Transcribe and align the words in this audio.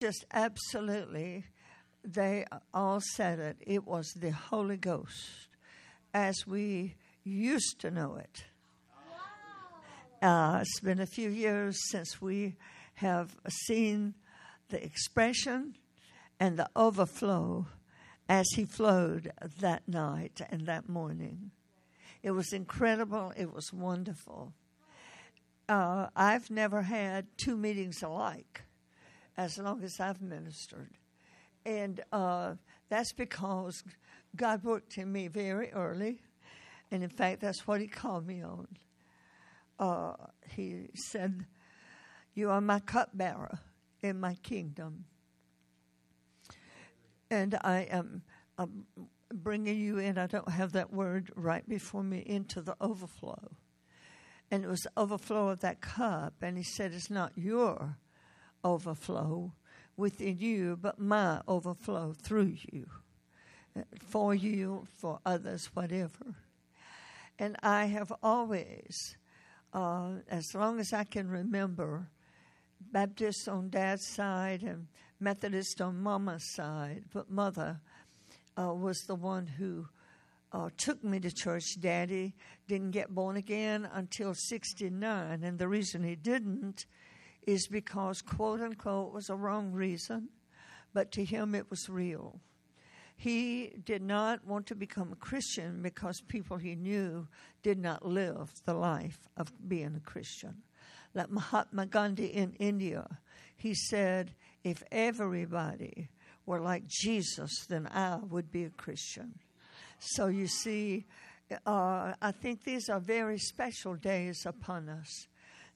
just 0.00 0.24
absolutely, 0.32 1.44
they 2.02 2.46
all 2.72 3.00
said 3.14 3.38
it. 3.38 3.56
It 3.60 3.86
was 3.86 4.10
the 4.16 4.30
Holy 4.30 4.78
Ghost 4.78 5.48
as 6.14 6.46
we 6.46 6.94
used 7.22 7.80
to 7.80 7.90
know 7.90 8.16
it. 8.16 8.44
Uh, 10.22 10.58
it's 10.62 10.80
been 10.80 11.00
a 11.00 11.06
few 11.06 11.28
years 11.28 11.78
since 11.90 12.20
we 12.20 12.56
have 12.94 13.36
seen 13.66 14.14
the 14.70 14.82
expression 14.82 15.76
and 16.38 16.58
the 16.58 16.68
overflow 16.74 17.66
as 18.28 18.46
he 18.54 18.64
flowed 18.64 19.32
that 19.60 19.86
night 19.86 20.40
and 20.50 20.66
that 20.66 20.88
morning. 20.88 21.50
It 22.22 22.30
was 22.30 22.52
incredible. 22.52 23.32
It 23.36 23.52
was 23.52 23.72
wonderful. 23.72 24.52
Uh, 25.68 26.08
I've 26.16 26.50
never 26.50 26.82
had 26.82 27.26
two 27.36 27.56
meetings 27.56 28.02
alike 28.02 28.62
as 29.36 29.58
long 29.58 29.82
as 29.82 30.00
I've 30.00 30.20
ministered. 30.20 30.90
And 31.64 32.00
uh, 32.12 32.54
that's 32.88 33.12
because 33.12 33.84
God 34.36 34.64
worked 34.64 34.98
in 34.98 35.10
me 35.12 35.28
very 35.28 35.72
early. 35.72 36.20
And 36.90 37.02
in 37.02 37.10
fact, 37.10 37.40
that's 37.40 37.66
what 37.66 37.80
He 37.80 37.86
called 37.86 38.26
me 38.26 38.42
on. 38.42 38.66
Uh, 39.78 40.14
he 40.48 40.88
said, 40.94 41.46
You 42.34 42.50
are 42.50 42.60
my 42.60 42.80
cupbearer 42.80 43.58
in 44.02 44.20
my 44.20 44.34
kingdom. 44.42 45.06
And 47.30 47.58
I 47.62 47.88
am 47.90 48.22
I'm 48.58 48.84
bringing 49.32 49.78
you 49.78 49.98
in, 49.98 50.18
I 50.18 50.26
don't 50.26 50.50
have 50.50 50.72
that 50.72 50.92
word 50.92 51.32
right 51.34 51.66
before 51.66 52.02
me, 52.02 52.22
into 52.26 52.60
the 52.60 52.76
overflow. 52.80 53.52
And 54.50 54.64
it 54.64 54.68
was 54.68 54.80
the 54.80 54.92
overflow 54.96 55.48
of 55.48 55.60
that 55.60 55.80
cup. 55.80 56.34
And 56.42 56.58
he 56.58 56.64
said, 56.64 56.92
It's 56.92 57.10
not 57.10 57.32
your 57.36 57.96
overflow 58.64 59.52
within 59.96 60.38
you, 60.38 60.78
but 60.80 60.98
my 60.98 61.40
overflow 61.46 62.12
through 62.12 62.56
you, 62.72 62.86
for 64.08 64.34
you, 64.34 64.86
for 64.98 65.20
others, 65.24 65.70
whatever. 65.74 66.34
And 67.38 67.56
I 67.62 67.86
have 67.86 68.12
always, 68.22 69.16
uh, 69.72 70.16
as 70.28 70.54
long 70.54 70.80
as 70.80 70.92
I 70.92 71.04
can 71.04 71.28
remember, 71.28 72.08
Baptist 72.92 73.48
on 73.48 73.70
dad's 73.70 74.06
side 74.06 74.62
and 74.62 74.86
Methodist 75.20 75.80
on 75.80 76.00
mama's 76.00 76.54
side, 76.54 77.04
but 77.12 77.30
mother 77.30 77.80
uh, 78.58 78.72
was 78.74 78.98
the 79.02 79.14
one 79.14 79.46
who 79.46 79.86
uh, 80.52 80.70
took 80.76 81.04
me 81.04 81.20
to 81.20 81.30
church. 81.30 81.78
Daddy 81.78 82.34
didn't 82.66 82.90
get 82.92 83.14
born 83.14 83.36
again 83.36 83.88
until 83.92 84.34
69, 84.34 85.44
and 85.44 85.58
the 85.58 85.68
reason 85.68 86.02
he 86.02 86.16
didn't 86.16 86.86
is 87.50 87.66
because, 87.66 88.22
quote 88.22 88.60
unquote, 88.60 89.12
was 89.12 89.28
a 89.28 89.34
wrong 89.34 89.72
reason, 89.72 90.28
but 90.94 91.10
to 91.12 91.24
him 91.24 91.54
it 91.54 91.68
was 91.68 91.88
real. 91.88 92.40
He 93.16 93.72
did 93.84 94.02
not 94.02 94.46
want 94.46 94.66
to 94.68 94.74
become 94.74 95.12
a 95.12 95.16
Christian 95.16 95.82
because 95.82 96.22
people 96.28 96.56
he 96.56 96.74
knew 96.74 97.26
did 97.62 97.78
not 97.78 98.06
live 98.06 98.50
the 98.64 98.74
life 98.74 99.28
of 99.36 99.52
being 99.68 99.94
a 99.96 100.00
Christian. 100.00 100.62
Like 101.12 101.30
Mahatma 101.30 101.86
Gandhi 101.86 102.26
in 102.26 102.52
India, 102.54 103.06
he 103.56 103.74
said, 103.74 104.30
if 104.62 104.82
everybody 104.92 106.08
were 106.46 106.60
like 106.60 106.86
Jesus, 106.86 107.66
then 107.68 107.88
I 107.88 108.20
would 108.30 108.52
be 108.52 108.64
a 108.64 108.70
Christian. 108.70 109.34
So 109.98 110.28
you 110.28 110.46
see, 110.46 111.04
uh, 111.66 112.14
I 112.22 112.30
think 112.30 112.62
these 112.62 112.88
are 112.88 113.00
very 113.00 113.38
special 113.38 113.96
days 113.96 114.46
upon 114.46 114.88
us 114.88 115.26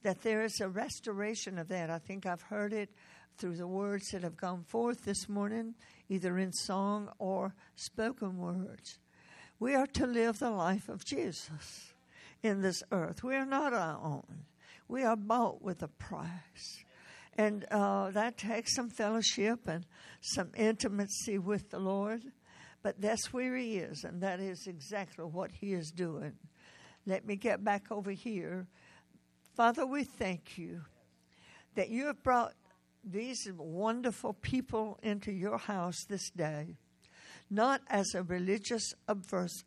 that 0.04 0.22
there 0.22 0.44
is 0.44 0.60
a 0.60 0.68
restoration 0.68 1.58
of 1.58 1.68
that. 1.68 1.90
I 1.90 1.98
think 1.98 2.26
I've 2.26 2.42
heard 2.42 2.72
it 2.72 2.90
through 3.38 3.56
the 3.56 3.66
words 3.66 4.10
that 4.10 4.22
have 4.22 4.36
gone 4.36 4.62
forth 4.62 5.04
this 5.04 5.28
morning, 5.28 5.74
either 6.08 6.38
in 6.38 6.52
song 6.52 7.08
or 7.18 7.54
spoken 7.74 8.36
words. 8.38 8.98
We 9.58 9.74
are 9.74 9.86
to 9.88 10.06
live 10.06 10.38
the 10.38 10.50
life 10.50 10.88
of 10.88 11.04
Jesus 11.04 11.94
in 12.42 12.60
this 12.60 12.82
earth. 12.92 13.24
We 13.24 13.34
are 13.34 13.46
not 13.46 13.72
our 13.72 13.98
own. 13.98 14.44
We 14.88 15.02
are 15.02 15.16
bought 15.16 15.62
with 15.62 15.82
a 15.82 15.88
price. 15.88 16.84
And 17.36 17.64
uh, 17.70 18.10
that 18.10 18.36
takes 18.36 18.76
some 18.76 18.90
fellowship 18.90 19.66
and 19.66 19.86
some 20.20 20.50
intimacy 20.54 21.38
with 21.38 21.70
the 21.70 21.78
Lord. 21.78 22.22
But 22.82 23.00
that's 23.00 23.32
where 23.32 23.56
He 23.56 23.78
is, 23.78 24.04
and 24.04 24.22
that 24.22 24.38
is 24.38 24.66
exactly 24.66 25.24
what 25.24 25.50
He 25.50 25.72
is 25.72 25.90
doing. 25.90 26.34
Let 27.06 27.26
me 27.26 27.36
get 27.36 27.64
back 27.64 27.90
over 27.90 28.10
here 28.10 28.66
Father, 29.54 29.86
we 29.86 30.02
thank 30.02 30.58
you 30.58 30.80
that 31.76 31.88
you 31.88 32.06
have 32.06 32.24
brought 32.24 32.54
these 33.04 33.48
wonderful 33.56 34.32
people 34.32 34.98
into 35.00 35.30
your 35.30 35.58
house 35.58 36.04
this 36.08 36.28
day, 36.30 36.76
not 37.48 37.80
as 37.88 38.14
a 38.14 38.24
religious 38.24 38.94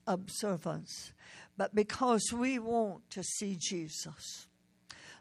observance, 0.06 1.14
but 1.56 1.74
because 1.74 2.34
we 2.34 2.60
want 2.60 3.10
to 3.12 3.24
see 3.24 3.56
Jesus. 3.58 4.48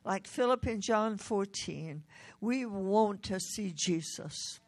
Like 0.04 0.27
Philip 0.27 0.66
in 0.66 0.81
John 0.81 1.16
14, 1.16 2.03
we 2.41 2.66
want 2.66 3.22
to 3.25 3.38
see 3.38 3.72
Jesus. 3.72 4.59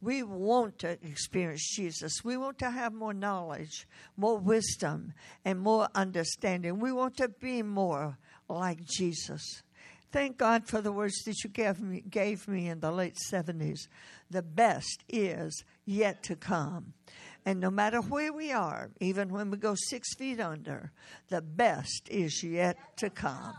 We 0.00 0.22
want 0.22 0.78
to 0.80 0.90
experience 0.90 1.74
Jesus. 1.74 2.24
We 2.24 2.36
want 2.36 2.58
to 2.58 2.70
have 2.70 2.92
more 2.92 3.14
knowledge, 3.14 3.88
more 4.16 4.38
wisdom, 4.38 5.12
and 5.44 5.58
more 5.58 5.88
understanding. 5.94 6.78
We 6.78 6.92
want 6.92 7.16
to 7.16 7.28
be 7.28 7.62
more 7.62 8.16
like 8.50 8.84
Jesus. 8.84 9.62
Thank 10.12 10.38
God 10.38 10.66
for 10.66 10.80
the 10.80 10.90
words 10.90 11.22
that 11.24 11.44
you 11.44 11.50
gave 11.50 11.80
me, 11.80 12.02
gave 12.08 12.48
me 12.48 12.68
in 12.68 12.80
the 12.80 12.90
late 12.90 13.16
70s. 13.32 13.86
The 14.28 14.42
best 14.42 15.04
is 15.08 15.64
yet 15.84 16.24
to 16.24 16.34
come. 16.34 16.94
And 17.46 17.60
no 17.60 17.70
matter 17.70 18.00
where 18.00 18.32
we 18.32 18.50
are, 18.50 18.90
even 19.00 19.28
when 19.28 19.50
we 19.50 19.56
go 19.56 19.74
six 19.76 20.14
feet 20.14 20.40
under, 20.40 20.90
the 21.28 21.40
best 21.40 22.08
is 22.10 22.42
yet 22.42 22.76
to 22.98 23.08
come. 23.08 23.54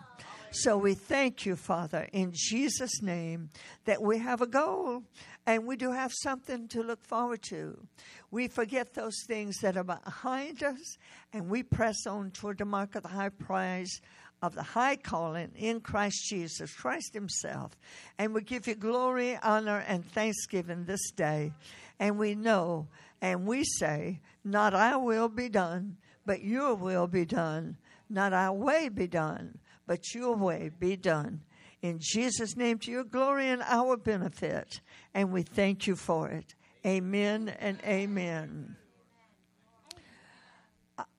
So 0.54 0.78
we 0.78 0.96
thank 0.96 1.46
you, 1.46 1.56
Father, 1.56 2.10
in 2.12 2.34
Jesus' 2.34 3.02
name, 3.02 3.50
that 3.86 4.02
we 4.02 4.18
have 4.18 4.42
a 4.42 4.48
goal 4.48 5.04
and 5.46 5.66
we 5.66 5.78
do 5.78 5.94
have 5.94 6.12
something 6.14 6.68
to 6.70 6.84
look 6.84 7.02
forward 7.06 7.42
to. 7.44 7.88
We 8.32 8.50
forget 8.50 8.94
those 8.94 9.16
things 9.26 9.60
that 9.60 9.78
are 9.78 9.86
behind 9.86 10.62
us 10.62 10.98
and 11.32 11.50
we 11.50 11.64
press 11.64 12.06
on 12.06 12.32
toward 12.32 12.58
the 12.58 12.66
mark 12.66 12.96
of 12.96 13.04
the 13.04 13.10
high 13.10 13.30
prize 13.30 14.02
of 14.42 14.56
the 14.56 14.64
high 14.64 14.96
calling 14.96 15.52
in 15.56 15.82
Christ 15.82 16.26
Jesus, 16.30 16.74
Christ 16.74 17.14
Himself. 17.14 17.78
And 18.18 18.34
we 18.34 18.42
give 18.42 18.68
you 18.68 18.76
glory, 18.76 19.38
honor, 19.42 19.84
and 19.88 20.06
thanksgiving 20.06 20.86
this 20.86 21.12
day. 21.12 21.54
And 22.00 22.18
we 22.18 22.36
know 22.36 22.88
and 23.22 23.46
we 23.46 23.64
say, 23.64 24.20
Not 24.44 24.74
our 24.74 25.00
will 25.00 25.30
be 25.30 25.50
done, 25.50 25.98
but 26.26 26.44
your 26.44 26.76
will 26.76 27.08
be 27.08 27.26
done. 27.26 27.78
Not 28.10 28.34
our 28.34 28.54
way 28.54 28.90
be 28.90 29.08
done, 29.08 29.58
but 29.88 30.14
your 30.14 30.36
way 30.36 30.72
be 30.80 30.96
done. 30.96 31.42
In 31.82 32.00
Jesus' 32.00 32.58
name, 32.58 32.78
to 32.80 32.92
your 32.92 33.04
glory 33.04 33.50
and 33.50 33.62
our 33.64 33.98
benefit. 33.98 34.82
And 35.14 35.32
we 35.32 35.44
thank 35.44 35.88
you 35.88 35.96
for 35.96 36.30
it. 36.30 36.56
Amen 36.86 37.50
and 37.60 37.80
amen. 37.86 38.76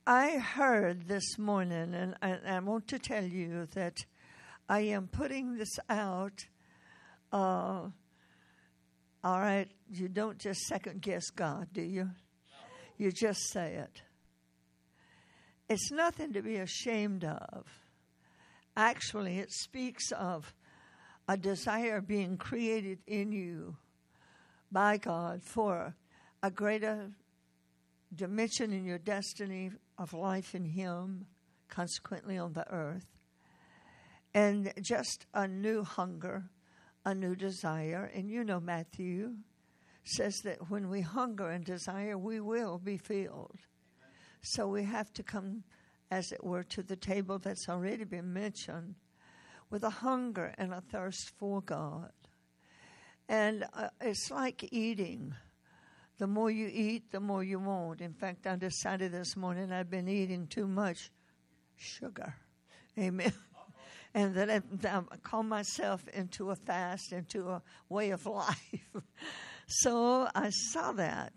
I 0.06 0.38
heard 0.38 1.06
this 1.06 1.38
morning, 1.38 1.94
and 1.94 2.16
I, 2.20 2.36
I, 2.44 2.58
want 2.58 2.88
to 2.88 2.98
tell 2.98 3.22
you 3.22 3.68
that 3.74 3.98
I 4.68 4.80
am 4.80 5.06
putting 5.06 5.56
this 5.56 5.78
out. 5.88 6.44
Uh, 7.32 7.86
all 9.22 9.40
right, 9.40 9.68
you 9.88 10.08
don't 10.08 10.38
just 10.38 10.62
second 10.62 11.02
guess 11.02 11.30
God, 11.30 11.68
do 11.72 11.82
you? 11.82 12.10
You 12.98 13.12
just 13.12 13.52
say 13.52 13.74
it. 13.74 14.02
It's 15.68 15.92
nothing 15.92 16.32
to 16.32 16.42
be 16.42 16.56
ashamed 16.56 17.22
of. 17.22 17.64
Actually, 18.76 19.38
it 19.38 19.52
speaks 19.52 20.10
of 20.10 20.52
a 21.28 21.36
desire 21.36 22.00
being 22.00 22.36
created 22.38 22.98
in 23.06 23.30
you 23.30 23.76
by 24.72 24.96
God 24.96 25.44
for 25.44 25.94
a 26.42 26.50
greater 26.50 27.12
dimension 28.14 28.72
in 28.72 28.84
your 28.84 28.98
destiny 28.98 29.70
of 29.98 30.12
life 30.12 30.54
in 30.54 30.64
Him, 30.64 31.26
consequently 31.68 32.38
on 32.38 32.52
the 32.52 32.68
earth, 32.70 33.06
and 34.34 34.72
just 34.80 35.26
a 35.34 35.46
new 35.46 35.84
hunger, 35.84 36.44
a 37.04 37.14
new 37.14 37.34
desire. 37.34 38.10
And 38.14 38.30
you 38.30 38.44
know, 38.44 38.60
Matthew 38.60 39.34
says 40.04 40.40
that 40.44 40.70
when 40.70 40.88
we 40.88 41.00
hunger 41.00 41.50
and 41.50 41.64
desire, 41.64 42.18
we 42.18 42.40
will 42.40 42.78
be 42.78 42.96
filled. 42.96 43.58
So 44.42 44.66
we 44.66 44.84
have 44.84 45.12
to 45.14 45.22
come, 45.22 45.62
as 46.10 46.32
it 46.32 46.42
were, 46.42 46.64
to 46.64 46.82
the 46.82 46.96
table 46.96 47.38
that's 47.38 47.68
already 47.68 48.04
been 48.04 48.32
mentioned 48.32 48.96
with 49.70 49.84
a 49.84 49.90
hunger 49.90 50.54
and 50.58 50.72
a 50.72 50.80
thirst 50.80 51.32
for 51.38 51.62
God. 51.62 52.10
And 53.28 53.64
uh, 53.72 53.88
it's 54.00 54.30
like 54.30 54.68
eating. 54.72 55.34
The 56.22 56.28
more 56.28 56.52
you 56.52 56.70
eat, 56.72 57.10
the 57.10 57.18
more 57.18 57.42
you 57.42 57.58
want. 57.58 58.00
In 58.00 58.12
fact, 58.12 58.46
I 58.46 58.54
decided 58.54 59.10
this 59.10 59.36
morning 59.36 59.72
I've 59.72 59.90
been 59.90 60.06
eating 60.06 60.46
too 60.46 60.68
much 60.68 61.10
sugar. 61.74 62.36
Amen. 62.96 63.32
and 64.14 64.32
that 64.36 64.48
I, 64.48 64.60
I 64.88 65.16
call 65.24 65.42
myself 65.42 66.06
into 66.14 66.50
a 66.50 66.54
fast, 66.54 67.12
into 67.12 67.48
a 67.48 67.60
way 67.88 68.10
of 68.10 68.24
life. 68.26 68.56
so 69.66 70.28
I 70.32 70.50
saw 70.50 70.92
that, 70.92 71.32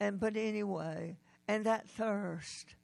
and 0.00 0.18
but 0.18 0.38
anyway, 0.38 1.18
and 1.46 1.66
that 1.66 1.86
thirst. 1.90 2.76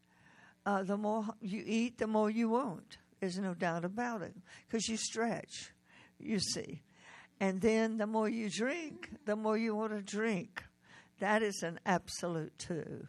Uh, 0.67 0.83
the 0.83 0.99
more 0.99 1.25
you 1.41 1.63
eat, 1.65 1.97
the 1.97 2.07
more 2.07 2.29
you 2.29 2.51
want. 2.51 2.99
There's 3.21 3.39
no 3.39 3.55
doubt 3.55 3.87
about 3.87 4.21
it, 4.21 4.35
because 4.69 4.89
you 4.89 4.99
stretch. 4.99 5.73
You 6.19 6.39
see, 6.39 6.83
and 7.41 7.63
then 7.63 7.97
the 7.97 8.07
more 8.07 8.29
you 8.29 8.51
drink, 8.51 9.09
the 9.25 9.37
more 9.37 9.57
you 9.57 9.75
want 9.75 9.93
to 9.93 10.03
drink. 10.03 10.63
That 11.21 11.43
is 11.43 11.63
an 11.63 11.81
absolute 11.87 12.59
too. 12.59 13.07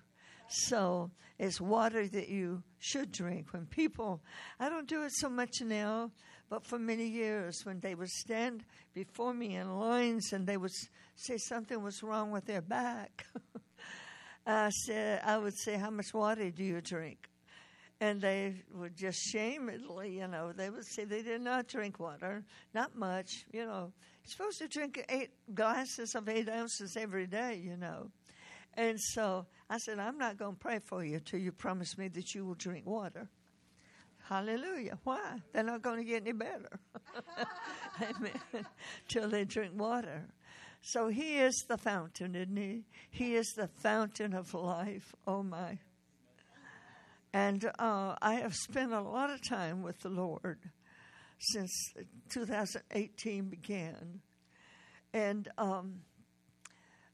So 0.47 1.11
it's 1.39 1.59
water 1.59 2.07
that 2.07 2.29
you 2.29 2.63
should 2.79 3.11
drink. 3.11 3.51
When 3.51 3.65
people, 3.65 4.21
I 4.59 4.69
don't 4.69 4.87
do 4.87 5.03
it 5.03 5.11
so 5.13 5.29
much 5.29 5.61
now, 5.61 6.11
but 6.49 6.65
for 6.65 6.79
many 6.79 7.07
years, 7.07 7.61
when 7.63 7.79
they 7.79 7.95
would 7.95 8.09
stand 8.09 8.63
before 8.93 9.33
me 9.33 9.55
in 9.55 9.79
lines 9.79 10.31
and 10.33 10.45
they 10.45 10.57
would 10.57 10.71
say 11.15 11.37
something 11.37 11.81
was 11.81 12.03
wrong 12.03 12.31
with 12.31 12.45
their 12.45 12.61
back, 12.61 13.25
I 14.47 14.69
said, 14.69 15.21
I 15.25 15.39
would 15.39 15.57
say, 15.57 15.75
"How 15.75 15.89
much 15.89 16.13
water 16.13 16.51
do 16.51 16.63
you 16.63 16.79
drink?" 16.79 17.29
And 18.01 18.21
they 18.21 18.61
would 18.73 18.95
just 18.97 19.19
shamedly, 19.19 20.17
you 20.17 20.27
know, 20.27 20.51
they 20.51 20.69
would 20.69 20.85
say 20.85 21.05
they 21.05 21.21
did 21.21 21.41
not 21.41 21.67
drink 21.67 21.99
water, 21.99 22.43
not 22.73 22.95
much, 22.95 23.45
you 23.53 23.65
know. 23.65 23.93
You're 24.23 24.31
supposed 24.31 24.59
to 24.59 24.67
drink 24.67 25.05
eight 25.07 25.29
glasses 25.53 26.13
of 26.13 26.27
eight 26.27 26.49
ounces 26.49 26.97
every 26.97 27.25
day, 27.25 27.61
you 27.63 27.77
know. 27.77 28.11
And 28.73 28.99
so 28.99 29.45
I 29.69 29.77
said, 29.77 29.99
I'm 29.99 30.17
not 30.17 30.37
going 30.37 30.55
to 30.55 30.59
pray 30.59 30.79
for 30.79 31.05
you 31.05 31.19
till 31.19 31.39
you 31.39 31.51
promise 31.51 31.97
me 31.97 32.09
that 32.09 32.35
you 32.35 32.45
will 32.45 32.55
drink 32.55 32.85
water. 32.85 33.29
Hallelujah. 34.27 34.97
Why? 35.03 35.39
They're 35.53 35.63
not 35.63 35.81
going 35.81 35.97
to 35.97 36.03
get 36.03 36.23
any 36.23 36.31
better. 36.31 36.79
Amen. 38.01 38.33
till 39.07 39.29
they 39.29 39.45
drink 39.45 39.73
water. 39.75 40.25
So 40.81 41.07
he 41.07 41.37
is 41.37 41.65
the 41.67 41.77
fountain, 41.77 42.35
isn't 42.35 42.57
he? 42.57 42.83
He 43.09 43.35
is 43.35 43.53
the 43.53 43.67
fountain 43.67 44.33
of 44.33 44.53
life. 44.53 45.15
Oh, 45.27 45.43
my. 45.43 45.77
And 47.35 47.69
uh, 47.79 48.15
I 48.21 48.35
have 48.35 48.55
spent 48.55 48.93
a 48.93 49.01
lot 49.01 49.29
of 49.29 49.45
time 49.45 49.83
with 49.83 49.99
the 49.99 50.07
Lord 50.07 50.57
since 51.37 51.93
2018 52.29 53.49
began. 53.49 54.21
And 55.13 55.49
um, 55.57 55.95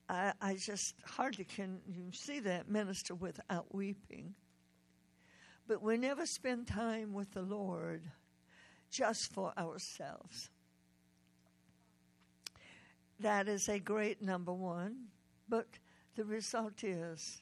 I, 0.07 0.33
I 0.39 0.57
just 0.63 0.93
hardly 1.03 1.43
can 1.43 1.79
see 2.13 2.39
that 2.41 2.69
minister 2.69 3.15
without 3.15 3.73
weeping. 3.73 4.35
But 5.67 5.81
we 5.81 5.97
never 5.97 6.27
spend 6.27 6.67
time 6.67 7.13
with 7.13 7.31
the 7.31 7.41
Lord 7.41 8.03
just 8.91 9.33
for 9.33 9.57
ourselves. 9.57 10.51
That 13.19 13.47
is 13.47 13.67
a 13.67 13.79
great 13.79 14.21
number 14.21 14.53
one, 14.53 15.05
but 15.49 15.65
the 16.15 16.25
result 16.25 16.83
is 16.83 17.41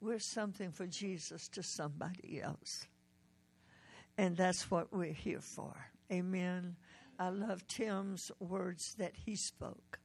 we're 0.00 0.18
something 0.18 0.70
for 0.70 0.86
Jesus 0.86 1.48
to 1.48 1.62
somebody 1.62 2.40
else. 2.42 2.86
And 4.16 4.36
that's 4.36 4.70
what 4.70 4.92
we're 4.92 5.12
here 5.12 5.40
for. 5.40 5.74
Amen. 6.12 6.76
I 7.18 7.28
love 7.30 7.66
Tim's 7.66 8.30
words 8.38 8.94
that 8.98 9.12
he 9.14 9.36
spoke. 9.36 9.98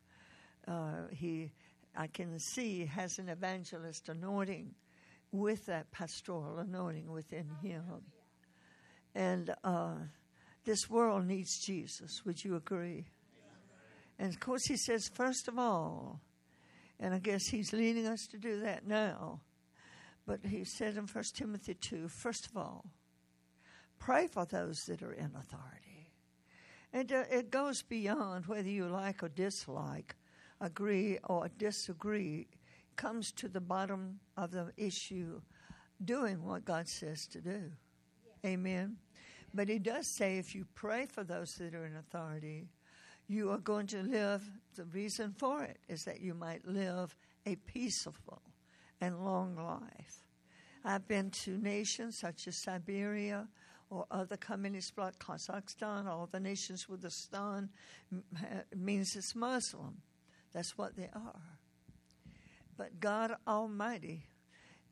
Uh, 0.67 1.07
he 1.11 1.51
I 1.95 2.07
can 2.07 2.39
see 2.39 2.85
has 2.85 3.19
an 3.19 3.29
evangelist 3.29 4.09
anointing 4.09 4.73
with 5.31 5.65
that 5.67 5.91
pastoral 5.91 6.57
anointing 6.57 7.11
within 7.11 7.49
him. 7.61 7.83
And 9.13 9.53
uh, 9.63 9.95
this 10.65 10.89
world 10.89 11.25
needs 11.25 11.59
Jesus. 11.59 12.25
Would 12.25 12.43
you 12.43 12.55
agree? 12.55 13.05
And 14.17 14.29
of 14.29 14.39
course, 14.39 14.65
he 14.65 14.77
says, 14.77 15.07
first 15.07 15.47
of 15.47 15.59
all, 15.59 16.19
and 16.99 17.13
I 17.13 17.19
guess 17.19 17.47
he's 17.47 17.73
leading 17.73 18.07
us 18.07 18.27
to 18.27 18.37
do 18.37 18.61
that 18.61 18.87
now. 18.87 19.41
But 20.25 20.45
he 20.45 20.63
said 20.63 20.95
in 20.95 21.05
1 21.05 21.23
Timothy 21.33 21.73
2, 21.73 22.07
first 22.07 22.47
of 22.47 22.57
all, 22.57 22.85
pray 23.99 24.27
for 24.27 24.45
those 24.45 24.85
that 24.85 25.01
are 25.01 25.13
in 25.13 25.31
authority. 25.35 26.11
And 26.93 27.11
uh, 27.11 27.23
it 27.29 27.51
goes 27.51 27.81
beyond 27.81 28.45
whether 28.45 28.69
you 28.69 28.87
like 28.87 29.23
or 29.23 29.29
dislike 29.29 30.15
agree 30.61 31.17
or 31.25 31.49
disagree 31.57 32.47
comes 32.95 33.31
to 33.33 33.47
the 33.47 33.59
bottom 33.59 34.19
of 34.37 34.51
the 34.51 34.71
issue 34.77 35.41
doing 36.03 36.43
what 36.43 36.65
God 36.65 36.87
says 36.87 37.27
to 37.27 37.41
do. 37.41 37.71
Amen. 38.45 38.97
But 39.53 39.69
he 39.69 39.79
does 39.79 40.07
say 40.07 40.37
if 40.37 40.55
you 40.55 40.65
pray 40.73 41.05
for 41.05 41.23
those 41.23 41.55
that 41.55 41.75
are 41.75 41.85
in 41.85 41.95
authority, 41.95 42.67
you 43.27 43.51
are 43.51 43.57
going 43.57 43.87
to 43.87 44.01
live. 44.01 44.43
The 44.75 44.85
reason 44.85 45.33
for 45.37 45.63
it 45.63 45.77
is 45.87 46.05
that 46.05 46.21
you 46.21 46.33
might 46.33 46.67
live 46.67 47.15
a 47.45 47.55
peaceful 47.55 48.41
and 49.03 49.25
long 49.25 49.55
life. 49.55 50.23
I've 50.85 51.07
been 51.07 51.29
to 51.31 51.57
nations 51.57 52.17
such 52.17 52.47
as 52.47 52.55
Siberia 52.55 53.47
or 53.89 54.05
other 54.09 54.37
communist 54.37 54.95
bloc, 54.95 55.19
Kazakhstan, 55.19 56.07
all 56.07 56.27
the 56.31 56.39
nations 56.39 56.87
with 56.87 57.01
the 57.01 57.11
stan 57.11 57.69
means 58.75 59.15
it's 59.15 59.35
Muslim. 59.35 60.01
That's 60.53 60.77
what 60.77 60.95
they 60.95 61.09
are. 61.13 61.41
But 62.77 62.99
God 62.99 63.35
Almighty 63.45 64.25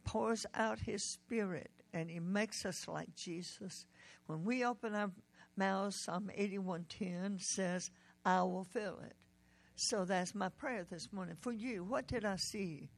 pours 0.03 0.45
out 0.53 0.79
His 0.79 1.03
Spirit 1.03 1.71
and 1.93 2.09
He 2.09 2.19
makes 2.19 2.65
us 2.65 2.87
like 2.87 3.15
Jesus. 3.15 3.85
When 4.27 4.43
we 4.43 4.65
open 4.65 4.93
our 4.93 5.11
mouths, 5.55 5.95
Psalm 5.95 6.29
81:10 6.37 7.41
says, 7.41 7.91
I 8.25 8.43
will 8.43 8.65
fill 8.65 8.99
it. 9.05 9.15
So 9.75 10.05
that's 10.05 10.35
my 10.35 10.49
prayer 10.49 10.85
this 10.89 11.11
morning 11.11 11.37
for 11.39 11.53
you. 11.53 11.83
What 11.83 12.07
did 12.07 12.25
I 12.25 12.35
see? 12.35 12.89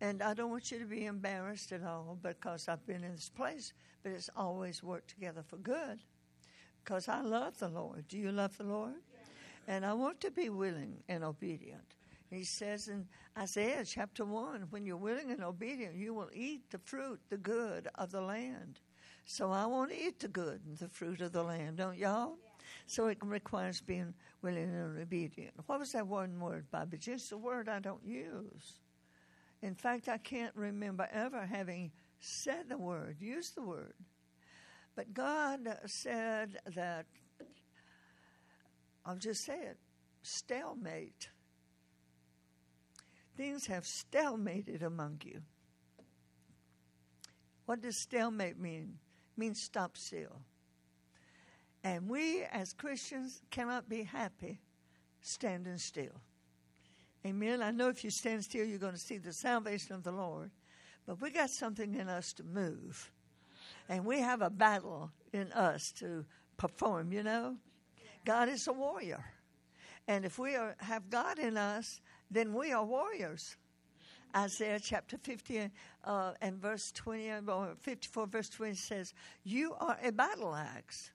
And 0.00 0.22
I 0.22 0.34
don't 0.34 0.50
want 0.50 0.70
you 0.70 0.78
to 0.78 0.84
be 0.84 1.06
embarrassed 1.06 1.72
at 1.72 1.82
all 1.82 2.18
because 2.22 2.68
I've 2.68 2.86
been 2.86 3.02
in 3.02 3.12
this 3.12 3.30
place, 3.30 3.72
but 4.02 4.12
it's 4.12 4.30
always 4.36 4.82
worked 4.82 5.08
together 5.08 5.42
for 5.42 5.56
good 5.56 6.00
because 6.84 7.08
I 7.08 7.22
love 7.22 7.58
the 7.58 7.68
Lord. 7.68 8.06
Do 8.08 8.18
you 8.18 8.30
love 8.30 8.56
the 8.58 8.64
Lord? 8.64 8.94
And 9.66 9.84
I 9.84 9.94
want 9.94 10.20
to 10.20 10.30
be 10.30 10.48
willing 10.50 10.98
and 11.08 11.24
obedient. 11.24 11.96
He 12.30 12.44
says 12.44 12.88
in 12.88 13.06
Isaiah 13.38 13.84
chapter 13.84 14.24
1 14.24 14.66
when 14.70 14.84
you're 14.84 14.96
willing 14.96 15.30
and 15.30 15.42
obedient, 15.42 15.96
you 15.96 16.12
will 16.12 16.30
eat 16.32 16.70
the 16.70 16.78
fruit, 16.78 17.20
the 17.30 17.36
good 17.36 17.88
of 17.94 18.10
the 18.10 18.20
land. 18.20 18.80
So 19.24 19.50
I 19.50 19.66
want 19.66 19.90
to 19.90 20.00
eat 20.00 20.20
the 20.20 20.28
good 20.28 20.60
and 20.66 20.76
the 20.76 20.88
fruit 20.88 21.20
of 21.20 21.32
the 21.32 21.42
land, 21.42 21.78
don't 21.78 21.96
y'all? 21.96 22.36
Yeah. 22.40 22.64
So 22.86 23.06
it 23.08 23.18
requires 23.22 23.80
being 23.80 24.14
willing 24.42 24.64
and 24.64 25.00
obedient. 25.00 25.54
What 25.66 25.80
was 25.80 25.92
that 25.92 26.06
one 26.06 26.38
word, 26.38 26.70
Bobbie? 26.70 26.98
Just 26.98 27.32
a 27.32 27.36
word 27.36 27.68
I 27.68 27.80
don't 27.80 28.04
use. 28.04 28.80
In 29.62 29.74
fact, 29.74 30.08
I 30.08 30.18
can't 30.18 30.54
remember 30.54 31.08
ever 31.12 31.46
having 31.46 31.92
said 32.20 32.68
the 32.68 32.78
word, 32.78 33.16
used 33.20 33.54
the 33.54 33.62
word. 33.62 33.94
But 34.94 35.12
God 35.12 35.78
said 35.86 36.58
that 36.74 37.06
I'll 39.04 39.16
just 39.16 39.44
say 39.44 39.58
it 39.58 39.78
stalemate. 40.22 41.28
Things 43.36 43.66
have 43.66 43.84
stalemated 43.84 44.82
among 44.82 45.20
you. 45.24 45.42
What 47.66 47.82
does 47.82 47.96
stalemate 47.96 48.58
mean? 48.58 48.98
It 49.36 49.40
means 49.40 49.60
stop 49.60 49.96
still. 49.96 50.40
And 51.84 52.08
we 52.08 52.42
as 52.44 52.72
Christians 52.72 53.42
cannot 53.50 53.88
be 53.88 54.02
happy 54.02 54.60
standing 55.20 55.78
still. 55.78 56.20
Amen. 57.26 57.60
I 57.60 57.72
know 57.72 57.88
if 57.88 58.04
you 58.04 58.10
stand 58.10 58.44
still, 58.44 58.64
you're 58.64 58.78
going 58.78 58.92
to 58.92 58.98
see 59.00 59.18
the 59.18 59.32
salvation 59.32 59.96
of 59.96 60.04
the 60.04 60.12
Lord. 60.12 60.52
But 61.06 61.20
we 61.20 61.30
got 61.30 61.50
something 61.50 61.92
in 61.94 62.08
us 62.08 62.32
to 62.34 62.44
move. 62.44 63.10
And 63.88 64.04
we 64.04 64.20
have 64.20 64.42
a 64.42 64.50
battle 64.50 65.10
in 65.32 65.50
us 65.52 65.90
to 65.98 66.24
perform, 66.56 67.12
you 67.12 67.24
know? 67.24 67.56
God 68.24 68.48
is 68.48 68.68
a 68.68 68.72
warrior. 68.72 69.24
And 70.06 70.24
if 70.24 70.38
we 70.38 70.54
are, 70.54 70.76
have 70.78 71.10
God 71.10 71.40
in 71.40 71.56
us, 71.56 72.00
then 72.30 72.54
we 72.54 72.72
are 72.72 72.84
warriors. 72.84 73.56
Isaiah 74.36 74.78
chapter 74.78 75.18
50 75.18 75.70
uh, 76.04 76.32
and 76.40 76.62
verse 76.62 76.92
20, 76.92 77.30
or 77.48 77.74
54, 77.80 78.26
verse 78.28 78.48
20 78.50 78.74
says, 78.74 79.14
You 79.42 79.74
are 79.80 79.98
a 80.00 80.12
battle 80.12 80.54
axe. 80.54 81.10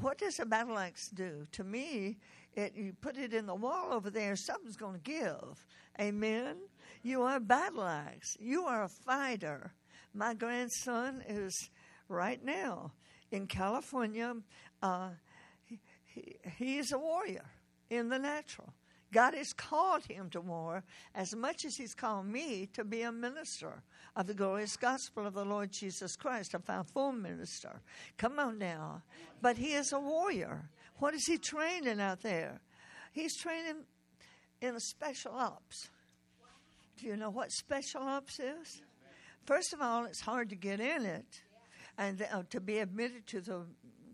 What 0.00 0.18
does 0.18 0.40
a 0.40 0.44
battle 0.44 0.76
axe 0.76 1.08
do? 1.08 1.46
To 1.52 1.62
me, 1.62 2.18
it, 2.54 2.74
you 2.74 2.92
put 3.00 3.16
it 3.16 3.32
in 3.32 3.46
the 3.46 3.54
wall 3.54 3.92
over 3.92 4.10
there, 4.10 4.36
something's 4.36 4.76
going 4.76 4.94
to 4.94 5.00
give. 5.00 5.64
Amen? 6.00 6.56
You 7.02 7.22
are 7.22 7.36
a 7.36 7.40
battle 7.40 7.84
axe. 7.84 8.36
You 8.40 8.64
are 8.64 8.84
a 8.84 8.88
fighter. 8.88 9.72
My 10.14 10.34
grandson 10.34 11.22
is 11.28 11.70
right 12.08 12.42
now 12.44 12.92
in 13.30 13.46
California. 13.46 14.34
Uh, 14.82 15.10
he, 16.04 16.36
he 16.56 16.78
is 16.78 16.92
a 16.92 16.98
warrior 16.98 17.44
in 17.90 18.08
the 18.08 18.18
natural. 18.18 18.72
God 19.12 19.34
has 19.34 19.52
called 19.52 20.04
him 20.04 20.30
to 20.30 20.40
war 20.40 20.84
as 21.14 21.34
much 21.34 21.64
as 21.64 21.76
he's 21.76 21.94
called 21.94 22.26
me 22.26 22.68
to 22.74 22.84
be 22.84 23.02
a 23.02 23.10
minister 23.10 23.82
of 24.14 24.26
the 24.26 24.34
glorious 24.34 24.76
gospel 24.76 25.26
of 25.26 25.34
the 25.34 25.44
Lord 25.44 25.72
Jesus 25.72 26.16
Christ, 26.16 26.54
a 26.54 26.60
fivefold 26.60 27.16
minister. 27.16 27.80
Come 28.18 28.38
on 28.38 28.58
now. 28.58 29.02
But 29.42 29.56
he 29.56 29.72
is 29.72 29.92
a 29.92 29.98
warrior. 29.98 30.68
What 31.00 31.14
is 31.14 31.26
he 31.26 31.38
training 31.38 32.00
out 32.00 32.20
there? 32.22 32.60
He's 33.12 33.34
training 33.34 33.84
in 34.60 34.76
a 34.76 34.80
special 34.80 35.32
ops. 35.32 35.88
Do 36.98 37.06
you 37.06 37.16
know 37.16 37.30
what 37.30 37.50
special 37.50 38.02
ops 38.02 38.38
is? 38.38 38.82
First 39.46 39.72
of 39.72 39.80
all, 39.80 40.04
it's 40.04 40.20
hard 40.20 40.50
to 40.50 40.56
get 40.56 40.78
in 40.78 41.06
it 41.06 41.42
and 41.96 42.24
uh, 42.30 42.42
to 42.50 42.60
be 42.60 42.78
admitted 42.78 43.26
to 43.28 43.40
the 43.40 43.62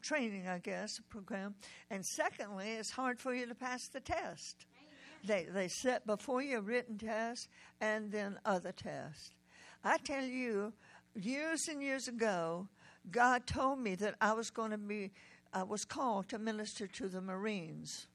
training, 0.00 0.46
I 0.46 0.58
guess, 0.58 1.00
program. 1.08 1.56
And 1.90 2.06
secondly, 2.06 2.70
it's 2.70 2.90
hard 2.90 3.18
for 3.18 3.34
you 3.34 3.46
to 3.46 3.54
pass 3.54 3.88
the 3.88 4.00
test. 4.00 4.66
They, 5.24 5.46
they 5.52 5.66
set 5.66 6.06
before 6.06 6.40
you 6.40 6.58
a 6.58 6.60
written 6.60 6.98
test 6.98 7.48
and 7.80 8.12
then 8.12 8.38
other 8.44 8.70
tests. 8.70 9.32
I 9.82 9.98
tell 9.98 10.24
you, 10.24 10.72
years 11.16 11.66
and 11.66 11.82
years 11.82 12.06
ago, 12.06 12.68
God 13.10 13.46
told 13.46 13.80
me 13.80 13.96
that 13.96 14.14
I 14.20 14.32
was 14.32 14.50
going 14.50 14.70
to 14.70 14.78
be, 14.78 15.10
I 15.56 15.62
was 15.62 15.86
called 15.86 16.28
to 16.28 16.38
minister 16.38 16.86
to 16.86 17.08
the 17.08 17.22
Marines 17.22 18.08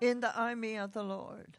in 0.00 0.20
the 0.20 0.34
army 0.34 0.76
of 0.76 0.94
the 0.94 1.02
Lord, 1.02 1.58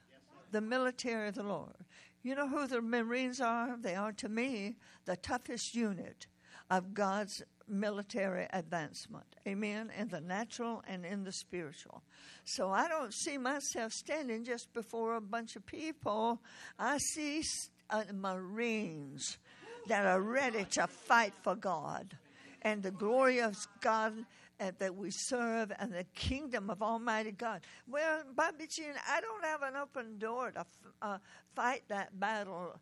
the 0.50 0.60
military 0.60 1.27
of 1.27 1.36
the 1.36 1.43
Lord. 1.43 1.75
You 2.24 2.34
know 2.34 2.48
who 2.48 2.65
the 2.65 2.81
Marines 2.81 3.39
are? 3.39 3.77
They 3.79 3.93
are 3.93 4.12
to 4.13 4.27
me 4.27 4.77
the 5.05 5.17
toughest 5.17 5.75
unit 5.75 6.25
of 6.72 6.96
God's 6.96 7.43
military 7.67 8.48
advancement. 8.51 9.36
Amen. 9.48 9.91
In 9.96 10.08
the 10.08 10.20
natural 10.20 10.84
and 10.88 11.05
in 11.05 11.24
the 11.24 11.31
spiritual. 11.31 12.01
So 12.43 12.72
I 12.72 12.88
don't 12.88 13.13
see 13.13 13.38
myself 13.38 13.91
standing 13.91 14.43
just 14.43 14.74
before 14.74 15.15
a 15.15 15.22
bunch 15.22 15.55
of 15.55 15.63
people. 15.67 16.41
I 16.79 16.98
see 16.98 17.43
uh, 17.91 18.05
Marines 18.15 19.38
that 19.86 20.08
are 20.08 20.22
ready 20.22 20.65
to 20.72 20.88
fight 20.88 21.36
for 21.43 21.55
God 21.55 22.17
and 22.62 22.84
the 22.84 22.91
glory 22.91 23.39
of 23.39 23.56
God 23.82 24.25
uh, 24.60 24.72
that 24.77 24.96
we 24.96 25.10
serve 25.10 25.72
and 25.80 25.91
the 25.91 26.06
kingdom 26.15 26.70
of 26.70 26.82
Almighty 26.82 27.32
God. 27.32 27.62
Well, 27.88 28.24
Bobbie 28.36 28.68
Jean, 28.68 28.94
I 29.10 29.20
don't 29.20 29.44
have 29.44 29.63
an 29.63 29.75
open 29.75 30.18
door 30.20 30.51
to 30.51 30.60
f- 30.60 30.68
uh, 31.01 31.18
fight 31.56 31.84
that 31.88 32.20
battle. 32.20 32.80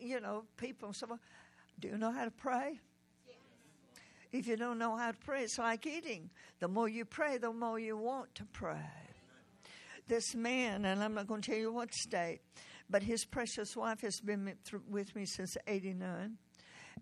You 0.00 0.20
know, 0.20 0.44
people. 0.56 0.92
So, 0.92 1.18
do 1.80 1.88
you 1.88 1.98
know 1.98 2.12
how 2.12 2.24
to 2.24 2.30
pray? 2.30 2.78
If 4.30 4.48
you 4.48 4.56
don't 4.56 4.78
know 4.78 4.96
how 4.96 5.12
to 5.12 5.18
pray, 5.18 5.44
it's 5.44 5.58
like 5.58 5.86
eating. 5.86 6.28
The 6.58 6.66
more 6.66 6.88
you 6.88 7.04
pray, 7.04 7.38
the 7.38 7.52
more 7.52 7.78
you 7.78 7.96
want 7.96 8.34
to 8.34 8.44
pray. 8.46 8.90
This 10.08 10.34
man, 10.34 10.84
and 10.84 11.02
I'm 11.02 11.14
not 11.14 11.28
going 11.28 11.40
to 11.40 11.50
tell 11.50 11.58
you 11.58 11.72
what 11.72 11.94
state, 11.94 12.40
but 12.90 13.02
his 13.02 13.24
precious 13.24 13.76
wife 13.76 14.00
has 14.00 14.20
been 14.20 14.52
with 14.90 15.14
me 15.14 15.24
since 15.24 15.56
89. 15.66 16.36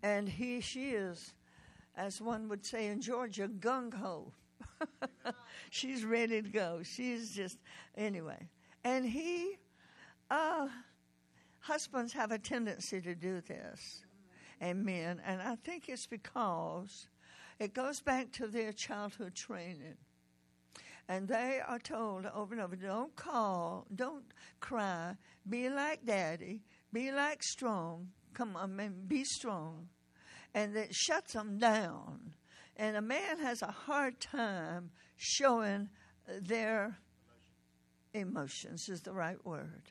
And 0.03 0.29
he, 0.29 0.61
she 0.61 0.91
is, 0.91 1.33
as 1.97 2.21
one 2.21 2.49
would 2.49 2.65
say 2.65 2.87
in 2.87 3.01
Georgia, 3.01 3.49
gung 3.49 3.93
ho. 3.93 4.33
She's 5.71 6.05
ready 6.05 6.43
to 6.43 6.49
go. 6.49 6.81
She's 6.83 7.35
just, 7.35 7.59
anyway. 7.97 8.49
And 8.85 9.07
he, 9.07 9.57
uh, 10.31 10.69
husbands 11.61 12.13
have 12.13 12.33
a 12.33 12.39
tendency 12.39 13.01
to 13.01 13.15
do 13.15 13.41
this. 13.41 14.05
Amen. 14.63 15.21
And 15.25 15.43
I 15.43 15.57
think 15.57 15.89
it's 15.89 16.07
because 16.07 17.09
it 17.59 17.75
goes 17.75 18.01
back 18.01 18.33
to 18.33 18.47
their 18.47 18.73
childhood 18.73 19.35
training. 19.35 19.97
And 21.09 21.27
they 21.27 21.61
are 21.67 21.81
told 21.81 22.27
over 22.27 22.55
and 22.55 22.63
over 22.63 22.77
don't 22.77 23.15
call, 23.17 23.87
don't 23.95 24.25
cry, 24.61 25.17
be 25.49 25.69
like 25.69 26.07
daddy, 26.07 26.63
be 26.93 27.11
like 27.11 27.43
strong. 27.43 28.09
Come 28.35 28.57
on, 28.57 28.77
man, 28.77 28.95
be 29.07 29.25
strong. 29.25 29.89
And 30.55 30.77
it 30.77 30.95
shuts 30.95 31.33
them 31.33 31.59
down. 31.59 32.35
And 32.77 32.97
a 32.97 33.03
man 33.03 33.39
has 33.39 33.63
a 33.63 33.71
hard 33.71 34.21
time 34.21 34.91
showing 35.17 35.89
their 36.27 36.99
emotions, 38.15 38.89
is 38.89 39.01
the 39.03 39.13
right 39.13 39.45
word. 39.45 39.83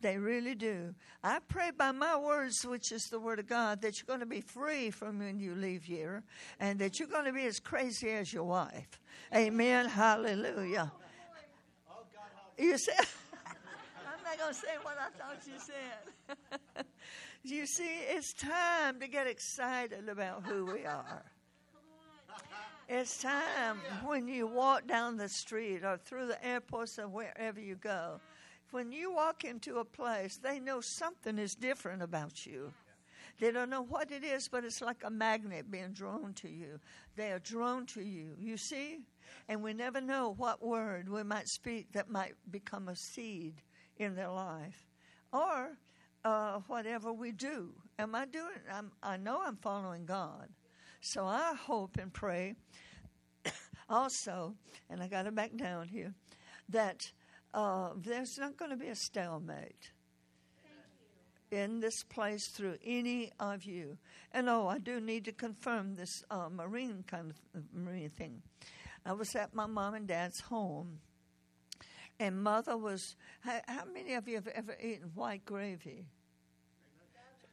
They 0.00 0.18
really 0.18 0.54
do. 0.54 0.94
I 1.24 1.38
pray 1.48 1.70
by 1.76 1.90
my 1.92 2.18
words, 2.18 2.64
which 2.66 2.92
is 2.92 3.02
the 3.04 3.18
word 3.18 3.38
of 3.38 3.46
God, 3.46 3.80
that 3.80 3.98
you're 3.98 4.06
going 4.06 4.20
to 4.20 4.26
be 4.26 4.42
free 4.42 4.90
from 4.90 5.18
when 5.18 5.38
you 5.38 5.54
leave 5.54 5.84
here 5.84 6.22
and 6.60 6.78
that 6.80 6.98
you're 6.98 7.08
going 7.08 7.24
to 7.24 7.32
be 7.32 7.46
as 7.46 7.58
crazy 7.58 8.10
as 8.10 8.32
your 8.32 8.44
wife. 8.44 9.00
Amen. 9.34 9.88
Hallelujah. 9.88 10.92
You 12.58 12.76
said, 12.78 12.94
I'm 13.46 14.22
not 14.22 14.38
going 14.38 14.52
to 14.52 14.58
say 14.58 14.68
what 14.82 14.98
I 14.98 15.08
thought 15.18 15.40
you 15.46 15.58
said. 15.58 16.86
you 17.50 17.66
see, 17.66 17.98
it's 18.08 18.32
time 18.32 19.00
to 19.00 19.08
get 19.08 19.26
excited 19.26 20.08
about 20.08 20.44
who 20.44 20.66
we 20.66 20.84
are. 20.84 21.24
It's 22.88 23.20
time 23.20 23.80
when 24.04 24.28
you 24.28 24.46
walk 24.46 24.86
down 24.86 25.16
the 25.16 25.28
street 25.28 25.84
or 25.84 25.96
through 25.96 26.28
the 26.28 26.46
airports 26.46 26.98
or 26.98 27.08
wherever 27.08 27.60
you 27.60 27.74
go 27.74 28.20
when 28.70 28.92
you 28.92 29.12
walk 29.12 29.44
into 29.44 29.78
a 29.78 29.84
place, 29.84 30.36
they 30.36 30.60
know 30.60 30.80
something 30.80 31.38
is 31.38 31.54
different 31.54 32.02
about 32.02 32.46
you. 32.46 32.72
They 33.38 33.50
don't 33.50 33.70
know 33.70 33.82
what 33.82 34.10
it 34.10 34.24
is, 34.24 34.48
but 34.48 34.64
it's 34.64 34.80
like 34.80 35.02
a 35.04 35.10
magnet 35.10 35.70
being 35.70 35.92
drawn 35.92 36.32
to 36.34 36.48
you. 36.48 36.80
They 37.16 37.32
are 37.32 37.38
drawn 37.38 37.86
to 37.86 38.02
you. 38.02 38.34
You 38.38 38.56
see? 38.56 38.98
And 39.48 39.62
we 39.62 39.74
never 39.74 40.00
know 40.00 40.34
what 40.36 40.64
word 40.64 41.08
we 41.08 41.22
might 41.22 41.48
speak 41.48 41.92
that 41.92 42.10
might 42.10 42.34
become 42.50 42.88
a 42.88 42.96
seed 42.96 43.62
in 43.98 44.14
their 44.14 44.30
life. 44.30 44.86
Or 45.32 45.76
uh, 46.26 46.58
whatever 46.66 47.12
we 47.12 47.30
do. 47.30 47.70
Am 48.00 48.14
I 48.14 48.26
doing? 48.26 48.60
I'm, 48.72 48.90
I 49.00 49.16
know 49.16 49.40
I'm 49.46 49.56
following 49.56 50.04
God. 50.04 50.48
So 51.00 51.24
I 51.24 51.54
hope 51.54 51.98
and 51.98 52.12
pray 52.12 52.56
also, 53.88 54.56
and 54.90 55.00
I 55.00 55.06
got 55.06 55.22
to 55.22 55.30
back 55.30 55.56
down 55.56 55.86
here, 55.86 56.12
that 56.68 57.12
uh, 57.54 57.90
there's 57.96 58.38
not 58.38 58.56
going 58.56 58.72
to 58.72 58.76
be 58.76 58.88
a 58.88 58.96
stalemate 58.96 59.92
in 61.52 61.78
this 61.78 62.02
place 62.02 62.48
through 62.48 62.74
any 62.84 63.30
of 63.38 63.62
you. 63.62 63.96
And 64.32 64.48
oh, 64.48 64.66
I 64.66 64.78
do 64.78 65.00
need 65.00 65.26
to 65.26 65.32
confirm 65.32 65.94
this 65.94 66.24
uh, 66.28 66.48
marine 66.50 67.04
kind 67.06 67.32
of 67.54 67.62
marine 67.72 68.10
thing. 68.10 68.42
I 69.04 69.12
was 69.12 69.36
at 69.36 69.54
my 69.54 69.66
mom 69.66 69.94
and 69.94 70.08
dad's 70.08 70.40
home, 70.40 70.98
and 72.18 72.42
mother 72.42 72.76
was. 72.76 73.14
How, 73.42 73.60
how 73.68 73.84
many 73.84 74.14
of 74.14 74.26
you 74.26 74.34
have 74.34 74.48
ever 74.48 74.76
eaten 74.82 75.12
white 75.14 75.44
gravy? 75.44 76.08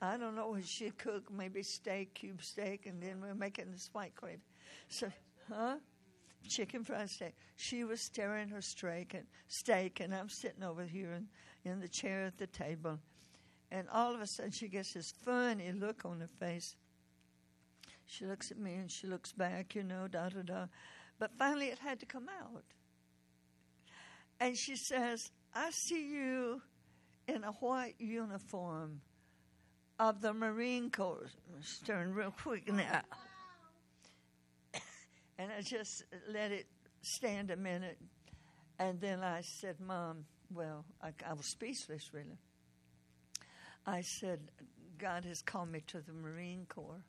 I 0.04 0.18
don't 0.18 0.36
know 0.36 0.50
what 0.50 0.66
she 0.66 0.90
cooked, 0.90 1.32
maybe 1.32 1.64
steak, 1.64 2.14
cube 2.14 2.44
steak, 2.44 2.88
and 2.88 3.02
then 3.02 3.22
we're 3.22 3.34
making 3.34 3.72
this 3.72 3.90
white 3.94 4.14
gravy. 4.16 4.42
So, 4.90 5.10
huh? 5.50 5.78
chicken 6.50 6.84
fried 6.84 7.10
steak. 7.10 7.36
She 7.56 7.86
was 7.86 8.02
stirring 8.02 8.50
her 8.50 8.62
steak 8.62 9.14
and 9.14 9.24
steak, 9.48 10.02
and 10.02 10.14
I'm 10.14 10.28
sitting 10.28 10.62
over 10.62 10.84
here 10.84 11.14
in, 11.14 11.28
in 11.64 11.80
the 11.80 11.88
chair 11.88 12.26
at 12.26 12.38
the 12.38 12.48
table. 12.48 13.00
And 13.72 13.88
all 13.94 14.14
of 14.14 14.20
a 14.20 14.28
sudden, 14.28 14.52
she 14.52 14.68
gets 14.68 14.92
this 14.92 15.14
funny 15.24 15.72
look 15.72 16.04
on 16.04 16.20
her 16.20 16.28
face. 16.28 16.76
She 18.06 18.26
looks 18.26 18.52
at 18.52 18.58
me 18.58 18.74
and 18.74 18.92
she 18.92 19.08
looks 19.08 19.32
back, 19.32 19.74
you 19.74 19.84
know, 19.84 20.10
da 20.10 20.28
da 20.28 20.42
da. 20.42 20.66
But 21.18 21.32
finally, 21.40 21.68
it 21.68 21.80
had 21.80 22.02
to 22.02 22.06
come 22.06 22.28
out. 22.42 22.64
And 24.42 24.58
she 24.58 24.76
says, 24.76 25.32
I 25.56 25.72
see 25.72 26.14
you 26.14 26.62
in 27.26 27.46
a 27.46 27.54
white 27.54 27.96
uniform 28.00 29.00
of 30.00 30.22
the 30.22 30.34
Marine 30.34 30.90
Corps. 30.90 31.30
Stirring 31.62 32.14
real 32.14 32.32
quick 32.32 32.72
now. 32.72 33.02
And 35.40 35.52
I 35.52 35.62
just 35.62 36.04
let 36.32 36.52
it 36.52 36.68
stand 37.02 37.50
a 37.50 37.58
minute. 37.58 37.98
And 38.78 39.02
then 39.02 39.24
I 39.24 39.42
said, 39.42 39.80
Mom, 39.80 40.26
well, 40.54 40.86
I, 41.02 41.10
I 41.28 41.34
was 41.34 41.48
speechless 41.48 42.12
really. 42.14 42.38
I 43.86 44.02
said, 44.02 44.40
God 45.00 45.26
has 45.26 45.42
called 45.42 45.72
me 45.72 45.82
to 45.88 46.02
the 46.02 46.14
Marine 46.14 46.66
Corps. 46.70 47.04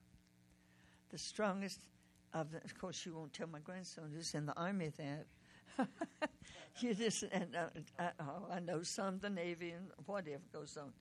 The 1.10 1.18
strongest 1.18 1.80
of 2.32 2.50
the, 2.50 2.58
of 2.64 2.76
course, 2.78 3.04
you 3.06 3.14
won't 3.14 3.32
tell 3.32 3.46
my 3.46 3.60
grandson 3.60 4.10
who's 4.12 4.34
in 4.34 4.46
the 4.46 4.58
Army 4.58 4.90
that. 4.96 5.26
you 6.80 6.94
just, 6.94 7.24
and 7.24 7.54
uh, 7.54 7.66
I, 7.98 8.10
oh, 8.20 8.48
I 8.50 8.60
know 8.60 8.82
some 8.82 9.18
the 9.18 9.30
Navy 9.30 9.70
and 9.70 9.86
whatever 10.06 10.42
goes 10.52 10.76
on. 10.76 10.92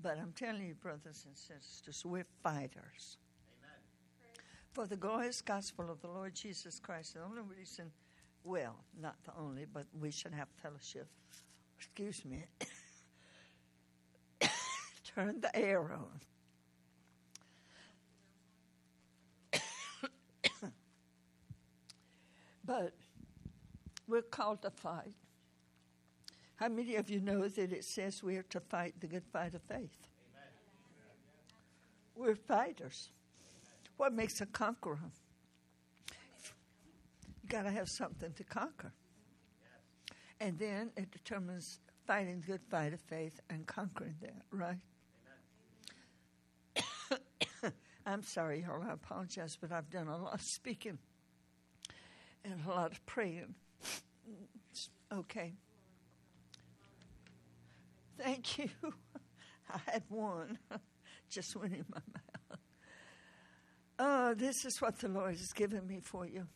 But 0.00 0.18
I'm 0.18 0.32
telling 0.32 0.66
you, 0.66 0.74
brothers 0.74 1.26
and 1.26 1.36
sisters, 1.36 2.04
we're 2.04 2.26
fighters 2.42 3.18
for 4.74 4.86
the 4.86 4.96
glorious 4.96 5.40
gospel 5.40 5.88
of 5.88 6.00
the 6.00 6.08
Lord 6.08 6.34
Jesus 6.34 6.80
Christ. 6.80 7.14
The 7.14 7.22
only 7.22 7.42
reason, 7.42 7.92
well, 8.42 8.74
not 9.00 9.14
the 9.24 9.30
only, 9.38 9.66
but 9.72 9.86
we 9.98 10.10
should 10.10 10.34
have 10.34 10.48
fellowship. 10.60 11.06
Excuse 11.78 12.24
me. 12.24 12.44
Turn 15.14 15.40
the 15.40 15.56
air 15.56 15.92
on. 15.92 16.20
but 22.64 22.92
we're 24.08 24.22
called 24.22 24.60
to 24.62 24.70
fight. 24.70 25.14
How 26.56 26.68
many 26.68 26.96
of 26.96 27.10
you 27.10 27.20
know 27.20 27.48
that 27.48 27.72
it 27.72 27.84
says 27.84 28.22
we 28.22 28.36
are 28.36 28.44
to 28.44 28.60
fight 28.60 28.94
the 29.00 29.06
good 29.06 29.24
fight 29.32 29.54
of 29.54 29.62
faith? 29.62 29.96
Amen. 30.34 30.48
We're 32.14 32.36
fighters. 32.36 33.10
What 33.96 34.12
makes 34.12 34.40
a 34.40 34.46
conqueror? 34.46 34.98
You 37.42 37.48
got 37.48 37.62
to 37.62 37.70
have 37.70 37.88
something 37.88 38.32
to 38.32 38.44
conquer. 38.44 38.92
And 40.40 40.58
then 40.58 40.90
it 40.96 41.10
determines 41.10 41.80
fighting 42.06 42.40
the 42.40 42.46
good 42.46 42.62
fight 42.70 42.92
of 42.92 43.00
faith 43.00 43.40
and 43.50 43.66
conquering 43.66 44.14
that, 44.20 44.42
right? 44.50 44.78
I'm 48.06 48.22
sorry, 48.22 48.62
y'all. 48.62 48.82
I 48.82 48.92
apologize, 48.92 49.56
but 49.60 49.72
I've 49.72 49.90
done 49.90 50.08
a 50.08 50.16
lot 50.16 50.34
of 50.34 50.42
speaking 50.42 50.98
and 52.44 52.60
a 52.66 52.68
lot 52.70 52.92
of 52.92 53.04
praying. 53.06 53.54
Okay. 55.12 55.52
Thank 58.18 58.58
you. 58.58 58.68
I 59.70 59.78
had 59.90 60.02
one. 60.08 60.58
Just 61.30 61.56
went 61.56 61.72
in 61.72 61.84
my 61.90 62.00
mouth. 62.12 62.58
Oh, 63.98 64.34
this 64.34 64.64
is 64.64 64.80
what 64.80 64.98
the 64.98 65.08
Lord 65.08 65.32
has 65.32 65.52
given 65.52 65.86
me 65.86 66.00
for 66.00 66.26
you. 66.26 66.46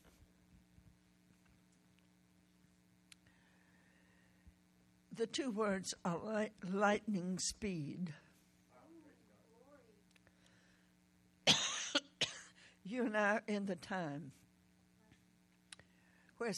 The 5.15 5.27
two 5.27 5.51
words 5.51 5.95
are 6.05 6.19
light, 6.19 6.53
lightning 6.69 7.39
speed. 7.39 8.13
you 12.85 13.07
and 13.07 13.17
I 13.17 13.35
are 13.35 13.43
in 13.49 13.67
the 13.67 13.77
time 13.77 14.33
where 16.39 16.53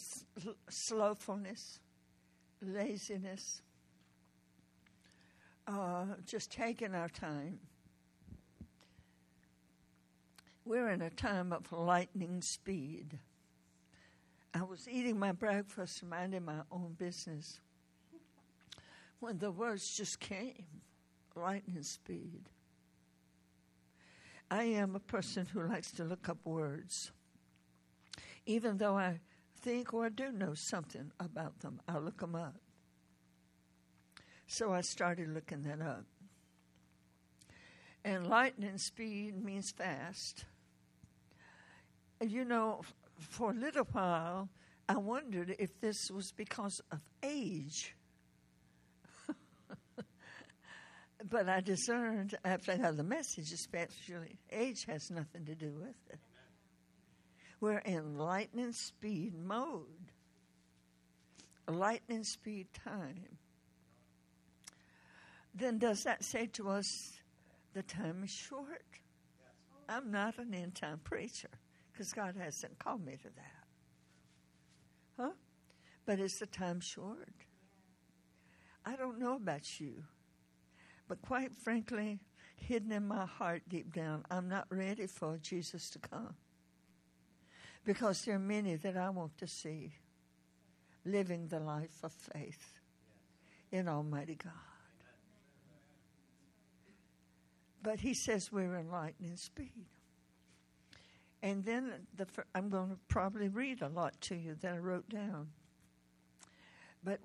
slowfulness, 0.69 1.81
laziness, 2.61 3.63
uh, 5.67 6.05
just 6.27 6.51
taking 6.51 6.95
our 6.95 7.09
time. 7.09 7.61
We're 10.65 10.91
in 10.91 11.03
a 11.03 11.11
time 11.11 11.53
of 11.53 11.73
lightning 11.73 12.43
speed. 12.43 13.19
I 14.53 14.63
was 14.63 14.89
eating 14.89 15.19
my 15.19 15.33
breakfast, 15.33 16.05
minding 16.05 16.45
my 16.45 16.61
own 16.71 16.95
business, 16.99 17.61
when 19.21 19.39
the 19.39 19.51
words 19.51 19.97
just 19.97 20.21
came 20.21 20.65
lightning 21.37 21.83
speed. 21.83 22.49
I 24.51 24.65
am 24.65 24.97
a 24.97 25.01
person 25.01 25.47
who 25.47 25.63
likes 25.63 25.93
to 25.93 26.05
look 26.05 26.29
up 26.29 26.39
words. 26.45 27.13
Even 28.47 28.79
though 28.79 28.97
I 28.97 29.21
think 29.61 29.95
or 29.95 30.11
do 30.11 30.33
know 30.33 30.55
something 30.55 31.13
about 31.21 31.61
them, 31.61 31.81
I'll 31.89 32.01
look 32.01 32.19
them 32.19 32.35
up. 32.35 32.57
So 34.53 34.73
I 34.73 34.81
started 34.81 35.33
looking 35.33 35.63
that 35.63 35.81
up. 35.81 36.05
And 38.05 38.27
lightning 38.27 38.79
speed 38.79 39.41
means 39.41 39.71
fast. 39.71 40.45
You 42.21 42.45
know, 42.45 42.81
for 43.21 43.53
a 43.53 43.55
little 43.55 43.87
while, 43.93 44.49
I 44.89 44.97
wondered 44.97 45.55
if 45.61 45.81
this 45.81 46.11
was 46.11 46.33
because 46.33 46.81
of 46.91 46.99
age. 47.23 47.95
but 51.31 51.49
I 51.49 51.61
discerned 51.61 52.37
after 52.45 52.73
I 52.73 52.79
got 52.79 52.97
the 52.97 53.05
message, 53.05 53.53
especially, 53.53 54.37
age 54.51 54.85
has 54.87 55.13
nothing 55.13 55.45
to 55.45 55.55
do 55.55 55.71
with 55.79 55.95
it. 56.13 56.19
We're 57.61 57.79
in 57.79 58.19
lightning 58.19 58.73
speed 58.73 59.33
mode, 59.33 60.11
lightning 61.69 62.25
speed 62.25 62.67
time. 62.73 63.39
Then 65.55 65.79
does 65.79 66.05
that 66.05 66.25
say 66.25 66.47
to 66.47 66.69
us 66.69 67.19
the 67.75 67.83
time 67.83 68.23
is 68.25 68.31
short? 68.31 68.85
I'm 69.89 70.11
not 70.11 70.39
an 70.39 70.55
end 70.55 70.77
time 70.77 71.01
preacher 71.03 71.49
because 71.93 72.13
God 72.13 72.37
hasn't 72.39 72.79
called 72.79 73.05
me 73.05 73.17
to 73.17 73.29
that. 73.29 73.67
Huh? 75.19 75.31
But 76.07 76.21
is 76.21 76.39
the 76.39 76.47
time 76.47 76.81
short? 76.81 77.29
I 78.87 78.97
don't 78.97 79.19
know 79.19 79.37
about 79.37 79.81
you, 79.81 80.05
but 81.09 81.21
quite 81.21 81.55
frankly, 81.55 82.21
hidden 82.57 82.93
in 82.93 83.07
my 83.07 83.27
heart 83.27 83.63
deep 83.69 83.93
down, 83.93 84.25
I'm 84.31 84.49
not 84.49 84.67
ready 84.71 85.07
for 85.07 85.39
Jesus 85.39 85.91
to 85.91 85.99
come 85.99 86.35
because 87.85 88.25
there 88.25 88.37
are 88.37 88.39
many 88.39 88.77
that 88.77 88.97
I 88.97 89.11
want 89.11 89.37
to 89.39 89.47
see 89.47 89.95
living 91.05 91.49
the 91.49 91.61
life 91.61 91.99
of 92.03 92.13
faith 92.13 92.81
in 93.73 93.89
Almighty 93.89 94.37
God. 94.37 94.70
But 97.83 98.01
he 98.01 98.15
says 98.15 98.53
we're 98.53 98.77
in 98.77 98.91
lightning 98.91 99.37
speed. 99.37 99.87
And 101.43 101.65
then 101.65 101.93
the, 102.17 102.27
I'm 102.55 102.69
going 102.69 102.91
to 102.91 102.97
probably 103.09 103.49
read 103.49 103.81
a 103.81 103.89
lot 103.89 104.21
to 104.23 104.35
you 104.35 104.57
that 104.61 104.75
I 104.75 104.79
wrote 104.79 105.09
down. 105.09 105.49
But 107.03 107.21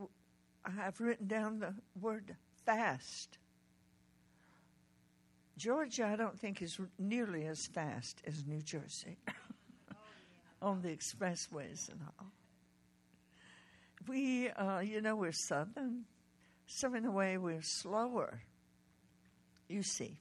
I 0.63 0.71
have 0.71 1.01
written 1.01 1.27
down 1.27 1.59
the 1.59 1.73
word 1.99 2.35
fast. 2.65 3.37
Georgia, 5.57 6.05
I 6.05 6.15
don't 6.15 6.39
think, 6.39 6.61
is 6.61 6.79
nearly 6.97 7.45
as 7.45 7.67
fast 7.67 8.21
as 8.25 8.45
New 8.45 8.61
Jersey. 8.61 9.17
on 10.65 10.81
the 10.81 10.89
expressways 10.89 11.89
and 11.89 11.99
all. 12.19 12.31
We, 14.07 14.49
uh, 14.49 14.79
you 14.79 14.99
know, 14.99 15.15
we're 15.15 15.31
southern, 15.31 16.05
so 16.67 16.93
in 16.93 17.05
a 17.05 17.11
way 17.11 17.37
we're 17.37 17.61
slower, 17.61 18.41
you 19.67 19.83
see, 19.83 20.17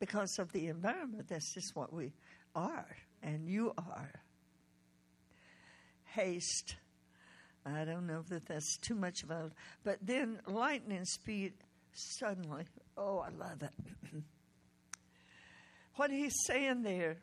because 0.00 0.38
of 0.38 0.50
the 0.52 0.66
environment. 0.66 1.28
That's 1.28 1.54
just 1.54 1.76
what 1.76 1.92
we 1.92 2.12
are, 2.56 2.96
and 3.22 3.46
you 3.46 3.72
are. 3.78 4.10
Haste. 6.04 6.74
I 7.64 7.84
don't 7.84 8.06
know 8.08 8.22
that 8.30 8.46
that's 8.46 8.78
too 8.78 8.96
much 8.96 9.22
of 9.22 9.30
a, 9.30 9.52
but 9.84 9.98
then 10.02 10.40
lightning 10.46 11.04
speed 11.04 11.52
suddenly. 11.92 12.64
Oh, 12.96 13.18
I 13.18 13.28
love 13.28 13.62
it. 13.62 13.74
what 15.96 16.10
he's 16.10 16.34
saying 16.46 16.82
there, 16.82 17.18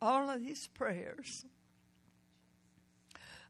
all 0.00 0.30
of 0.30 0.40
these 0.40 0.68
prayers 0.74 1.44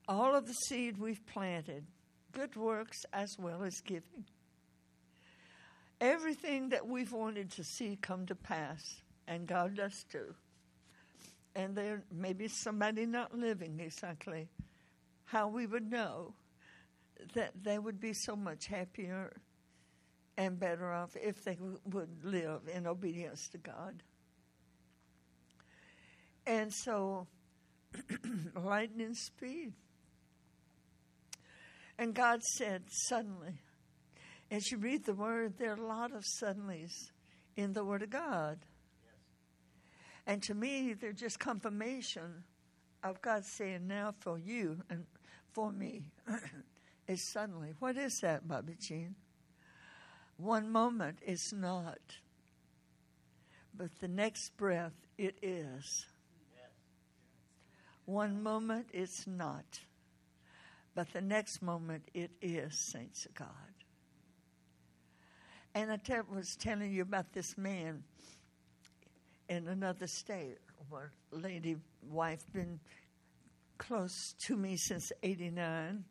all 0.09 0.35
of 0.35 0.47
the 0.47 0.55
seed 0.55 0.97
we've 0.99 1.25
planted, 1.27 1.85
good 2.33 2.57
works 2.57 2.97
as 3.13 3.37
well 3.39 3.63
as 3.63 3.75
giving. 3.85 4.25
Everything 6.01 6.69
that 6.69 6.87
we've 6.87 7.13
wanted 7.13 7.51
to 7.53 7.65
see 7.65 7.99
come 8.01 8.27
to 8.27 8.35
pass, 8.35 9.03
and 9.27 9.47
God 9.47 9.77
does 9.77 10.05
too. 10.11 10.35
And 11.57 11.75
there 11.75 12.05
may 12.13 12.33
be 12.33 12.47
somebody 12.47 13.05
not 13.05 13.37
living 13.37 13.81
exactly 13.81 14.49
how 15.25 15.49
we 15.49 15.67
would 15.67 15.91
know 15.91 16.35
that 17.35 17.53
they 17.63 17.79
would 17.79 18.01
be 18.01 18.13
so 18.13 18.37
much 18.37 18.67
happier 18.67 19.33
and 20.37 20.59
better 20.59 20.93
off 20.93 21.17
if 21.17 21.43
they 21.43 21.55
w- 21.55 21.81
would 21.87 22.25
live 22.25 22.61
in 22.73 22.87
obedience 22.87 23.49
to 23.49 23.59
God. 23.59 24.03
And 26.47 26.73
so, 26.73 27.27
lightning 28.55 29.15
speed. 29.15 29.73
And 31.99 32.15
God 32.15 32.43
said, 32.43 32.85
suddenly. 33.09 33.59
As 34.51 34.71
you 34.71 34.79
read 34.79 35.05
the 35.05 35.15
word, 35.15 35.55
there 35.59 35.73
are 35.73 35.77
a 35.77 35.87
lot 35.87 36.13
of 36.13 36.25
suddenlies 36.25 37.11
in 37.57 37.73
the 37.73 37.85
word 37.85 38.03
of 38.03 38.11
God. 38.11 38.59
Yes. 39.05 39.15
And 40.27 40.43
to 40.45 40.55
me, 40.55 40.95
they're 40.95 41.13
just 41.13 41.39
confirmation 41.39 42.45
of 43.05 43.21
God 43.21 43.45
saying, 43.45 43.87
now 43.87 44.15
for 44.21 44.39
you 44.39 44.83
and 44.89 45.05
for 45.53 45.71
me 45.71 46.11
is 47.09 47.23
suddenly. 47.23 47.75
What 47.79 47.97
is 47.97 48.21
that, 48.21 48.49
Bobbie 48.49 48.77
Jean? 48.81 49.15
One 50.39 50.71
moment 50.71 51.19
is 51.27 51.53
not, 51.53 51.99
but 53.77 53.91
the 54.01 54.09
next 54.09 54.57
breath 54.57 54.95
it 55.19 55.37
is. 55.43 56.07
One 58.07 58.43
moment 58.43 58.87
it's 58.95 59.27
not 59.27 59.81
but 60.99 61.13
the 61.13 61.21
next 61.21 61.63
moment, 61.63 62.09
it 62.13 62.33
is 62.43 62.77
saints 62.77 63.25
of 63.25 63.33
God. 63.33 63.47
And 65.75 65.93
I 65.93 65.97
tell, 65.97 66.25
was 66.31 66.57
telling 66.57 66.91
you 66.93 67.03
about 67.03 67.33
this 67.33 67.57
man 67.57 68.03
in 69.49 69.69
another 69.69 70.07
state, 70.07 70.59
where 70.89 71.13
lady 71.31 71.77
wife 72.03 72.45
been 72.53 72.81
close 73.79 74.35
to 74.41 74.57
me 74.57 74.77
since 74.77 75.13
'89, 75.23 76.05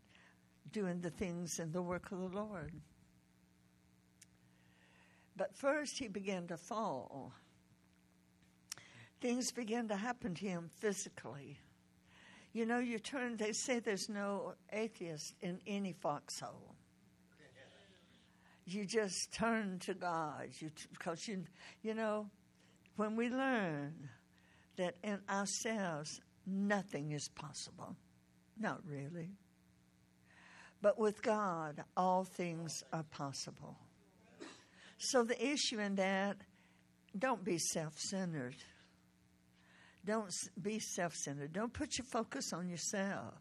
doing 0.72 1.02
the 1.02 1.10
things 1.10 1.60
in 1.60 1.72
the 1.72 1.82
work 1.82 2.12
of 2.12 2.20
the 2.20 2.38
Lord. 2.38 2.74
But 5.36 5.56
first, 5.56 6.00
he 6.00 6.08
began 6.08 6.48
to 6.48 6.58
fall. 6.58 7.34
Things 9.20 9.52
began 9.52 9.88
to 9.90 9.96
happen 9.96 10.34
to 10.36 10.46
him 10.46 10.70
physically. 10.80 11.60
You 12.54 12.66
know, 12.66 12.80
you 12.80 12.98
turn, 12.98 13.38
they 13.38 13.52
say 13.52 13.80
there's 13.80 14.10
no 14.10 14.54
atheist 14.72 15.36
in 15.42 15.60
any 15.68 15.94
foxhole. 15.94 16.77
You 18.68 18.86
just 18.86 19.32
turn 19.34 19.80
to 19.80 19.94
God. 19.94 20.50
You 20.60 20.72
because 20.92 21.28
you 21.28 21.44
you 21.82 21.94
know 21.94 22.30
when 22.98 23.16
we 23.16 23.30
learn 23.30 23.94
that 24.78 24.96
in 25.04 25.20
ourselves 25.30 26.20
nothing 26.46 27.12
is 27.12 27.30
possible, 27.36 27.96
not 28.60 28.82
really. 28.86 29.30
But 30.82 31.00
with 31.00 31.22
God, 31.24 31.84
all 31.96 32.24
things 32.24 32.84
are 32.94 33.04
possible. 33.04 33.78
So 35.00 35.24
the 35.24 35.44
issue 35.44 35.80
in 35.80 35.96
that, 35.96 36.38
don't 37.18 37.44
be 37.44 37.58
self 37.58 37.98
centered. 37.98 38.56
Don't 40.06 40.32
be 40.62 40.80
self 40.80 41.14
centered. 41.14 41.54
Don't 41.54 41.74
put 41.74 41.98
your 41.98 42.06
focus 42.06 42.52
on 42.54 42.68
yourself, 42.68 43.36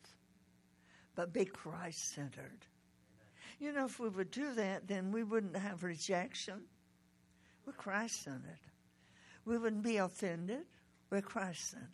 but 1.15 1.33
be 1.33 1.45
Christ 1.45 1.99
centered. 2.15 2.67
You 3.59 3.73
know, 3.73 3.87
if 3.87 3.99
we 3.99 4.09
would 4.09 4.31
do 4.31 4.53
that, 4.55 4.87
then 4.87 5.13
we 5.13 5.23
wouldn't 5.23 5.57
have 5.57 5.83
rejection. 5.83 6.63
We're 7.65 7.73
Christ 7.73 8.23
centered. 8.23 8.61
We 9.45 9.59
wouldn't 9.59 9.83
be 9.83 9.97
offended. 9.97 10.67
We're 11.11 11.23
Christ 11.23 11.71
centered. 11.71 11.91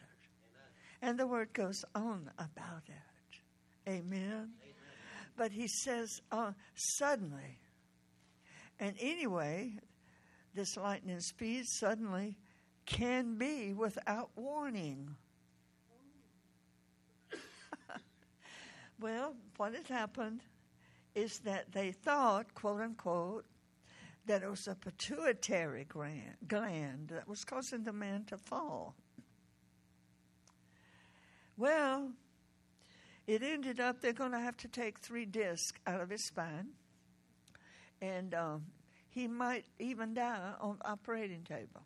And 1.00 1.18
the 1.18 1.26
word 1.26 1.52
goes 1.52 1.84
on 1.94 2.30
about 2.38 2.82
it. 2.88 3.90
Amen. 3.90 4.22
Amen. 4.22 4.50
But 5.36 5.52
he 5.52 5.68
says, 5.68 6.20
uh, 6.30 6.52
suddenly. 6.74 7.58
And 8.78 8.94
anyway, 9.00 9.74
this 10.54 10.76
lightning 10.76 11.20
speed 11.20 11.64
suddenly 11.66 12.36
can 12.86 13.36
be 13.36 13.72
without 13.72 14.30
warning. 14.36 15.16
well, 19.00 19.34
what 19.56 19.74
had 19.74 19.86
happened 19.86 20.40
is 21.14 21.40
that 21.40 21.72
they 21.72 21.92
thought, 21.92 22.54
quote 22.54 22.80
unquote, 22.80 23.44
that 24.26 24.42
it 24.42 24.48
was 24.48 24.68
a 24.68 24.74
pituitary 24.74 25.86
gland 26.48 27.08
that 27.08 27.28
was 27.28 27.44
causing 27.44 27.82
the 27.82 27.92
man 27.92 28.24
to 28.24 28.36
fall. 28.38 28.94
Well, 31.56 32.12
it 33.26 33.42
ended 33.42 33.80
up 33.80 34.00
they're 34.00 34.12
going 34.12 34.32
to 34.32 34.40
have 34.40 34.56
to 34.58 34.68
take 34.68 34.98
three 34.98 35.26
discs 35.26 35.78
out 35.86 36.00
of 36.00 36.10
his 36.10 36.24
spine, 36.24 36.68
and 38.00 38.34
um, 38.34 38.64
he 39.08 39.28
might 39.28 39.64
even 39.78 40.14
die 40.14 40.52
on 40.60 40.78
the 40.78 40.88
operating 40.88 41.42
table. 41.42 41.82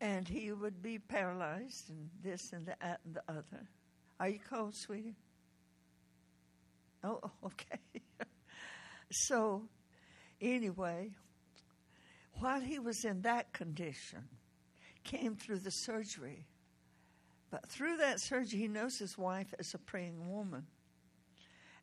And 0.00 0.28
he 0.28 0.52
would 0.52 0.82
be 0.82 0.98
paralyzed, 0.98 1.88
and 1.88 2.10
this 2.22 2.52
and 2.52 2.66
that 2.66 3.00
and 3.04 3.14
the 3.14 3.22
other. 3.28 3.68
Are 4.20 4.28
you 4.28 4.38
cold, 4.38 4.74
sweetie? 4.74 5.16
Oh, 7.04 7.20
okay. 7.44 7.80
so, 9.10 9.68
anyway, 10.40 11.10
while 12.34 12.60
he 12.60 12.78
was 12.78 13.04
in 13.04 13.22
that 13.22 13.52
condition, 13.52 14.24
came 15.04 15.36
through 15.36 15.60
the 15.60 15.70
surgery. 15.70 16.44
But 17.50 17.68
through 17.68 17.98
that 17.98 18.20
surgery, 18.20 18.60
he 18.60 18.68
knows 18.68 18.98
his 18.98 19.16
wife 19.16 19.54
is 19.58 19.72
a 19.72 19.78
praying 19.78 20.30
woman. 20.30 20.66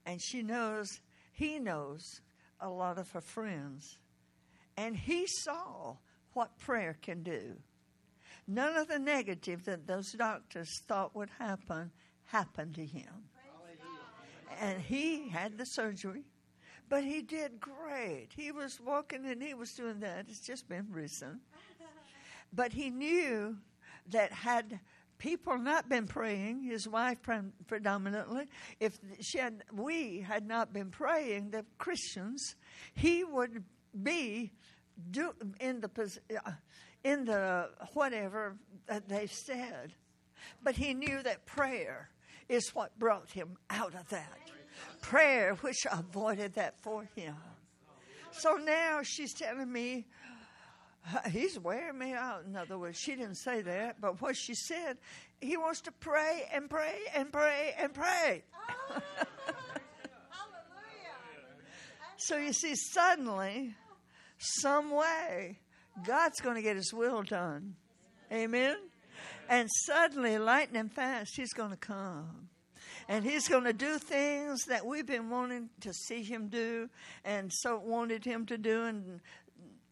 And 0.06 0.22
she 0.22 0.44
knows, 0.44 1.00
he 1.32 1.58
knows 1.58 2.22
a 2.60 2.70
lot 2.70 2.98
of 2.98 3.10
her 3.12 3.22
friends. 3.22 3.98
And 4.76 4.96
he 4.96 5.26
saw 5.28 5.98
what 6.34 6.60
prayer 6.60 6.98
can 7.02 7.24
do. 7.24 7.56
None 8.46 8.76
of 8.76 8.90
the 8.90 9.00
negative 9.00 9.64
that 9.66 9.88
those 9.88 10.12
doctors 10.12 10.70
thought 10.88 11.16
would 11.16 11.30
happen 11.40 11.92
happened 12.26 12.76
to 12.76 12.86
him 12.86 13.30
and 14.60 14.82
he 14.82 15.30
had 15.30 15.58
the 15.58 15.66
surgery, 15.66 16.24
but 16.90 17.04
he 17.04 17.22
did 17.22 17.60
great. 17.60 18.30
He 18.36 18.52
was 18.52 18.80
walking 18.80 19.26
and 19.26 19.42
he 19.42 19.54
was 19.54 19.72
doing 19.74 20.00
that. 20.02 20.26
It's 20.30 20.46
just 20.46 20.68
been 20.68 20.88
recent. 20.92 21.40
But 22.52 22.74
he 22.74 22.90
knew 22.90 23.58
that 24.12 24.32
had 24.32 24.80
people 25.18 25.58
not 25.58 25.90
been 25.90 26.06
praying, 26.06 26.64
his 26.64 26.88
wife 26.88 27.18
predominantly, 27.68 28.48
if 28.80 29.00
she 29.22 29.38
had, 29.40 29.64
we 29.72 30.20
had 30.20 30.46
not 30.46 30.74
been 30.74 30.92
praying, 30.92 31.52
the 31.52 31.66
Christians, 31.78 32.56
he 32.94 33.24
would 33.24 33.64
be 34.04 34.52
do, 35.10 35.34
in 35.60 35.82
the 35.82 35.90
uh, 36.46 36.52
in 37.04 37.26
the 37.26 37.70
whatever 37.94 38.56
that 38.88 39.08
they 39.08 39.28
said. 39.28 39.94
But 40.62 40.76
he 40.76 40.94
knew 40.94 41.22
that 41.24 41.46
prayer 41.46 42.10
is 42.50 42.70
what 42.76 42.98
brought 43.00 43.32
him 43.32 43.58
out 43.70 43.96
of 43.96 44.10
that. 44.10 44.38
Prayer, 45.04 45.56
which 45.56 45.86
avoided 45.92 46.54
that 46.54 46.82
for 46.82 47.08
him. 47.16 47.36
So 48.32 48.54
now 48.54 49.02
she's 49.04 49.34
telling 49.34 49.72
me, 49.72 50.06
uh, 51.14 51.30
he's 51.30 51.60
wearing 51.60 52.00
me 52.00 52.14
out. 52.14 52.46
In 52.48 52.56
other 52.56 52.80
words, 52.80 52.98
she 52.98 53.12
didn't 53.12 53.36
say 53.36 53.62
that, 53.62 54.00
but 54.00 54.22
what 54.22 54.36
she 54.36 54.56
said, 54.56 54.98
he 55.42 55.58
wants 55.58 55.82
to 55.82 55.92
pray 55.92 56.50
and 56.54 56.70
pray 56.70 56.98
and 57.14 57.32
pray 57.32 57.76
and 57.78 57.94
pray. 57.94 58.44
Oh, 58.90 59.02
so 62.18 62.38
you 62.38 62.54
see, 62.54 62.74
suddenly, 62.76 63.76
some 64.38 64.90
way, 64.90 65.60
God's 66.08 66.40
going 66.40 66.56
to 66.56 66.62
get 66.62 66.78
his 66.78 66.94
will 66.94 67.24
done. 67.24 67.76
Amen? 68.32 68.78
And 69.50 69.70
suddenly, 69.86 70.38
lightning 70.38 70.90
fast, 70.90 71.34
he's 71.36 71.54
going 71.54 71.72
to 71.72 71.78
come. 71.78 72.50
And 73.14 73.24
he's 73.24 73.48
going 73.48 73.66
to 73.66 73.74
do 73.74 74.00
things 74.00 74.64
that 74.64 74.84
we've 74.84 75.06
been 75.06 75.30
wanting 75.30 75.70
to 75.82 75.94
see 75.94 76.24
him 76.24 76.48
do 76.48 76.90
and 77.24 77.54
so 77.54 77.78
wanted 77.78 78.26
him 78.26 78.48
to 78.48 78.58
do. 78.58 78.86
And 78.86 79.20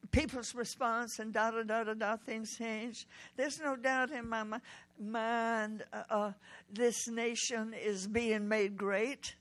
people's 0.10 0.56
response 0.56 1.20
and 1.20 1.32
da 1.32 1.52
da 1.52 1.62
da 1.62 1.84
da 1.84 1.94
da 1.94 2.16
things 2.18 2.58
change. 2.58 3.06
There's 3.38 3.60
no 3.60 3.76
doubt 3.76 4.10
in 4.10 4.28
my 4.28 4.44
mind 5.00 5.84
uh, 5.94 6.02
uh, 6.10 6.32
this 6.74 7.08
nation 7.08 7.76
is 7.76 8.08
being 8.08 8.48
made 8.48 8.76
great. 8.76 9.36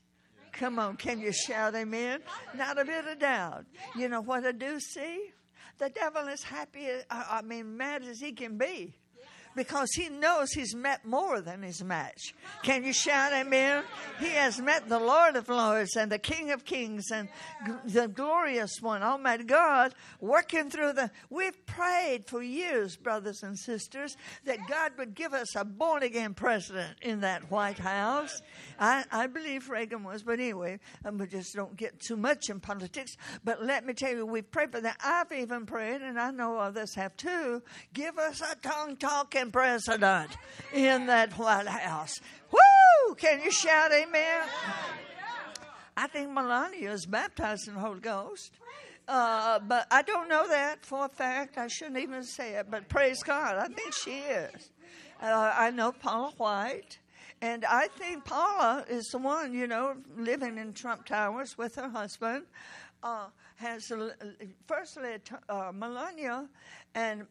Come 0.51 0.77
on, 0.77 0.95
can 0.95 1.19
you 1.19 1.33
shout 1.33 1.73
amen? 1.73 2.19
Not 2.55 2.77
a 2.77 2.85
bit 2.85 3.07
of 3.07 3.17
doubt. 3.17 3.65
You 3.97 4.09
know 4.09 4.21
what 4.21 4.45
I 4.45 4.51
do 4.51 4.79
see? 4.79 5.31
The 5.79 5.89
devil 5.89 6.27
is 6.27 6.43
happy, 6.43 6.87
I 7.09 7.41
mean, 7.41 7.77
mad 7.77 8.03
as 8.03 8.19
he 8.19 8.31
can 8.31 8.59
be 8.59 8.93
because 9.55 9.91
he 9.93 10.09
knows 10.09 10.51
he's 10.51 10.75
met 10.75 11.05
more 11.05 11.41
than 11.41 11.63
his 11.63 11.83
match. 11.83 12.33
Can 12.63 12.83
you 12.83 12.93
shout 12.93 13.33
amen? 13.33 13.83
He 14.19 14.29
has 14.29 14.59
met 14.59 14.87
the 14.87 14.99
Lord 14.99 15.35
of 15.35 15.49
Lords 15.49 15.95
and 15.95 16.11
the 16.11 16.19
King 16.19 16.51
of 16.51 16.65
Kings 16.65 17.11
and 17.11 17.29
the 17.85 18.07
glorious 18.07 18.81
one, 18.81 19.03
Almighty 19.03 19.43
God, 19.43 19.93
working 20.19 20.69
through 20.69 20.93
the. 20.93 21.11
We've 21.29 21.65
prayed 21.65 22.25
for 22.27 22.41
years, 22.41 22.95
brothers 22.95 23.43
and 23.43 23.57
sisters, 23.57 24.17
that 24.45 24.59
God 24.67 24.93
would 24.97 25.15
give 25.15 25.33
us 25.33 25.55
a 25.55 25.65
born 25.65 26.03
again 26.03 26.33
president 26.33 26.97
in 27.01 27.21
that 27.21 27.51
White 27.51 27.79
House. 27.79 28.41
I, 28.79 29.03
I 29.11 29.27
believe 29.27 29.69
Reagan 29.69 30.03
was, 30.03 30.23
but 30.23 30.39
anyway, 30.39 30.79
um, 31.05 31.17
we 31.17 31.27
just 31.27 31.55
don't 31.55 31.75
get 31.75 31.99
too 31.99 32.17
much 32.17 32.49
in 32.49 32.59
politics. 32.59 33.17
But 33.43 33.63
let 33.63 33.85
me 33.85 33.93
tell 33.93 34.11
you, 34.11 34.25
we've 34.25 34.49
prayed 34.49 34.71
for 34.71 34.81
that. 34.81 34.97
I've 35.03 35.31
even 35.31 35.65
prayed, 35.65 36.01
and 36.01 36.19
I 36.19 36.31
know 36.31 36.57
others 36.57 36.95
have 36.95 37.15
too. 37.17 37.61
Give 37.93 38.17
us 38.17 38.41
a 38.41 38.55
tongue 38.55 38.97
talking 38.97 39.40
president 39.49 40.37
in 40.73 41.07
that 41.07 41.31
White 41.33 41.67
House. 41.67 42.19
Woo! 42.51 43.15
Can 43.15 43.41
you 43.41 43.51
shout 43.51 43.91
amen? 43.91 44.43
I 45.97 46.07
think 46.07 46.31
Melania 46.31 46.91
is 46.91 47.05
baptized 47.05 47.67
in 47.67 47.75
the 47.75 47.79
Holy 47.79 47.99
Ghost. 47.99 48.51
Uh, 49.07 49.59
but 49.59 49.87
I 49.89 50.03
don't 50.03 50.29
know 50.29 50.47
that 50.47 50.85
for 50.85 51.05
a 51.05 51.09
fact. 51.09 51.57
I 51.57 51.67
shouldn't 51.67 51.97
even 51.97 52.23
say 52.23 52.53
it, 52.53 52.67
but 52.69 52.87
praise 52.87 53.23
God. 53.23 53.57
I 53.57 53.67
think 53.67 53.93
she 53.93 54.19
is. 54.19 54.71
Uh, 55.21 55.53
I 55.55 55.71
know 55.71 55.91
Paula 55.91 56.31
White. 56.37 56.99
And 57.41 57.65
I 57.65 57.87
think 57.87 58.23
Paula 58.23 58.85
is 58.87 59.07
the 59.07 59.17
one, 59.17 59.53
you 59.53 59.65
know, 59.65 59.95
living 60.15 60.57
in 60.57 60.73
Trump 60.73 61.05
Towers 61.05 61.57
with 61.57 61.75
her 61.75 61.89
husband. 61.89 62.45
Uh, 63.03 63.27
has 63.55 63.91
firstly 64.67 65.17
uh, 65.49 65.71
Melania 65.73 66.47
and 66.95 67.25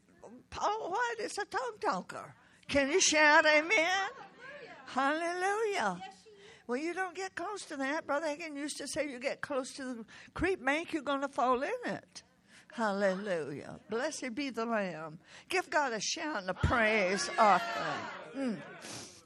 Paul 0.51 0.91
White 0.91 1.25
is 1.25 1.39
a 1.39 1.45
tongue 1.45 1.79
talker. 1.81 2.35
Can 2.69 2.91
you 2.91 3.01
shout 3.01 3.47
amen? 3.47 4.11
Hallelujah. 4.87 6.01
Well, 6.67 6.79
you 6.79 6.95
don't 6.95 7.17
get 7.17 7.35
close 7.35 7.65
to 7.67 7.77
that. 7.79 8.07
Brother 8.07 8.27
Hagin 8.27 8.57
used 8.57 8.77
to 8.79 8.87
say 8.87 9.09
you 9.09 9.19
get 9.19 9.41
close 9.41 9.73
to 9.73 9.85
the 9.85 10.05
creep 10.35 10.65
bank, 10.65 10.93
you're 10.93 11.03
going 11.03 11.21
to 11.23 11.29
fall 11.29 11.63
in 11.63 11.93
it. 11.93 12.23
Hallelujah. 12.73 13.81
Blessed 13.89 14.35
be 14.35 14.51
the 14.51 14.65
Lamb. 14.65 15.19
Give 15.49 15.69
God 15.69 15.93
a 15.93 16.01
shout 16.01 16.43
and 16.43 16.51
a 16.51 16.55
praise 16.55 17.29
offering. 17.39 18.57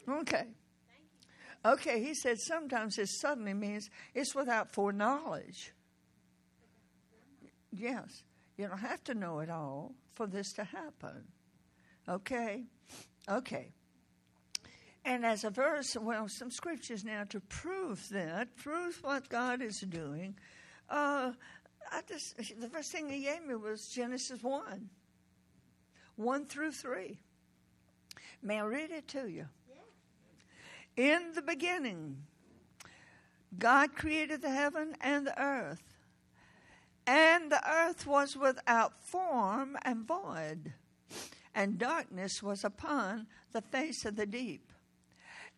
Mm. 0.09 0.21
Okay. 0.21 0.47
Okay, 1.67 2.03
he 2.03 2.15
said 2.15 2.39
sometimes 2.39 2.99
it 2.99 3.09
suddenly 3.09 3.55
means 3.55 3.91
it's 4.15 4.35
without 4.35 4.73
foreknowledge. 4.73 5.73
Yes, 7.73 8.23
you 8.57 8.69
don't 8.69 8.79
have 8.79 9.03
to 9.05 9.15
know 9.15 9.41
it 9.41 9.51
all 9.51 9.95
for 10.15 10.27
this 10.27 10.53
to 10.55 10.65
happen. 10.65 11.25
Okay? 12.09 12.65
Okay. 13.29 13.73
And 15.05 15.25
as 15.25 15.45
a 15.45 15.51
verse, 15.51 15.97
well, 15.97 16.29
some 16.29 16.51
scriptures 16.51 17.05
now 17.05 17.25
to 17.25 17.41
prove 17.41 18.09
that, 18.11 18.57
prove 18.57 18.99
what 19.03 19.29
God 19.29 19.61
is 19.61 19.81
doing. 19.81 20.37
Uh, 20.89 21.33
what 21.91 22.07
this, 22.07 22.35
the 22.59 22.69
first 22.69 22.91
thing 22.91 23.09
he 23.09 23.23
gave 23.23 23.45
me 23.47 23.55
was 23.55 23.89
Genesis 23.89 24.43
1 24.43 24.89
1 26.17 26.47
through 26.47 26.73
3. 26.73 27.19
May 28.43 28.61
I 28.61 28.65
read 28.65 28.91
it 28.91 29.09
to 29.09 29.27
you? 29.27 29.47
In 30.97 31.33
the 31.35 31.43
beginning, 31.43 32.19
God 33.59 33.97
created 33.97 34.43
the 34.43 34.51
heaven 34.51 34.95
and 35.01 35.27
the 35.27 35.41
earth. 35.43 35.94
And 37.07 37.53
the 37.53 37.61
earth 37.69 38.07
was 38.07 38.37
without 38.37 38.99
form 39.05 39.77
and 39.83 40.07
void, 40.07 40.73
and 41.55 41.79
darkness 41.79 42.43
was 42.43 42.65
upon 42.65 43.27
the 43.53 43.61
face 43.61 44.05
of 44.05 44.17
the 44.17 44.27
deep. 44.27 44.73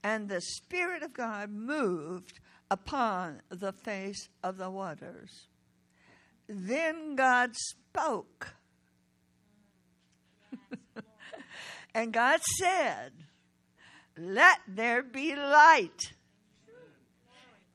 And 0.02 0.28
the 0.28 0.40
Spirit 0.40 1.02
of 1.02 1.12
God 1.12 1.50
moved 1.50 2.40
upon 2.70 3.42
the 3.48 3.72
face 3.72 4.28
of 4.42 4.56
the 4.56 4.70
waters. 4.70 5.46
Then 6.48 7.16
God 7.16 7.50
spoke. 7.54 8.54
and 11.94 12.12
God 12.12 12.40
said, 12.58 13.12
Let 14.18 14.58
there 14.66 15.02
be 15.02 15.34
light. 15.34 16.12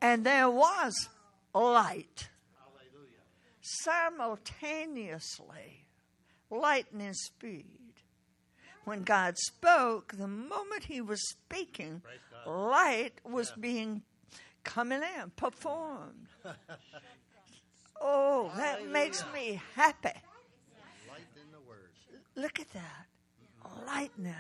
And 0.01 0.25
there 0.25 0.49
was 0.49 1.10
light. 1.53 2.29
Simultaneously, 3.62 5.86
lightning 6.50 7.13
speed. 7.13 7.78
When 8.84 9.04
God 9.04 9.38
spoke, 9.38 10.13
the 10.17 10.28
moment 10.28 10.86
He 10.86 11.02
was 11.02 11.21
speaking, 11.30 12.02
light 12.45 13.13
was 13.24 13.50
yeah. 13.50 13.62
being 13.62 14.02
coming 14.63 15.02
in, 15.02 15.30
performed. 15.36 16.28
oh, 18.02 18.52
that 18.56 18.80
Hallelujah. 18.80 18.93
makes 18.93 19.24
me 19.34 19.62
happy. 19.76 20.10
Look 22.36 22.60
at 22.60 22.71
that. 22.74 23.06
Lightning. 23.86 24.34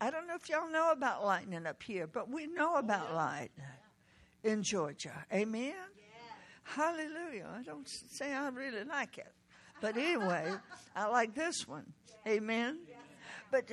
I 0.00 0.10
don't 0.10 0.28
know 0.28 0.36
if 0.36 0.48
y'all 0.48 0.70
know 0.70 0.92
about 0.92 1.24
lightning 1.24 1.66
up 1.66 1.82
here, 1.82 2.06
but 2.06 2.30
we 2.30 2.46
know 2.46 2.76
about 2.76 3.14
lightning 3.14 3.66
in 4.44 4.62
Georgia. 4.62 5.24
Amen? 5.32 5.74
Hallelujah. 6.74 7.48
I 7.56 7.62
don't 7.62 7.88
say 7.88 8.32
I 8.34 8.48
really 8.48 8.84
like 8.84 9.18
it. 9.18 9.32
But 9.80 9.96
anyway, 9.96 10.52
I 10.94 11.06
like 11.06 11.34
this 11.34 11.66
one. 11.66 11.86
Amen? 12.26 12.80
But 13.50 13.64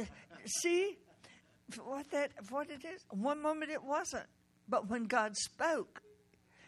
see 0.45 0.97
what 1.84 2.10
that 2.12 2.31
what 2.49 2.69
it 2.69 2.86
is? 2.86 3.03
One 3.10 3.41
moment 3.41 3.71
it 3.71 3.84
wasn't. 3.84 4.27
But 4.69 4.89
when 4.89 5.05
God 5.05 5.36
spoke, 5.36 6.01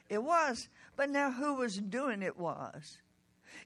it 0.10 0.22
was. 0.22 0.68
But 0.96 1.10
now 1.10 1.32
who 1.32 1.56
was 1.56 1.78
doing 1.78 2.22
it 2.22 2.38
was? 2.38 2.98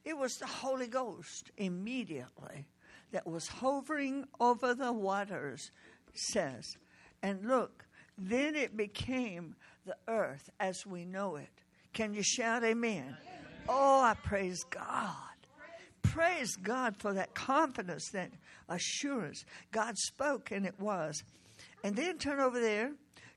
It 0.05 0.17
was 0.17 0.37
the 0.37 0.47
Holy 0.47 0.87
Ghost 0.87 1.51
immediately 1.57 2.67
that 3.11 3.27
was 3.27 3.47
hovering 3.47 4.25
over 4.39 4.73
the 4.73 4.93
waters, 4.93 5.71
says. 6.13 6.77
And 7.23 7.45
look, 7.45 7.85
then 8.17 8.55
it 8.55 8.77
became 8.77 9.55
the 9.85 9.97
earth 10.07 10.49
as 10.59 10.85
we 10.85 11.05
know 11.05 11.35
it. 11.37 11.60
Can 11.93 12.13
you 12.13 12.23
shout 12.23 12.63
amen? 12.63 13.17
Oh, 13.67 14.01
I 14.01 14.15
praise 14.23 14.63
God. 14.69 15.15
Praise 16.01 16.55
God 16.55 16.95
for 16.97 17.13
that 17.13 17.33
confidence, 17.33 18.09
that 18.09 18.31
assurance. 18.69 19.45
God 19.71 19.97
spoke 19.97 20.51
and 20.51 20.65
it 20.65 20.79
was. 20.79 21.23
And 21.83 21.95
then 21.95 22.17
turn 22.17 22.39
over 22.39 22.59
there 22.59 22.91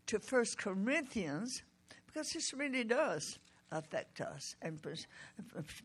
to 0.06 0.18
First 0.18 0.58
Corinthians 0.58 1.62
because 2.06 2.30
this 2.30 2.52
really 2.54 2.84
does 2.84 3.38
affect 3.70 4.20
us 4.20 4.54
and 4.62 4.80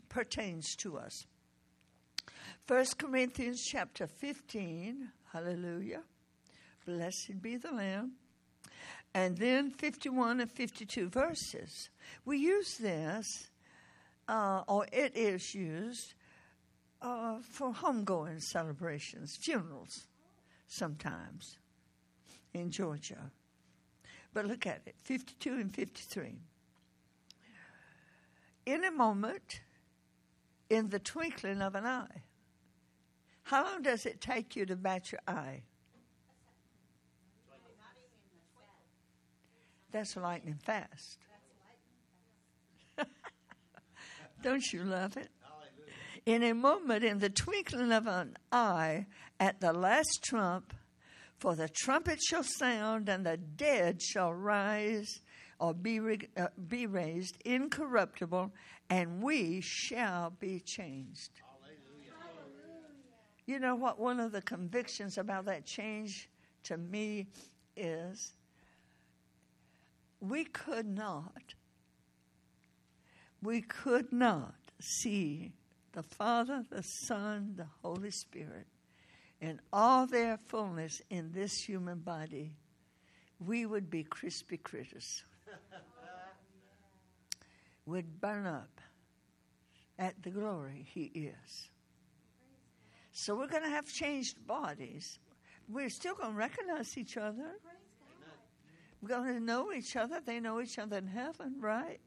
pertains 0.08 0.76
to 0.76 0.98
us. 0.98 1.26
First 2.66 2.98
Corinthians 2.98 3.62
chapter 3.64 4.06
15, 4.06 5.08
hallelujah. 5.32 6.02
Blessed 6.86 7.42
be 7.42 7.56
the 7.56 7.72
Lamb. 7.72 8.12
And 9.14 9.36
then 9.36 9.70
51 9.70 10.40
and 10.40 10.50
52 10.50 11.08
verses. 11.08 11.90
We 12.24 12.38
use 12.38 12.78
this, 12.78 13.50
uh, 14.28 14.62
or 14.68 14.86
it 14.92 15.16
is 15.16 15.54
used, 15.54 16.14
uh, 17.02 17.38
for 17.42 17.72
homegoing 17.72 18.40
celebrations, 18.40 19.36
funerals, 19.36 20.06
sometimes 20.68 21.58
in 22.54 22.70
Georgia. 22.70 23.30
But 24.32 24.46
look 24.46 24.66
at 24.66 24.82
it 24.86 24.94
52 25.02 25.54
and 25.54 25.74
53. 25.74 26.36
In 28.66 28.84
a 28.84 28.90
moment, 28.92 29.60
in 30.70 30.88
the 30.88 31.00
twinkling 31.00 31.60
of 31.60 31.74
an 31.74 31.84
eye. 31.84 32.22
How 33.42 33.64
long 33.64 33.82
does 33.82 34.06
it 34.06 34.20
take 34.20 34.54
you 34.54 34.64
to 34.66 34.76
bat 34.76 35.10
your 35.10 35.20
eye? 35.26 35.62
That's 39.92 40.16
lightning 40.16 40.58
fast. 40.62 41.18
Don't 44.42 44.72
you 44.72 44.84
love 44.84 45.16
it? 45.16 45.28
In 46.26 46.42
a 46.42 46.52
moment, 46.52 47.02
in 47.02 47.18
the 47.18 47.30
twinkling 47.30 47.92
of 47.92 48.06
an 48.06 48.36
eye, 48.52 49.06
at 49.38 49.60
the 49.60 49.72
last 49.72 50.20
trump, 50.22 50.74
for 51.38 51.56
the 51.56 51.68
trumpet 51.68 52.20
shall 52.22 52.44
sound, 52.44 53.08
and 53.08 53.24
the 53.24 53.38
dead 53.38 54.02
shall 54.02 54.32
rise 54.32 55.20
or 55.58 55.74
be, 55.74 55.98
uh, 56.36 56.48
be 56.68 56.86
raised 56.86 57.36
incorruptible, 57.44 58.52
and 58.90 59.22
we 59.22 59.60
shall 59.62 60.30
be 60.38 60.60
changed. 60.60 61.30
You 63.46 63.58
know 63.58 63.74
what? 63.74 63.98
One 63.98 64.20
of 64.20 64.32
the 64.32 64.42
convictions 64.42 65.18
about 65.18 65.46
that 65.46 65.64
change 65.66 66.28
to 66.64 66.76
me 66.76 67.26
is 67.76 68.34
we 70.20 70.44
could 70.44 70.86
not, 70.86 71.54
we 73.42 73.62
could 73.62 74.12
not 74.12 74.54
see 74.80 75.52
the 75.92 76.02
Father, 76.02 76.64
the 76.70 76.82
Son, 76.82 77.54
the 77.56 77.66
Holy 77.82 78.10
Spirit 78.10 78.66
in 79.40 79.60
all 79.72 80.06
their 80.06 80.38
fullness 80.48 81.00
in 81.10 81.32
this 81.32 81.62
human 81.62 81.98
body, 81.98 82.52
we 83.38 83.64
would 83.64 83.88
be 83.88 84.04
crispy 84.04 84.58
critters. 84.58 85.24
would 87.86 88.20
burn 88.20 88.46
up 88.46 88.80
at 89.98 90.22
the 90.22 90.30
glory 90.30 90.86
He 90.92 91.04
is. 91.14 91.68
So 93.12 93.34
we're 93.34 93.48
going 93.48 93.64
to 93.64 93.70
have 93.70 93.86
changed 93.86 94.46
bodies. 94.46 95.18
We're 95.68 95.90
still 95.90 96.14
going 96.14 96.32
to 96.32 96.38
recognize 96.38 96.96
each 96.96 97.16
other. 97.16 97.56
We're 99.02 99.08
going 99.08 99.34
to 99.34 99.40
know 99.40 99.72
each 99.72 99.96
other. 99.96 100.20
They 100.24 100.40
know 100.40 100.60
each 100.60 100.78
other 100.78 100.98
in 100.98 101.06
heaven, 101.06 101.54
right? 101.58 102.00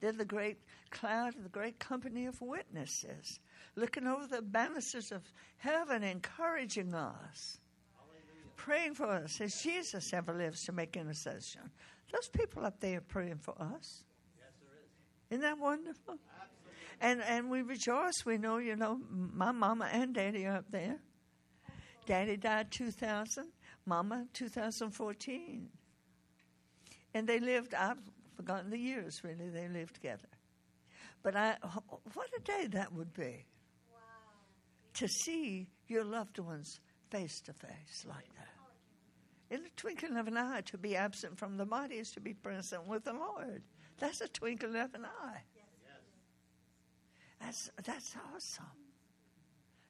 They're 0.00 0.12
the 0.12 0.24
great 0.24 0.58
cloud, 0.90 1.34
the 1.42 1.48
great 1.48 1.78
company 1.78 2.26
of 2.26 2.40
witnesses 2.40 3.38
looking 3.76 4.06
over 4.06 4.26
the 4.26 4.42
banisters 4.42 5.12
of 5.12 5.22
heaven, 5.58 6.02
encouraging 6.02 6.94
us, 6.94 7.58
Hallelujah. 7.96 8.50
praying 8.56 8.94
for 8.94 9.06
us 9.06 9.40
as 9.40 9.62
Jesus 9.62 10.12
ever 10.12 10.34
lives 10.34 10.64
to 10.64 10.72
make 10.72 10.96
intercession. 10.96 11.62
Those 12.12 12.28
people 12.28 12.64
up 12.64 12.80
there 12.80 13.00
praying 13.00 13.38
for 13.38 13.54
us. 13.60 14.04
Yes, 14.36 14.50
is. 14.60 15.30
Isn't 15.30 15.42
that 15.42 15.58
wonderful? 15.58 16.18
Absolutely. 16.40 17.00
And 17.00 17.22
and 17.22 17.50
we 17.50 17.62
rejoice. 17.62 18.26
We 18.26 18.36
know, 18.36 18.58
you 18.58 18.76
know, 18.76 19.00
my 19.10 19.52
mama 19.52 19.88
and 19.90 20.14
daddy 20.14 20.46
are 20.46 20.56
up 20.56 20.70
there. 20.70 20.98
Daddy 22.04 22.36
died 22.36 22.70
2000, 22.70 23.46
mama 23.86 24.26
2014. 24.34 25.68
And 27.14 27.26
they 27.26 27.40
lived, 27.40 27.74
I've 27.74 27.98
forgotten 28.36 28.70
the 28.70 28.78
years 28.78 29.22
really, 29.22 29.48
they 29.48 29.68
lived 29.68 29.94
together. 29.94 30.28
But 31.22 31.36
I, 31.36 31.56
what 32.14 32.28
a 32.36 32.40
day 32.40 32.66
that 32.72 32.92
would 32.92 33.12
be 33.14 33.46
wow. 33.92 33.98
to 34.94 35.08
see 35.08 35.68
your 35.86 36.04
loved 36.04 36.38
ones 36.38 36.80
face 37.10 37.40
to 37.42 37.52
face 37.52 38.04
like 38.08 38.34
that. 38.36 38.48
In 39.54 39.62
the 39.62 39.70
twinkling 39.76 40.16
of 40.16 40.26
an 40.28 40.38
eye, 40.38 40.62
to 40.66 40.78
be 40.78 40.96
absent 40.96 41.38
from 41.38 41.58
the 41.58 41.66
body 41.66 41.96
is 41.96 42.10
to 42.12 42.20
be 42.20 42.32
present 42.32 42.86
with 42.86 43.04
the 43.04 43.12
Lord. 43.12 43.62
That's 43.98 44.22
a 44.22 44.28
twinkling 44.28 44.76
of 44.76 44.94
an 44.94 45.04
eye. 45.04 45.42
That's, 47.38 47.70
that's 47.84 48.16
awesome. 48.34 48.64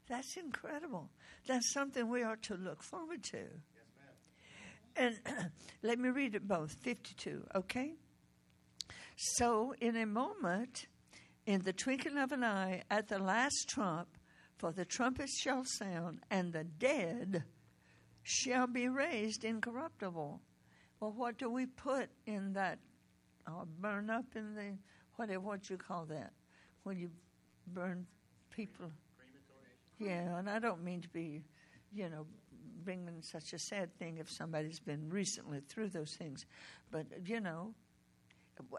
That's 0.08 0.36
incredible. 0.36 1.10
That's 1.46 1.72
something 1.72 2.08
we 2.08 2.22
are 2.22 2.36
to 2.36 2.54
look 2.56 2.82
forward 2.82 3.22
to. 3.24 3.44
And 4.96 5.18
let 5.82 5.98
me 5.98 6.08
read 6.10 6.34
it 6.34 6.46
both 6.46 6.72
52, 6.82 7.44
okay? 7.54 7.94
So, 9.16 9.74
in 9.80 9.96
a 9.96 10.06
moment, 10.06 10.86
in 11.46 11.62
the 11.62 11.72
twinkling 11.72 12.18
of 12.18 12.32
an 12.32 12.44
eye, 12.44 12.82
at 12.90 13.08
the 13.08 13.18
last 13.18 13.68
trump, 13.68 14.08
for 14.58 14.72
the 14.72 14.84
trumpet 14.84 15.28
shall 15.28 15.64
sound, 15.64 16.20
and 16.30 16.52
the 16.52 16.64
dead 16.64 17.44
shall 18.22 18.66
be 18.66 18.88
raised 18.88 19.44
incorruptible. 19.44 20.40
Well, 21.00 21.12
what 21.12 21.38
do 21.38 21.50
we 21.50 21.66
put 21.66 22.10
in 22.26 22.52
that? 22.52 22.78
Uh, 23.44 23.64
burn 23.80 24.08
up 24.08 24.24
in 24.36 24.54
the 24.54 24.78
what? 25.16 25.28
What 25.42 25.68
you 25.68 25.76
call 25.76 26.04
that? 26.06 26.32
When 26.84 26.96
you 26.96 27.10
burn 27.66 28.06
people. 28.50 28.92
Yeah, 29.98 30.38
and 30.38 30.48
I 30.48 30.58
don't 30.58 30.82
mean 30.82 31.00
to 31.00 31.08
be, 31.08 31.42
you 31.92 32.08
know, 32.08 32.26
bringing 32.84 33.22
such 33.22 33.52
a 33.52 33.58
sad 33.58 33.96
thing 33.98 34.18
if 34.18 34.30
somebody's 34.30 34.80
been 34.80 35.08
recently 35.08 35.60
through 35.68 35.88
those 35.88 36.14
things. 36.16 36.44
But, 36.90 37.06
you 37.24 37.40
know, 37.40 37.74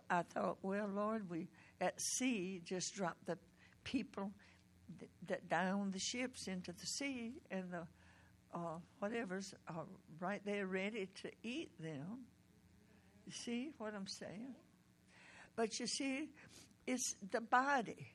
I 0.09 0.21
thought, 0.21 0.57
well, 0.61 0.87
Lord, 0.87 1.29
we 1.29 1.47
at 1.81 1.99
sea 1.99 2.61
just 2.63 2.93
dropped 2.95 3.25
the 3.25 3.37
people 3.83 4.31
that, 4.99 5.09
that 5.27 5.49
down 5.49 5.91
the 5.91 5.99
ships 5.99 6.47
into 6.47 6.71
the 6.71 6.85
sea, 6.85 7.33
and 7.49 7.71
the 7.71 7.87
uh, 8.53 8.77
whatever's 8.99 9.53
are 9.67 9.85
right 10.19 10.41
there 10.45 10.67
ready 10.67 11.09
to 11.23 11.31
eat 11.41 11.71
them. 11.79 12.25
You 13.25 13.31
see 13.31 13.71
what 13.77 13.93
I'm 13.95 14.07
saying? 14.07 14.55
But 15.55 15.79
you 15.79 15.87
see, 15.87 16.29
it's 16.85 17.15
the 17.31 17.41
body. 17.41 18.13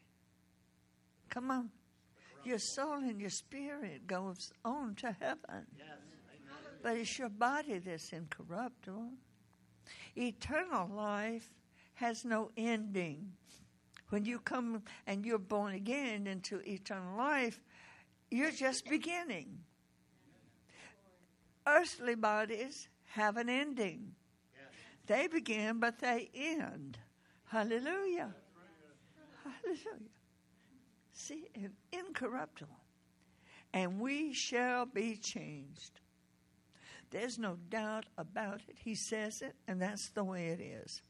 Come 1.31 1.51
on. 1.51 1.70
Your 2.44 2.59
soul 2.59 2.94
and 2.94 3.20
your 3.20 3.31
spirit 3.31 4.07
goes 4.07 4.53
on 4.64 4.94
to 4.96 5.16
heaven. 5.20 5.66
But 6.83 6.96
it's 6.96 7.18
your 7.18 7.29
body 7.29 7.79
that's 7.79 8.12
incorruptible. 8.12 9.11
Eternal 10.16 10.88
life 10.94 11.51
has 11.94 12.24
no 12.24 12.51
ending. 12.57 13.33
When 14.11 14.24
you 14.24 14.38
come 14.38 14.83
and 15.07 15.27
you're 15.27 15.38
born 15.38 15.74
again 15.74 16.27
into 16.27 16.61
eternal 16.68 17.16
life, 17.16 17.61
you're 18.31 18.53
just 18.53 18.88
beginning. 18.88 19.59
Earthly 21.66 22.14
bodies 22.14 22.88
have 23.07 23.37
an 23.37 23.48
ending. 23.48 24.12
They 25.07 25.27
begin, 25.27 25.81
but 25.81 25.98
they 25.98 26.31
end. 26.35 26.98
Hallelujah. 27.46 28.35
Hallelujah. 29.42 30.17
See, 31.18 31.48
incorruptible. 31.92 32.78
And 33.74 34.00
we 34.00 34.33
shall 34.33 34.87
be 34.87 35.16
changed. 35.16 36.00
There's 37.11 37.38
no 37.38 37.57
doubt 37.70 38.07
about 38.16 38.61
it. 38.68 38.76
He 38.76 38.94
says 38.94 39.42
it, 39.42 39.57
and 39.66 39.83
that's 39.83 40.11
the 40.11 40.22
way 40.22 40.48
it 40.48 40.61
is. 40.61 41.02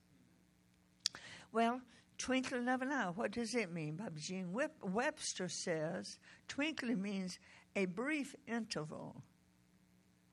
Well, 1.52 1.82
twinkling 2.16 2.68
of 2.68 2.80
an 2.80 2.90
eye, 2.90 3.10
what 3.14 3.32
does 3.32 3.54
it 3.54 3.70
mean? 3.70 3.96
Bobbie 3.96 4.20
Jean 4.20 4.56
Webster 4.82 5.48
says 5.48 6.18
twinkling 6.48 7.02
means 7.02 7.38
a 7.76 7.84
brief 7.84 8.34
interval. 8.46 9.22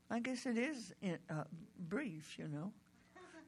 I 0.09 0.19
guess 0.19 0.45
it 0.45 0.57
is 0.57 0.93
in, 1.01 1.17
uh, 1.29 1.43
brief, 1.77 2.39
you 2.39 2.47
know. 2.47 2.71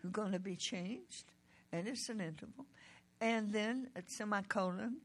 You're 0.04 0.12
going 0.12 0.34
to 0.34 0.40
be 0.40 0.58
changed, 0.58 1.32
and 1.72 1.88
it's 1.88 2.10
an 2.10 2.20
interval. 2.20 2.66
And 3.22 3.50
then 3.52 3.90
a 3.96 4.02
semicolon, 4.06 4.98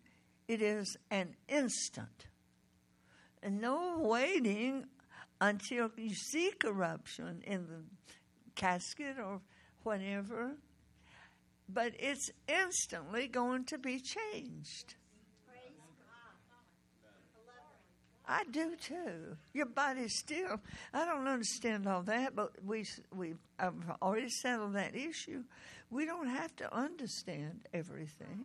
it 0.49 0.63
is 0.63 0.97
an 1.11 1.35
instant. 1.49 2.27
No 3.49 3.99
waiting 3.99 4.85
until 5.41 5.91
you 5.97 6.15
see 6.15 6.53
corruption 6.59 7.43
in 7.47 7.67
the 7.67 7.83
casket 8.55 9.17
or 9.19 9.41
whatever 9.83 10.53
but 11.73 11.93
it's 11.99 12.31
instantly 12.49 13.29
going 13.29 13.65
to 13.65 13.79
be 13.79 14.01
changed. 14.01 14.95
I 18.25 18.45
do 18.51 18.77
too. 18.77 19.37
Your 19.53 19.67
body's 19.67 20.17
still. 20.17 20.61
I 20.95 21.05
don't 21.05 21.27
understand 21.27 21.89
all 21.89 22.03
that, 22.05 22.37
but 22.37 22.53
we 22.65 22.85
we 23.15 23.35
I've 23.59 23.75
already 24.01 24.29
settled 24.29 24.75
that 24.75 24.95
issue. 24.95 25.43
We 25.91 26.07
don't 26.07 26.29
have 26.29 26.55
to 26.57 26.75
understand 26.75 27.67
everything, 27.75 28.45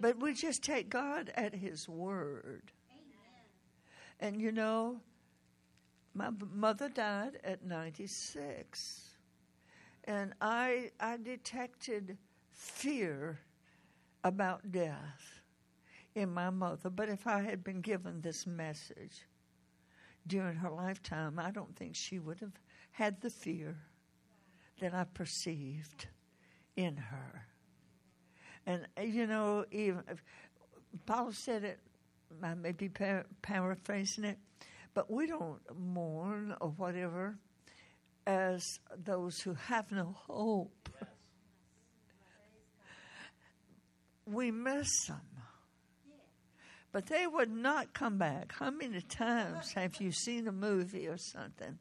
but 0.00 0.18
we 0.20 0.34
just 0.34 0.62
take 0.62 0.90
God 0.90 1.30
at 1.34 1.54
His 1.54 1.88
word. 1.88 2.72
And 4.18 4.40
you 4.40 4.52
know, 4.52 5.00
my 6.14 6.30
mother 6.52 6.88
died 6.88 7.38
at 7.44 7.64
ninety 7.64 8.06
six 8.06 9.10
and 10.04 10.32
I, 10.40 10.90
I 10.98 11.18
detected 11.18 12.16
fear 12.50 13.38
about 14.24 14.72
death 14.72 15.40
in 16.14 16.32
my 16.32 16.50
mother. 16.50 16.90
But 16.90 17.08
if 17.08 17.26
I 17.26 17.42
had 17.42 17.62
been 17.62 17.80
given 17.80 18.20
this 18.20 18.46
message 18.46 19.26
during 20.26 20.56
her 20.56 20.70
lifetime, 20.70 21.38
I 21.38 21.50
don't 21.50 21.76
think 21.76 21.94
she 21.94 22.18
would 22.18 22.40
have 22.40 22.58
had 22.92 23.20
the 23.20 23.30
fear 23.30 23.76
that 24.80 24.94
I 24.94 25.04
perceived 25.04 26.08
in 26.76 26.96
her. 26.96 27.46
And, 28.66 28.86
uh, 28.98 29.02
you 29.02 29.26
know, 29.26 29.64
even 29.70 30.02
Paul 31.06 31.32
said 31.32 31.64
it, 31.64 31.78
I 32.42 32.54
may 32.54 32.72
be 32.72 32.88
par- 32.88 33.26
paraphrasing 33.42 34.24
it, 34.24 34.38
but 34.94 35.10
we 35.10 35.26
don't 35.26 35.60
mourn 35.78 36.54
or 36.60 36.70
whatever 36.70 37.36
as 38.26 38.62
those 38.96 39.40
who 39.40 39.54
have 39.54 39.90
no 39.90 40.14
hope. 40.26 40.88
We 44.26 44.52
miss 44.52 45.06
them. 45.08 45.22
But 46.92 47.06
they 47.06 47.26
would 47.26 47.50
not 47.50 47.92
come 47.94 48.16
back. 48.16 48.52
How 48.52 48.70
many 48.70 49.00
times 49.00 49.72
have 49.72 50.00
you 50.00 50.12
seen 50.12 50.46
a 50.46 50.52
movie 50.52 51.08
or 51.08 51.16
something 51.18 51.78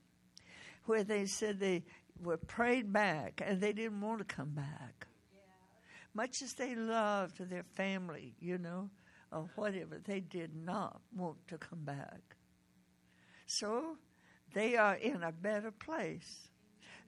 where 0.86 1.04
they 1.04 1.28
said 1.28 1.60
they 1.60 1.84
were 2.24 2.38
prayed 2.38 2.92
back 2.92 3.42
and 3.46 3.62
they 3.62 3.74
didn't 3.74 4.02
want 4.02 4.20
to 4.20 4.26
come 4.26 4.50
back? 4.50 5.06
Much 6.20 6.42
as 6.42 6.54
they 6.56 6.76
loved 6.76 7.38
their 7.50 7.64
family, 7.64 8.36
you 8.42 8.58
know, 8.58 8.90
or 9.32 9.50
whatever, 9.56 10.02
they 10.04 10.20
did 10.20 10.54
not 10.54 11.00
want 11.16 11.38
to 11.48 11.58
come 11.58 11.86
back. 11.86 12.36
So 13.46 13.96
they 14.54 14.76
are 14.76 14.96
in 14.96 15.24
a 15.24 15.32
better 15.32 15.72
place. 15.72 16.50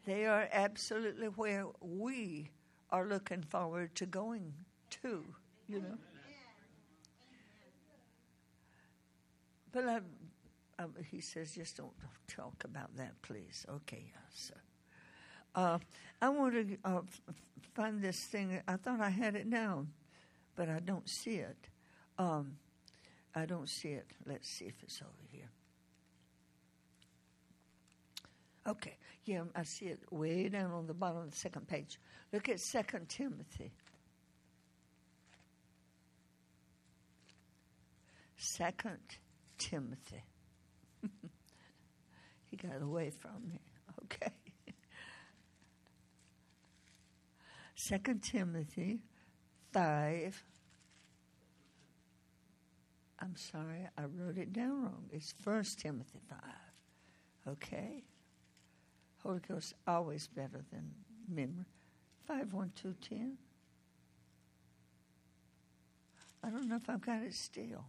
They 0.06 0.28
are 0.28 0.48
absolutely 0.54 1.28
where 1.28 1.66
we 1.82 2.52
are 2.90 3.06
looking 3.06 3.42
forward 3.42 3.96
to 3.96 4.06
going 4.06 4.54
to, 5.02 5.26
you 5.68 5.82
know. 5.82 5.98
But 9.74 9.90
I, 9.90 10.00
I, 10.80 10.86
he 11.10 11.20
says, 11.20 11.56
just 11.56 11.76
don't 11.76 11.92
talk 12.30 12.64
about 12.64 12.96
that, 12.96 13.22
please. 13.24 13.66
Okay, 13.70 14.14
yes. 14.14 14.54
Uh, 15.54 15.80
I 16.22 16.30
want 16.30 16.54
to 16.54 16.78
uh, 16.86 17.02
find 17.74 18.02
this 18.02 18.20
thing. 18.20 18.62
I 18.68 18.76
thought 18.78 19.02
I 19.02 19.10
had 19.10 19.36
it 19.36 19.50
down, 19.50 19.90
but 20.56 20.70
I 20.70 20.80
don't 20.80 21.08
see 21.10 21.36
it. 21.36 21.58
Um, 22.18 22.54
I 23.36 23.46
don't 23.46 23.68
see 23.68 23.90
it. 23.90 24.06
Let's 24.26 24.50
see 24.50 24.66
if 24.66 24.76
it's 24.84 25.02
over 25.02 25.28
here. 25.32 25.50
Okay, 28.68 28.98
yeah, 29.26 29.44
I 29.56 29.64
see 29.64 29.86
it 29.88 30.00
way 30.12 30.48
down 30.48 30.72
on 30.72 30.86
the 30.86 30.94
bottom 30.94 31.18
of 31.24 31.32
the 31.32 31.36
second 31.36 31.68
page. 31.68 32.00
Look 32.32 32.48
at 32.48 32.60
Second 32.60 33.10
Timothy. 33.10 33.72
Second 38.38 39.00
Timothy. 39.58 40.24
he 42.52 42.58
got 42.58 42.82
away 42.82 43.10
from 43.10 43.48
me. 43.48 43.60
Okay. 44.04 44.32
Second 47.84 48.22
Timothy 48.22 49.00
five. 49.74 50.44
I'm 53.20 53.36
sorry, 53.36 53.88
I 53.98 54.04
wrote 54.04 54.38
it 54.38 54.54
down 54.54 54.84
wrong. 54.84 55.06
It's 55.12 55.34
First 55.42 55.80
Timothy 55.80 56.20
five. 56.30 57.48
Okay. 57.48 58.04
Holy 59.24 59.40
Ghost 59.40 59.74
always 59.88 60.28
better 60.28 60.64
than 60.72 60.92
memory. 61.28 61.66
Five 62.28 62.54
one 62.54 62.72
two 62.76 62.94
ten. 63.02 63.36
I 66.44 66.52
don't 66.52 66.70
know 66.70 66.76
if 66.76 66.88
I've 66.88 67.02
got 67.02 67.24
it 67.24 67.34
still. 67.34 67.84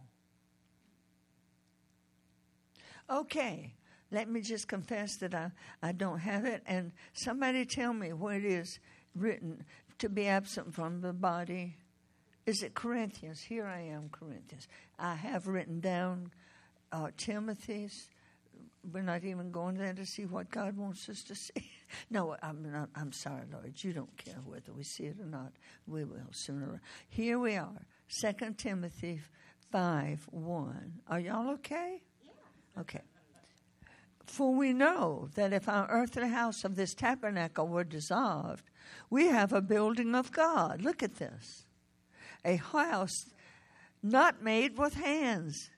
Okay, 3.11 3.75
let 4.11 4.27
me 4.27 4.41
just 4.41 4.67
confess 4.67 5.17
that 5.17 5.35
I, 5.35 5.51
I 5.83 5.91
don't 5.91 6.19
have 6.19 6.45
it, 6.45 6.63
and 6.65 6.93
somebody 7.13 7.63
tell 7.63 7.93
me 7.93 8.11
where 8.11 8.37
it 8.37 8.45
is 8.45 8.79
written 9.15 9.63
to 10.03 10.09
be 10.09 10.27
absent 10.27 10.73
from 10.73 10.99
the 10.99 11.13
body. 11.13 11.77
Is 12.45 12.61
it 12.61 12.73
Corinthians? 12.73 13.39
Here 13.39 13.65
I 13.65 13.79
am, 13.83 14.09
Corinthians. 14.11 14.67
I 14.99 15.15
have 15.15 15.47
written 15.47 15.79
down 15.79 16.29
uh, 16.91 17.11
Timothy's, 17.15 18.09
we're 18.91 19.01
not 19.01 19.23
even 19.23 19.49
going 19.49 19.77
there 19.77 19.93
to 19.93 20.05
see 20.05 20.25
what 20.25 20.51
God 20.51 20.75
wants 20.75 21.07
us 21.07 21.23
to 21.23 21.35
see. 21.35 21.71
no, 22.09 22.35
I'm 22.43 22.69
not, 22.69 22.89
I'm 22.93 23.13
sorry, 23.13 23.43
Lord. 23.49 23.81
You 23.81 23.93
don't 23.93 24.17
care 24.17 24.41
whether 24.45 24.73
we 24.73 24.83
see 24.83 25.05
it 25.05 25.21
or 25.21 25.25
not. 25.25 25.53
We 25.87 26.03
will 26.03 26.27
sooner. 26.31 26.81
Here 27.07 27.39
we 27.39 27.55
are, 27.55 27.87
Second 28.09 28.57
Timothy 28.57 29.21
five 29.71 30.27
one. 30.31 30.99
Are 31.07 31.21
y'all 31.21 31.49
okay? 31.51 32.01
Yeah. 32.25 32.81
Okay. 32.81 33.01
For 34.25 34.53
we 34.53 34.73
know 34.73 35.29
that 35.35 35.53
if 35.53 35.69
our 35.69 35.87
earthly 35.89 36.27
house 36.27 36.65
of 36.65 36.75
this 36.75 36.93
tabernacle 36.93 37.69
were 37.69 37.85
dissolved, 37.85 38.65
we 39.09 39.27
have 39.27 39.53
a 39.53 39.61
building 39.61 40.15
of 40.15 40.31
God. 40.31 40.81
Look 40.81 41.03
at 41.03 41.15
this. 41.15 41.65
A 42.45 42.57
house 42.57 43.25
not 44.01 44.43
made 44.43 44.77
with 44.77 44.95
hands, 44.95 45.69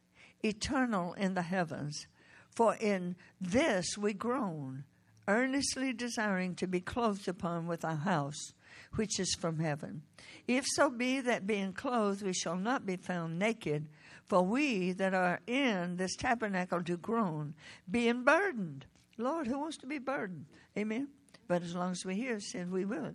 eternal 0.44 1.14
in 1.14 1.34
the 1.34 1.44
heavens. 1.44 2.08
For 2.50 2.76
in 2.76 3.16
this 3.40 3.98
we 3.98 4.14
groan, 4.14 4.86
earnestly 5.28 5.94
desiring 5.94 6.56
to 6.56 6.68
be 6.68 6.80
clothed 6.80 7.28
upon 7.28 7.68
with 7.68 7.84
a 7.84 7.96
house 7.96 8.54
which 8.96 9.20
is 9.20 9.36
from 9.40 9.60
heaven. 9.60 10.02
If 10.48 10.66
so 10.68 10.90
be 10.90 11.20
that 11.22 11.48
being 11.48 11.74
clothed 11.74 12.24
we 12.24 12.34
shall 12.34 12.56
not 12.56 12.86
be 12.86 12.96
found 12.96 13.38
naked, 13.38 13.88
for 14.28 14.42
we 14.42 14.92
that 14.94 15.14
are 15.14 15.42
in 15.48 15.98
this 15.98 16.16
tabernacle 16.16 16.80
do 16.80 16.98
groan, 16.98 17.54
being 17.90 18.24
burdened. 18.24 18.86
Lord, 19.18 19.48
who 19.48 19.60
wants 19.60 19.78
to 19.78 19.88
be 19.88 20.00
burdened? 20.00 20.46
Amen. 20.78 21.10
But 21.48 21.62
as 21.62 21.76
long 21.76 21.92
as 21.92 22.06
we 22.06 22.16
hear, 22.16 22.40
said 22.40 22.72
we 22.72 22.86
will. 22.86 23.14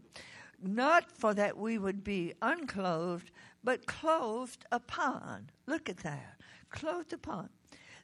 Not 0.63 1.11
for 1.11 1.35
that 1.35 1.57
we 1.57 1.79
would 1.79 2.05
be 2.05 2.35
unclothed, 2.43 3.31
but 3.65 3.87
clothed 3.87 4.65
upon. 4.71 5.51
Look 5.67 5.89
at 5.89 5.99
that. 5.99 6.41
Clothed 6.71 7.13
upon. 7.13 7.49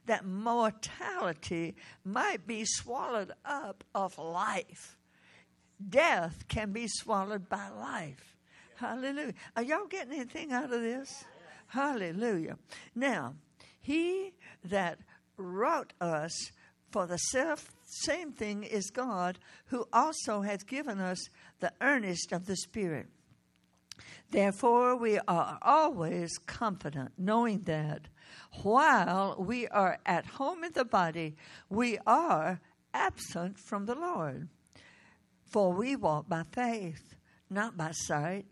That 0.05 0.25
mortality 0.25 1.75
might 2.03 2.47
be 2.47 2.63
swallowed 2.65 3.33
up 3.45 3.83
of 3.93 4.17
life. 4.17 4.97
Death 5.89 6.47
can 6.47 6.71
be 6.71 6.87
swallowed 6.87 7.49
by 7.49 7.69
life. 7.69 8.35
Hallelujah. 8.77 9.33
Are 9.55 9.63
y'all 9.63 9.87
getting 9.87 10.13
anything 10.13 10.51
out 10.51 10.71
of 10.71 10.81
this? 10.81 11.25
Hallelujah. 11.67 12.57
Now, 12.95 13.35
he 13.79 14.33
that 14.63 14.99
wrought 15.37 15.93
us 15.99 16.51
for 16.91 17.05
the 17.05 17.17
self 17.17 17.69
same 17.89 18.33
thing 18.33 18.63
is 18.63 18.91
God, 18.91 19.39
who 19.67 19.87
also 19.93 20.41
hath 20.41 20.67
given 20.67 20.99
us 20.99 21.29
the 21.61 21.71
earnest 21.79 22.33
of 22.33 22.45
the 22.45 22.57
Spirit. 22.57 23.07
Therefore, 24.29 24.97
we 24.97 25.19
are 25.27 25.57
always 25.61 26.37
confident, 26.37 27.13
knowing 27.17 27.61
that 27.61 28.09
while 28.61 29.37
we 29.39 29.67
are 29.69 29.99
at 30.05 30.25
home 30.25 30.65
in 30.65 30.73
the 30.73 30.83
body, 30.83 31.37
we 31.69 31.97
are 32.05 32.59
absent 32.93 33.57
from 33.57 33.85
the 33.85 33.95
Lord. 33.95 34.49
For 35.45 35.71
we 35.71 35.95
walk 35.95 36.27
by 36.27 36.43
faith, 36.51 37.15
not 37.49 37.77
by 37.77 37.91
sight. 37.91 38.47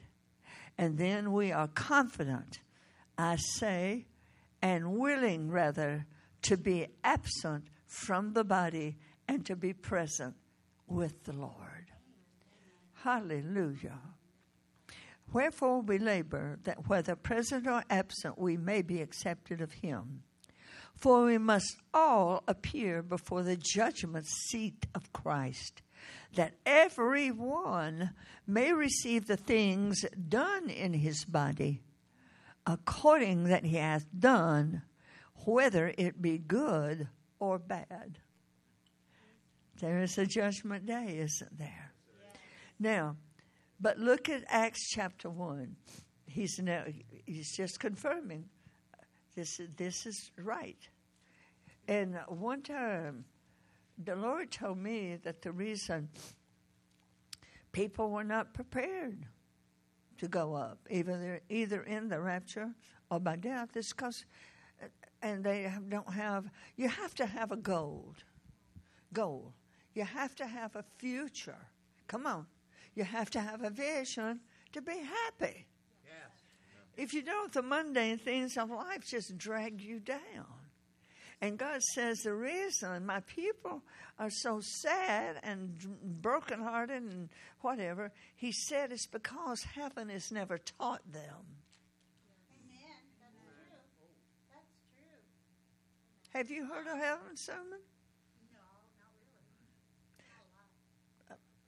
And 0.77 0.97
then 0.97 1.33
we 1.33 1.51
are 1.51 1.67
confident, 1.67 2.59
I 3.17 3.35
say, 3.35 4.05
and 4.61 4.97
willing 4.97 5.51
rather 5.51 6.05
to 6.43 6.57
be 6.57 6.87
absent 7.03 7.65
from 7.85 8.33
the 8.33 8.43
body 8.43 8.97
and 9.27 9.45
to 9.45 9.55
be 9.55 9.73
present 9.73 10.35
with 10.87 11.23
the 11.23 11.33
Lord. 11.33 11.91
Hallelujah. 12.93 13.99
Wherefore 15.31 15.81
we 15.81 15.97
labor 15.97 16.59
that 16.63 16.87
whether 16.87 17.15
present 17.15 17.67
or 17.67 17.83
absent 17.89 18.37
we 18.37 18.57
may 18.57 18.81
be 18.81 19.01
accepted 19.01 19.61
of 19.61 19.73
him. 19.73 20.23
For 20.95 21.25
we 21.25 21.37
must 21.37 21.77
all 21.93 22.43
appear 22.47 23.03
before 23.03 23.43
the 23.43 23.57
judgment 23.57 24.27
seat 24.27 24.87
of 24.95 25.11
Christ, 25.11 25.81
that 26.35 26.53
every 26.65 27.31
one 27.31 28.11
may 28.47 28.71
receive 28.71 29.27
the 29.27 29.35
things 29.35 30.05
done 30.29 30.69
in 30.69 30.93
his 30.93 31.25
body, 31.25 31.81
according 32.65 33.45
that 33.45 33.65
he 33.65 33.75
hath 33.75 34.05
done, 34.17 34.83
whether 35.45 35.93
it 35.97 36.21
be 36.21 36.37
good 36.37 37.09
or 37.39 37.59
bad. 37.59 38.19
There 39.79 40.01
is 40.01 40.17
a 40.17 40.25
judgment 40.25 40.85
day, 40.85 41.17
isn't 41.19 41.57
there? 41.57 41.93
Now, 42.79 43.17
but 43.79 43.99
look 43.99 44.29
at 44.29 44.43
Acts 44.47 44.89
chapter 44.89 45.29
1. 45.29 45.75
He's, 46.27 46.59
now, 46.59 46.83
he's 47.25 47.55
just 47.55 47.79
confirming 47.79 48.45
this, 49.35 49.59
this 49.75 50.05
is 50.05 50.31
right. 50.37 50.77
And 51.87 52.17
one 52.27 52.61
time, 52.61 53.25
the 54.03 54.15
Lord 54.15 54.51
told 54.51 54.77
me 54.77 55.17
that 55.23 55.41
the 55.41 55.51
reason 55.51 56.09
people 57.71 58.09
were 58.09 58.23
not 58.23 58.53
prepared 58.53 59.25
to 60.17 60.27
go 60.27 60.55
up, 60.55 60.79
either 60.89 61.41
either 61.49 61.83
in 61.83 62.07
the 62.07 62.19
rapture 62.19 62.71
or 63.11 63.19
by 63.19 63.35
death, 63.35 63.75
is 63.75 63.89
because, 63.89 64.25
and 65.21 65.43
they 65.43 65.71
don't 65.89 66.11
have. 66.11 66.49
You 66.77 66.87
have 66.87 67.13
to 67.15 67.25
have 67.25 67.51
a 67.51 67.57
goal. 67.57 68.15
Goal. 69.13 69.53
You 69.95 70.03
have 70.03 70.35
to 70.35 70.45
have 70.45 70.75
a 70.75 70.83
future. 70.97 71.57
Come 72.07 72.27
on. 72.27 72.45
You 72.93 73.05
have 73.05 73.29
to 73.31 73.39
have 73.39 73.63
a 73.63 73.69
vision 73.69 74.41
to 74.73 74.81
be 74.81 74.99
happy. 74.99 75.65
Yes. 76.05 76.31
If 76.97 77.13
you 77.13 77.23
don't, 77.23 77.51
the 77.51 77.61
mundane 77.61 78.17
things 78.17 78.57
of 78.57 78.69
life 78.69 79.07
just 79.07 79.37
drag 79.37 79.81
you 79.81 79.99
down. 79.99 80.45
And 81.41 81.57
God 81.57 81.81
says 81.81 82.19
the 82.19 82.33
reason 82.33 83.05
my 83.05 83.21
people 83.21 83.83
are 84.19 84.29
so 84.29 84.61
sad 84.61 85.37
and 85.43 85.77
brokenhearted 86.21 87.03
and 87.03 87.29
whatever, 87.61 88.11
He 88.35 88.51
said 88.51 88.91
it's 88.91 89.07
because 89.07 89.63
heaven 89.63 90.09
has 90.09 90.31
never 90.31 90.57
taught 90.57 91.01
them. 91.11 91.45
Amen. 92.51 93.03
That's 93.19 93.35
true. 93.97 94.07
That's 94.53 94.75
true. 94.95 96.39
Have 96.39 96.49
you 96.49 96.65
heard 96.65 96.87
of 96.87 96.97
heaven 96.97 97.35
sermon? 97.35 97.79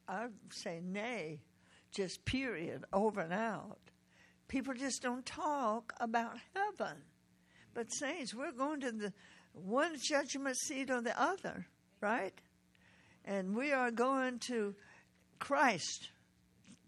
I 0.08 0.28
say 0.52 0.82
nay, 0.84 1.42
just 1.92 2.24
period, 2.26 2.86
over 2.94 3.22
and 3.22 3.34
out. 3.34 3.80
People 4.48 4.74
just 4.74 5.02
don't 5.02 5.26
talk 5.26 5.94
about 6.00 6.38
heaven. 6.56 6.98
But, 7.74 7.94
saints, 7.94 8.34
we're 8.34 8.52
going 8.52 8.80
to 8.82 8.92
the 8.92 9.14
one 9.54 9.98
judgment 10.02 10.58
seat 10.58 10.90
or 10.90 11.02
the 11.02 11.20
other, 11.22 11.68
right? 12.02 12.34
And 13.26 13.56
we 13.56 13.74
are 13.74 13.92
going 13.92 14.40
to 14.48 14.76
Christ 15.40 16.10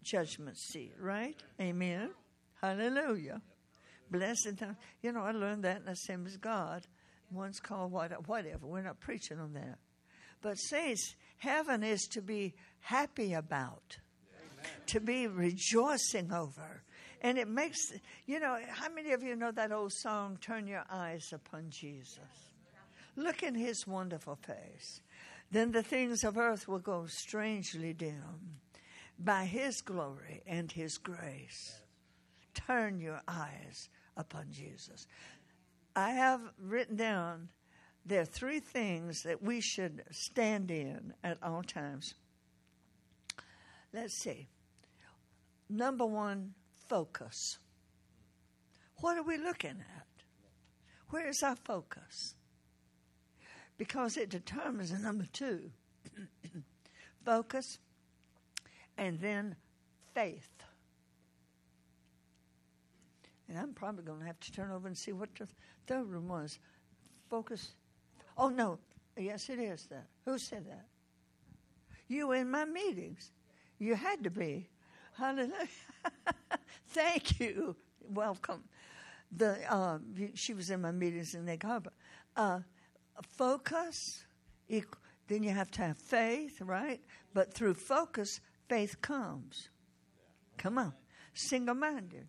judgment 0.02 0.56
seat, 0.56 0.94
right? 0.98 1.36
Amen. 1.60 2.10
Hallelujah. 2.60 3.42
Blessed 4.10 4.58
time. 4.58 4.76
You 5.02 5.12
know, 5.12 5.20
I 5.20 5.32
learned 5.32 5.64
that 5.64 5.78
in 5.78 5.84
the 5.84 5.94
same 5.94 6.26
as 6.26 6.36
God. 6.36 6.86
One's 7.30 7.60
called 7.60 7.92
whatever. 7.92 8.66
We're 8.66 8.82
not 8.82 9.00
preaching 9.00 9.38
on 9.38 9.52
that. 9.52 9.78
But 10.42 10.54
saints, 10.58 11.14
heaven 11.38 11.82
is 11.82 12.08
to 12.12 12.22
be 12.22 12.54
happy 12.80 13.32
about, 13.34 13.98
Amen. 14.34 14.72
to 14.86 15.00
be 15.00 15.26
rejoicing 15.26 16.32
over. 16.32 16.82
And 17.22 17.38
it 17.38 17.48
makes, 17.48 17.78
you 18.26 18.40
know, 18.40 18.58
how 18.68 18.88
many 18.88 19.12
of 19.12 19.22
you 19.22 19.36
know 19.36 19.52
that 19.52 19.72
old 19.72 19.92
song, 19.92 20.38
Turn 20.40 20.66
Your 20.66 20.84
Eyes 20.90 21.32
Upon 21.32 21.68
Jesus? 21.68 22.18
Look 23.16 23.42
in 23.42 23.54
his 23.54 23.86
wonderful 23.86 24.36
face. 24.36 25.02
Then 25.50 25.72
the 25.72 25.82
things 25.82 26.24
of 26.24 26.38
earth 26.38 26.68
will 26.68 26.78
go 26.78 27.06
strangely 27.06 27.92
dim 27.92 28.60
by 29.18 29.44
his 29.44 29.80
glory 29.82 30.42
and 30.46 30.70
his 30.70 30.96
grace. 30.96 31.80
Turn 32.54 33.00
your 33.00 33.20
eyes 33.28 33.88
upon 34.16 34.46
Jesus. 34.50 35.06
I 35.94 36.10
have 36.12 36.40
written 36.58 36.96
down 36.96 37.48
there 38.06 38.22
are 38.22 38.26
three 38.26 38.60
things 38.60 39.22
that 39.24 39.42
we 39.42 39.60
should 39.60 40.02
stand 40.10 40.70
in 40.70 41.12
at 41.22 41.38
all 41.42 41.62
times. 41.62 42.14
Let's 43.92 44.14
see. 44.14 44.48
Number 45.68 46.06
one, 46.06 46.54
focus. 46.88 47.58
What 48.96 49.16
are 49.16 49.22
we 49.22 49.38
looking 49.38 49.82
at? 49.96 50.06
Where 51.10 51.28
is 51.28 51.42
our 51.42 51.56
focus? 51.56 52.34
Because 53.78 54.16
it 54.16 54.28
determines 54.28 54.92
the 54.92 54.98
number 54.98 55.26
two 55.32 55.70
focus 57.24 57.78
and 58.98 59.18
then 59.20 59.56
faith. 60.14 60.50
And 63.48 63.58
I'm 63.58 63.72
probably 63.72 64.04
going 64.04 64.20
to 64.20 64.26
have 64.26 64.38
to 64.40 64.52
turn 64.52 64.70
over 64.70 64.86
and 64.86 64.96
see 64.96 65.12
what 65.12 65.34
the 65.36 65.48
third 65.86 66.12
one 66.12 66.28
was. 66.28 66.58
Focus. 67.28 67.72
Oh, 68.36 68.48
no. 68.48 68.78
Yes, 69.16 69.48
it 69.48 69.58
is 69.58 69.86
that. 69.86 70.06
Who 70.24 70.38
said 70.38 70.66
that? 70.66 70.86
You 72.06 72.32
in 72.32 72.50
my 72.50 72.64
meetings. 72.64 73.32
You 73.80 73.94
had 73.94 74.22
to 74.24 74.30
be. 74.30 74.68
Hallelujah. 75.16 75.68
Thank 76.88 77.40
you. 77.40 77.74
Welcome. 78.06 78.64
The 79.32 79.58
uh, 79.72 79.98
she 80.34 80.52
was 80.52 80.70
in 80.70 80.82
my 80.82 80.92
meetings 80.92 81.34
in 81.34 81.48
Egg 81.48 81.62
Harbor. 81.64 81.92
Uh, 82.36 82.60
focus. 83.36 84.24
Then 84.68 85.42
you 85.42 85.50
have 85.50 85.70
to 85.72 85.82
have 85.82 85.96
faith, 85.96 86.60
right? 86.60 87.00
But 87.32 87.54
through 87.54 87.74
focus, 87.74 88.40
faith 88.68 89.00
comes. 89.00 89.70
Come 90.58 90.76
on, 90.76 90.92
single-minded. 91.32 92.28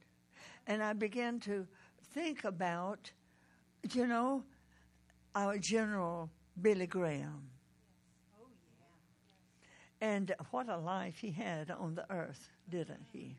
And 0.68 0.82
I 0.82 0.94
began 0.94 1.40
to 1.42 1.68
think 2.14 2.46
about, 2.46 3.12
you 3.92 4.08
know, 4.08 4.44
our 5.36 5.58
General 5.58 6.30
Billy 6.62 6.88
Graham 6.88 7.50
and 10.02 10.34
what 10.50 10.68
a 10.68 10.78
life 10.78 11.20
he 11.20 11.32
had 11.32 11.70
on 11.70 11.94
the 11.94 12.12
earth, 12.12 12.50
didn't 12.68 13.06
he? 13.14 13.38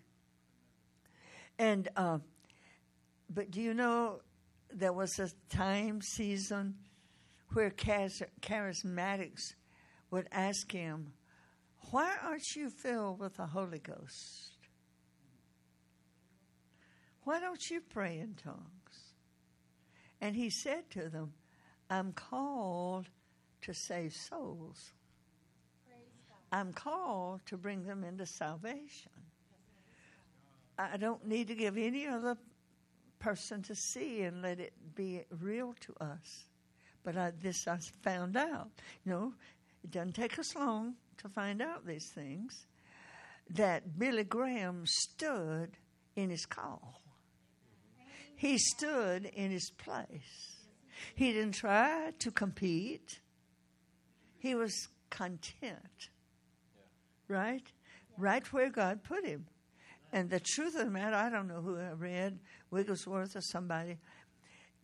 And 1.58 1.88
uh, 1.96 2.18
But 3.28 3.50
do 3.50 3.60
you 3.60 3.74
know 3.74 4.20
there 4.72 4.92
was 4.92 5.18
a 5.18 5.28
time 5.54 6.00
season 6.00 6.76
where 7.52 7.70
charismatics 7.70 9.54
would 10.10 10.28
ask 10.30 10.70
him, 10.70 11.12
Why 11.90 12.14
aren't 12.22 12.54
you 12.54 12.70
filled 12.70 13.18
with 13.18 13.36
the 13.36 13.46
Holy 13.46 13.80
Ghost? 13.80 14.52
Why 17.24 17.40
don't 17.40 17.70
you 17.70 17.80
pray 17.80 18.18
in 18.18 18.34
tongues? 18.34 19.14
And 20.20 20.36
he 20.36 20.50
said 20.50 20.90
to 20.90 21.08
them, 21.08 21.34
I'm 21.90 22.12
called 22.12 23.08
to 23.62 23.74
save 23.74 24.14
souls. 24.14 24.92
I'm 26.52 26.72
called 26.74 27.40
to 27.46 27.56
bring 27.56 27.84
them 27.84 28.04
into 28.04 28.26
salvation. 28.26 29.10
I 30.78 30.98
don't 30.98 31.26
need 31.26 31.48
to 31.48 31.54
give 31.54 31.78
any 31.78 32.06
other 32.06 32.36
person 33.18 33.62
to 33.62 33.74
see 33.74 34.22
and 34.22 34.42
let 34.42 34.60
it 34.60 34.72
be 34.94 35.22
real 35.40 35.74
to 35.80 35.94
us. 36.04 36.44
But 37.04 37.16
I, 37.16 37.32
this 37.40 37.66
I 37.66 37.78
found 38.02 38.36
out. 38.36 38.68
You 39.04 39.12
know, 39.12 39.32
it 39.82 39.90
doesn't 39.90 40.14
take 40.14 40.38
us 40.38 40.54
long 40.54 40.94
to 41.18 41.28
find 41.28 41.62
out 41.62 41.86
these 41.86 42.10
things. 42.14 42.66
That 43.50 43.98
Billy 43.98 44.24
Graham 44.24 44.84
stood 44.86 45.70
in 46.16 46.30
his 46.30 46.46
call. 46.46 47.00
He 48.36 48.58
stood 48.58 49.26
in 49.26 49.50
his 49.50 49.70
place. 49.70 50.56
He 51.14 51.32
didn't 51.32 51.54
try 51.54 52.12
to 52.18 52.30
compete. 52.30 53.20
He 54.38 54.54
was 54.54 54.88
content. 55.10 56.10
Right? 57.32 57.62
Right 58.18 58.52
where 58.52 58.68
God 58.68 59.02
put 59.02 59.24
him. 59.24 59.46
And 60.12 60.28
the 60.28 60.38
truth 60.38 60.74
of 60.74 60.84
the 60.84 60.90
matter, 60.90 61.16
I 61.16 61.30
don't 61.30 61.48
know 61.48 61.62
who 61.62 61.78
I 61.78 61.92
read, 61.92 62.38
Wigglesworth 62.70 63.34
or 63.34 63.40
somebody. 63.40 63.96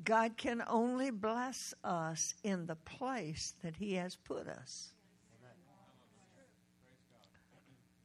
God 0.02 0.38
can 0.38 0.62
only 0.66 1.10
bless 1.10 1.74
us 1.84 2.34
in 2.42 2.64
the 2.64 2.76
place 2.76 3.52
that 3.62 3.76
He 3.76 3.94
has 3.94 4.16
put 4.16 4.48
us. 4.48 4.94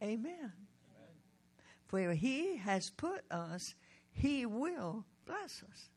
Amen. 0.01 0.25
Amen. 0.25 0.51
Where 1.91 2.13
He 2.13 2.57
has 2.57 2.89
put 2.89 3.21
us, 3.31 3.75
He 4.11 4.45
will 4.45 5.05
bless 5.25 5.63
us. 5.63 5.89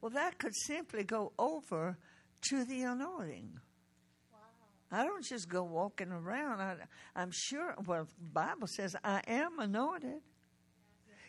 Well, 0.00 0.10
that 0.10 0.38
could 0.38 0.54
simply 0.54 1.04
go 1.04 1.32
over 1.38 1.98
to 2.42 2.64
the 2.64 2.82
anointing. 2.82 3.60
I 4.92 5.04
don't 5.04 5.24
just 5.24 5.48
go 5.48 5.62
walking 5.62 6.12
around. 6.12 6.60
I, 6.60 7.22
am 7.22 7.30
sure, 7.30 7.74
well, 7.86 8.04
the 8.04 8.24
Bible 8.32 8.66
says, 8.66 8.94
I 9.02 9.22
am 9.26 9.58
anointed 9.58 10.20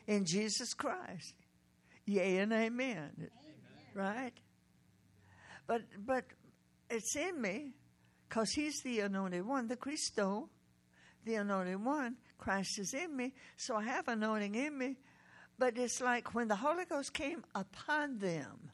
in 0.05 0.25
Jesus 0.25 0.73
Christ. 0.73 1.33
Yea 2.05 2.39
and 2.39 2.51
amen. 2.51 3.11
amen. 3.17 3.29
Right? 3.95 4.33
But, 5.65 5.83
but 6.05 6.25
it's 6.89 7.15
in 7.15 7.41
me 7.41 7.71
because 8.27 8.51
He's 8.51 8.81
the 8.81 8.99
anointed 8.99 9.45
one, 9.45 9.69
the 9.69 9.77
Christo, 9.77 10.49
the 11.23 11.35
anointed 11.35 11.83
one. 11.83 12.17
Christ 12.37 12.79
is 12.79 12.93
in 12.93 13.15
me, 13.15 13.33
so 13.55 13.77
I 13.77 13.83
have 13.83 14.09
anointing 14.09 14.55
in 14.55 14.77
me. 14.77 14.97
But 15.57 15.77
it's 15.77 16.01
like 16.01 16.35
when 16.35 16.49
the 16.49 16.57
Holy 16.57 16.83
Ghost 16.83 17.13
came 17.13 17.45
upon 17.55 18.17
them 18.17 18.72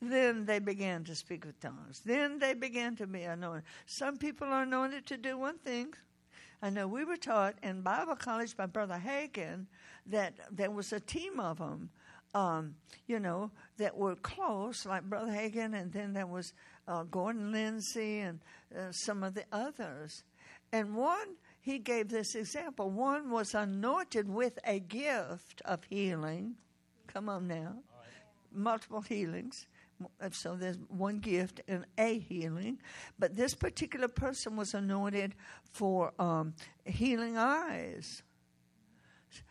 then 0.00 0.44
they 0.44 0.58
began 0.58 1.04
to 1.04 1.14
speak 1.14 1.44
with 1.44 1.58
tongues. 1.60 2.02
Then 2.04 2.38
they 2.38 2.54
began 2.54 2.94
to 2.96 3.06
be 3.06 3.22
anointed. 3.22 3.64
Some 3.86 4.16
people 4.16 4.46
are 4.46 4.62
anointed 4.62 5.06
to 5.06 5.16
do 5.16 5.36
one 5.36 5.58
thing. 5.58 5.94
I 6.62 6.70
know 6.70 6.88
we 6.88 7.04
were 7.04 7.16
taught 7.16 7.54
in 7.62 7.82
Bible 7.82 8.16
college 8.16 8.56
by 8.56 8.66
Brother 8.66 9.00
Hagin 9.04 9.66
that 10.06 10.34
there 10.50 10.70
was 10.70 10.92
a 10.92 11.00
team 11.00 11.38
of 11.38 11.58
them, 11.58 11.90
um, 12.34 12.74
you 13.06 13.20
know, 13.20 13.50
that 13.76 13.96
were 13.96 14.16
close, 14.16 14.84
like 14.86 15.04
Brother 15.04 15.30
Hagin, 15.30 15.80
and 15.80 15.92
then 15.92 16.12
there 16.12 16.26
was 16.26 16.52
uh, 16.86 17.04
Gordon 17.04 17.52
Lindsay 17.52 18.20
and 18.20 18.40
uh, 18.76 18.90
some 18.90 19.22
of 19.22 19.34
the 19.34 19.44
others. 19.52 20.24
And 20.72 20.94
one, 20.94 21.36
he 21.60 21.78
gave 21.78 22.08
this 22.08 22.34
example. 22.34 22.90
One 22.90 23.30
was 23.30 23.54
anointed 23.54 24.28
with 24.28 24.58
a 24.64 24.80
gift 24.80 25.62
of 25.64 25.84
healing. 25.84 26.54
Come 27.06 27.28
on 27.28 27.46
now. 27.46 27.76
Multiple 28.52 29.02
healings 29.02 29.66
so 30.30 30.56
there's 30.56 30.78
one 30.88 31.18
gift 31.18 31.60
and 31.68 31.84
a 31.96 32.18
healing. 32.18 32.78
But 33.18 33.36
this 33.36 33.54
particular 33.54 34.08
person 34.08 34.56
was 34.56 34.74
anointed 34.74 35.34
for 35.72 36.12
um, 36.18 36.54
healing 36.84 37.36
eyes. 37.36 38.22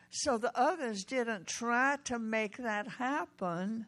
So 0.10 0.38
the 0.38 0.58
others 0.58 1.04
didn't 1.04 1.48
try 1.48 1.98
to 2.06 2.18
make 2.18 2.58
that 2.58 2.88
happen 2.88 3.86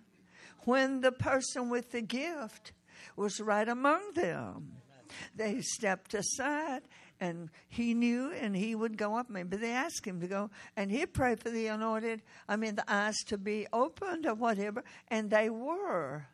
when 0.66 1.02
the 1.02 1.12
person 1.12 1.70
with 1.70 1.92
the 1.92 2.02
gift 2.02 2.74
was 3.16 3.40
right 3.40 3.68
among 3.68 4.12
them. 4.14 4.74
They 5.36 5.62
stepped 5.62 6.14
aside 6.14 6.82
and 7.20 7.50
he 7.68 7.94
knew 7.94 8.32
and 8.32 8.56
he 8.56 8.76
would 8.76 8.98
go 8.98 9.16
up. 9.16 9.30
Maybe 9.30 9.58
they 9.58 9.72
asked 9.72 10.06
him 10.06 10.22
to 10.22 10.28
go 10.28 10.50
and 10.76 10.92
he'd 10.92 11.14
pray 11.14 11.36
for 11.36 11.50
the 11.50 11.68
anointed, 11.68 12.22
I 12.48 12.56
mean, 12.56 12.76
the 12.76 12.92
eyes 12.92 13.18
to 13.28 13.38
be 13.38 13.68
opened 13.74 14.26
or 14.26 14.36
whatever, 14.36 14.84
and 15.08 15.30
they 15.30 15.50
were. 15.50 16.28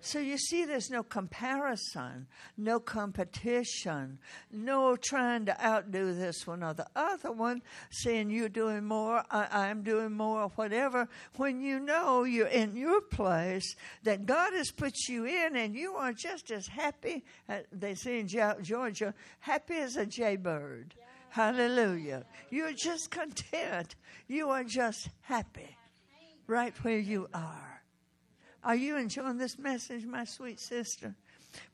So 0.00 0.20
you 0.20 0.38
see, 0.38 0.64
there's 0.64 0.90
no 0.90 1.02
comparison, 1.02 2.28
no 2.56 2.78
competition, 2.78 4.18
no 4.52 4.96
trying 4.96 5.46
to 5.46 5.66
outdo 5.66 6.14
this 6.14 6.46
one 6.46 6.62
or 6.62 6.72
the 6.72 6.86
other 6.94 7.32
one, 7.32 7.62
saying 7.90 8.30
you're 8.30 8.48
doing 8.48 8.84
more, 8.84 9.24
I, 9.30 9.66
am 9.68 9.82
doing 9.82 10.12
more, 10.12 10.42
or 10.42 10.48
whatever, 10.50 11.08
when 11.36 11.60
you 11.60 11.80
know 11.80 12.22
you're 12.22 12.46
in 12.46 12.76
your 12.76 13.00
place 13.00 13.74
that 14.04 14.24
God 14.24 14.52
has 14.52 14.70
put 14.70 14.94
you 15.08 15.24
in 15.24 15.56
and 15.56 15.74
you 15.74 15.94
are 15.94 16.12
just 16.12 16.52
as 16.52 16.68
happy, 16.68 17.24
uh, 17.48 17.58
they 17.72 17.94
say 17.94 18.20
in 18.20 18.28
Georgia, 18.28 19.14
happy 19.40 19.76
as 19.76 19.96
a 19.96 20.06
jaybird. 20.06 20.94
Yeah. 20.96 21.04
Hallelujah. 21.30 22.24
You're 22.50 22.72
just 22.72 23.10
content. 23.10 23.96
You 24.28 24.50
are 24.50 24.64
just 24.64 25.08
happy 25.22 25.76
right 26.46 26.72
where 26.82 26.98
you 26.98 27.28
are. 27.34 27.67
Are 28.64 28.76
you 28.76 28.96
enjoying 28.96 29.38
this 29.38 29.58
message, 29.58 30.04
my 30.04 30.24
sweet 30.24 30.60
sister? 30.60 31.14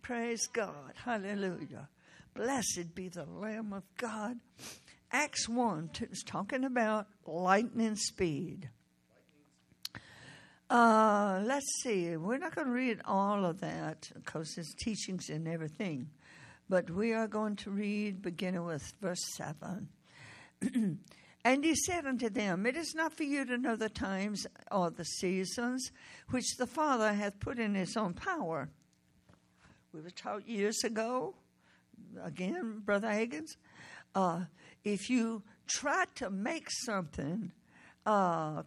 Praise 0.03 0.47
God. 0.47 0.93
Hallelujah. 1.05 1.89
Blessed 2.35 2.95
be 2.95 3.09
the 3.09 3.25
Lamb 3.25 3.73
of 3.73 3.85
God. 3.97 4.39
Acts 5.11 5.49
1 5.49 5.91
is 6.11 6.23
talking 6.25 6.65
about 6.65 7.07
lightning 7.27 7.97
speed. 7.97 8.69
Uh, 10.69 11.41
let's 11.45 11.67
see. 11.83 12.17
We're 12.17 12.39
not 12.39 12.55
going 12.55 12.67
to 12.67 12.73
read 12.73 13.01
all 13.05 13.45
of 13.45 13.61
that 13.61 14.11
because 14.15 14.55
there's 14.55 14.75
teachings 14.83 15.29
in 15.29 15.47
everything. 15.47 16.11
But 16.69 16.91
we 16.91 17.13
are 17.13 17.29
going 17.29 17.57
to 17.57 17.71
read 17.71 18.23
beginning 18.23 18.65
with 18.65 18.83
verse 19.01 19.23
7. 19.37 19.89
And 21.45 21.63
he 21.63 21.75
said 21.75 22.07
unto 22.07 22.31
them, 22.31 22.65
It 22.65 22.75
is 22.75 22.95
not 22.95 23.13
for 23.13 23.25
you 23.25 23.45
to 23.45 23.59
know 23.59 23.77
the 23.77 23.91
times 23.91 24.47
or 24.73 24.91
the 24.91 25.05
seasons 25.05 25.91
which 26.31 26.57
the 26.57 26.67
Father 26.67 27.13
hath 27.13 27.39
put 27.39 27.59
in 27.59 27.75
his 27.75 27.97
own 27.99 28.15
power. 28.15 28.71
We 29.93 30.01
were 30.01 30.11
taught 30.11 30.49
years 30.49 30.83
ago, 30.85 31.35
again, 32.23 32.81
Brother 32.85 33.09
Hagin, 33.09 33.45
uh, 34.15 34.45
if 34.85 35.11
you 35.11 35.43
try 35.67 36.07
to 36.17 36.31
make 36.31 36.69
something, 36.71 37.53
uh, 38.07 38.63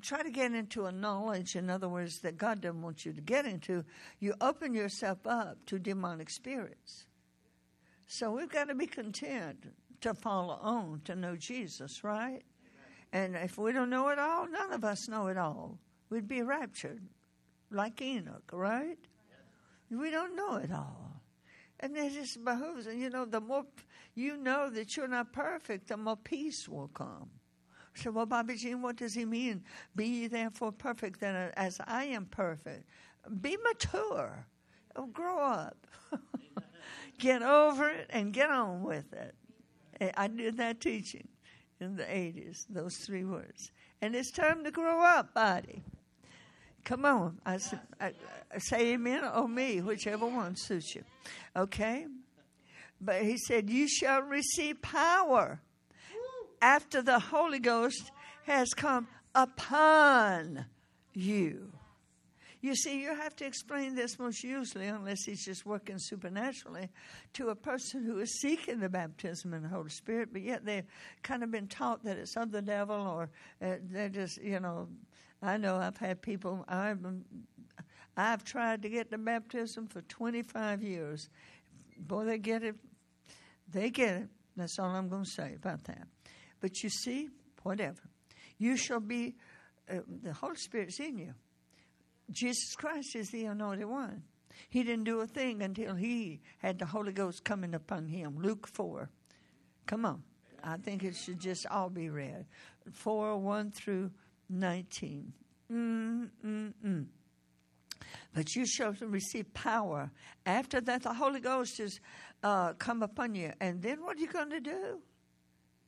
try 0.00 0.22
to 0.22 0.30
get 0.30 0.52
into 0.52 0.86
a 0.86 0.92
knowledge, 0.92 1.54
in 1.54 1.68
other 1.68 1.88
words, 1.88 2.18
that 2.20 2.38
God 2.38 2.62
doesn't 2.62 2.80
want 2.80 3.04
you 3.04 3.12
to 3.12 3.20
get 3.20 3.44
into, 3.44 3.84
you 4.20 4.34
open 4.40 4.72
yourself 4.72 5.18
up 5.26 5.58
to 5.66 5.78
demonic 5.78 6.30
spirits. 6.30 7.04
So 8.06 8.30
we've 8.30 8.50
got 8.50 8.68
to 8.68 8.74
be 8.74 8.86
content 8.86 9.66
to 10.02 10.14
follow 10.14 10.58
on 10.62 11.00
to 11.04 11.14
know 11.14 11.36
Jesus, 11.36 12.04
right? 12.04 12.42
And 13.12 13.36
if 13.36 13.58
we 13.58 13.72
don't 13.72 13.90
know 13.90 14.08
it 14.08 14.18
all, 14.18 14.48
none 14.48 14.72
of 14.72 14.84
us 14.84 15.08
know 15.08 15.26
it 15.28 15.36
all. 15.36 15.78
We'd 16.10 16.28
be 16.28 16.42
raptured 16.42 17.02
like 17.70 18.00
Enoch, 18.00 18.50
right? 18.52 18.98
We 19.90 20.10
don't 20.10 20.36
know 20.36 20.56
it 20.56 20.72
all. 20.72 21.20
And 21.80 21.96
it 21.96 22.12
just 22.12 22.44
behooves, 22.44 22.86
and 22.86 23.00
you 23.00 23.10
know, 23.10 23.24
the 23.24 23.40
more 23.40 23.64
you 24.14 24.36
know 24.36 24.70
that 24.70 24.96
you're 24.96 25.08
not 25.08 25.32
perfect, 25.32 25.88
the 25.88 25.96
more 25.96 26.16
peace 26.16 26.68
will 26.68 26.88
come. 26.88 27.28
So, 27.94 28.10
well, 28.10 28.24
Bobbie 28.26 28.56
Jean, 28.56 28.80
what 28.80 28.96
does 28.96 29.14
he 29.14 29.24
mean? 29.24 29.64
Be 29.94 30.26
therefore 30.26 30.72
perfect, 30.72 31.20
then 31.20 31.50
as 31.56 31.80
I 31.86 32.04
am 32.04 32.26
perfect. 32.26 32.88
Be 33.40 33.56
mature. 33.62 34.46
Oh, 34.96 35.06
grow 35.06 35.38
up. 35.38 35.86
get 37.18 37.42
over 37.42 37.88
it 37.88 38.06
and 38.10 38.32
get 38.32 38.50
on 38.50 38.82
with 38.82 39.12
it. 39.12 39.34
I 40.16 40.26
did 40.26 40.56
that 40.56 40.80
teaching 40.80 41.28
in 41.80 41.96
the 41.96 42.04
80s, 42.04 42.66
those 42.68 42.96
three 42.96 43.24
words. 43.24 43.70
And 44.00 44.14
it's 44.14 44.30
time 44.30 44.64
to 44.64 44.70
grow 44.70 45.02
up, 45.02 45.34
body. 45.34 45.82
Come 46.84 47.04
on. 47.04 47.38
I, 47.46 47.58
I, 48.00 48.12
I 48.52 48.58
say 48.58 48.94
amen 48.94 49.24
or 49.24 49.48
me, 49.48 49.80
whichever 49.80 50.26
one 50.26 50.56
suits 50.56 50.94
you. 50.94 51.04
Okay? 51.56 52.06
But 53.00 53.22
he 53.22 53.36
said, 53.36 53.70
You 53.70 53.88
shall 53.88 54.22
receive 54.22 54.82
power 54.82 55.60
after 56.60 57.02
the 57.02 57.18
Holy 57.18 57.58
Ghost 57.58 58.10
has 58.46 58.70
come 58.74 59.08
upon 59.34 60.66
you. 61.12 61.72
You 62.62 62.76
see, 62.76 63.02
you 63.02 63.14
have 63.14 63.34
to 63.36 63.44
explain 63.44 63.96
this 63.96 64.20
most 64.20 64.44
usually, 64.44 64.86
unless 64.86 65.24
he's 65.24 65.44
just 65.44 65.66
working 65.66 65.96
supernaturally, 65.98 66.90
to 67.34 67.48
a 67.48 67.56
person 67.56 68.04
who 68.04 68.20
is 68.20 68.40
seeking 68.40 68.78
the 68.78 68.88
baptism 68.88 69.52
in 69.52 69.64
the 69.64 69.68
Holy 69.68 69.90
Spirit, 69.90 70.28
but 70.32 70.42
yet 70.42 70.64
they've 70.64 70.86
kind 71.24 71.42
of 71.42 71.50
been 71.50 71.66
taught 71.66 72.04
that 72.04 72.18
it's 72.18 72.36
of 72.36 72.52
the 72.52 72.62
devil, 72.62 72.96
or 72.96 73.30
uh, 73.60 73.76
they're 73.90 74.08
just, 74.08 74.40
you 74.42 74.60
know. 74.60 74.88
I 75.44 75.56
know 75.56 75.76
I've 75.76 75.96
had 75.96 76.22
people. 76.22 76.64
I've 76.68 77.04
I've 78.16 78.44
tried 78.44 78.82
to 78.82 78.88
get 78.88 79.10
the 79.10 79.18
baptism 79.18 79.88
for 79.88 80.02
25 80.02 80.84
years. 80.84 81.28
Boy, 81.98 82.24
they 82.26 82.38
get 82.38 82.62
it. 82.62 82.76
They 83.68 83.90
get 83.90 84.14
it. 84.14 84.28
That's 84.56 84.78
all 84.78 84.90
I'm 84.90 85.08
going 85.08 85.24
to 85.24 85.30
say 85.30 85.54
about 85.56 85.82
that. 85.84 86.06
But 86.60 86.80
you 86.84 86.90
see, 86.90 87.28
whatever. 87.64 88.02
You 88.58 88.76
shall 88.76 89.00
be, 89.00 89.34
uh, 89.90 89.96
the 90.22 90.32
Holy 90.32 90.54
Spirit's 90.54 91.00
in 91.00 91.18
you. 91.18 91.34
Jesus 92.32 92.74
Christ 92.76 93.14
is 93.14 93.30
the 93.30 93.44
anointed 93.46 93.86
one. 93.86 94.22
He 94.68 94.82
didn't 94.82 95.04
do 95.04 95.20
a 95.20 95.26
thing 95.26 95.62
until 95.62 95.94
he 95.94 96.40
had 96.58 96.78
the 96.78 96.86
Holy 96.86 97.12
Ghost 97.12 97.44
coming 97.44 97.74
upon 97.74 98.08
him. 98.08 98.38
Luke 98.38 98.66
4. 98.66 99.08
Come 99.86 100.04
on. 100.04 100.22
I 100.64 100.76
think 100.76 101.02
it 101.02 101.16
should 101.16 101.40
just 101.40 101.66
all 101.66 101.90
be 101.90 102.08
read. 102.08 102.46
4 102.92 103.36
1 103.36 103.70
through 103.72 104.10
19. 104.48 105.32
Mm-mm-mm. 105.70 107.06
But 108.34 108.54
you 108.54 108.66
shall 108.66 108.94
receive 109.00 109.52
power. 109.54 110.10
After 110.46 110.80
that, 110.80 111.02
the 111.02 111.14
Holy 111.14 111.40
Ghost 111.40 111.78
has 111.78 112.00
uh, 112.42 112.72
come 112.74 113.02
upon 113.02 113.34
you. 113.34 113.52
And 113.60 113.82
then 113.82 114.02
what 114.02 114.16
are 114.16 114.20
you 114.20 114.28
going 114.28 114.50
to 114.50 114.60
do? 114.60 115.00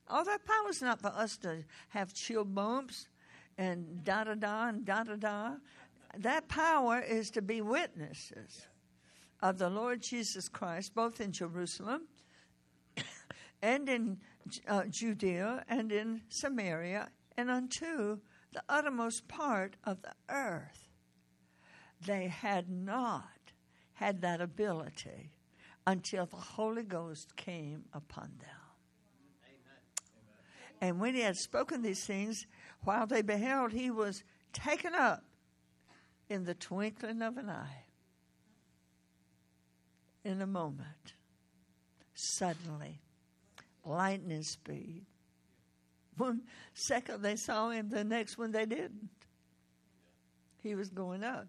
All 0.09 0.25
that 0.25 0.45
power 0.45 0.71
is 0.71 0.83
not 0.83 1.01
for 1.01 1.09
us 1.09 1.37
to 1.39 1.65
have 1.89 2.13
chill 2.13 2.45
bumps 2.45 3.09
and 3.57 4.05
da 4.05 4.25
da 4.25 4.35
da 4.35 4.69
and 4.69 4.85
da 4.85 5.05
da 5.05 5.17
da 5.17 5.51
that 6.21 6.49
power 6.49 7.01
is 7.01 7.31
to 7.33 7.43
be 7.43 7.61
witnesses 7.61 8.67
of 9.43 9.59
the 9.59 9.69
Lord 9.69 10.03
Jesus 10.03 10.49
Christ, 10.49 10.95
both 10.95 11.21
in 11.21 11.33
Jerusalem 11.33 12.03
and 13.63 13.89
in 13.89 14.19
uh, 14.69 14.85
Judea 14.85 15.65
and 15.69 15.93
in 15.93 16.23
Samaria 16.29 17.09
and 17.37 17.51
unto 17.51 18.19
the 18.53 18.63
uttermost 18.69 19.27
part 19.29 19.77
of 19.85 20.03
the 20.03 20.15
earth. 20.29 20.89
They 22.07 22.29
had 22.29 22.69
not 22.71 23.53
had 23.95 24.21
that 24.23 24.41
ability 24.41 25.33
until 25.87 26.27
the 26.27 26.37
Holy 26.37 26.83
Ghost 26.83 27.37
came 27.37 27.85
upon 27.93 28.31
them. 28.41 28.49
And 30.81 31.01
when 31.01 31.15
he 31.15 31.21
had 31.21 31.37
spoken 31.37 31.83
these 31.83 32.05
things, 32.05 32.47
while 32.83 33.07
they 33.07 33.23
beheld, 33.23 33.73
he 33.73 33.91
was 33.91 34.23
taken 34.53 34.95
up 34.95 35.25
in 36.29 36.45
the 36.45 36.55
twinkling 36.55 37.23
of 37.23 37.37
an 37.37 37.51
eye, 37.51 37.85
in 40.25 40.41
a 40.41 40.47
moment, 40.47 41.15
suddenly, 42.15 43.01
lightning 43.85 44.43
speed. 44.43 45.05
One 46.17 46.43
second 46.75 47.23
they 47.23 47.37
saw 47.37 47.71
him, 47.71 47.89
the 47.91 48.05
next 48.05 48.39
one 48.39 48.53
they 48.53 48.67
didn't. 48.67 49.11
He 50.63 50.75
was 50.75 50.89
going 50.89 51.23
up. 51.23 51.47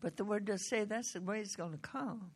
But 0.00 0.16
the 0.16 0.24
word 0.24 0.44
does 0.44 0.68
say 0.68 0.84
that's 0.84 1.12
the 1.12 1.20
way 1.20 1.40
it's 1.40 1.56
going 1.56 1.72
to 1.72 1.78
come. 1.78 2.32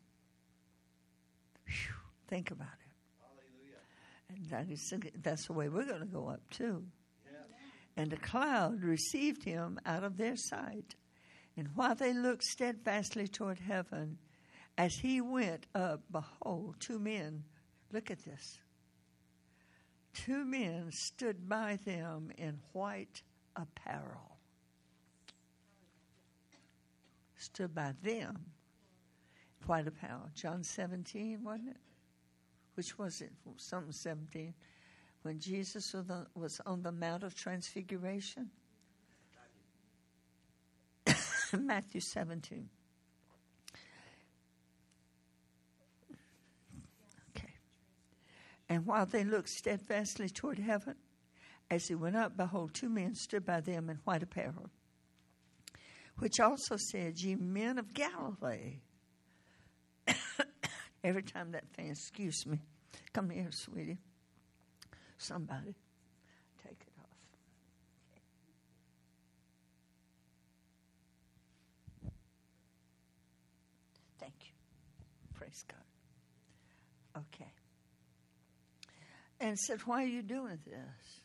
Whew, 1.65 1.95
think 2.27 2.49
about 2.49 2.67
it. 2.67 2.91
Hallelujah. 3.21 3.81
And 4.29 4.45
that 4.49 4.73
is, 4.73 4.93
that's 5.21 5.47
the 5.47 5.53
way 5.53 5.67
we're 5.67 5.85
going 5.85 5.99
to 5.99 6.05
go 6.05 6.29
up 6.29 6.41
too. 6.49 6.83
And 7.97 8.13
a 8.13 8.17
cloud 8.17 8.83
received 8.83 9.43
him 9.43 9.79
out 9.83 10.03
of 10.03 10.17
their 10.17 10.35
sight. 10.35 10.95
And 11.57 11.69
while 11.75 11.95
they 11.95 12.13
looked 12.13 12.43
steadfastly 12.43 13.27
toward 13.27 13.57
heaven, 13.57 14.19
as 14.77 14.95
he 14.95 15.19
went 15.19 15.65
up, 15.73 16.03
behold, 16.11 16.75
two 16.79 16.99
men, 16.99 17.43
look 17.91 18.11
at 18.11 18.23
this. 18.23 18.59
Two 20.13 20.45
men 20.45 20.91
stood 20.91 21.49
by 21.49 21.79
them 21.85 22.31
in 22.37 22.59
white 22.73 23.23
apparel. 23.55 24.37
Stood 27.37 27.73
by 27.73 27.93
them, 28.03 28.45
white 29.65 29.87
apparel. 29.87 30.29
John 30.35 30.63
17, 30.63 31.43
wasn't 31.43 31.69
it? 31.69 31.77
Which 32.75 32.99
was 32.99 33.21
it? 33.21 33.31
Something 33.57 33.91
17 33.91 34.53
when 35.23 35.39
Jesus 35.39 35.93
was 36.35 36.61
on 36.65 36.81
the 36.81 36.91
Mount 36.91 37.23
of 37.23 37.35
Transfiguration? 37.35 38.49
Matthew 41.53 42.01
17. 42.01 42.69
Okay. 47.35 47.53
And 48.69 48.85
while 48.85 49.05
they 49.05 49.23
looked 49.23 49.49
steadfastly 49.49 50.29
toward 50.29 50.59
heaven, 50.59 50.95
as 51.69 51.87
he 51.87 51.95
went 51.95 52.15
up, 52.15 52.37
behold, 52.37 52.73
two 52.73 52.89
men 52.89 53.13
stood 53.15 53.45
by 53.45 53.59
them 53.59 53.89
in 53.89 53.97
white 54.05 54.23
apparel, 54.23 54.69
which 56.19 56.39
also 56.39 56.77
said, 56.77 57.19
Ye 57.19 57.35
men 57.35 57.77
of 57.77 57.93
Galilee. 57.93 58.79
Every 61.03 61.23
time 61.23 61.51
that 61.51 61.67
fan, 61.75 61.89
excuse 61.91 62.45
me. 62.45 62.59
Come 63.13 63.29
here, 63.29 63.49
sweetie. 63.51 63.97
Somebody 65.17 65.75
take 66.63 66.79
it 66.79 66.93
off. 66.99 67.09
Thank 74.19 74.33
you. 74.41 74.51
Praise 75.33 75.65
God. 75.67 77.23
Okay. 77.33 77.51
And 79.39 79.57
said, 79.57 79.79
Why 79.81 80.03
are 80.03 80.07
you 80.07 80.21
doing 80.21 80.59
this? 80.65 81.21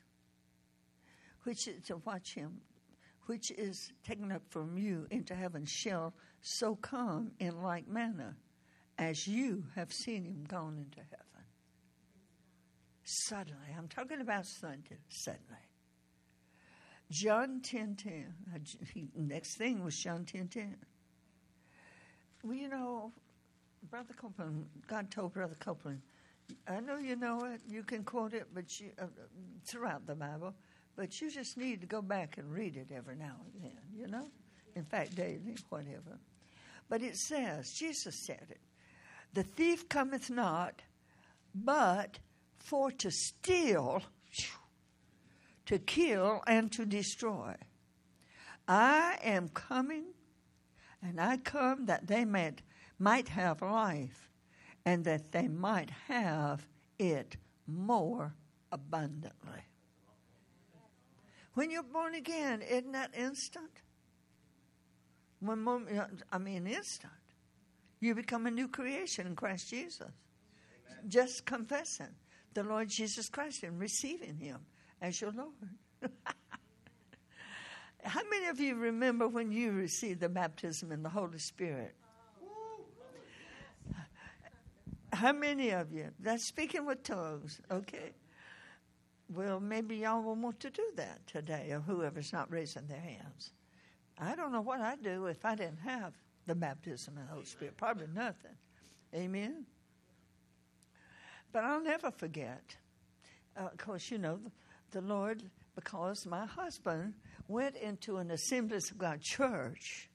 Which 1.45 1.66
is 1.68 1.82
to 1.86 1.97
watch 1.99 2.34
him, 2.34 2.61
which 3.26 3.51
is 3.51 3.93
taken 4.07 4.30
up 4.32 4.43
from 4.49 4.78
you 4.78 5.07
into 5.11 5.34
heaven, 5.34 5.64
shall 5.66 6.14
so 6.40 6.76
come 6.76 7.32
in 7.40 7.62
like 7.62 7.88
manner 7.88 8.36
as 8.99 9.26
you 9.26 9.64
have 9.74 9.93
seen 9.93 10.24
him 10.24 10.45
gone 10.47 10.78
into 10.78 11.01
heaven. 11.11 11.22
Suddenly, 13.05 13.74
I'm 13.76 13.88
talking 13.88 14.20
about 14.20 14.46
Sunday, 14.46 14.98
suddenly. 15.09 15.59
John 17.11 17.61
10 17.62 17.96
10. 17.96 18.34
Next 19.16 19.57
thing 19.57 19.84
was 19.84 19.96
John 19.96 20.24
10 20.24 20.48
10. 20.48 20.76
Well, 22.44 22.55
you 22.55 22.68
know, 22.68 23.12
Brother 23.90 24.14
Copeland, 24.14 24.66
God 24.86 25.11
told 25.11 25.34
Brother 25.34 25.57
Copeland, 25.59 26.00
I 26.68 26.80
know 26.80 26.98
you 26.98 27.16
know 27.16 27.44
it, 27.44 27.61
you 27.68 27.82
can 27.82 28.05
quote 28.05 28.34
it 28.34 28.46
but 28.55 28.80
you, 28.80 28.90
uh, 29.00 29.07
throughout 29.64 30.07
the 30.07 30.14
Bible, 30.14 30.55
but 30.96 31.20
you 31.20 31.30
just 31.30 31.57
need 31.57 31.80
to 31.80 31.86
go 31.86 32.03
back 32.03 32.38
and 32.38 32.53
read 32.53 32.76
it 32.76 32.88
every 32.94 33.16
now 33.16 33.36
and 33.55 33.64
then, 33.64 33.80
you 33.96 34.07
know? 34.07 34.28
In 34.74 34.84
fact, 34.84 35.14
daily, 35.14 35.57
whatever. 35.68 36.18
But 36.88 37.03
it 37.03 37.16
says, 37.16 37.72
Jesus 37.72 38.14
said 38.14 38.46
it, 38.50 38.61
the 39.34 39.42
thief 39.42 39.88
cometh 39.88 40.30
not, 40.30 40.82
but 41.55 42.18
for 42.62 42.90
to 42.90 43.10
steal, 43.10 44.02
to 45.66 45.78
kill, 45.78 46.42
and 46.46 46.70
to 46.72 46.86
destroy. 46.86 47.54
I 48.68 49.18
am 49.22 49.48
coming, 49.48 50.04
and 51.02 51.20
I 51.20 51.36
come 51.38 51.86
that 51.86 52.06
they 52.06 52.24
might, 52.24 52.62
might 52.98 53.28
have 53.28 53.62
life, 53.62 54.30
and 54.84 55.04
that 55.04 55.32
they 55.32 55.48
might 55.48 55.90
have 56.08 56.66
it 56.98 57.36
more 57.66 58.34
abundantly. 58.70 59.66
When 61.54 61.70
you're 61.70 61.82
born 61.82 62.14
again, 62.14 62.62
isn't 62.62 62.92
that 62.92 63.10
instant? 63.14 63.70
One 65.40 65.60
moment, 65.60 66.22
I 66.30 66.38
mean, 66.38 66.66
instant. 66.66 67.12
You 68.00 68.14
become 68.14 68.46
a 68.46 68.50
new 68.50 68.68
creation 68.68 69.26
in 69.26 69.36
Christ 69.36 69.68
Jesus. 69.68 70.00
Amen. 70.08 71.08
Just 71.08 71.44
confessing 71.44 72.14
the 72.55 72.62
Lord 72.64 72.88
Jesus 72.88 73.28
Christ 73.28 73.62
and 73.62 73.78
receiving 73.78 74.36
Him 74.36 74.59
as 75.00 75.20
your 75.20 75.32
Lord. 75.32 75.53
How 78.05 78.22
many 78.30 78.46
of 78.48 78.59
you 78.59 78.74
remember 78.74 79.28
when 79.28 79.53
you 79.53 79.72
received 79.72 80.20
the 80.20 80.28
baptism 80.28 80.90
in 80.90 81.03
the 81.03 81.09
Holy 81.09 81.38
Spirit? 81.38 81.94
How 85.12 85.32
many 85.32 85.70
of 85.70 85.92
you? 85.92 86.09
That's 86.18 86.44
speaking 86.44 86.86
with 86.86 87.03
tongues, 87.05 87.61
okay? 87.70 88.12
Well, 89.28 89.61
maybe 89.61 89.96
y'all 89.96 90.22
will 90.22 90.34
want 90.34 90.59
to 90.61 90.70
do 90.70 90.84
that 90.96 91.26
today, 91.26 91.68
or 91.70 91.80
whoever's 91.80 92.32
not 92.32 92.50
raising 92.50 92.86
their 92.86 93.00
hands. 93.00 93.53
I 94.18 94.34
don't 94.34 94.53
know 94.53 94.61
what 94.61 94.80
I'd 94.80 95.03
do 95.03 95.26
if 95.26 95.44
I 95.44 95.55
didn't 95.55 95.80
have 95.80 96.14
the 96.46 96.55
baptism 96.55 97.16
in 97.18 97.26
the 97.26 97.32
Holy 97.32 97.44
Spirit. 97.44 97.76
Probably 97.76 98.09
nothing. 98.12 98.57
Amen? 99.14 99.66
But 101.53 101.64
I'll 101.64 101.82
never 101.82 102.11
forget. 102.11 102.76
Uh, 103.57 103.66
of 103.66 103.76
course, 103.76 104.11
you 104.11 104.18
know, 104.18 104.38
the, 104.38 105.00
the 105.00 105.07
Lord 105.07 105.42
because 105.74 106.26
my 106.26 106.46
husband 106.46 107.14
went 107.48 107.76
into 107.76 108.16
an 108.16 108.30
Assemblies 108.30 108.90
of 108.90 108.98
God 108.98 109.20
church 109.20 110.09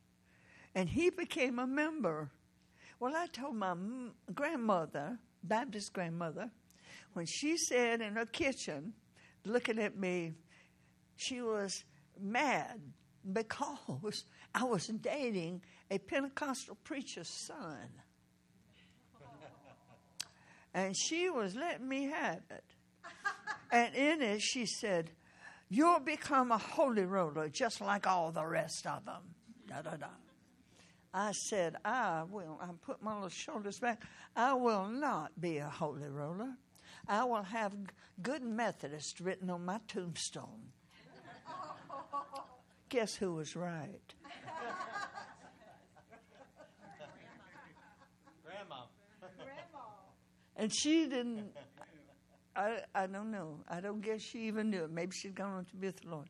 and 0.73 0.89
he 0.89 1.09
became 1.09 1.59
a 1.59 1.67
member. 1.67 2.31
Well, 2.99 3.15
I 3.15 3.27
told 3.27 3.55
my 3.55 3.75
grandmother, 4.33 5.19
Baptist 5.43 5.93
grandmother, 5.93 6.49
when 7.13 7.25
she 7.25 7.57
said 7.57 8.01
in 8.01 8.15
her 8.15 8.25
kitchen, 8.25 8.93
looking 9.45 9.79
at 9.79 9.97
me, 9.97 10.33
she 11.15 11.41
was 11.41 11.83
mad 12.19 12.79
because 13.31 14.25
I 14.55 14.63
was 14.63 14.87
dating 14.87 15.61
a 15.89 15.99
Pentecostal 15.99 16.77
preacher's 16.83 17.29
son. 17.29 17.89
And 20.77 20.95
she 20.95 21.27
was 21.31 21.55
letting 21.55 21.89
me 21.89 22.03
have 22.03 22.43
it. 22.51 22.63
And 23.71 23.95
in 23.95 24.21
it, 24.21 24.41
she 24.41 24.67
said, 24.67 25.09
You'll 25.69 25.99
become 25.99 26.51
a 26.51 26.59
holy 26.59 27.03
roller 27.03 27.49
just 27.49 27.81
like 27.81 28.05
all 28.05 28.31
the 28.31 28.45
rest 28.45 28.85
of 28.85 29.03
them. 29.03 29.23
Da, 29.67 29.81
da, 29.81 29.95
da. 29.95 30.07
I 31.15 31.31
said, 31.31 31.77
I 31.83 32.25
will. 32.29 32.59
I 32.61 32.67
put 32.85 33.01
my 33.01 33.15
little 33.15 33.29
shoulders 33.29 33.79
back. 33.79 34.03
I 34.35 34.53
will 34.53 34.87
not 34.87 35.31
be 35.41 35.57
a 35.57 35.67
holy 35.67 36.09
roller. 36.09 36.53
I 37.07 37.23
will 37.23 37.41
have 37.41 37.73
good 38.21 38.43
Methodist 38.43 39.19
written 39.19 39.49
on 39.49 39.65
my 39.65 39.79
tombstone. 39.87 40.73
Guess 42.89 43.15
who 43.15 43.33
was 43.33 43.55
right? 43.55 44.13
And 50.57 50.73
she 50.73 51.07
didn't, 51.07 51.51
I, 52.55 52.79
I 52.93 53.05
don't 53.05 53.31
know. 53.31 53.59
I 53.69 53.79
don't 53.79 54.01
guess 54.01 54.21
she 54.21 54.47
even 54.47 54.71
knew 54.71 54.83
it. 54.83 54.91
Maybe 54.91 55.11
she'd 55.15 55.35
gone 55.35 55.53
on 55.53 55.65
to 55.65 55.75
be 55.75 55.87
with 55.87 56.01
the 56.01 56.09
Lord. 56.09 56.27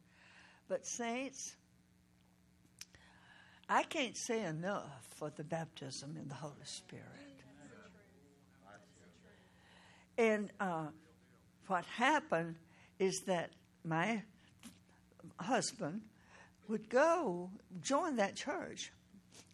But, 0.67 0.85
saints, 0.85 1.55
I 3.69 3.83
can't 3.83 4.17
say 4.17 4.43
enough 4.43 5.07
for 5.15 5.29
the 5.29 5.45
baptism 5.45 6.17
in 6.21 6.27
the 6.27 6.35
Holy 6.35 6.53
Spirit. 6.65 7.05
And 10.17 10.51
uh, 10.59 10.87
what 11.67 11.85
happened 11.85 12.55
is 12.99 13.21
that 13.27 13.51
my 13.85 14.23
husband 15.39 16.01
would 16.67 16.89
go 16.89 17.49
join 17.81 18.17
that 18.17 18.35
church, 18.35 18.91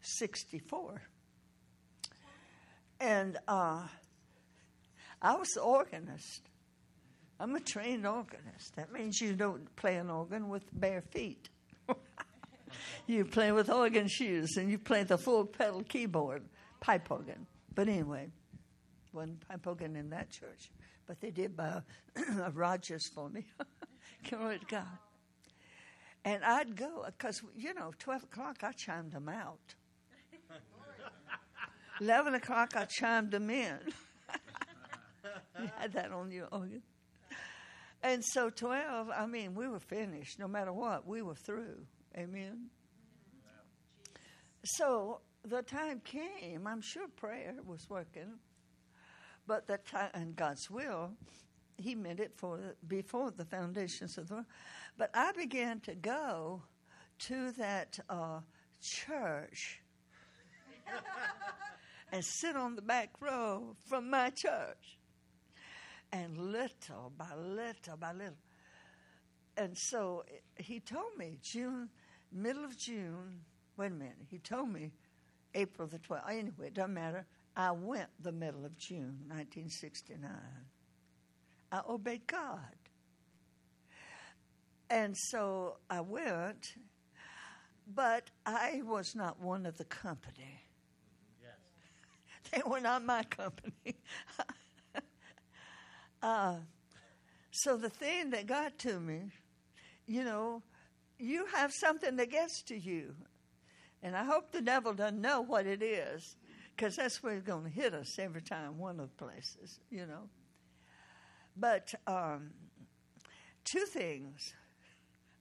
64. 0.01 1.01
And 2.99 3.37
uh, 3.47 3.87
I 5.23 5.35
was 5.35 5.47
the 5.49 5.61
organist. 5.61 6.49
I'm 7.39 7.55
a 7.55 7.61
trained 7.61 8.05
organist. 8.05 8.75
That 8.75 8.91
means 8.91 9.21
you 9.21 9.33
don't 9.33 9.73
play 9.77 9.95
an 9.95 10.09
organ 10.09 10.49
with 10.49 10.63
bare 10.73 11.01
feet. 11.01 11.49
you 13.07 13.23
play 13.23 13.53
with 13.53 13.69
organ 13.69 14.07
shoes 14.07 14.57
and 14.57 14.69
you 14.69 14.77
play 14.77 15.03
the 15.03 15.17
full 15.17 15.45
pedal 15.45 15.83
keyboard, 15.83 16.43
pipe 16.81 17.09
organ. 17.09 17.47
But 17.73 17.87
anyway, 17.87 18.29
wasn't 19.13 19.47
pipe 19.47 19.65
organ 19.65 19.95
in 19.95 20.09
that 20.09 20.29
church, 20.29 20.69
but 21.07 21.21
they 21.21 21.31
did 21.31 21.55
buy 21.55 21.81
a 22.41 22.51
Rodgers 22.53 23.07
for 23.15 23.29
me. 23.29 23.45
Glory 24.29 24.59
to 24.59 24.65
God. 24.65 24.97
And 26.25 26.43
I'd 26.43 26.75
go 26.75 27.05
because 27.05 27.41
you 27.55 27.73
know, 27.73 27.91
twelve 27.97 28.23
o'clock 28.23 28.57
I 28.63 28.71
chimed 28.73 29.11
them 29.11 29.29
out. 29.29 29.75
Eleven 32.01 32.35
o'clock 32.35 32.75
I 32.75 32.85
chimed 32.85 33.31
them 33.31 33.49
in. 33.49 33.79
You 35.63 35.69
had 35.77 35.93
that 35.93 36.11
on 36.11 36.31
your 36.31 36.47
organ. 36.51 36.81
And 38.01 38.23
so 38.23 38.49
twelve, 38.49 39.09
I 39.09 39.25
mean, 39.25 39.55
we 39.55 39.67
were 39.67 39.79
finished. 39.79 40.37
No 40.37 40.47
matter 40.47 40.73
what, 40.73 41.07
we 41.07 41.21
were 41.21 41.35
through. 41.35 41.85
Amen. 42.17 42.67
So 44.65 45.21
the 45.45 45.61
time 45.61 46.01
came. 46.03 46.67
I'm 46.67 46.81
sure 46.81 47.07
prayer 47.07 47.55
was 47.65 47.89
working, 47.89 48.39
but 49.47 49.67
the 49.67 49.77
time 49.77 50.09
and 50.13 50.35
God's 50.35 50.69
will, 50.69 51.11
He 51.77 51.95
meant 51.95 52.19
it 52.19 52.33
for 52.35 52.75
before 52.87 53.31
the 53.31 53.45
foundations 53.45 54.17
of 54.17 54.27
the 54.27 54.35
world. 54.35 54.45
But 54.97 55.09
I 55.13 55.31
began 55.31 55.79
to 55.81 55.95
go 55.95 56.61
to 57.19 57.51
that 57.53 57.99
uh, 58.09 58.39
church 58.81 59.81
and 62.11 62.23
sit 62.23 62.55
on 62.55 62.75
the 62.75 62.81
back 62.81 63.09
row 63.19 63.75
from 63.87 64.09
my 64.09 64.29
church. 64.29 64.97
And 66.13 66.37
little 66.37 67.11
by 67.17 67.33
little 67.35 67.97
by 67.97 68.13
little. 68.13 68.37
And 69.57 69.75
so 69.75 70.23
he 70.55 70.79
told 70.79 71.17
me 71.17 71.39
June, 71.41 71.89
middle 72.31 72.63
of 72.63 72.77
June, 72.77 73.41
wait 73.77 73.91
a 73.91 73.95
minute, 73.95 74.17
he 74.29 74.37
told 74.37 74.69
me 74.69 74.91
April 75.55 75.87
the 75.87 75.97
12th. 75.97 76.29
Anyway, 76.29 76.67
it 76.67 76.75
doesn't 76.75 76.93
matter. 76.93 77.25
I 77.57 77.71
went 77.71 78.09
the 78.19 78.31
middle 78.31 78.63
of 78.63 78.77
June, 78.77 79.25
1969. 79.27 80.29
I 81.71 81.81
obeyed 81.89 82.27
God. 82.27 82.59
And 84.91 85.17
so 85.17 85.77
I 85.89 86.01
went, 86.01 86.75
but 87.91 88.29
I 88.45 88.83
was 88.85 89.15
not 89.15 89.39
one 89.39 89.65
of 89.65 89.79
the 89.79 89.85
company. 89.85 90.61
Yes. 91.41 92.51
They 92.51 92.61
were 92.69 92.81
not 92.81 93.03
my 93.03 93.23
company. 93.23 93.95
uh, 96.23 96.55
so 97.51 97.77
the 97.77 97.89
thing 97.89 98.31
that 98.31 98.47
got 98.47 98.79
to 98.79 98.99
me, 98.99 99.29
you 100.07 100.23
know, 100.23 100.63
you 101.19 101.45
have 101.53 101.71
something 101.71 102.15
that 102.15 102.31
gets 102.31 102.63
to 102.63 102.75
you. 102.75 103.13
And 104.01 104.15
I 104.15 104.23
hope 104.23 104.51
the 104.51 104.61
devil 104.61 104.93
doesn't 104.93 105.21
know 105.21 105.41
what 105.41 105.67
it 105.67 105.83
is, 105.83 106.35
because 106.75 106.95
that's 106.95 107.21
where 107.21 107.35
he's 107.35 107.43
going 107.43 107.63
to 107.63 107.69
hit 107.69 107.93
us 107.93 108.17
every 108.19 108.41
time, 108.41 108.77
one 108.77 108.99
of 108.99 109.09
the 109.09 109.25
places, 109.25 109.79
you 109.91 110.05
know. 110.05 110.29
But 111.55 111.93
um, 112.07 112.49
two 113.63 113.85
things. 113.85 114.53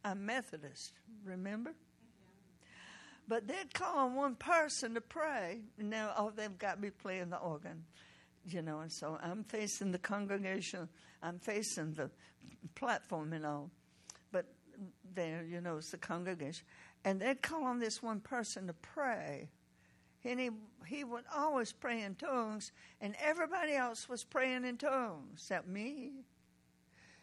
I'm 0.04 0.26
Methodist, 0.26 0.92
remember? 1.24 1.74
But 3.28 3.46
they'd 3.46 3.72
call 3.72 3.98
on 3.98 4.14
one 4.14 4.34
person 4.34 4.94
to 4.94 5.00
pray. 5.00 5.60
Now, 5.78 6.12
oh, 6.16 6.32
they've 6.34 6.58
got 6.58 6.80
me 6.80 6.90
playing 6.90 7.30
the 7.30 7.38
organ, 7.38 7.84
you 8.48 8.62
know, 8.62 8.80
and 8.80 8.90
so 8.90 9.18
I'm 9.22 9.44
facing 9.44 9.92
the 9.92 9.98
congregation, 9.98 10.88
I'm 11.22 11.38
facing 11.38 11.94
the 11.94 12.10
platform 12.74 13.32
and 13.32 13.46
all. 13.46 13.70
But 14.32 14.46
there, 15.14 15.44
you 15.44 15.60
know, 15.60 15.76
it's 15.76 15.90
the 15.90 15.98
congregation. 15.98 16.64
And 17.04 17.20
they'd 17.20 17.42
call 17.42 17.64
on 17.64 17.78
this 17.78 18.02
one 18.02 18.20
person 18.20 18.66
to 18.66 18.72
pray. 18.74 19.48
And 20.24 20.38
he, 20.38 20.50
he 20.86 21.04
would 21.04 21.24
always 21.34 21.72
pray 21.72 22.02
in 22.02 22.14
tongues, 22.14 22.72
and 23.00 23.16
everybody 23.20 23.74
else 23.74 24.08
was 24.08 24.22
praying 24.22 24.64
in 24.64 24.76
tongues 24.76 25.30
except 25.34 25.66
me. 25.66 26.12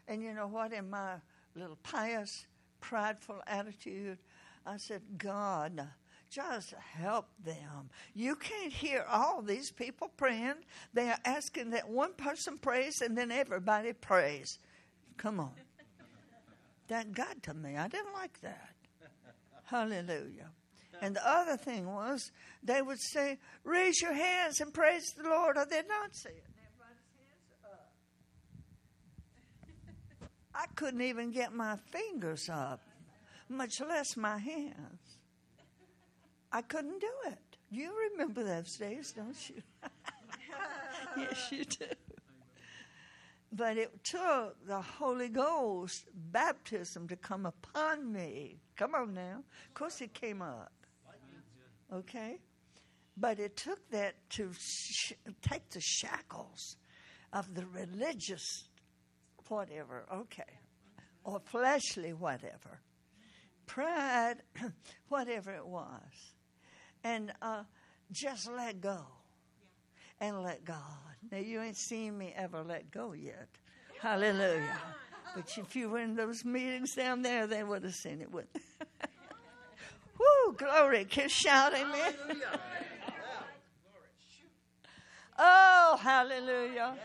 And 0.08 0.22
you 0.22 0.34
know 0.34 0.48
what? 0.48 0.74
In 0.74 0.90
my 0.90 1.16
little 1.56 1.78
pious, 1.84 2.46
prideful 2.82 3.42
attitude, 3.48 4.18
I 4.66 4.78
said, 4.78 5.02
God, 5.18 5.88
just 6.30 6.74
help 6.74 7.28
them. 7.44 7.90
You 8.14 8.36
can't 8.36 8.72
hear 8.72 9.06
all 9.10 9.42
these 9.42 9.72
people 9.72 10.12
praying. 10.16 10.56
They 10.94 11.10
are 11.10 11.18
asking 11.26 11.72
that 11.72 11.90
one 11.90 12.14
person 12.14 12.58
prays 12.58 13.02
and 13.02 13.18
then 13.18 13.32
everybody 13.32 13.94
prays. 13.94 14.60
Come 15.18 15.40
on. 15.40 15.52
That 16.88 17.12
got 17.12 17.44
to 17.44 17.54
me. 17.54 17.78
I 17.78 17.88
didn't 17.88 18.14
like 18.14 18.40
that. 18.42 18.72
Hallelujah. 19.66 20.50
And 21.02 21.16
the 21.16 21.28
other 21.28 21.56
thing 21.56 21.88
was, 21.88 22.32
they 22.64 22.82
would 22.82 23.00
say, 23.00 23.38
Raise 23.64 24.02
your 24.02 24.14
hands 24.14 24.60
and 24.60 24.74
praise 24.74 25.14
the 25.14 25.30
Lord, 25.30 25.58
or 25.58 25.66
they'd 25.66 25.88
not 25.88 26.16
say 26.16 26.32
it. 26.32 26.44
I 30.54 30.66
couldn't 30.76 31.02
even 31.02 31.32
get 31.32 31.54
my 31.54 31.78
fingers 31.92 32.50
up, 32.50 32.82
much 33.48 33.80
less 33.80 34.18
my 34.18 34.38
hands. 34.38 34.99
I 36.52 36.62
couldn't 36.62 37.00
do 37.00 37.12
it. 37.28 37.58
You 37.70 37.92
remember 38.12 38.44
those 38.44 38.76
days, 38.78 39.14
don't 39.16 39.50
you? 39.50 39.62
yes, 41.18 41.52
you 41.52 41.66
do. 41.66 41.86
But 43.52 43.78
it 43.78 44.04
took 44.04 44.56
the 44.68 44.82
Holy 44.82 45.30
Ghost 45.30 46.06
baptism 46.14 47.08
to 47.08 47.16
come 47.16 47.46
upon 47.46 48.12
me. 48.12 48.58
Come 48.76 48.96
on 48.96 49.14
now. 49.14 49.44
Of 49.68 49.74
course, 49.74 50.02
it 50.02 50.14
came 50.14 50.42
up. 50.42 50.72
Okay? 51.92 52.40
But 53.18 53.40
it 53.40 53.58
took 53.58 53.80
that 53.90 54.16
to 54.32 54.52
sh- 54.58 55.14
take 55.42 55.70
the 55.70 55.82
shackles 55.82 56.78
of 57.34 57.54
the 57.54 57.66
religious 57.66 58.70
whatever, 59.50 60.06
okay, 60.14 60.60
or 61.24 61.40
fleshly 61.40 62.14
whatever, 62.14 62.80
pride, 63.66 64.38
whatever 65.10 65.52
it 65.52 65.66
was, 65.66 66.36
and 67.04 67.32
uh, 67.42 67.64
just 68.12 68.50
let 68.50 68.82
go 68.82 69.00
and 70.20 70.44
let 70.44 70.66
God. 70.66 70.78
Now, 71.32 71.38
you 71.38 71.62
ain't 71.62 71.78
seen 71.78 72.18
me 72.18 72.34
ever 72.36 72.64
let 72.64 72.92
go 72.92 73.14
yet. 73.14 73.48
Hallelujah. 74.02 74.80
But 75.36 75.58
if 75.58 75.76
you 75.76 75.90
were 75.90 76.00
in 76.00 76.16
those 76.16 76.44
meetings 76.44 76.96
down 76.96 77.22
there, 77.22 77.46
they 77.46 77.64
would 77.64 77.84
have 77.84 77.94
seen 77.96 78.22
it. 78.22 78.32
With 78.32 78.48
Woo, 80.20 80.54
glory! 80.58 81.06
Can 81.06 81.24
you 81.24 81.30
shout 81.30 81.74
amen? 81.74 82.14
oh, 85.38 86.00
hallelujah! 86.02 86.96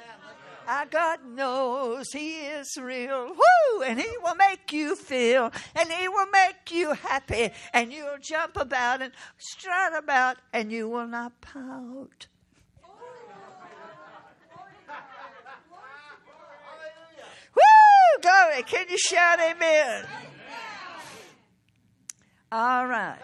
Our 0.66 0.86
God 0.86 1.20
knows 1.26 2.10
He 2.12 2.40
is 2.40 2.76
real. 2.80 3.28
Woo! 3.28 3.82
And 3.82 4.00
He 4.00 4.08
will 4.22 4.34
make 4.34 4.72
you 4.72 4.96
feel, 4.96 5.52
and 5.74 5.92
He 5.92 6.08
will 6.08 6.26
make 6.26 6.70
you 6.70 6.92
happy, 6.92 7.50
and 7.72 7.92
you'll 7.92 8.18
jump 8.20 8.56
about 8.56 9.02
and 9.02 9.12
strut 9.36 9.96
about, 9.96 10.38
and 10.52 10.72
you 10.72 10.88
will 10.88 11.06
not 11.06 11.40
pout. 11.40 12.26
Woo! 17.54 18.22
Glory. 18.22 18.62
Can 18.62 18.86
you 18.88 18.98
shout 18.98 19.38
amen? 19.40 20.04
All 22.50 22.86
right. 22.86 23.18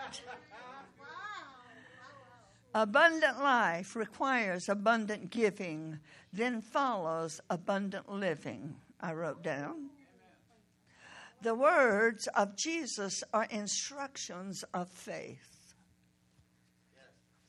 Abundant 2.75 3.39
life 3.41 3.97
requires 3.97 4.69
abundant 4.69 5.31
giving, 5.31 5.99
then 6.33 6.61
follows 6.61 7.41
abundant 7.51 8.09
living. 8.09 8.77
I 9.01 9.13
wrote 9.13 9.43
down. 9.43 9.91
The 11.43 11.55
words 11.55 12.29
of 12.37 12.57
Jesus 12.57 13.25
are 13.33 13.47
instructions 13.51 14.63
of 14.75 14.89
faith. 14.91 15.75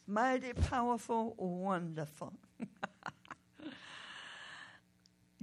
Mighty, 0.08 0.54
powerful, 0.54 1.36
wonderful. 1.38 2.34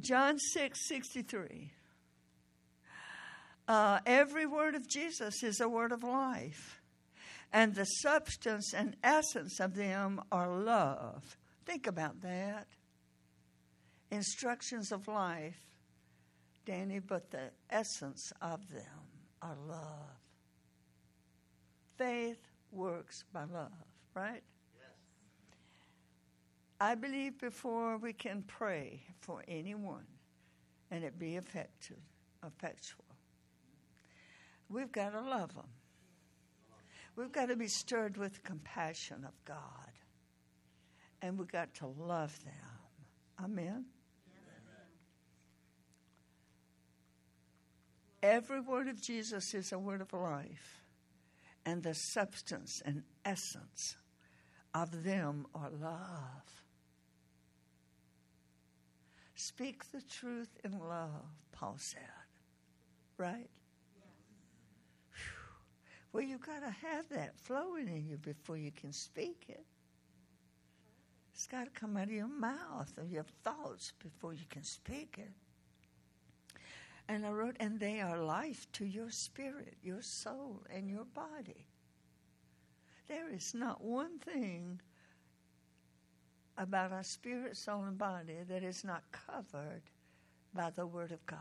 John 0.00 0.38
6 0.38 0.88
63. 0.88 1.72
Uh, 3.66 4.00
every 4.06 4.46
word 4.46 4.74
of 4.74 4.88
Jesus 4.88 5.42
is 5.42 5.60
a 5.60 5.68
word 5.68 5.92
of 5.92 6.02
life, 6.02 6.77
and 7.52 7.74
the 7.74 7.84
substance 7.84 8.74
and 8.74 8.96
essence 9.02 9.60
of 9.60 9.74
them 9.74 10.20
are 10.30 10.48
love. 10.48 11.36
Think 11.64 11.86
about 11.86 12.20
that. 12.22 12.66
Instructions 14.10 14.92
of 14.92 15.08
life, 15.08 15.66
Danny, 16.64 16.98
but 16.98 17.30
the 17.30 17.50
essence 17.70 18.32
of 18.40 18.68
them 18.70 18.82
are 19.42 19.56
love. 19.66 20.18
Faith 21.96 22.50
works 22.70 23.24
by 23.32 23.44
love, 23.44 23.72
right? 24.14 24.42
I 26.80 26.94
believe 26.94 27.38
before 27.38 27.98
we 27.98 28.12
can 28.12 28.44
pray 28.46 29.02
for 29.20 29.42
anyone 29.48 30.06
and 30.90 31.02
it 31.02 31.18
be 31.18 31.36
effective, 31.36 31.98
effectual, 32.46 33.04
we've 34.68 34.92
got 34.92 35.10
to 35.10 35.20
love 35.20 35.54
them. 35.54 35.66
We've 37.18 37.32
got 37.32 37.46
to 37.46 37.56
be 37.56 37.66
stirred 37.66 38.16
with 38.16 38.44
compassion 38.44 39.24
of 39.26 39.34
God. 39.44 39.90
And 41.20 41.36
we've 41.36 41.50
got 41.50 41.74
to 41.74 41.88
love 41.88 42.38
them. 42.44 43.42
Amen? 43.42 43.64
Amen. 43.66 43.86
Every 48.22 48.60
word 48.60 48.86
of 48.86 49.02
Jesus 49.02 49.52
is 49.52 49.72
a 49.72 49.78
word 49.80 50.00
of 50.00 50.12
life, 50.12 50.84
and 51.66 51.82
the 51.82 51.94
substance 51.94 52.80
and 52.84 53.02
essence 53.24 53.96
of 54.72 55.02
them 55.02 55.46
are 55.56 55.70
love. 55.70 56.62
Speak 59.34 59.90
the 59.90 60.02
truth 60.02 60.56
in 60.62 60.78
love, 60.78 61.26
Paul 61.50 61.78
said. 61.78 62.00
Right? 63.16 63.50
Well, 66.18 66.26
you've 66.26 66.40
got 66.40 66.64
to 66.64 66.70
have 66.88 67.08
that 67.10 67.38
flowing 67.38 67.86
in 67.86 68.08
you 68.08 68.16
before 68.16 68.56
you 68.56 68.72
can 68.72 68.92
speak 68.92 69.44
it. 69.48 69.64
It's 71.32 71.46
got 71.46 71.72
to 71.72 71.80
come 71.80 71.96
out 71.96 72.08
of 72.08 72.10
your 72.10 72.26
mouth 72.26 72.92
or 72.98 73.04
your 73.04 73.26
thoughts 73.44 73.92
before 74.02 74.34
you 74.34 74.44
can 74.50 74.64
speak 74.64 75.14
it. 75.18 75.30
And 77.08 77.24
I 77.24 77.30
wrote, 77.30 77.54
and 77.60 77.78
they 77.78 78.00
are 78.00 78.18
life 78.20 78.66
to 78.72 78.84
your 78.84 79.12
spirit, 79.12 79.74
your 79.80 80.02
soul, 80.02 80.64
and 80.74 80.90
your 80.90 81.04
body. 81.04 81.68
There 83.06 83.32
is 83.32 83.54
not 83.54 83.80
one 83.80 84.18
thing 84.18 84.80
about 86.56 86.90
our 86.90 87.04
spirit, 87.04 87.56
soul, 87.56 87.84
and 87.84 87.96
body 87.96 88.38
that 88.48 88.64
is 88.64 88.82
not 88.82 89.04
covered 89.12 89.82
by 90.52 90.70
the 90.70 90.84
Word 90.84 91.12
of 91.12 91.24
God. 91.26 91.38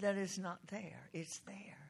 That 0.00 0.16
is 0.16 0.36
not 0.36 0.58
there, 0.66 1.10
it's 1.12 1.38
there. 1.46 1.85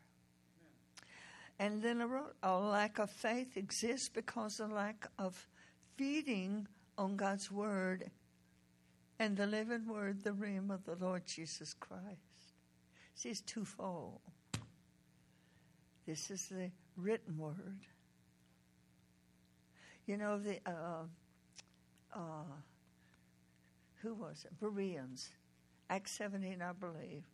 And 1.59 1.83
then 1.83 1.99
wrote, 2.09 2.35
a 2.43 2.57
lack 2.59 2.99
of 2.99 3.11
faith 3.11 3.57
exists 3.57 4.09
because 4.09 4.61
of 4.61 4.71
lack 4.71 5.07
of 5.19 5.47
feeding 5.97 6.69
on 6.99 7.17
God's 7.17 7.51
Word 7.51 8.11
and 9.19 9.37
the 9.37 9.47
living 9.47 9.87
Word, 9.87 10.23
the 10.23 10.33
realm 10.33 10.71
of 10.71 10.85
the 10.85 10.97
Lord 10.97 11.27
Jesus 11.27 11.73
Christ. 11.73 12.53
See, 13.15 13.31
it's 13.31 13.41
twofold. 13.41 14.21
This 16.07 16.31
is 16.31 16.47
the 16.49 16.71
written 16.97 17.39
Word 17.39 17.87
you 20.07 20.17
know, 20.17 20.39
the, 20.39 20.59
uh, 20.65 21.05
uh, 22.15 22.55
who 24.03 24.15
was 24.15 24.45
it? 24.45 24.59
Bereans, 24.61 25.31
Acts 25.91 26.13
17, 26.13 26.63
I 26.63 26.73
believe. 26.73 27.25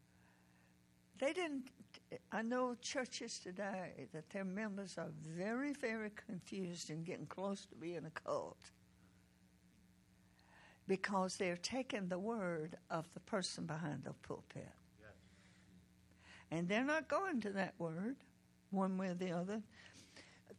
They 1.20 1.34
didn't, 1.34 1.64
I 2.30 2.42
know 2.42 2.74
churches 2.80 3.38
today 3.38 4.08
that 4.12 4.28
their 4.30 4.44
members 4.44 4.96
are 4.98 5.10
very, 5.26 5.72
very 5.72 6.10
confused 6.26 6.90
and 6.90 7.04
getting 7.04 7.26
close 7.26 7.66
to 7.66 7.74
being 7.76 8.04
a 8.04 8.10
cult 8.10 8.70
because 10.88 11.36
they're 11.36 11.56
taking 11.56 12.08
the 12.08 12.18
word 12.18 12.76
of 12.90 13.06
the 13.14 13.20
person 13.20 13.64
behind 13.66 14.04
the 14.04 14.12
pulpit. 14.26 14.68
Yes. 15.00 15.10
And 16.50 16.68
they're 16.68 16.84
not 16.84 17.08
going 17.08 17.40
to 17.42 17.50
that 17.50 17.74
word 17.78 18.16
one 18.70 18.96
way 18.98 19.08
or 19.08 19.14
the 19.14 19.30
other. 19.32 19.62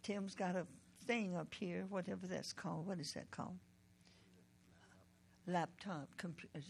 Tim's 0.01 0.35
got 0.35 0.55
a 0.55 0.65
thing 1.05 1.35
up 1.35 1.53
here, 1.53 1.85
whatever 1.89 2.27
that's 2.27 2.53
called. 2.53 2.87
What 2.87 2.99
is 2.99 3.13
that 3.13 3.29
called? 3.31 3.57
Laptop. 5.47 6.07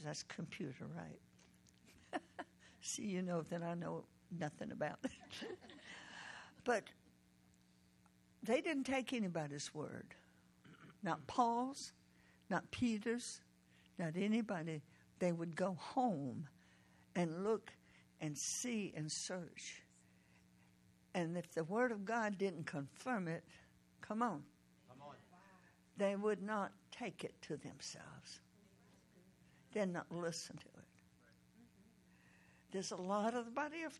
that's 0.04 0.24
computer, 0.24 0.86
right? 0.96 2.22
See, 2.82 3.04
you 3.04 3.22
know 3.22 3.44
that 3.44 3.62
I 3.62 3.76
know 3.76 4.06
nothing 4.40 4.72
about 4.72 5.00
it. 5.04 5.12
but 6.64 6.84
they 8.42 8.62
didn't 8.62 8.86
take 8.86 9.14
anybody's 9.14 9.74
word. 9.74 10.16
Not 11.02 11.26
Paul's, 11.28 11.94
not 12.50 12.70
Peter's, 12.72 13.42
not 13.98 14.14
anybody. 14.16 14.82
They 15.20 15.32
would 15.32 15.56
go 15.56 15.78
home 15.80 16.48
and 17.16 17.44
look 17.44 17.72
and 18.22 18.38
see 18.38 18.94
and 18.96 19.12
search. 19.12 19.84
And 21.14 21.38
if 21.38 21.52
the 21.54 21.64
Word 21.64 21.92
of 21.92 22.06
God 22.06 22.38
didn't 22.38 22.66
confirm 22.66 23.28
it, 23.28 23.44
Come 24.08 24.22
on. 24.22 24.44
Come 24.90 25.02
on. 25.02 25.16
They 25.98 26.16
would 26.16 26.42
not 26.44 26.72
take 26.92 27.24
it 27.24 27.34
to 27.44 27.58
themselves. 27.58 28.42
They'd 29.72 29.92
not 29.92 30.06
listen 30.12 30.58
to 30.58 30.66
it. 30.66 30.73
There's 32.74 32.92
a 32.92 32.96
lot 32.96 33.36
of 33.36 33.46
the 33.46 33.52
body 33.52 33.84
of 33.84 34.00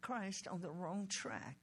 Christ 0.00 0.48
on 0.48 0.62
the 0.62 0.70
wrong 0.70 1.06
track 1.10 1.58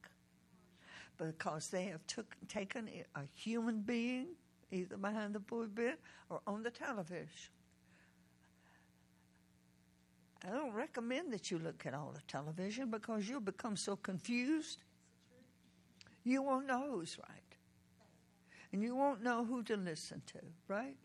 because 1.17 1.69
they 1.69 1.85
have 1.85 2.05
took, 2.05 2.37
taken 2.47 2.87
a 3.15 3.21
human 3.33 3.81
being 3.81 4.27
either 4.71 4.95
behind 4.95 5.33
the 5.33 5.39
pulpit 5.39 5.99
or 6.29 6.41
on 6.45 6.61
the 6.61 6.69
television. 6.69 7.51
I 10.47 10.51
don't 10.51 10.73
recommend 10.73 11.33
that 11.33 11.49
you 11.49 11.57
look 11.57 11.83
at 11.87 11.95
all 11.95 12.11
the 12.13 12.21
television 12.27 12.91
because 12.91 13.27
you'll 13.27 13.39
become 13.39 13.75
so 13.75 13.95
confused. 13.95 14.83
You 16.23 16.43
won't 16.43 16.67
know 16.67 16.91
who's 16.91 17.17
right 17.27 17.41
and 18.71 18.83
you 18.83 18.95
won't 18.95 19.23
know 19.23 19.43
who 19.43 19.63
to 19.63 19.77
listen 19.77 20.21
to, 20.27 20.39
right? 20.67 20.95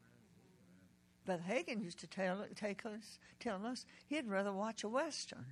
But 1.31 1.47
Hagin 1.47 1.81
used 1.81 2.01
to 2.01 2.09
tell 2.09 2.45
take 2.57 2.85
us 2.85 3.21
tell 3.39 3.65
us 3.65 3.87
he'd 4.09 4.27
rather 4.27 4.53
watch 4.53 4.83
a 4.83 4.89
western, 4.89 5.47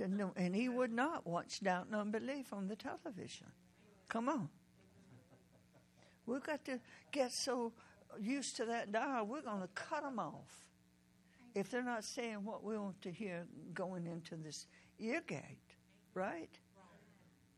know, 0.00 0.32
and 0.34 0.56
he 0.56 0.70
would 0.70 0.90
not 0.90 1.26
watch 1.26 1.60
Doubt 1.60 1.88
and 1.88 1.94
Unbelief 1.94 2.54
on 2.54 2.68
the 2.68 2.74
television. 2.74 3.48
Come 4.08 4.30
on, 4.30 4.48
we've 6.24 6.42
got 6.42 6.64
to 6.64 6.80
get 7.12 7.32
so 7.32 7.74
used 8.18 8.56
to 8.56 8.64
that 8.64 8.90
dial. 8.90 9.26
We're 9.26 9.42
going 9.42 9.60
to 9.60 9.68
cut 9.74 10.04
them 10.04 10.18
off 10.18 10.70
if 11.54 11.70
they're 11.70 11.82
not 11.82 12.02
saying 12.02 12.42
what 12.42 12.64
we 12.64 12.78
want 12.78 13.02
to 13.02 13.10
hear 13.12 13.46
going 13.74 14.06
into 14.06 14.36
this 14.36 14.68
ear 14.98 15.20
gate, 15.26 15.76
right? 16.14 16.58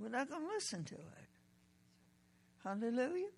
We're 0.01 0.09
not 0.09 0.29
going 0.29 0.49
to 0.49 0.49
listen 0.49 0.83
to 0.83 0.97
it. 0.97 1.29
Hallelujah. 2.65 3.29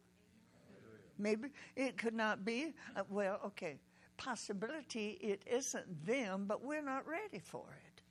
Maybe 1.19 1.49
it 1.77 1.97
could 1.99 2.15
not 2.15 2.45
be. 2.45 2.75
Uh, 2.97 3.03
well, 3.09 3.39
okay. 3.47 3.79
possibility 4.17 5.19
it 5.21 5.43
isn't 5.51 6.07
them, 6.07 6.45
but 6.47 6.65
we're 6.65 6.83
not 6.83 7.07
ready 7.07 7.39
for 7.39 7.65
it. 7.87 8.03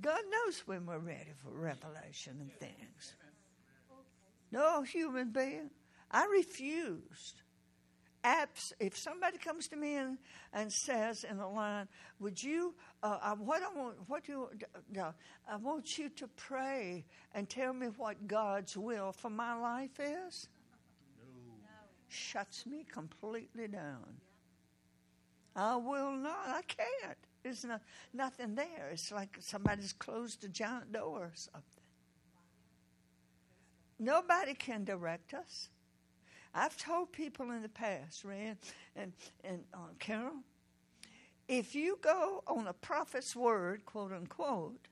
God 0.00 0.20
knows 0.30 0.62
when 0.66 0.86
we're 0.86 0.98
ready 0.98 1.32
for 1.42 1.50
revelation 1.50 2.36
and 2.40 2.52
things. 2.52 3.14
No 4.52 4.82
human 4.82 5.30
being. 5.30 5.70
I 6.10 6.26
refused. 6.26 7.42
Apps, 8.24 8.72
if 8.80 8.96
somebody 8.96 9.38
comes 9.38 9.68
to 9.68 9.76
me 9.76 9.96
and, 9.96 10.18
and 10.52 10.72
says 10.72 11.24
in 11.24 11.38
a 11.38 11.48
line, 11.48 11.86
"Would 12.18 12.42
you? 12.42 12.74
Uh, 13.02 13.18
I, 13.22 13.32
what 13.34 13.62
I 13.62 13.72
want, 13.76 13.96
what 14.08 14.26
you? 14.26 14.48
Uh, 14.98 15.12
I 15.48 15.56
want 15.56 15.98
you 15.98 16.08
to 16.10 16.26
pray 16.28 17.04
and 17.32 17.48
tell 17.48 17.72
me 17.72 17.88
what 17.96 18.26
God's 18.26 18.76
will 18.76 19.12
for 19.12 19.30
my 19.30 19.54
life 19.54 20.00
is." 20.00 20.48
Shuts 22.08 22.66
me 22.66 22.84
completely 22.90 23.68
down. 23.68 24.16
I 25.54 25.76
will 25.76 26.12
not. 26.12 26.46
I 26.46 26.62
can't. 26.62 27.18
There's 27.42 27.64
no, 27.64 27.78
nothing 28.12 28.54
there. 28.54 28.90
It's 28.92 29.10
like 29.10 29.36
somebody's 29.40 29.92
closed 29.92 30.44
a 30.44 30.48
giant 30.48 30.92
door 30.92 31.24
or 31.24 31.32
something. 31.34 31.62
Nobody 33.98 34.54
can 34.54 34.84
direct 34.84 35.34
us. 35.34 35.68
I've 36.54 36.76
told 36.76 37.12
people 37.12 37.50
in 37.50 37.62
the 37.62 37.68
past, 37.68 38.24
Rand 38.24 38.58
and, 38.96 39.12
and 39.44 39.64
uh, 39.74 39.78
Carol, 39.98 40.36
if 41.48 41.74
you 41.74 41.98
go 42.00 42.42
on 42.46 42.66
a 42.66 42.72
prophet's 42.72 43.34
word, 43.34 43.84
quote 43.84 44.12
unquote, 44.12 44.88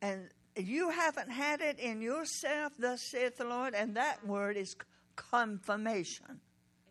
and 0.00 0.28
you 0.56 0.90
haven't 0.90 1.30
had 1.30 1.60
it 1.60 1.78
in 1.78 2.02
yourself, 2.02 2.72
thus 2.78 3.00
saith 3.00 3.36
the 3.36 3.44
Lord, 3.44 3.74
and 3.74 3.96
that 3.96 4.26
word 4.26 4.56
is 4.56 4.74
confirmation, 5.18 6.40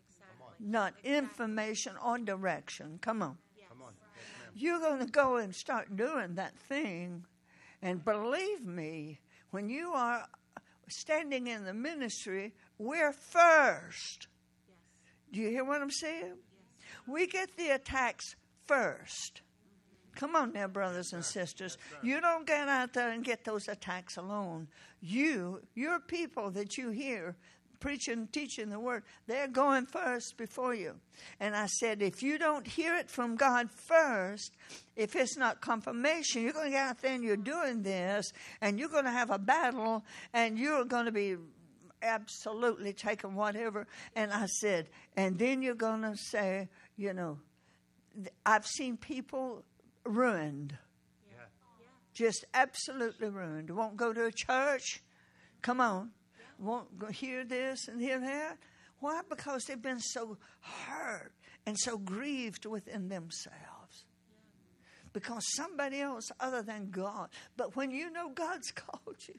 exactly. 0.06 0.54
not 0.60 0.92
exactly. 0.98 1.16
information 1.16 1.92
or 2.04 2.18
direction. 2.18 2.98
Come 3.00 3.22
on. 3.22 3.38
Yes. 3.56 3.66
Come 3.70 3.82
on. 3.82 3.92
Yes, 3.96 4.62
You're 4.62 4.80
going 4.80 5.04
to 5.04 5.10
go 5.10 5.36
and 5.38 5.54
start 5.54 5.96
doing 5.96 6.34
that 6.34 6.56
thing, 6.58 7.24
and 7.82 8.04
believe 8.04 8.64
me, 8.64 9.20
when 9.50 9.68
you 9.70 9.92
are 9.92 10.26
standing 10.88 11.46
in 11.46 11.64
the 11.64 11.74
ministry, 11.74 12.52
we're 12.78 13.12
first. 13.12 14.28
Yes. 14.68 14.76
Do 15.32 15.40
you 15.40 15.48
hear 15.48 15.64
what 15.64 15.80
I'm 15.80 15.90
saying? 15.90 16.34
Yes. 16.34 16.96
We 17.06 17.26
get 17.26 17.56
the 17.56 17.70
attacks 17.70 18.36
first. 18.66 19.40
Come 20.14 20.34
on 20.34 20.52
now, 20.52 20.66
brothers 20.66 21.12
and 21.12 21.24
sisters. 21.24 21.78
You 22.02 22.20
don't 22.20 22.44
get 22.44 22.68
out 22.68 22.92
there 22.92 23.10
and 23.10 23.24
get 23.24 23.44
those 23.44 23.68
attacks 23.68 24.16
alone. 24.16 24.66
You, 25.00 25.62
your 25.76 26.00
people 26.00 26.50
that 26.50 26.76
you 26.76 26.90
hear 26.90 27.36
preaching, 27.80 28.28
teaching 28.32 28.70
the 28.70 28.80
word, 28.80 29.02
they're 29.26 29.48
going 29.48 29.86
first 29.86 30.36
before 30.36 30.74
you. 30.74 30.94
And 31.40 31.54
I 31.54 31.66
said, 31.66 32.02
if 32.02 32.22
you 32.22 32.38
don't 32.38 32.66
hear 32.66 32.96
it 32.96 33.10
from 33.10 33.36
God 33.36 33.70
first, 33.70 34.56
if 34.96 35.16
it's 35.16 35.36
not 35.36 35.60
confirmation, 35.60 36.42
you're 36.42 36.52
going 36.52 36.66
to 36.66 36.72
get 36.72 36.86
out 36.86 37.00
there 37.00 37.14
and 37.14 37.24
you're 37.24 37.36
doing 37.36 37.82
this, 37.82 38.32
and 38.60 38.78
you're 38.78 38.88
going 38.88 39.04
to 39.04 39.10
have 39.10 39.30
a 39.30 39.38
battle, 39.38 40.04
and 40.32 40.58
you're 40.58 40.84
going 40.84 41.06
to 41.06 41.12
be 41.12 41.36
absolutely 42.02 42.92
taking 42.92 43.34
whatever. 43.34 43.86
And 44.14 44.32
I 44.32 44.46
said, 44.46 44.88
and 45.16 45.38
then 45.38 45.62
you're 45.62 45.74
going 45.74 46.02
to 46.02 46.16
say, 46.16 46.68
you 46.96 47.12
know, 47.12 47.38
I've 48.44 48.66
seen 48.66 48.96
people 48.96 49.64
ruined. 50.04 50.76
Yeah. 51.30 51.44
Just 52.14 52.44
absolutely 52.54 53.28
ruined. 53.28 53.70
Won't 53.70 53.96
go 53.96 54.12
to 54.12 54.26
a 54.26 54.32
church. 54.32 55.02
Come 55.62 55.80
on 55.80 56.10
won't 56.58 56.88
hear 57.12 57.44
this 57.44 57.88
and 57.88 58.00
hear 58.00 58.20
that. 58.20 58.58
Why? 59.00 59.20
Because 59.28 59.64
they've 59.64 59.80
been 59.80 60.00
so 60.00 60.38
hurt 60.60 61.32
and 61.66 61.78
so 61.78 61.98
grieved 61.98 62.66
within 62.66 63.08
themselves. 63.08 64.04
Because 65.12 65.44
somebody 65.54 66.00
else 66.00 66.30
other 66.40 66.62
than 66.62 66.90
God. 66.90 67.28
But 67.56 67.76
when 67.76 67.90
you 67.90 68.10
know 68.10 68.30
God's 68.30 68.70
called 68.74 69.16
you, 69.26 69.34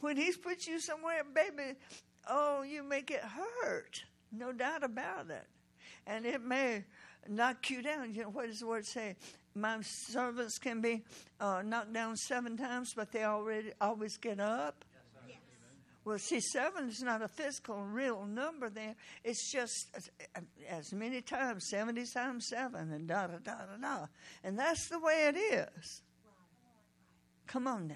when 0.00 0.16
He's 0.16 0.36
put 0.36 0.66
you 0.66 0.80
somewhere, 0.80 1.22
baby, 1.34 1.78
oh, 2.28 2.62
you 2.62 2.82
may 2.82 3.02
get 3.02 3.22
hurt. 3.22 4.04
No 4.30 4.52
doubt 4.52 4.84
about 4.84 5.30
it. 5.30 5.46
And 6.06 6.26
it 6.26 6.42
may 6.42 6.84
knock 7.28 7.70
you 7.70 7.82
down. 7.82 8.14
You 8.14 8.22
know, 8.22 8.30
what 8.30 8.46
does 8.46 8.60
the 8.60 8.66
word 8.66 8.86
say? 8.86 9.16
My 9.54 9.78
servants 9.82 10.58
can 10.58 10.80
be 10.80 11.02
uh, 11.40 11.62
knocked 11.64 11.92
down 11.92 12.16
seven 12.16 12.56
times, 12.56 12.92
but 12.94 13.10
they 13.10 13.24
already 13.24 13.72
always 13.80 14.16
get 14.16 14.38
up. 14.38 14.84
Well, 16.08 16.18
see, 16.18 16.40
seven 16.40 16.88
is 16.88 17.02
not 17.02 17.20
a 17.20 17.28
physical, 17.28 17.82
real 17.82 18.24
number 18.24 18.70
there. 18.70 18.94
It's 19.24 19.52
just 19.52 19.88
as, 20.66 20.90
many 20.90 21.20
times, 21.20 21.68
70 21.68 22.06
times 22.06 22.46
seven, 22.48 22.90
and 22.94 23.06
da 23.06 23.26
da 23.26 23.36
da 23.44 23.52
da 23.66 23.76
da. 23.78 24.06
And 24.42 24.58
that's 24.58 24.88
the 24.88 24.98
way 25.00 25.26
it 25.28 25.36
is. 25.36 26.00
Come 27.46 27.66
on 27.66 27.88
now. 27.88 27.94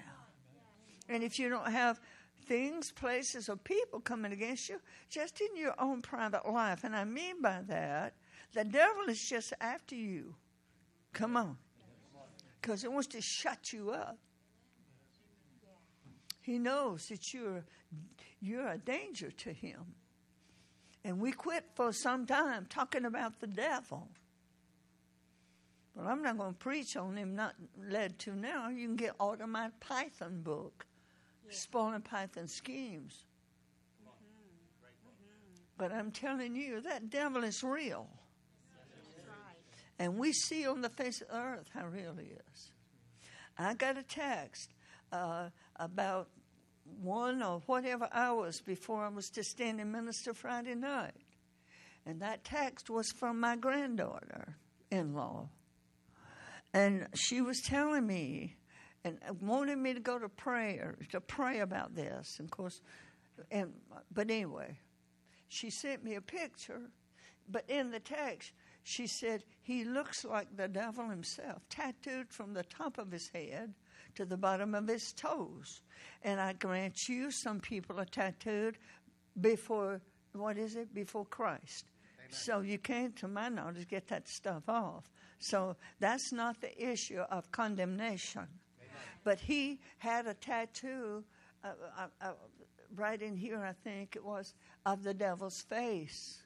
And 1.09 1.23
if 1.23 1.39
you 1.39 1.49
don't 1.49 1.71
have 1.71 1.99
things, 2.45 2.91
places, 2.91 3.49
or 3.49 3.55
people 3.55 3.99
coming 3.99 4.31
against 4.31 4.69
you, 4.69 4.79
just 5.09 5.41
in 5.41 5.57
your 5.57 5.73
own 5.79 6.03
private 6.03 6.47
life, 6.47 6.83
and 6.83 6.95
I 6.95 7.05
mean 7.05 7.41
by 7.41 7.63
that, 7.65 8.13
the 8.53 8.63
devil 8.63 9.05
is 9.09 9.27
just 9.27 9.53
after 9.59 9.95
you. 9.95 10.35
Come 11.13 11.35
on. 11.35 11.57
Because 12.61 12.83
it 12.83 12.91
wants 12.91 13.07
to 13.07 13.21
shut 13.21 13.73
you 13.73 13.89
up. 13.89 14.19
He 16.43 16.59
knows 16.59 17.07
that 17.07 17.33
you're 17.33 17.63
you're 18.41 18.67
a 18.67 18.77
danger 18.77 19.31
to 19.31 19.53
him. 19.53 19.95
And 21.05 21.19
we 21.19 21.31
quit 21.31 21.65
for 21.75 21.91
some 21.91 22.25
time 22.25 22.67
talking 22.69 23.05
about 23.05 23.39
the 23.39 23.47
devil. 23.47 24.09
But 25.95 26.05
I'm 26.05 26.21
not 26.21 26.37
going 26.37 26.53
to 26.53 26.59
preach 26.59 26.97
on 26.97 27.15
him, 27.15 27.35
not 27.35 27.55
led 27.89 28.19
to 28.19 28.35
now. 28.35 28.69
You 28.69 28.87
can 28.87 28.95
get 28.95 29.15
out 29.21 29.41
of 29.41 29.49
my 29.49 29.69
Python 29.79 30.41
book, 30.41 30.85
yeah. 31.45 31.53
Spoiling 31.53 32.01
Python 32.01 32.47
Schemes. 32.47 33.25
But 35.77 35.91
I'm 35.91 36.11
telling 36.11 36.55
you, 36.55 36.81
that 36.81 37.09
devil 37.09 37.43
is 37.43 37.63
real. 37.63 38.07
And 39.99 40.17
we 40.17 40.33
see 40.33 40.67
on 40.67 40.81
the 40.81 40.89
face 40.89 41.21
of 41.21 41.27
the 41.27 41.37
earth 41.37 41.69
how 41.73 41.87
real 41.87 42.15
he 42.19 42.27
is. 42.27 42.71
I 43.57 43.73
got 43.75 43.97
a 43.97 44.03
text 44.03 44.73
uh, 45.13 45.49
about 45.77 46.27
one 47.01 47.41
or 47.41 47.61
whatever 47.67 48.09
hours 48.11 48.59
before 48.61 49.05
I 49.05 49.09
was 49.09 49.29
to 49.31 49.43
stand 49.43 49.79
and 49.79 49.91
minister 49.91 50.33
Friday 50.33 50.75
night. 50.75 51.13
And 52.05 52.21
that 52.21 52.43
text 52.43 52.89
was 52.89 53.11
from 53.11 53.39
my 53.39 53.55
granddaughter 53.55 54.57
in 54.91 55.13
law. 55.13 55.47
And 56.73 57.07
she 57.13 57.41
was 57.41 57.61
telling 57.61 58.05
me 58.05 58.55
and 59.05 59.19
wanted 59.39 59.77
me 59.77 59.93
to 59.93 59.99
go 59.99 60.17
to 60.17 60.27
prayer, 60.27 60.97
to 61.11 61.21
pray 61.21 61.59
about 61.59 61.95
this. 61.95 62.37
And 62.39 62.47
of 62.47 62.51
course, 62.51 62.81
and, 63.51 63.71
but 64.11 64.29
anyway, 64.29 64.77
she 65.47 65.69
sent 65.69 66.03
me 66.03 66.15
a 66.15 66.21
picture, 66.21 66.81
but 67.47 67.69
in 67.69 67.91
the 67.91 67.99
text, 67.99 68.51
she 68.83 69.07
said, 69.07 69.43
He 69.61 69.83
looks 69.85 70.25
like 70.25 70.57
the 70.57 70.67
devil 70.67 71.07
himself, 71.07 71.61
tattooed 71.69 72.31
from 72.31 72.53
the 72.53 72.63
top 72.63 72.97
of 72.97 73.11
his 73.11 73.29
head 73.29 73.73
to 74.15 74.25
the 74.25 74.37
bottom 74.37 74.75
of 74.75 74.87
his 74.87 75.13
toes. 75.13 75.81
And 76.23 76.39
I 76.39 76.53
grant 76.53 77.09
you, 77.09 77.31
some 77.31 77.59
people 77.59 77.99
are 77.99 78.05
tattooed 78.05 78.77
before, 79.39 80.01
what 80.33 80.57
is 80.57 80.75
it, 80.75 80.93
before 80.93 81.25
Christ. 81.25 81.85
Amen. 82.19 82.31
So 82.31 82.61
you 82.61 82.77
can't, 82.77 83.15
to 83.17 83.27
my 83.27 83.49
knowledge, 83.49 83.87
get 83.87 84.07
that 84.07 84.27
stuff 84.27 84.63
off. 84.67 85.09
So 85.39 85.75
that's 85.99 86.31
not 86.31 86.61
the 86.61 86.91
issue 86.91 87.19
of 87.19 87.51
condemnation. 87.51 88.47
Amen. 88.79 88.91
But 89.23 89.39
he 89.39 89.79
had 89.97 90.27
a 90.27 90.33
tattoo 90.33 91.23
uh, 91.63 91.69
uh, 91.97 92.07
uh, 92.21 92.31
right 92.95 93.21
in 93.21 93.35
here, 93.35 93.63
I 93.63 93.73
think 93.73 94.15
it 94.15 94.23
was, 94.23 94.53
of 94.85 95.03
the 95.03 95.13
devil's 95.13 95.61
face. 95.61 96.43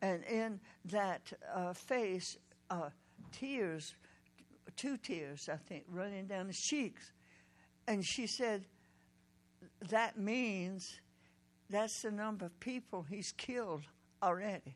And 0.00 0.22
in 0.24 0.60
that 0.86 1.32
uh, 1.54 1.72
face, 1.72 2.36
uh, 2.70 2.90
tears 3.32 3.94
two 4.72 4.96
tears, 4.96 5.48
I 5.52 5.56
think, 5.56 5.84
running 5.88 6.26
down 6.26 6.46
his 6.46 6.60
cheeks. 6.60 7.12
And 7.86 8.04
she 8.04 8.26
said, 8.26 8.64
That 9.90 10.18
means 10.18 11.00
that's 11.70 12.02
the 12.02 12.10
number 12.10 12.46
of 12.46 12.60
people 12.60 13.02
he's 13.08 13.32
killed 13.32 13.82
already. 14.22 14.74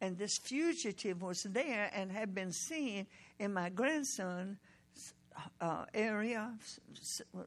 And 0.00 0.16
this 0.16 0.38
fugitive 0.38 1.22
was 1.22 1.42
there 1.42 1.90
and 1.92 2.12
had 2.12 2.34
been 2.34 2.52
seen 2.52 3.06
in 3.38 3.52
my 3.52 3.68
grandson's 3.68 4.58
uh, 5.60 5.84
area, 5.92 6.52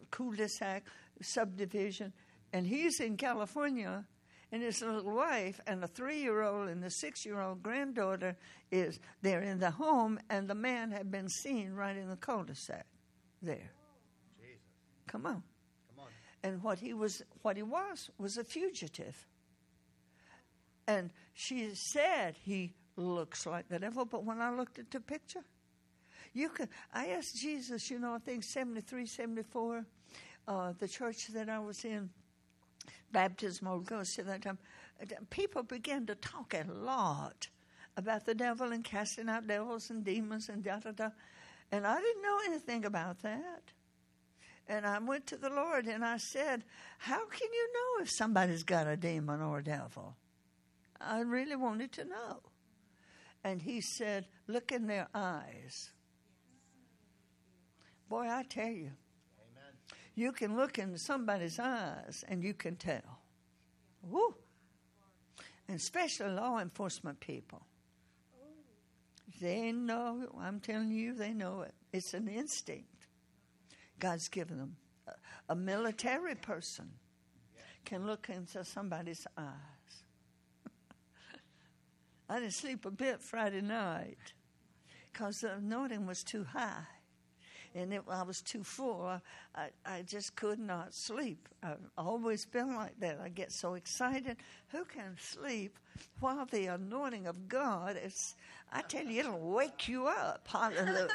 cul-de-sac 0.09 0.84
subdivision, 1.21 2.11
and 2.51 2.65
he's 2.65 2.99
in 2.99 3.15
California 3.15 4.05
and 4.52 4.62
his 4.62 4.82
little 4.82 5.14
wife 5.14 5.60
and 5.66 5.82
the 5.82 5.88
three-year-old 5.88 6.68
and 6.68 6.84
the 6.84 6.89
six-year-old 6.89 7.64
granddaughter 7.64 8.36
is 8.72 8.99
there 9.22 9.41
in 9.41 9.60
the 9.60 9.72
home, 9.72 10.20
and 10.30 10.47
the 10.47 10.56
man 10.56 10.91
had 10.91 11.10
been 11.10 11.30
seen 11.30 11.74
right 11.74 11.95
in 11.95 12.10
the 12.10 12.18
cul-de-sac 12.18 12.86
there. 13.41 13.72
Jesus. 14.39 14.60
Come 15.08 15.26
on. 15.26 15.43
Come 15.95 15.99
on. 15.99 16.08
And 16.43 16.62
what 16.64 16.80
he 16.80 16.93
was, 16.93 17.22
what 17.41 17.56
he 17.56 17.64
was, 17.64 18.10
was 18.18 18.38
a 18.38 18.43
fugitive. 18.43 19.26
And 20.88 21.12
she 21.34 21.74
said 21.76 22.36
he 22.43 22.74
looks 22.97 23.45
like 23.45 23.70
the 23.70 23.80
devil, 23.80 24.04
but 24.04 24.26
when 24.26 24.41
I 24.41 24.54
looked 24.54 24.80
at 24.80 24.91
the 24.91 24.99
picture, 24.99 25.43
you 26.34 26.49
could. 26.49 26.70
I 26.93 27.08
asked 27.08 27.38
Jesus, 27.38 27.89
you 27.89 27.99
know, 27.99 28.14
I 28.14 28.20
think 28.20 28.43
73, 28.43 29.06
74, 29.06 29.86
uh, 30.47 30.74
the 30.78 30.88
church 30.88 31.28
that 31.28 31.49
I 31.49 31.60
was 31.60 31.84
in, 31.86 32.10
baptism 33.12 33.68
Holy 33.68 33.84
Ghost 33.84 34.20
at 34.20 34.28
that 34.28 34.41
time, 34.41 34.57
uh, 35.01 35.05
people 35.30 35.64
began 35.64 36.05
to 36.05 36.16
talk 36.16 36.53
a 36.53 36.66
lot 36.72 37.47
about 37.97 38.26
the 38.26 38.36
devil 38.36 38.72
and 38.72 38.84
casting 38.84 39.30
out 39.30 39.47
devils 39.47 39.89
and 39.89 40.03
demons 40.03 40.49
and 40.49 40.64
da 40.64 40.80
da 40.80 40.91
da. 40.91 41.09
And 41.72 41.86
I 41.86 41.99
didn't 41.99 42.22
know 42.22 42.39
anything 42.45 42.86
about 42.86 43.22
that. 43.22 43.64
And 44.68 44.86
I 44.86 44.99
went 44.99 45.28
to 45.28 45.38
the 45.38 45.49
Lord 45.49 45.86
and 45.86 46.03
I 46.05 46.18
said, 46.18 46.64
How 46.97 47.26
can 47.26 47.49
you 47.51 47.74
know 47.74 48.03
if 48.03 48.09
somebody's 48.09 48.64
got 48.64 48.88
a 48.88 48.95
demon 48.95 49.41
or 49.41 49.59
a 49.59 49.64
devil? 49.64 50.16
I 50.99 51.22
really 51.22 51.55
wanted 51.55 51.91
to 51.93 52.05
know. 52.05 52.39
And 53.43 53.62
he 53.62 53.82
said, 53.82 54.28
Look 54.47 54.72
in 54.72 54.88
their 54.88 55.07
eyes. 55.14 55.91
Boy, 58.07 58.28
I 58.30 58.43
tell 58.43 58.70
you. 58.70 58.91
You 60.16 60.32
can 60.32 60.55
look 60.55 60.78
in 60.78 60.97
somebody's 60.97 61.59
eyes 61.59 62.24
and 62.28 62.43
you 62.43 62.53
can 62.53 62.76
tell. 62.76 63.20
Woo! 64.03 64.36
And 65.68 65.78
especially 65.78 66.32
law 66.32 66.59
enforcement 66.59 67.20
people. 67.20 67.66
They 69.39 69.72
know, 69.72 70.28
I'm 70.39 70.59
telling 70.59 70.91
you, 70.91 71.14
they 71.14 71.34
know 71.34 71.62
it. 71.62 71.74
It's 71.93 72.14
an 72.14 72.28
instinct. 72.28 73.07
God's 73.99 74.28
given 74.28 74.57
them. 74.57 74.76
A, 75.07 75.14
a 75.53 75.55
military 75.55 76.36
person 76.36 76.89
can 77.86 78.05
look 78.05 78.30
into 78.30 78.64
somebody's 78.66 79.26
eyes. 79.38 80.03
I 82.30 82.39
didn't 82.39 82.53
sleep 82.53 82.86
a 82.86 82.91
bit 82.91 83.22
Friday 83.22 83.62
night 83.62 84.34
because 85.12 85.41
the 85.41 85.53
anointing 85.53 86.05
was 86.05 86.24
too 86.24 86.43
high 86.43 86.86
and 87.76 87.93
it, 87.93 88.01
I 88.09 88.24
was 88.24 88.41
too 88.41 88.63
full. 88.63 89.22
I, 89.55 89.69
I 89.86 90.01
just 90.01 90.36
could 90.36 90.59
not 90.59 90.93
sleep. 90.93 91.47
I've 91.63 91.78
always 91.97 92.45
been 92.45 92.76
like 92.76 92.99
that. 92.99 93.19
I 93.24 93.30
get 93.30 93.51
so 93.51 93.76
excited. 93.76 94.38
Who 94.69 94.86
can 94.86 95.15
sleep 95.19 95.78
while 96.19 96.45
the 96.45 96.67
anointing 96.67 97.28
of 97.28 97.47
God 97.47 97.97
is, 98.03 98.36
I 98.72 98.82
tell 98.82 99.05
you, 99.05 99.19
it'll 99.22 99.39
wake 99.39 99.88
you 99.88 100.07
up. 100.07 100.47
Hallelujah. 100.47 101.07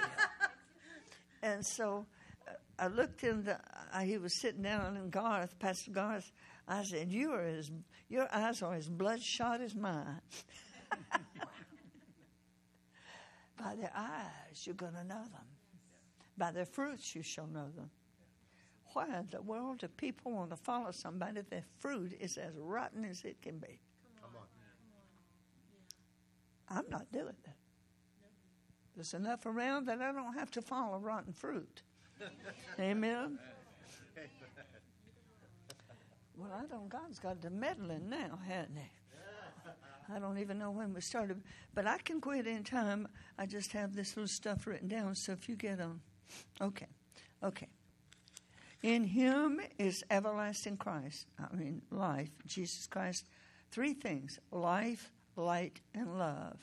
and 1.43 1.65
so 1.65 2.07
uh, 2.49 2.53
I 2.79 2.89
looked 2.89 3.25
in 3.25 3.45
the, 3.45 3.59
uh, 3.93 4.01
he 4.01 4.19
was 4.19 4.41
sitting 4.41 4.63
down 4.63 4.97
in 4.97 5.11
Garth, 5.11 5.59
Pastor 5.59 5.91
Garth. 5.91 6.33
I 6.69 6.83
said, 6.83 7.13
You 7.13 7.33
are 7.33 7.45
as, 7.45 7.71
your 8.09 8.29
eyes 8.35 8.63
are 8.63 8.75
as 8.75 8.89
bloodshot 8.89 9.61
as 9.61 9.75
mine. 9.75 10.21
By 13.59 13.75
their 13.77 13.93
eyes, 13.97 14.65
you're 14.65 14.75
going 14.75 14.95
to 14.95 15.05
know 15.05 15.23
them. 15.23 15.56
By 16.39 16.51
their 16.51 16.67
fruits 16.67 17.15
you 17.15 17.23
shall 17.23 17.47
know 17.47 17.69
them. 17.75 17.91
Why 18.93 19.07
in 19.19 19.29
the 19.31 19.43
world 19.43 19.79
do 19.79 19.89
people 19.89 20.33
want 20.33 20.51
to 20.51 20.57
follow 20.57 20.91
somebody 20.91 21.41
if 21.41 21.51
their 21.51 21.65
fruit 21.79 22.15
is 22.19 22.37
as 22.39 22.55
rotten 22.57 23.05
as 23.05 23.25
it 23.25 23.41
can 23.43 23.59
be? 23.59 23.81
Come 24.21 24.31
on. 24.37 24.47
I'm 26.79 26.89
not 26.91 27.11
doing 27.13 27.37
that. 27.45 27.57
There's 28.95 29.13
enough 29.13 29.45
around 29.45 29.87
that 29.87 30.01
I 30.01 30.13
don't 30.13 30.35
have 30.35 30.51
to 30.53 30.63
follow 30.63 30.99
rotten 30.99 31.33
fruit. 31.33 31.83
Amen. 32.81 33.39
Well, 36.37 36.51
I 36.53 36.67
don't. 36.67 36.89
God's 36.89 37.19
got 37.19 37.41
the 37.41 37.51
meddling 37.51 38.09
now, 38.09 38.39
hasn't 38.47 38.79
He? 38.79 38.91
I 40.15 40.19
don't 40.19 40.39
even 40.39 40.59
know 40.59 40.71
when 40.71 40.95
we 40.95 41.01
started, 41.01 41.43
but 41.75 41.87
I 41.87 41.99
can 41.99 42.21
quit 42.21 42.47
in 42.47 42.63
time. 42.63 43.09
I 43.39 43.47
just 43.47 43.73
have 43.73 43.95
this 43.95 44.17
little 44.17 44.29
stuff 44.29 44.67
written 44.67 44.89
down. 44.89 45.15
So 45.15 45.33
if 45.33 45.49
you 45.49 45.57
get 45.57 45.81
on 45.81 46.01
Okay, 46.61 46.89
okay. 47.43 47.69
In 48.83 49.05
him 49.05 49.61
is 49.79 50.05
everlasting 50.11 50.77
Christ, 50.77 51.27
I 51.39 51.55
mean, 51.55 51.83
life, 51.91 52.31
Jesus 52.47 52.87
Christ. 52.87 53.25
Three 53.71 53.95
things 53.95 54.39
life, 54.53 55.11
light, 55.35 55.81
and 55.95 56.19
love. 56.19 56.61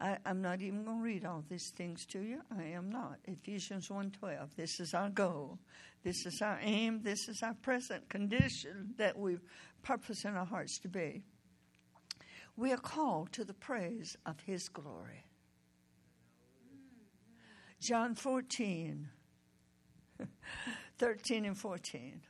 I, 0.00 0.16
am 0.24 0.40
not 0.40 0.62
even 0.62 0.84
going 0.84 0.98
to 0.98 1.04
read 1.04 1.26
all 1.26 1.44
these 1.48 1.70
things 1.76 2.06
to 2.06 2.20
you. 2.20 2.40
I 2.58 2.64
am 2.64 2.90
not. 2.90 3.18
Ephesians 3.26 3.88
1.12. 3.88 4.54
This 4.56 4.80
is 4.80 4.94
our 4.94 5.10
goal. 5.10 5.58
This 6.02 6.24
is 6.24 6.40
our 6.40 6.58
aim. 6.62 7.02
This 7.02 7.28
is 7.28 7.42
our 7.42 7.54
present 7.54 8.08
condition 8.08 8.94
that 8.96 9.18
we 9.18 9.36
purpose 9.82 10.24
in 10.24 10.34
our 10.36 10.46
hearts 10.46 10.78
to 10.80 10.88
be. 10.88 11.22
We 12.56 12.72
are 12.72 12.78
called 12.78 13.32
to 13.32 13.44
the 13.44 13.54
praise 13.54 14.16
of 14.24 14.40
his 14.40 14.68
glory. 14.68 15.24
John 17.80 18.14
14, 18.14 19.08
13 20.98 21.44
and 21.46 21.56
14. 21.56 22.20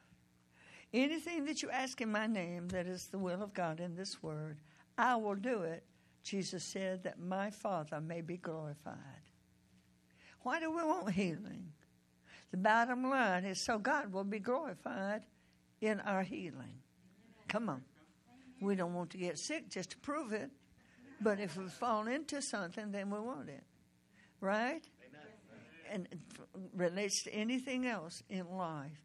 Anything 0.93 1.45
that 1.45 1.63
you 1.63 1.71
ask 1.71 2.01
in 2.01 2.13
my 2.13 2.27
name 2.29 2.69
that 2.69 2.87
is 2.87 3.07
the 3.07 3.19
will 3.19 3.43
of 3.43 3.53
God 3.53 3.81
in 3.81 3.97
this 3.97 4.23
word, 4.23 4.59
I 4.97 5.17
will 5.17 5.35
do 5.35 5.63
it. 5.63 5.85
Jesus 6.23 6.63
said 6.63 7.03
that 7.03 7.19
my 7.19 7.51
Father 7.51 8.01
may 8.01 8.21
be 8.21 8.37
glorified. 8.37 8.97
Why 10.43 10.61
do 10.61 10.71
we 10.71 10.83
want 10.83 11.11
healing? 11.11 11.73
The 12.53 12.57
bottom 12.57 13.09
line 13.11 13.45
is 13.45 13.61
so 13.61 13.79
God 13.79 14.13
will 14.13 14.25
be 14.25 14.39
glorified 14.39 15.23
in 15.81 16.01
our 16.01 16.23
healing. 16.23 16.79
Come 17.49 17.69
on. 17.69 17.83
We 18.61 18.77
don't 18.77 18.95
want 18.95 19.11
to 19.11 19.19
get 19.19 19.39
sick 19.39 19.69
just 19.69 19.91
to 19.91 19.99
prove 19.99 20.33
it. 20.33 20.51
But 21.21 21.41
if 21.41 21.57
we 21.57 21.67
fall 21.69 22.07
into 22.07 22.41
something, 22.41 22.91
then 22.93 23.11
we 23.11 23.19
want 23.19 23.49
it. 23.49 23.65
Right? 24.41 24.83
And 25.91 26.09
relates 26.75 27.23
to 27.25 27.35
anything 27.35 27.87
else 27.87 28.23
in 28.31 28.47
life, 28.57 29.03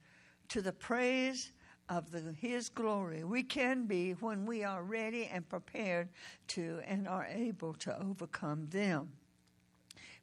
to 0.49 0.61
the 0.61 0.71
praise 0.71 1.51
of 1.89 2.11
the, 2.11 2.33
His 2.39 2.69
glory. 2.69 3.23
We 3.23 3.43
can 3.43 3.85
be 3.85 4.11
when 4.13 4.45
we 4.45 4.63
are 4.63 4.83
ready 4.83 5.25
and 5.25 5.47
prepared 5.47 6.09
to 6.49 6.79
and 6.85 7.07
are 7.07 7.25
able 7.25 7.73
to 7.75 7.99
overcome 8.01 8.67
them. 8.69 9.09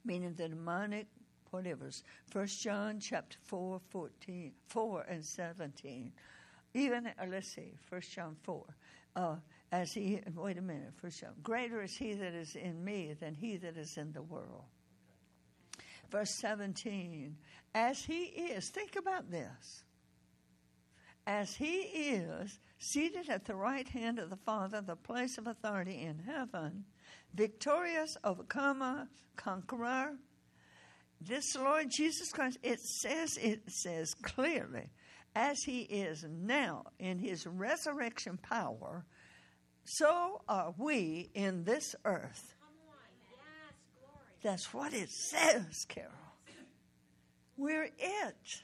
Meaning 0.04 0.34
the 0.34 0.48
demonic 0.48 1.06
whatever's. 1.50 2.02
First 2.26 2.62
John 2.62 2.98
chapter 2.98 3.38
4, 3.44 3.80
14, 3.90 4.52
4 4.66 5.02
and 5.08 5.24
17. 5.24 6.12
Even, 6.74 7.06
uh, 7.06 7.12
let's 7.28 7.48
see, 7.48 7.74
First 7.88 8.12
John 8.12 8.36
4. 8.42 8.64
Uh, 9.14 9.36
as 9.70 9.92
he, 9.92 10.20
wait 10.34 10.58
a 10.58 10.62
minute, 10.62 10.92
First 10.96 11.20
John. 11.20 11.30
Greater 11.42 11.82
is 11.82 11.94
he 11.94 12.14
that 12.14 12.32
is 12.32 12.56
in 12.56 12.82
me 12.82 13.14
than 13.20 13.34
he 13.34 13.56
that 13.58 13.76
is 13.76 13.98
in 13.98 14.12
the 14.12 14.22
world 14.22 14.64
verse 16.12 16.30
17. 16.30 17.36
As 17.74 18.04
he 18.04 18.24
is, 18.24 18.68
think 18.68 18.96
about 18.96 19.30
this. 19.30 19.84
As 21.26 21.54
he 21.54 21.76
is 21.76 22.60
seated 22.78 23.30
at 23.30 23.46
the 23.46 23.54
right 23.54 23.88
hand 23.88 24.18
of 24.18 24.28
the 24.28 24.36
Father, 24.36 24.80
the 24.80 24.96
place 24.96 25.38
of 25.38 25.46
authority 25.46 26.02
in 26.02 26.18
heaven, 26.18 26.84
victorious, 27.34 28.16
overcomer, 28.22 29.08
conqueror, 29.36 30.16
this 31.20 31.56
Lord 31.56 31.86
Jesus 31.90 32.30
Christ, 32.32 32.58
it 32.62 32.80
says, 32.80 33.38
it 33.38 33.62
says 33.70 34.14
clearly, 34.14 34.90
as 35.34 35.62
he 35.62 35.82
is 35.82 36.26
now 36.28 36.84
in 36.98 37.18
his 37.18 37.46
resurrection 37.46 38.38
power, 38.42 39.06
so 39.84 40.42
are 40.48 40.74
we 40.76 41.30
in 41.34 41.64
this 41.64 41.94
earth. 42.04 42.54
That's 44.42 44.72
what 44.74 44.92
it 44.92 45.10
says, 45.30 45.86
Carol. 45.88 46.10
We're 47.56 47.90
it. 47.98 48.62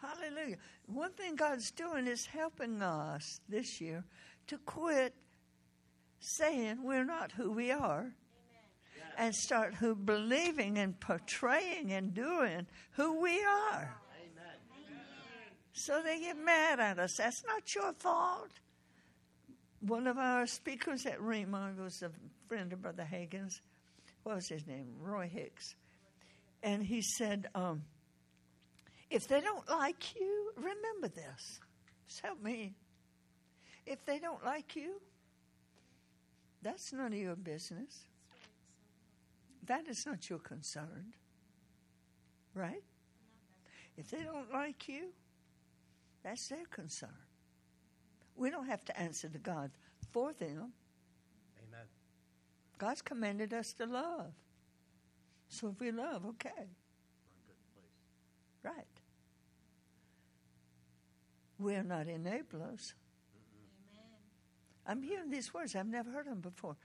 Hallelujah. 0.00 0.56
One 0.86 1.12
thing 1.12 1.36
God's 1.36 1.70
doing 1.70 2.06
is 2.06 2.26
helping 2.26 2.82
us 2.82 3.40
this 3.48 3.80
year 3.80 4.04
to 4.48 4.58
quit 4.58 5.14
saying 6.20 6.82
we're 6.82 7.04
not 7.04 7.32
who 7.32 7.52
we 7.52 7.70
are 7.70 8.00
Amen. 8.00 9.12
and 9.18 9.34
start 9.34 9.74
who 9.74 9.94
believing 9.94 10.78
and 10.78 10.98
portraying 11.00 11.92
and 11.92 12.14
doing 12.14 12.66
who 12.92 13.20
we 13.20 13.42
are. 13.44 13.94
Amen. 14.20 14.54
So 15.72 16.02
they 16.02 16.20
get 16.20 16.38
mad 16.38 16.80
at 16.80 16.98
us. 16.98 17.16
That's 17.16 17.42
not 17.46 17.74
your 17.74 17.92
fault. 17.94 18.50
One 19.80 20.06
of 20.06 20.16
our 20.18 20.46
speakers 20.46 21.04
at 21.04 21.18
Rhema 21.18 21.76
was 21.76 22.02
a 22.02 22.10
friend 22.48 22.72
of 22.72 22.80
Brother 22.80 23.04
Hagin's 23.04 23.60
what 24.24 24.36
was 24.36 24.48
his 24.48 24.66
name? 24.66 24.86
Roy 25.00 25.30
Hicks. 25.32 25.76
And 26.62 26.82
he 26.82 27.02
said, 27.02 27.46
um, 27.54 27.82
if 29.10 29.28
they 29.28 29.40
don't 29.40 29.68
like 29.68 30.16
you, 30.18 30.52
remember 30.56 31.08
this. 31.08 31.60
Just 32.08 32.20
help 32.20 32.42
me. 32.42 32.74
If 33.86 34.04
they 34.06 34.18
don't 34.18 34.44
like 34.44 34.74
you, 34.74 34.94
that's 36.62 36.92
none 36.92 37.12
of 37.12 37.18
your 37.18 37.36
business. 37.36 38.06
That 39.66 39.86
is 39.88 40.04
not 40.06 40.28
your 40.28 40.38
concern. 40.38 41.12
Right? 42.54 42.82
If 43.96 44.10
they 44.10 44.22
don't 44.22 44.50
like 44.52 44.88
you, 44.88 45.08
that's 46.22 46.48
their 46.48 46.64
concern. 46.70 47.10
We 48.36 48.50
don't 48.50 48.66
have 48.66 48.84
to 48.86 48.98
answer 48.98 49.28
to 49.28 49.38
God 49.38 49.70
for 50.12 50.32
them. 50.32 50.72
Amen. 52.80 52.90
God's 52.90 53.02
commanded 53.02 53.52
us 53.52 53.72
to 53.74 53.86
love. 53.86 54.32
So 55.48 55.68
if 55.68 55.80
we 55.80 55.90
love, 55.90 56.26
okay. 56.26 56.50
We're 56.54 56.62
in 56.62 57.44
good 57.46 57.56
place. 57.74 58.76
Right. 58.76 58.86
We're 61.58 61.82
not 61.82 62.06
enablers. 62.06 62.94
I'm 64.86 65.02
hearing 65.02 65.30
these 65.30 65.54
words. 65.54 65.74
I've 65.74 65.86
never 65.86 66.10
heard 66.10 66.26
them 66.26 66.40
before. 66.40 66.76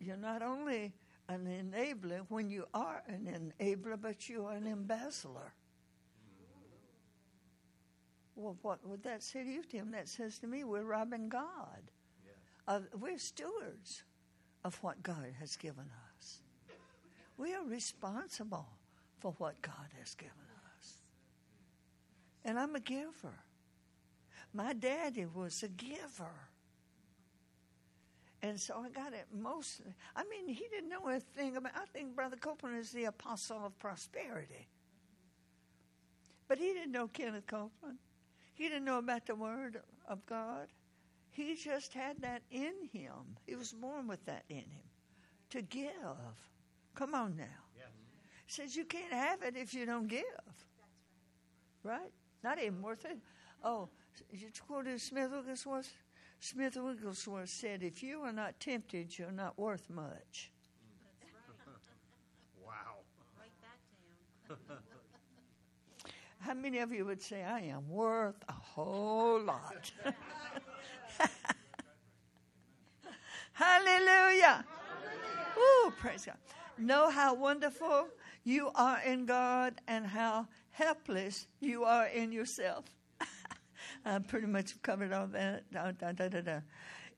You're 0.00 0.16
not 0.16 0.42
only 0.42 0.92
an 1.28 1.46
enabler 1.46 2.22
when 2.28 2.50
you 2.50 2.64
are 2.74 3.02
an 3.06 3.52
enabler, 3.60 4.00
but 4.00 4.28
you 4.28 4.46
are 4.46 4.54
an 4.54 4.66
embezzler. 4.66 5.54
Well, 8.34 8.56
what 8.62 8.84
would 8.86 9.02
that 9.02 9.22
say 9.22 9.44
to 9.44 9.50
you, 9.50 9.62
Tim? 9.62 9.90
That 9.90 10.08
says 10.08 10.38
to 10.38 10.46
me, 10.46 10.64
we're 10.64 10.82
robbing 10.82 11.28
God. 11.28 11.82
Yes. 12.24 12.34
Uh, 12.66 12.80
we're 12.98 13.18
stewards 13.18 14.04
of 14.64 14.76
what 14.82 15.02
God 15.02 15.34
has 15.38 15.56
given 15.56 15.84
us. 16.18 16.40
We 17.36 17.54
are 17.54 17.64
responsible 17.64 18.66
for 19.20 19.34
what 19.38 19.60
God 19.62 19.88
has 19.98 20.14
given 20.14 20.34
us. 20.78 20.94
And 22.44 22.58
I'm 22.58 22.74
a 22.74 22.80
giver. 22.80 23.34
My 24.52 24.72
daddy 24.72 25.26
was 25.26 25.62
a 25.62 25.68
giver. 25.68 26.48
And 28.42 28.58
so 28.58 28.82
I 28.84 28.88
got 28.88 29.12
it 29.12 29.26
mostly. 29.32 29.94
I 30.16 30.24
mean, 30.24 30.48
he 30.48 30.64
didn't 30.70 30.88
know 30.88 31.08
a 31.08 31.20
thing 31.20 31.56
about. 31.56 31.72
I 31.76 31.84
think 31.92 32.14
Brother 32.14 32.36
Copeland 32.36 32.78
is 32.78 32.90
the 32.90 33.04
apostle 33.04 33.64
of 33.66 33.78
prosperity. 33.78 34.66
But 36.48 36.58
he 36.58 36.72
didn't 36.72 36.92
know 36.92 37.08
Kenneth 37.08 37.46
Copeland. 37.46 37.98
He 38.54 38.64
didn't 38.68 38.84
know 38.84 38.98
about 38.98 39.26
the 39.26 39.34
Word 39.34 39.80
of 40.08 40.24
God. 40.26 40.66
He 41.32 41.54
just 41.54 41.94
had 41.94 42.20
that 42.22 42.42
in 42.50 42.72
him. 42.92 43.36
He 43.46 43.54
was 43.54 43.72
born 43.72 44.06
with 44.06 44.24
that 44.26 44.44
in 44.48 44.58
him 44.58 44.90
to 45.50 45.62
give. 45.62 45.90
Come 46.94 47.14
on 47.14 47.36
now. 47.36 47.44
Yes. 47.76 47.88
Says 48.46 48.76
you 48.76 48.84
can't 48.84 49.12
have 49.12 49.42
it 49.42 49.56
if 49.56 49.72
you 49.72 49.86
don't 49.86 50.08
give. 50.08 50.22
Right? 51.82 52.12
Not 52.42 52.58
even 52.58 52.82
worth 52.82 53.04
it. 53.04 53.18
Oh, 53.62 53.88
you 54.32 54.48
quoted 54.66 55.00
Smith 55.00 55.30
Wigglesworth? 55.30 55.92
Smith 56.40 56.76
Wigglesworth 56.76 57.48
said, 57.48 57.82
If 57.82 58.02
you 58.02 58.20
are 58.22 58.32
not 58.32 58.58
tempted, 58.58 59.16
you're 59.18 59.30
not 59.30 59.58
worth 59.58 59.88
much. 59.90 60.50
Wow. 62.64 63.02
Write 63.36 63.50
that 63.62 64.68
down. 64.68 64.78
How 66.38 66.54
many 66.54 66.78
of 66.78 66.92
you 66.92 67.04
would 67.04 67.20
say, 67.20 67.42
I 67.42 67.60
am 67.60 67.88
worth 67.88 68.42
a 68.48 68.52
whole 68.52 69.40
lot? 69.42 69.90
Hallelujah. 73.60 74.64
Ooh, 75.58 75.92
praise 75.98 76.24
God. 76.24 76.38
Know 76.78 77.10
how 77.10 77.34
wonderful 77.34 78.08
you 78.42 78.70
are 78.74 79.02
in 79.02 79.26
God 79.26 79.74
and 79.86 80.06
how 80.06 80.46
helpless 80.70 81.46
you 81.60 81.84
are 81.84 82.06
in 82.06 82.32
yourself. 82.32 82.86
I 84.06 84.18
pretty 84.20 84.46
much 84.46 84.80
covered 84.80 85.12
all 85.12 85.26
that. 85.26 85.70
Da, 85.70 85.92
da, 85.92 86.12
da. 86.12 86.60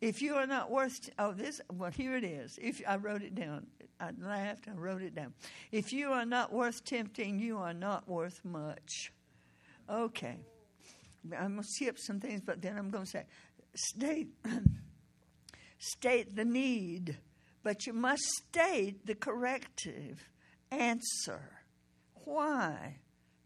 If 0.01 0.21
you 0.21 0.35
are 0.35 0.49
not 0.49 0.69
worth, 0.69 1.11
oh, 1.21 1.33
this, 1.33 1.61
well, 1.73 1.93
here 1.93 2.17
it 2.17 2.25
is. 2.25 2.59
If 2.61 2.83
I 2.89 2.97
wrote 2.97 3.23
it 3.23 3.37
down, 3.37 3.69
I 4.01 4.11
laughed 4.21 4.67
and 4.67 4.83
wrote 4.83 5.03
it 5.03 5.15
down. 5.15 5.35
If 5.71 5.93
you 5.93 6.09
are 6.09 6.27
not 6.27 6.53
worth 6.53 6.85
tempting, 6.85 7.39
you 7.39 7.59
are 7.59 7.73
not 7.73 8.09
worth 8.09 8.41
much. 8.45 9.13
Okay. 9.89 10.39
I'm 11.39 11.53
going 11.53 11.63
to 11.63 11.69
skip 11.69 12.01
some 12.01 12.19
things, 12.19 12.41
but 12.45 12.61
then 12.61 12.77
I'm 12.77 12.91
going 12.91 13.05
to 13.05 13.11
say, 13.11 13.27
state, 13.77 14.27
state 15.83 16.37
the 16.37 16.45
need, 16.45 17.17
but 17.65 17.87
you 17.87 17.93
must 17.93 18.23
state 18.23 19.05
the 19.05 19.17
corrective 19.17 20.29
answer. 20.71 21.43
Why? 22.25 22.99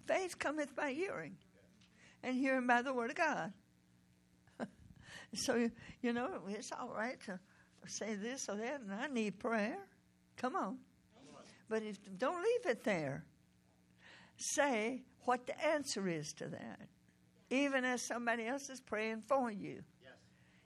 Faith 0.06 0.38
cometh 0.38 0.76
by 0.76 0.92
hearing, 0.92 1.36
and 2.22 2.36
hearing 2.36 2.66
by 2.66 2.82
the 2.82 2.92
word 2.92 3.10
of 3.10 3.16
God. 3.16 3.52
so, 5.34 5.70
you 6.02 6.12
know, 6.12 6.42
it's 6.48 6.70
all 6.78 6.92
right 6.94 7.18
to 7.24 7.40
say 7.86 8.14
this 8.14 8.48
or 8.48 8.56
that, 8.56 8.80
and 8.80 8.92
I 8.92 9.06
need 9.08 9.38
prayer. 9.38 9.78
Come 10.36 10.56
on. 10.56 10.78
But 11.68 11.82
if, 11.82 11.98
don't 12.18 12.42
leave 12.42 12.70
it 12.70 12.84
there. 12.84 13.24
Say 14.36 15.02
what 15.24 15.46
the 15.46 15.66
answer 15.66 16.06
is 16.06 16.32
to 16.34 16.48
that. 16.48 16.80
Even 17.48 17.84
as 17.84 18.06
somebody 18.06 18.46
else 18.46 18.68
is 18.68 18.80
praying 18.80 19.22
for 19.26 19.50
you. 19.50 19.82
Yes. 20.02 20.12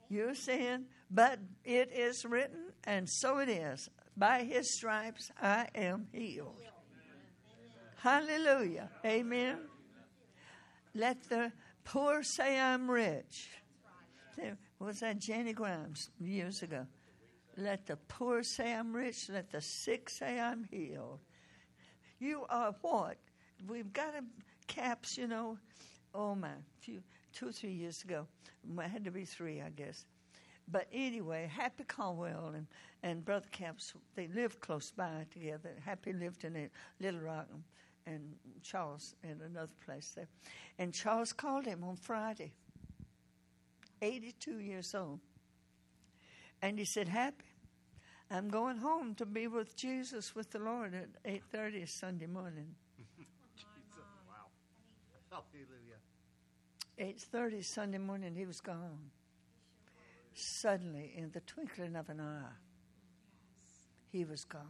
You're 0.09 0.35
saying, 0.35 0.85
but 1.11 1.39
it 1.65 1.91
is 1.91 2.25
written, 2.25 2.71
and 2.85 3.07
so 3.09 3.39
it 3.39 3.49
is. 3.49 3.89
By 4.15 4.43
his 4.43 4.73
stripes 4.73 5.31
I 5.41 5.67
am 5.75 6.07
healed. 6.11 6.55
Hallelujah. 7.97 8.89
Amen. 9.05 9.57
Let 10.95 11.29
the 11.29 11.51
poor 11.83 12.23
say 12.23 12.59
I'm 12.59 12.89
rich. 12.89 13.49
There 14.37 14.57
was 14.79 14.99
that 15.01 15.19
Jenny 15.19 15.53
Grimes 15.53 16.09
years 16.19 16.63
ago. 16.63 16.87
Let 17.57 17.85
the 17.85 17.97
poor 18.07 18.43
say 18.43 18.73
I'm 18.73 18.93
rich. 18.93 19.29
Let 19.29 19.51
the 19.51 19.61
sick 19.61 20.09
say 20.09 20.39
I'm 20.39 20.67
healed. 20.71 21.19
You 22.19 22.45
are 22.49 22.73
what? 22.81 23.17
We've 23.67 23.91
got 23.93 24.15
a, 24.15 24.23
Capps, 24.67 25.17
you 25.17 25.27
know. 25.27 25.57
Oh 26.13 26.33
my, 26.33 26.49
few, 26.79 27.01
two 27.33 27.49
or 27.49 27.51
three 27.51 27.73
years 27.73 28.03
ago. 28.03 28.25
It 28.77 28.89
had 28.89 29.05
to 29.05 29.11
be 29.11 29.25
three, 29.25 29.61
I 29.61 29.69
guess. 29.69 30.05
But 30.71 30.87
anyway, 30.93 31.51
Happy 31.53 31.83
Caldwell 31.83 32.53
and, 32.55 32.67
and 33.03 33.25
Brother 33.25 33.47
Capps, 33.51 33.93
they 34.15 34.27
lived 34.27 34.61
close 34.61 34.91
by 34.91 35.25
together. 35.31 35.71
Happy 35.83 36.13
lived 36.13 36.45
in 36.45 36.69
Little 36.99 37.19
Rock 37.19 37.47
and, 37.51 37.63
and 38.07 38.33
Charles 38.63 39.15
in 39.23 39.41
another 39.41 39.73
place 39.85 40.13
there. 40.15 40.27
And 40.79 40.93
Charles 40.93 41.33
called 41.33 41.65
him 41.65 41.83
on 41.83 41.97
Friday, 41.97 42.53
82 44.01 44.59
years 44.59 44.95
old. 44.95 45.19
And 46.61 46.79
he 46.79 46.85
said, 46.85 47.07
Happy, 47.07 47.45
I'm 48.29 48.47
going 48.47 48.77
home 48.77 49.15
to 49.15 49.25
be 49.25 49.47
with 49.47 49.75
Jesus, 49.75 50.33
with 50.35 50.51
the 50.51 50.59
Lord 50.59 50.93
at 50.93 51.23
8.30 51.23 51.89
Sunday 51.89 52.27
morning. 52.27 52.75
Jesus. 53.55 54.05
Wow. 54.29 55.41
Hallelujah. 55.51 55.97
8.30 56.99 57.65
Sunday 57.65 57.97
morning, 57.97 58.35
he 58.35 58.45
was 58.45 58.61
gone. 58.61 59.11
Suddenly, 60.41 61.13
in 61.15 61.29
the 61.31 61.39
twinkling 61.41 61.95
of 61.95 62.09
an 62.09 62.19
eye, 62.19 62.49
he 64.11 64.25
was 64.25 64.43
gone. 64.43 64.63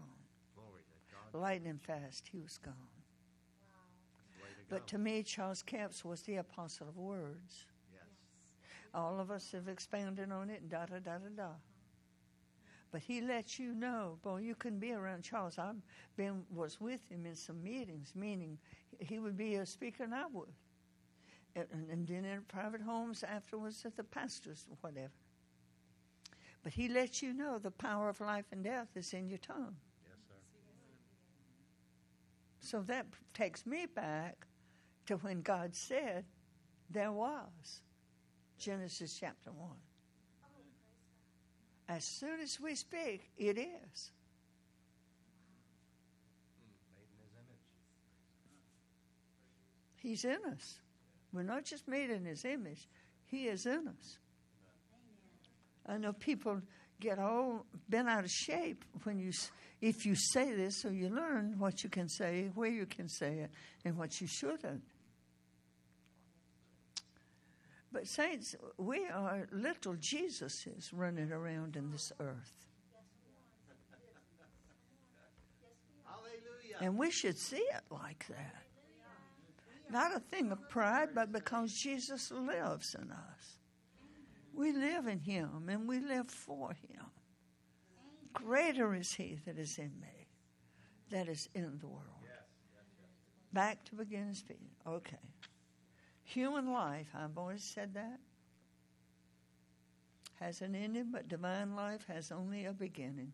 Glory 0.54 0.82
to 0.90 1.16
God. 1.34 1.40
Lightning 1.42 1.80
fast, 1.82 2.28
he 2.30 2.42
was 2.42 2.58
gone. 2.58 2.74
To 4.34 4.66
But 4.70 4.86
to 4.88 4.98
me, 4.98 5.24
Charles 5.24 5.64
Capps 5.64 6.04
was 6.04 6.24
the 6.24 6.36
apostle 6.38 6.90
of 6.90 6.98
words. 6.98 7.66
yes. 7.94 8.04
All 8.94 9.18
of 9.20 9.32
us 9.32 9.50
have 9.54 9.70
expounded 9.70 10.30
on 10.30 10.50
it, 10.50 10.68
da 10.70 10.86
da 10.88 11.00
da 11.00 11.18
da 11.20 11.30
da. 11.38 11.50
But 12.92 13.00
he 13.02 13.22
lets 13.22 13.58
you 13.58 13.74
know, 13.74 14.18
boy, 14.24 14.40
you 14.42 14.56
couldn't 14.56 14.80
be 14.80 14.92
around 14.92 15.24
Charles. 15.24 15.58
I 15.58 15.72
been 16.18 16.44
was 16.54 16.82
with 16.82 17.08
him 17.10 17.26
in 17.26 17.36
some 17.36 17.64
meetings, 17.64 18.12
meaning 18.14 18.58
he 19.00 19.20
would 19.20 19.38
be 19.38 19.56
a 19.56 19.66
speaker 19.66 20.04
and 20.04 20.14
I 20.14 20.26
would, 20.26 20.52
and, 21.56 21.66
and- 21.72 21.90
and 21.90 22.08
then 22.08 22.26
in 22.26 22.42
private 22.42 22.82
homes 22.82 23.24
afterwards 23.24 23.86
at 23.86 23.96
the 23.96 24.04
pastors, 24.04 24.68
whatever. 24.82 25.14
But 26.64 26.74
he 26.74 26.88
lets 26.88 27.22
you 27.22 27.34
know 27.34 27.58
the 27.58 27.72
power 27.72 28.10
of 28.10 28.22
life 28.22 28.46
and 28.52 28.64
death 28.64 28.90
is 28.96 29.14
in 29.14 29.28
your 29.28 29.40
tongue. 29.40 29.76
Yes, 30.04 30.20
sir. 30.28 30.36
So 32.60 32.82
that 32.84 33.08
takes 33.34 33.66
me 33.66 33.88
back 33.88 34.46
to 35.08 35.18
when 35.18 35.42
God 35.42 35.76
said 35.76 36.26
there 36.90 37.12
was. 37.12 37.82
Genesis 38.60 39.18
chapter 39.20 39.52
1. 39.52 39.70
As 41.90 42.06
soon 42.06 42.40
as 42.40 42.60
we 42.60 42.76
speak, 42.76 43.32
it 43.38 43.58
is. 43.58 44.12
Made 46.94 47.08
in 47.10 47.18
his 47.20 47.34
image. 47.36 47.66
He's 49.98 50.24
in 50.24 50.38
us. 50.54 50.80
We're 51.34 51.44
not 51.44 51.66
just 51.66 51.88
made 51.88 52.10
in 52.12 52.24
his 52.24 52.46
image, 52.46 52.88
he 53.26 53.48
is 53.48 53.66
in 53.66 53.88
us. 53.88 54.20
I 55.86 55.98
know 55.98 56.14
people 56.14 56.62
get 57.00 57.20
all 57.20 57.66
bent 57.90 58.08
out 58.08 58.24
of 58.24 58.30
shape 58.30 58.86
when 59.04 59.18
you 59.20 59.32
if 59.82 60.06
you 60.06 60.16
say 60.16 60.54
this 60.54 60.82
so 60.82 60.90
you 60.90 61.10
learn 61.10 61.56
what 61.58 61.84
you 61.84 61.90
can 61.90 62.08
say, 62.08 62.52
where 62.54 62.70
you 62.70 62.86
can 62.86 63.10
say 63.10 63.40
it, 63.40 63.52
and 63.84 63.98
what 63.98 64.22
you 64.22 64.28
shouldn't. 64.28 64.84
But 67.92 68.08
saints, 68.08 68.56
we 68.78 69.08
are 69.08 69.48
little 69.52 69.96
Jesuses 69.96 70.90
running 70.94 71.32
around 71.32 71.76
in 71.76 71.92
this 71.92 72.12
earth. 72.20 72.54
Hallelujah. 76.06 76.78
And 76.80 76.98
we 76.98 77.12
should 77.12 77.38
see 77.38 77.58
it 77.58 77.84
like 77.90 78.26
that. 78.30 78.64
Not 79.92 80.16
a 80.16 80.20
thing 80.20 80.52
of 80.54 80.70
pride, 80.70 81.10
but 81.14 81.34
because 81.34 81.74
Jesus 81.74 82.32
lives 82.32 82.96
in 82.96 83.12
us. 83.12 83.58
We 84.54 84.72
live 84.72 85.08
in 85.08 85.20
Him 85.20 85.68
and 85.70 85.88
we 85.88 86.00
live 86.00 86.30
for 86.30 86.74
Him. 86.74 87.06
Greater 88.34 88.94
is 88.94 89.14
He 89.14 89.40
that 89.46 89.58
is 89.58 89.78
in 89.78 89.92
me, 90.00 90.28
that 91.10 91.28
is 91.28 91.50
in 91.54 91.78
the 91.80 91.88
world. 91.88 92.06
Back 93.54 93.84
to 93.86 93.96
beginning 93.96 94.34
speaking. 94.34 94.70
Okay. 94.88 95.18
Human 96.24 96.72
life, 96.72 97.08
I've 97.14 97.38
always 97.38 97.64
said 97.64 97.94
that, 97.96 98.20
has 100.40 100.62
an 100.62 100.76
ending, 100.76 101.10
but 101.12 101.28
divine 101.28 101.76
life 101.76 102.06
has 102.08 102.32
only 102.32 102.66
a 102.66 102.74
beginning. 102.74 103.34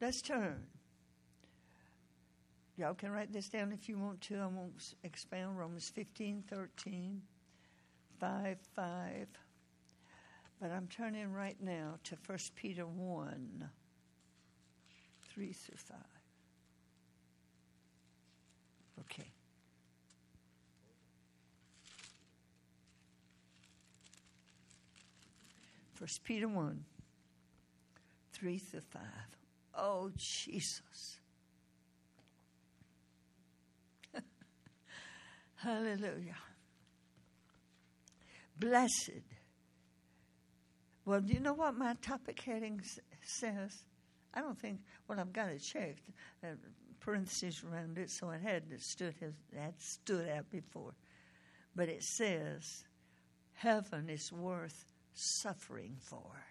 Let's 0.00 0.22
turn. 0.22 0.66
Y'all 2.76 2.94
can 2.94 3.12
write 3.12 3.32
this 3.32 3.48
down 3.48 3.70
if 3.70 3.88
you 3.88 3.96
want 3.96 4.20
to. 4.20 4.36
I 4.40 4.46
won't 4.46 4.94
expound 5.04 5.58
Romans 5.58 5.88
15, 5.90 6.42
13, 6.48 7.22
5, 8.18 8.58
5. 8.74 9.26
But 10.60 10.70
I'm 10.72 10.88
turning 10.88 11.32
right 11.32 11.56
now 11.60 11.98
to 12.04 12.16
1 12.26 12.38
Peter 12.56 12.84
1, 12.84 13.70
3 15.32 15.52
through 15.52 15.76
5. 15.76 15.96
Okay. 19.00 19.28
First 25.94 26.24
Peter 26.24 26.48
1, 26.48 26.84
3 28.32 28.58
through 28.58 28.80
5. 28.80 29.02
Oh, 29.76 30.10
Jesus. 30.16 31.18
Hallelujah. 35.64 36.36
Blessed. 38.60 39.22
Well, 41.06 41.22
do 41.22 41.32
you 41.32 41.40
know 41.40 41.54
what 41.54 41.74
my 41.74 41.94
topic 42.02 42.38
heading 42.40 42.82
says? 43.22 43.84
I 44.34 44.42
don't 44.42 44.58
think, 44.58 44.80
well, 45.08 45.18
I've 45.18 45.32
got 45.32 45.48
it 45.48 45.60
checked, 45.60 46.10
uh, 46.42 46.48
parentheses 47.00 47.64
around 47.64 47.96
it, 47.96 48.10
so 48.10 48.28
it 48.30 48.42
had 48.42 48.64
stood, 48.78 49.14
had 49.56 49.80
stood 49.80 50.28
out 50.28 50.50
before. 50.50 50.92
But 51.74 51.88
it 51.88 52.02
says, 52.02 52.84
Heaven 53.54 54.10
is 54.10 54.30
worth 54.30 54.84
suffering 55.14 55.96
for. 55.98 56.44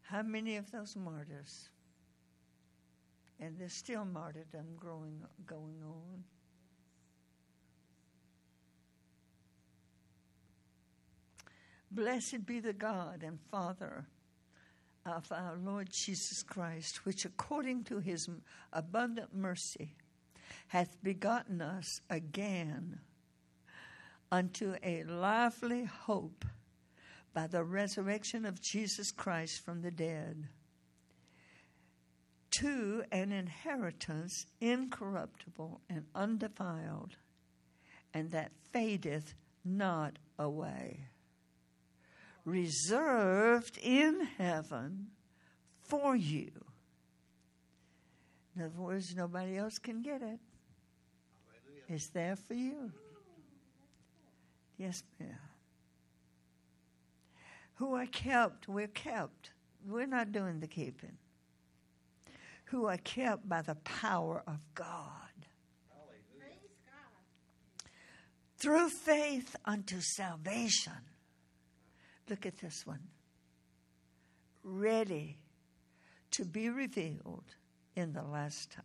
How 0.00 0.22
many 0.22 0.56
of 0.56 0.70
those 0.70 0.96
martyrs? 0.96 1.68
And 3.40 3.58
there's 3.58 3.74
still 3.74 4.04
martyrdom 4.04 4.76
growing, 4.76 5.22
going 5.46 5.82
on. 5.84 6.24
Blessed 11.90 12.44
be 12.44 12.60
the 12.60 12.72
God 12.72 13.22
and 13.22 13.38
Father 13.50 14.06
of 15.06 15.30
our 15.30 15.56
Lord 15.56 15.90
Jesus 15.90 16.42
Christ, 16.42 17.04
which 17.04 17.24
according 17.24 17.84
to 17.84 17.98
his 17.98 18.28
abundant 18.72 19.34
mercy 19.34 19.94
hath 20.68 20.96
begotten 21.02 21.60
us 21.60 22.00
again 22.10 23.00
unto 24.32 24.74
a 24.82 25.04
lively 25.04 25.84
hope 25.84 26.44
by 27.32 27.46
the 27.46 27.62
resurrection 27.62 28.44
of 28.44 28.60
Jesus 28.60 29.12
Christ 29.12 29.64
from 29.64 29.82
the 29.82 29.90
dead, 29.90 30.48
to 32.58 33.04
an 33.10 33.32
inheritance 33.32 34.46
incorruptible 34.60 35.80
and 35.88 36.04
undefiled, 36.14 37.16
and 38.12 38.30
that 38.30 38.52
fadeth 38.72 39.34
not 39.64 40.18
away, 40.38 41.08
reserved 42.44 43.78
in 43.82 44.28
heaven 44.38 45.06
for 45.82 46.14
you. 46.14 46.50
In 48.56 48.62
other 48.62 48.80
words, 48.80 49.14
nobody 49.16 49.56
else 49.56 49.78
can 49.78 50.02
get 50.02 50.22
it. 50.22 50.38
It's 51.88 52.08
there 52.08 52.36
for 52.36 52.54
you. 52.54 52.92
Yes, 54.76 55.02
ma'am. 55.18 55.30
Who 57.74 57.94
are 57.94 58.06
kept, 58.06 58.68
we're 58.68 58.86
kept. 58.86 59.50
We're 59.86 60.06
not 60.06 60.32
doing 60.32 60.60
the 60.60 60.66
keeping. 60.66 61.18
Who 62.74 62.86
are 62.86 62.96
kept 62.96 63.48
by 63.48 63.62
the 63.62 63.76
power 63.76 64.42
of 64.48 64.58
God. 64.74 64.84
God. 64.84 65.46
Through 68.58 68.88
faith 68.88 69.54
unto 69.64 70.00
salvation. 70.00 70.92
Look 72.28 72.46
at 72.46 72.58
this 72.58 72.84
one. 72.84 73.06
Ready 74.64 75.38
to 76.32 76.44
be 76.44 76.68
revealed 76.68 77.44
in 77.94 78.12
the 78.12 78.24
last 78.24 78.72
time. 78.72 78.82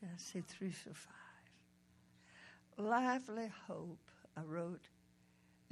Did 0.00 0.08
I 0.12 0.18
say 0.18 0.40
three 0.40 0.72
through 0.72 0.94
five? 0.94 1.12
Lively 2.76 3.52
hope, 3.68 4.10
I 4.36 4.40
wrote, 4.40 4.88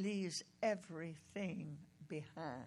leaves 0.01 0.43
everything 0.63 1.77
behind. 2.09 2.67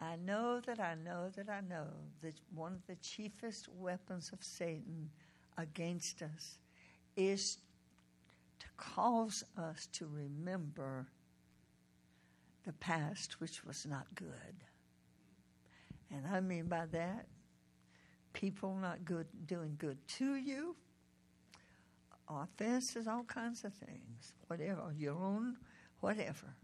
I 0.00 0.16
know 0.16 0.60
that 0.60 0.78
I 0.78 0.94
know 0.94 1.28
that 1.34 1.48
I 1.48 1.60
know 1.60 1.88
that 2.22 2.34
one 2.54 2.72
of 2.72 2.86
the 2.86 2.94
chiefest 2.96 3.68
weapons 3.68 4.30
of 4.32 4.44
Satan 4.44 5.10
against 5.56 6.22
us 6.22 6.58
is 7.16 7.58
to 8.60 8.66
cause 8.76 9.42
us 9.56 9.88
to 9.92 10.06
remember 10.06 11.08
the 12.64 12.72
past, 12.74 13.40
which 13.40 13.64
was 13.64 13.86
not 13.86 14.06
good. 14.14 14.28
And 16.12 16.26
I 16.26 16.40
mean 16.40 16.66
by 16.66 16.86
that, 16.92 17.26
people 18.32 18.76
not 18.80 19.04
good 19.04 19.26
doing 19.46 19.74
good 19.78 19.98
to 20.06 20.36
you, 20.36 20.76
offenses, 22.28 23.06
all 23.08 23.24
kinds 23.24 23.64
of 23.64 23.72
things, 23.74 24.34
whatever, 24.46 24.92
your 24.96 25.14
own, 25.14 25.56
whatever. 26.00 26.54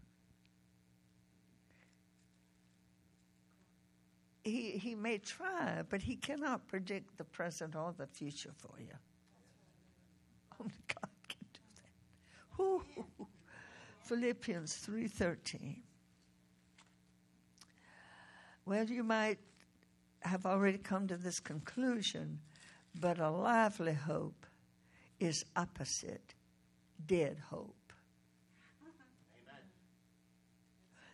He, 4.43 4.71
he 4.71 4.93
may 4.93 5.17
try, 5.17 5.81
but 5.89 6.03
he 6.03 6.15
cannot 6.15 6.67
predict 6.67 7.17
the 7.17 7.23
present 7.23 7.75
or 7.75 7.93
the 7.97 8.05
future 8.05 8.51
for 8.55 8.79
you. 8.79 8.93
Oh, 10.59 10.65
Only 10.65 10.73
God 10.87 11.09
can 11.27 11.45
do 11.53 11.59
that. 11.75 12.55
Whew. 12.57 13.27
Philippians 14.01 14.75
three 14.75 15.07
thirteen. 15.07 15.83
Well, 18.65 18.85
you 18.85 19.03
might 19.03 19.37
have 20.21 20.45
already 20.45 20.79
come 20.79 21.07
to 21.07 21.17
this 21.17 21.39
conclusion, 21.39 22.39
but 22.99 23.19
a 23.19 23.29
lively 23.29 23.93
hope 23.93 24.47
is 25.19 25.45
opposite 25.55 26.33
dead 27.07 27.37
hope. 27.49 27.75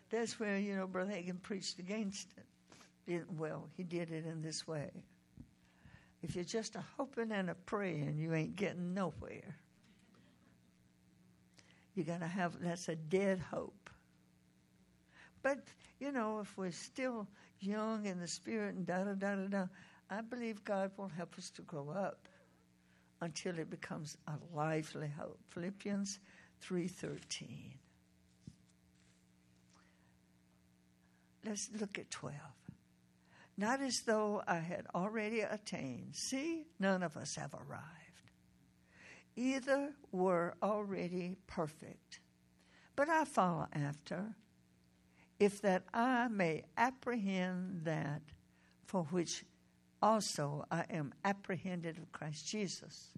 That's 0.10 0.40
where, 0.40 0.58
you 0.58 0.76
know, 0.76 0.88
Brother 0.88 1.14
Hagin 1.14 1.42
preached 1.42 1.80
against 1.80 2.28
it. 2.38 2.46
It- 3.14 3.32
Well, 3.32 3.70
he 3.78 3.84
did 3.84 4.12
it 4.12 4.26
in 4.26 4.42
this 4.42 4.68
way. 4.68 4.92
If 6.22 6.36
you're 6.36 6.44
just 6.44 6.76
a 6.76 6.82
hoping 6.98 7.32
and 7.32 7.50
a 7.50 7.56
praying, 7.56 8.18
you 8.18 8.34
ain't 8.34 8.56
getting 8.56 8.94
nowhere. 8.94 9.56
You 11.96 12.04
got 12.04 12.20
to 12.20 12.28
have, 12.28 12.62
that's 12.62 12.90
a 12.90 12.96
dead 12.96 13.40
hope. 13.40 13.90
But, 15.42 15.60
you 16.00 16.12
know, 16.12 16.40
if 16.40 16.56
we're 16.58 16.72
still 16.72 17.28
young 17.60 18.06
in 18.06 18.20
the 18.20 18.28
spirit 18.28 18.76
and 18.76 18.86
da 18.86 19.04
da 19.04 19.14
da 19.14 19.36
da 19.36 19.48
da, 19.48 19.68
I 20.10 20.22
believe 20.22 20.64
God 20.64 20.92
will 20.98 21.08
help 21.08 21.38
us 21.38 21.50
to 21.52 21.62
grow 21.64 21.90
up 21.90 22.28
until 23.22 23.60
it 23.60 23.70
becomes 23.70 24.18
a 24.28 24.34
lively 24.54 25.08
hope. 25.08 25.40
Philippians 25.50 26.20
3:13. 26.62 27.78
Let's 31.46 31.70
look 31.80 31.98
at 31.98 32.12
12. 32.12 32.38
Not 33.58 33.82
as 33.82 34.02
though 34.02 34.44
I 34.48 34.58
had 34.60 34.88
already 34.94 35.42
attained. 35.42 36.16
See, 36.16 36.66
none 36.80 37.04
of 37.04 37.18
us 37.18 37.36
have 37.36 37.54
arrived. 37.54 38.32
Either 39.36 39.94
were 40.12 40.56
already 40.62 41.38
perfect. 41.48 42.20
But 42.96 43.10
I 43.10 43.26
follow 43.26 43.68
after, 43.74 44.36
if 45.40 45.62
that 45.62 45.84
I 45.94 46.28
may 46.28 46.64
apprehend 46.78 47.86
that 47.86 48.22
for 48.86 49.04
which 49.06 49.44
also 50.02 50.66
I 50.72 50.86
am 50.90 51.14
apprehended 51.24 51.98
of 51.98 52.12
Christ 52.12 52.48
Jesus. 52.48 53.12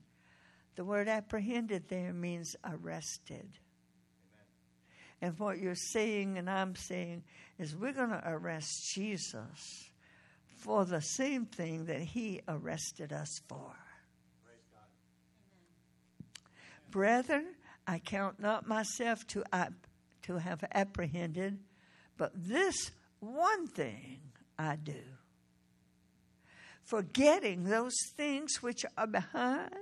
The 0.76 0.86
word 0.86 1.08
apprehended 1.08 1.88
there 1.88 2.14
means 2.14 2.56
arrested. 2.66 3.48
And 5.22 5.40
what 5.40 5.60
you're 5.60 5.76
saying 5.76 6.38
and 6.38 6.50
I'm 6.50 6.76
saying 6.76 7.24
is 7.58 7.76
we're 7.76 7.94
going 7.94 8.10
to 8.10 8.22
arrest 8.26 8.92
Jesus 8.94 9.90
for 10.58 10.86
the 10.86 11.02
same 11.02 11.46
thing 11.46 11.86
that 11.86 12.02
he 12.02 12.42
arrested 12.48 13.14
us 13.14 13.40
for. 13.48 13.76
Brethren, 16.90 17.56
I 17.88 18.00
count 18.00 18.40
not 18.40 18.68
myself 18.68 19.26
to, 19.28 19.44
to 20.24 20.38
have 20.38 20.64
apprehended, 20.74 21.60
but 22.18 22.32
this 22.36 22.92
one 23.20 23.68
thing 23.68 24.20
I 24.58 24.76
do. 24.76 25.02
Forgetting 26.84 27.64
those 27.64 27.96
things 28.16 28.62
which 28.62 28.86
are 28.98 29.08
behind 29.08 29.74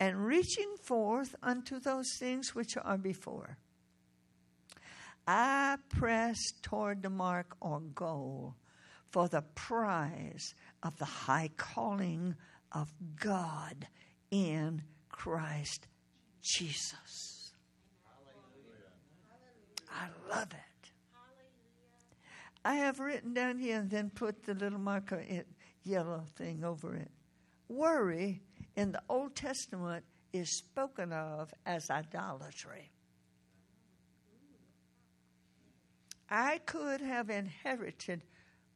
and 0.00 0.26
reaching 0.26 0.76
forth 0.82 1.34
unto 1.42 1.78
those 1.78 2.16
things 2.18 2.54
which 2.54 2.76
are 2.76 2.98
before. 2.98 3.58
I 5.26 5.76
press 5.88 6.38
toward 6.62 7.02
the 7.02 7.10
mark 7.10 7.56
or 7.60 7.80
goal 7.80 8.56
for 9.10 9.28
the 9.28 9.42
prize 9.54 10.54
of 10.82 10.98
the 10.98 11.04
high 11.04 11.50
calling 11.56 12.34
of 12.72 12.92
God 13.18 13.86
in 14.30 14.82
Christ 15.08 15.86
Jesus. 16.42 17.52
I 19.88 20.08
love 20.28 20.52
it. 20.52 20.90
I 22.64 22.74
have 22.76 22.98
written 22.98 23.34
down 23.34 23.58
here 23.58 23.78
and 23.78 23.90
then 23.90 24.10
put 24.10 24.42
the 24.44 24.54
little 24.54 24.78
marker 24.78 25.20
in, 25.20 25.44
yellow 25.84 26.24
thing 26.36 26.64
over 26.64 26.94
it. 26.94 27.10
Worry 27.68 28.42
in 28.76 28.92
the 28.92 29.02
Old 29.08 29.34
Testament 29.36 30.04
is 30.32 30.58
spoken 30.58 31.12
of 31.12 31.52
as 31.64 31.90
idolatry. 31.90 32.90
I 36.28 36.58
could 36.66 37.00
have 37.00 37.30
inherited 37.30 38.22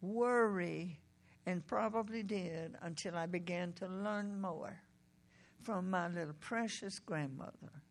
worry 0.00 1.00
and 1.46 1.66
probably 1.66 2.22
did 2.22 2.76
until 2.82 3.16
I 3.16 3.26
began 3.26 3.72
to 3.74 3.86
learn 3.86 4.40
more 4.40 4.80
from 5.62 5.90
my 5.90 6.08
little 6.08 6.34
precious 6.38 6.98
grandmother. 6.98 7.82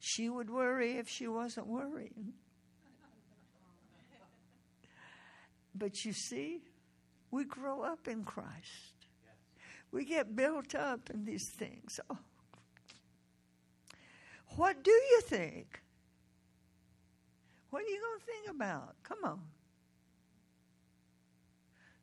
She 0.00 0.28
would 0.28 0.50
worry 0.50 0.98
if 0.98 1.08
she 1.08 1.28
wasn't 1.28 1.66
worrying. 1.66 2.34
But 5.74 6.04
you 6.04 6.12
see, 6.12 6.60
we 7.34 7.44
grow 7.44 7.82
up 7.82 8.06
in 8.06 8.22
Christ. 8.22 9.08
We 9.90 10.04
get 10.04 10.36
built 10.36 10.76
up 10.76 11.10
in 11.10 11.24
these 11.24 11.50
things. 11.50 11.98
Oh. 12.08 12.18
What 14.54 14.84
do 14.84 14.92
you 14.92 15.20
think? 15.22 15.82
What 17.70 17.82
are 17.82 17.88
you 17.88 18.00
going 18.00 18.20
to 18.20 18.24
think 18.24 18.56
about? 18.56 18.94
Come 19.02 19.18
on. 19.24 19.40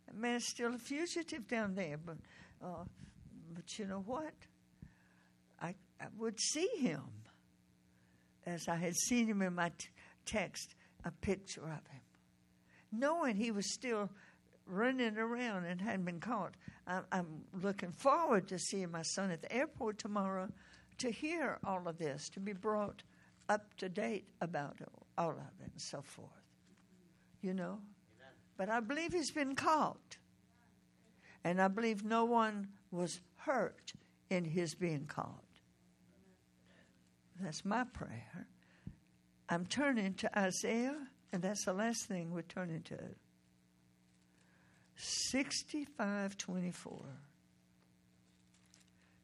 That 0.06 0.18
man's 0.18 0.48
still 0.48 0.76
a 0.76 0.78
fugitive 0.78 1.48
down 1.48 1.76
there, 1.76 1.98
but 1.98 2.18
uh, 2.62 2.84
but 3.56 3.80
you 3.80 3.86
know 3.88 4.04
what? 4.06 4.34
I, 5.62 5.76
I 6.02 6.08
would 6.18 6.38
see 6.42 6.68
him 6.78 7.04
as 8.46 8.68
I 8.68 8.76
had 8.76 8.96
seen 8.96 9.28
him 9.28 9.42
in 9.42 9.56
my 9.56 9.70
t- 9.78 9.88
text, 10.26 10.76
a 11.06 11.12
picture 11.12 11.64
of 11.64 11.88
him, 11.88 12.02
knowing 12.92 13.38
he 13.38 13.52
was 13.52 13.74
still 13.74 14.10
running 14.66 15.18
around 15.18 15.66
and 15.66 15.82
hadn't 15.82 16.06
been 16.06 16.20
caught. 16.20 16.56
I'm, 16.88 17.04
I'm 17.12 17.28
looking 17.62 17.92
forward 17.92 18.48
to 18.50 18.60
seeing 18.60 18.92
my 18.92 19.02
son 19.02 19.32
at 19.32 19.42
the 19.42 19.52
airport 19.54 19.98
tomorrow 19.98 20.50
to 21.00 21.12
hear 21.12 21.58
all 21.64 21.88
of 21.88 21.98
this, 21.98 22.30
to 22.30 22.40
be 22.40 22.54
brought 22.54 23.04
up 23.50 23.76
to 23.78 23.90
date 23.90 24.28
about 24.40 24.78
all 25.18 25.32
of 25.32 25.62
it 25.64 25.72
and 25.72 25.82
so 25.82 26.02
forth. 26.02 26.30
You 27.42 27.54
know? 27.54 27.80
But 28.58 28.70
I 28.70 28.80
believe 28.80 29.14
he's 29.14 29.32
been 29.32 29.56
caught. 29.56 30.18
And 31.44 31.60
I 31.62 31.68
believe 31.68 32.04
no 32.04 32.26
one 32.26 32.68
was 32.92 33.22
hurt 33.38 33.94
in 34.30 34.46
his 34.46 34.76
being 34.76 35.06
caught. 35.08 35.44
That's 37.40 37.66
my 37.66 37.84
prayer. 37.86 38.48
I'm 39.50 39.66
turning 39.66 40.14
to 40.16 40.40
Isaiah, 40.40 40.96
and 41.34 41.42
that's 41.42 41.66
the 41.66 41.74
last 41.74 42.06
thing 42.06 42.32
we're 42.32 42.44
turning 42.44 42.84
to. 42.84 42.98
6524. 44.96 47.06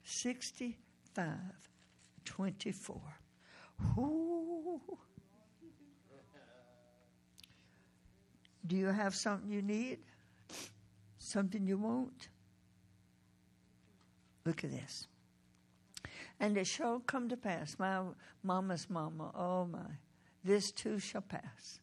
6524. 0.04 3.02
Ooh. 3.98 4.82
Do 8.66 8.76
you 8.76 8.88
have 8.88 9.14
something 9.16 9.50
you 9.50 9.62
need? 9.62 10.00
Something 11.20 11.68
you 11.68 11.78
want? 11.78 12.30
Look 14.46 14.64
at 14.64 14.72
this. 14.72 15.08
And 16.40 16.58
it 16.58 16.68
shall 16.68 17.00
come 17.00 17.30
to 17.30 17.38
pass, 17.38 17.78
my 17.80 18.02
mama's 18.44 18.88
mama, 18.90 19.32
oh 19.36 19.66
my, 19.66 19.80
this 20.44 20.72
too 20.72 21.00
shall 21.00 21.22
pass. 21.22 21.80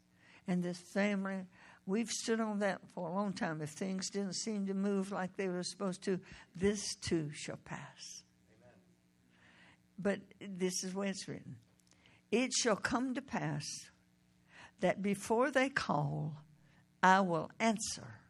And 0.46 0.62
this 0.62 0.78
family 0.78 1.46
We've 1.86 2.10
stood 2.10 2.40
on 2.40 2.60
that 2.60 2.80
for 2.94 3.08
a 3.08 3.12
long 3.12 3.34
time. 3.34 3.60
If 3.60 3.70
things 3.70 4.08
didn't 4.08 4.36
seem 4.36 4.66
to 4.66 4.74
move 4.74 5.12
like 5.12 5.36
they 5.36 5.48
were 5.48 5.62
supposed 5.62 6.02
to, 6.04 6.18
this 6.56 6.94
too 6.96 7.30
shall 7.34 7.58
pass. 7.64 8.22
Amen. 8.62 8.78
But 9.98 10.20
this 10.40 10.82
is 10.82 10.94
where 10.94 11.08
it's 11.08 11.28
written 11.28 11.56
It 12.30 12.52
shall 12.52 12.76
come 12.76 13.14
to 13.14 13.22
pass 13.22 13.64
that 14.80 15.02
before 15.02 15.50
they 15.50 15.68
call, 15.68 16.36
I 17.02 17.20
will 17.20 17.50
answer. 17.60 18.20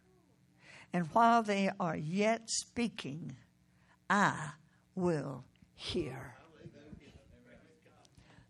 And 0.92 1.06
while 1.12 1.42
they 1.42 1.70
are 1.78 1.96
yet 1.96 2.48
speaking, 2.48 3.36
I 4.10 4.50
will 4.94 5.44
hear. 5.74 6.36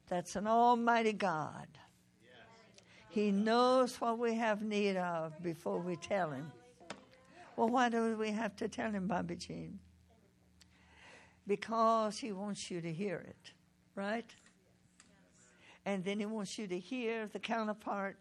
That's 0.09 0.37
an 0.37 0.47
almighty 0.47 1.15
God. 1.15 1.67
He 3.15 3.31
knows 3.31 4.01
what 4.01 4.19
we 4.19 4.35
have 4.35 4.61
need 4.61 4.97
of 4.97 5.41
before 5.41 5.79
we 5.79 5.95
tell 5.95 6.33
Him. 6.33 6.51
Well, 7.55 7.69
why 7.69 7.89
do 7.89 8.17
we 8.17 8.33
have 8.33 8.57
to 8.57 8.67
tell 8.67 8.91
Him, 8.91 9.07
Bobbie 9.07 9.37
Jean? 9.37 9.79
Because 11.47 12.19
He 12.19 12.33
wants 12.33 12.73
you 12.73 12.81
to 12.81 12.93
hear 12.93 13.19
it, 13.19 13.53
right? 13.95 14.29
And 15.87 16.05
then 16.05 16.19
He 16.19 16.27
wants 16.27 16.59
you 16.59 16.67
to 16.67 16.77
hear 16.77 17.29
the 17.29 17.39
counterpart 17.39 18.17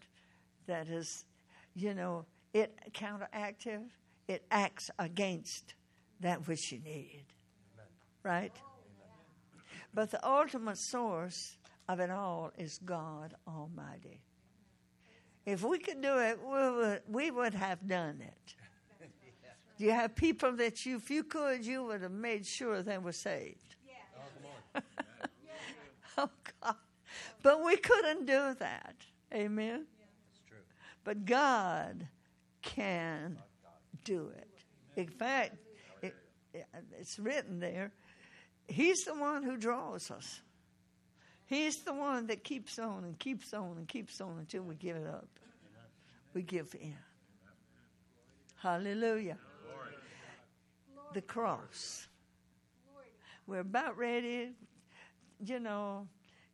that 0.68 0.88
is, 0.88 1.26
you 1.74 1.96
know, 1.96 2.28
it 2.54 2.78
counteractive, 2.94 3.82
it 4.28 4.46
acts 4.52 4.92
against 5.00 5.74
that 6.20 6.48
which 6.48 6.72
you 6.72 6.78
need, 6.86 7.26
right? 8.22 8.56
But 9.92 10.12
the 10.12 10.24
ultimate 10.24 10.78
source 10.78 11.58
of 11.90 12.00
it 12.00 12.12
all 12.12 12.52
is 12.60 12.80
God 12.86 13.34
Almighty. 13.48 14.22
If 15.46 15.64
we 15.64 15.78
could 15.78 16.02
do 16.02 16.20
it, 16.20 16.40
we 16.42 16.72
would, 16.72 17.02
we 17.08 17.32
would 17.32 17.54
have 17.54 17.86
done 17.88 18.22
it. 18.22 18.56
Do 19.78 19.84
you 19.86 19.92
have 19.92 20.16
people 20.16 20.54
that 20.54 20.86
you, 20.86 20.98
if 20.98 21.12
you 21.12 21.24
could, 21.24 21.66
you 21.66 21.84
would 21.84 22.02
have 22.02 22.12
made 22.12 22.46
sure 22.46 22.82
they 22.82 22.98
were 22.98 23.12
saved? 23.12 23.76
Yeah. 23.86 24.82
oh, 24.82 24.82
oh 26.20 26.30
God. 26.62 26.76
But 27.42 27.64
we 27.64 27.76
couldn't 27.76 28.26
do 28.26 28.56
that. 28.60 28.96
Amen? 29.34 29.86
true. 30.48 30.58
But 31.04 31.26
God 31.26 32.08
can 32.62 33.38
do 34.06 34.32
it. 34.38 34.48
In 34.96 35.08
fact, 35.08 35.58
it, 36.02 36.16
it's 36.98 37.20
written 37.20 37.60
there. 37.60 37.92
He's 38.68 39.04
the 39.04 39.16
one 39.16 39.44
who 39.44 39.58
draws 39.58 40.10
us. 40.10 40.42
He's 41.54 41.78
the 41.78 41.94
one 41.94 42.26
that 42.28 42.44
keeps 42.44 42.80
on 42.80 43.04
and 43.04 43.20
keeps 43.20 43.54
on 43.54 43.78
and 43.78 43.88
keeps 43.88 44.20
on 44.20 44.38
until 44.40 44.64
we 44.64 44.74
give 44.74 44.98
it 44.98 45.06
up. 45.06 45.28
We 46.34 46.42
give 46.42 46.74
in. 46.74 46.96
Hallelujah. 48.56 49.38
The 51.14 51.22
cross. 51.22 52.08
We're 53.46 53.60
about 53.60 53.96
ready. 54.00 54.54
You 55.46 55.60
know, 55.60 56.08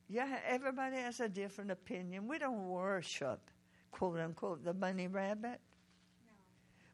yeah, 0.09 0.39
everybody 0.45 0.97
has 0.97 1.21
a 1.21 1.29
different 1.29 1.71
opinion. 1.71 2.27
We 2.27 2.37
don't 2.37 2.67
worship, 2.67 3.39
quote 3.91 4.19
unquote, 4.19 4.65
the 4.65 4.73
bunny 4.73 5.07
rabbit. 5.07 5.61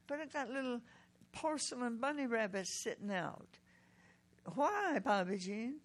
But 0.06 0.20
I 0.20 0.26
got 0.28 0.52
little 0.52 0.80
porcelain 1.32 1.98
bunny 1.98 2.28
rabbits 2.28 2.70
sitting 2.70 3.10
out. 3.10 3.48
Why, 4.54 5.00
Bobbie 5.04 5.40
Jean? 5.40 5.78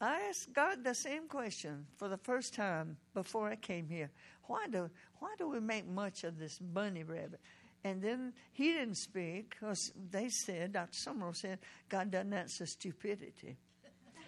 I 0.00 0.20
asked 0.28 0.52
God 0.52 0.84
the 0.84 0.94
same 0.94 1.26
question 1.26 1.86
for 1.96 2.08
the 2.08 2.18
first 2.18 2.54
time 2.54 2.98
before 3.14 3.48
I 3.48 3.56
came 3.56 3.88
here. 3.88 4.10
Why 4.44 4.66
do 4.70 4.90
why 5.18 5.34
do 5.38 5.48
we 5.48 5.60
make 5.60 5.88
much 5.88 6.24
of 6.24 6.38
this 6.38 6.58
bunny 6.58 7.02
rabbit? 7.02 7.40
And 7.82 8.02
then 8.02 8.32
he 8.52 8.72
didn't 8.72 8.96
speak 8.96 9.50
because 9.50 9.92
they 10.10 10.28
said, 10.28 10.72
Dr. 10.72 10.92
Sumrall 10.92 11.34
said, 11.34 11.60
God 11.88 12.10
doesn't 12.10 12.32
answer 12.32 12.66
stupidity. 12.66 13.56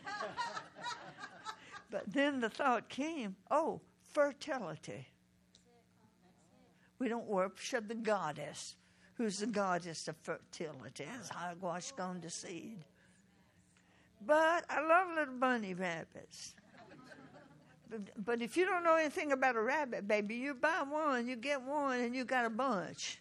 but 1.90 2.04
then 2.06 2.40
the 2.40 2.48
thought 2.48 2.88
came, 2.88 3.36
oh, 3.50 3.80
fertility. 4.12 5.08
We 6.98 7.08
don't 7.08 7.26
worship 7.26 7.88
the 7.88 7.94
goddess, 7.94 8.76
who's 9.14 9.40
the 9.40 9.46
goddess 9.46 10.08
of 10.08 10.16
fertility, 10.22 11.06
as 11.20 11.28
hogwash 11.28 11.92
gone 11.92 12.20
to 12.20 12.30
seed. 12.30 12.84
But 14.24 14.64
I 14.68 14.80
love 14.80 15.08
little 15.16 15.34
bunny 15.34 15.74
rabbits. 15.74 16.54
But, 17.90 18.24
but 18.24 18.42
if 18.42 18.56
you 18.56 18.66
don't 18.66 18.84
know 18.84 18.96
anything 18.96 19.32
about 19.32 19.56
a 19.56 19.62
rabbit, 19.62 20.06
baby, 20.06 20.34
you 20.34 20.54
buy 20.54 20.84
one, 20.86 21.26
you 21.26 21.36
get 21.36 21.62
one, 21.62 22.00
and 22.00 22.14
you 22.14 22.24
got 22.24 22.44
a 22.44 22.50
bunch 22.50 23.20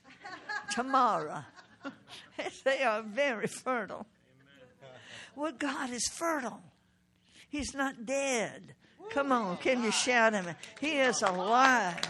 tomorrow. 0.71 1.43
they 2.65 2.83
are 2.83 3.01
very 3.01 3.47
fertile. 3.47 4.05
Well, 5.35 5.53
God 5.57 5.91
is 5.91 6.07
fertile. 6.07 6.61
He's 7.47 7.73
not 7.73 8.05
dead. 8.05 8.73
Come 9.11 9.31
on, 9.31 9.57
can 9.57 9.83
you 9.83 9.91
shout 9.91 10.33
him? 10.33 10.47
He 10.81 10.97
is 10.97 11.21
alive. 11.21 12.01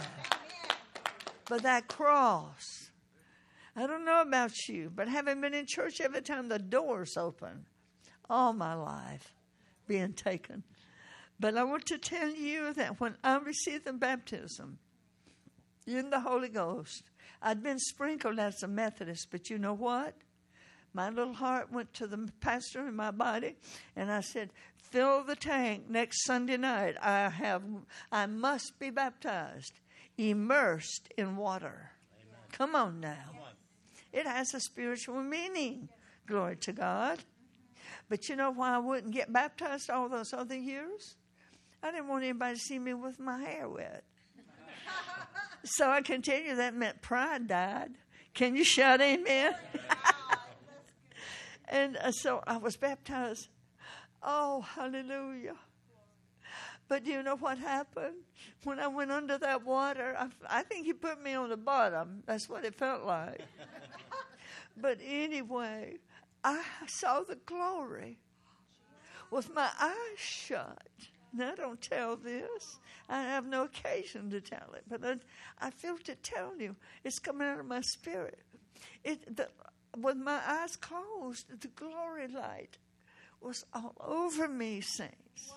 But 1.48 1.62
that 1.62 1.88
cross, 1.88 2.90
I 3.76 3.86
don't 3.86 4.04
know 4.04 4.20
about 4.20 4.68
you, 4.68 4.90
but 4.94 5.08
having 5.08 5.40
been 5.40 5.54
in 5.54 5.66
church 5.66 6.00
every 6.00 6.22
time 6.22 6.48
the 6.48 6.58
doors 6.58 7.16
open, 7.16 7.66
all 8.28 8.52
my 8.52 8.74
life 8.74 9.32
being 9.86 10.12
taken. 10.12 10.62
But 11.40 11.56
I 11.56 11.64
want 11.64 11.86
to 11.86 11.98
tell 11.98 12.30
you 12.30 12.72
that 12.74 13.00
when 13.00 13.16
I 13.22 13.38
received 13.38 13.84
the 13.84 13.92
baptism 13.92 14.78
in 15.86 16.10
the 16.10 16.20
Holy 16.20 16.48
Ghost, 16.48 17.10
I'd 17.40 17.62
been 17.62 17.78
sprinkled 17.78 18.38
as 18.38 18.62
a 18.62 18.68
Methodist, 18.68 19.28
but 19.30 19.48
you 19.48 19.58
know 19.58 19.74
what? 19.74 20.14
My 20.92 21.10
little 21.10 21.34
heart 21.34 21.70
went 21.70 21.92
to 21.94 22.06
the 22.06 22.28
pastor 22.40 22.88
in 22.88 22.96
my 22.96 23.10
body, 23.10 23.56
and 23.94 24.10
I 24.10 24.20
said, 24.20 24.50
"Fill 24.74 25.22
the 25.22 25.36
tank 25.36 25.88
next 25.88 26.24
Sunday 26.24 26.56
night. 26.56 26.96
I 27.00 27.28
have, 27.28 27.62
I 28.10 28.26
must 28.26 28.78
be 28.78 28.90
baptized, 28.90 29.78
immersed 30.16 31.12
in 31.16 31.36
water. 31.36 31.92
Amen. 32.14 32.40
Come 32.50 32.74
on 32.74 33.00
now. 33.00 33.26
Come 33.26 33.40
on. 33.42 33.52
It 34.12 34.26
has 34.26 34.54
a 34.54 34.60
spiritual 34.60 35.22
meaning. 35.22 35.88
Glory 36.26 36.56
to 36.56 36.72
God. 36.72 37.22
But 38.08 38.28
you 38.28 38.36
know 38.36 38.50
why 38.50 38.74
I 38.74 38.78
wouldn't 38.78 39.12
get 39.12 39.32
baptized 39.32 39.90
all 39.90 40.08
those 40.08 40.32
other 40.32 40.56
years? 40.56 41.16
I 41.82 41.90
didn't 41.90 42.08
want 42.08 42.24
anybody 42.24 42.54
to 42.54 42.60
see 42.60 42.78
me 42.78 42.94
with 42.94 43.20
my 43.20 43.40
hair 43.40 43.68
wet. 43.68 44.04
so 45.64 45.90
I 45.90 46.00
can 46.00 46.22
tell 46.22 46.40
you 46.40 46.56
that 46.56 46.74
meant 46.74 47.02
pride 47.02 47.48
died. 47.48 47.90
Can 48.34 48.56
you 48.56 48.64
shout 48.64 49.00
amen? 49.00 49.54
and 51.68 51.96
uh, 51.96 52.12
so 52.12 52.42
I 52.46 52.56
was 52.56 52.76
baptized. 52.76 53.48
Oh, 54.22 54.62
hallelujah. 54.62 55.56
But 56.88 57.04
do 57.04 57.10
you 57.10 57.22
know 57.22 57.36
what 57.36 57.58
happened? 57.58 58.16
When 58.64 58.78
I 58.78 58.88
went 58.88 59.10
under 59.10 59.36
that 59.38 59.64
water, 59.64 60.16
I, 60.18 60.28
I 60.48 60.62
think 60.62 60.86
he 60.86 60.94
put 60.94 61.22
me 61.22 61.34
on 61.34 61.50
the 61.50 61.56
bottom. 61.56 62.22
That's 62.26 62.48
what 62.48 62.64
it 62.64 62.74
felt 62.74 63.04
like. 63.04 63.42
but 64.76 64.98
anyway, 65.04 65.98
I 66.48 66.86
saw 66.86 67.20
the 67.20 67.36
glory 67.44 68.18
with 69.30 69.54
my 69.54 69.68
eyes 69.78 70.18
shut. 70.18 70.88
Now, 71.32 71.54
don't 71.54 71.80
tell 71.80 72.16
this. 72.16 72.78
I 73.08 73.22
have 73.22 73.46
no 73.46 73.64
occasion 73.64 74.30
to 74.30 74.40
tell 74.40 74.72
it, 74.74 74.84
but 74.88 75.04
I, 75.04 75.16
I 75.66 75.70
feel 75.70 75.98
to 75.98 76.14
tell 76.14 76.52
you. 76.58 76.74
It's 77.04 77.18
coming 77.18 77.46
out 77.46 77.60
of 77.60 77.66
my 77.66 77.82
spirit. 77.82 78.38
It, 79.04 79.36
the, 79.36 79.48
with 79.98 80.16
my 80.16 80.40
eyes 80.46 80.76
closed, 80.76 81.60
the 81.60 81.68
glory 81.68 82.28
light 82.28 82.78
was 83.42 83.66
all 83.74 83.94
over 84.00 84.48
me, 84.48 84.80
saints. 84.80 85.52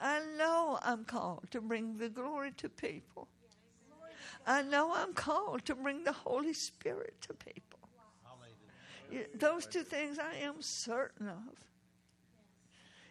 I 0.00 0.20
know 0.38 0.78
I'm 0.82 1.04
called 1.04 1.48
to 1.50 1.60
bring 1.60 1.98
the 1.98 2.08
glory 2.08 2.52
to 2.58 2.68
people. 2.68 3.26
I 4.46 4.62
know 4.62 4.92
I'm 4.94 5.14
called 5.14 5.64
to 5.66 5.74
bring 5.74 6.04
the 6.04 6.12
Holy 6.12 6.52
Spirit 6.52 7.14
to 7.22 7.34
people. 7.34 7.71
Those 9.34 9.66
two 9.66 9.82
things 9.82 10.18
I 10.18 10.36
am 10.44 10.60
certain 10.60 11.28
of. 11.28 11.64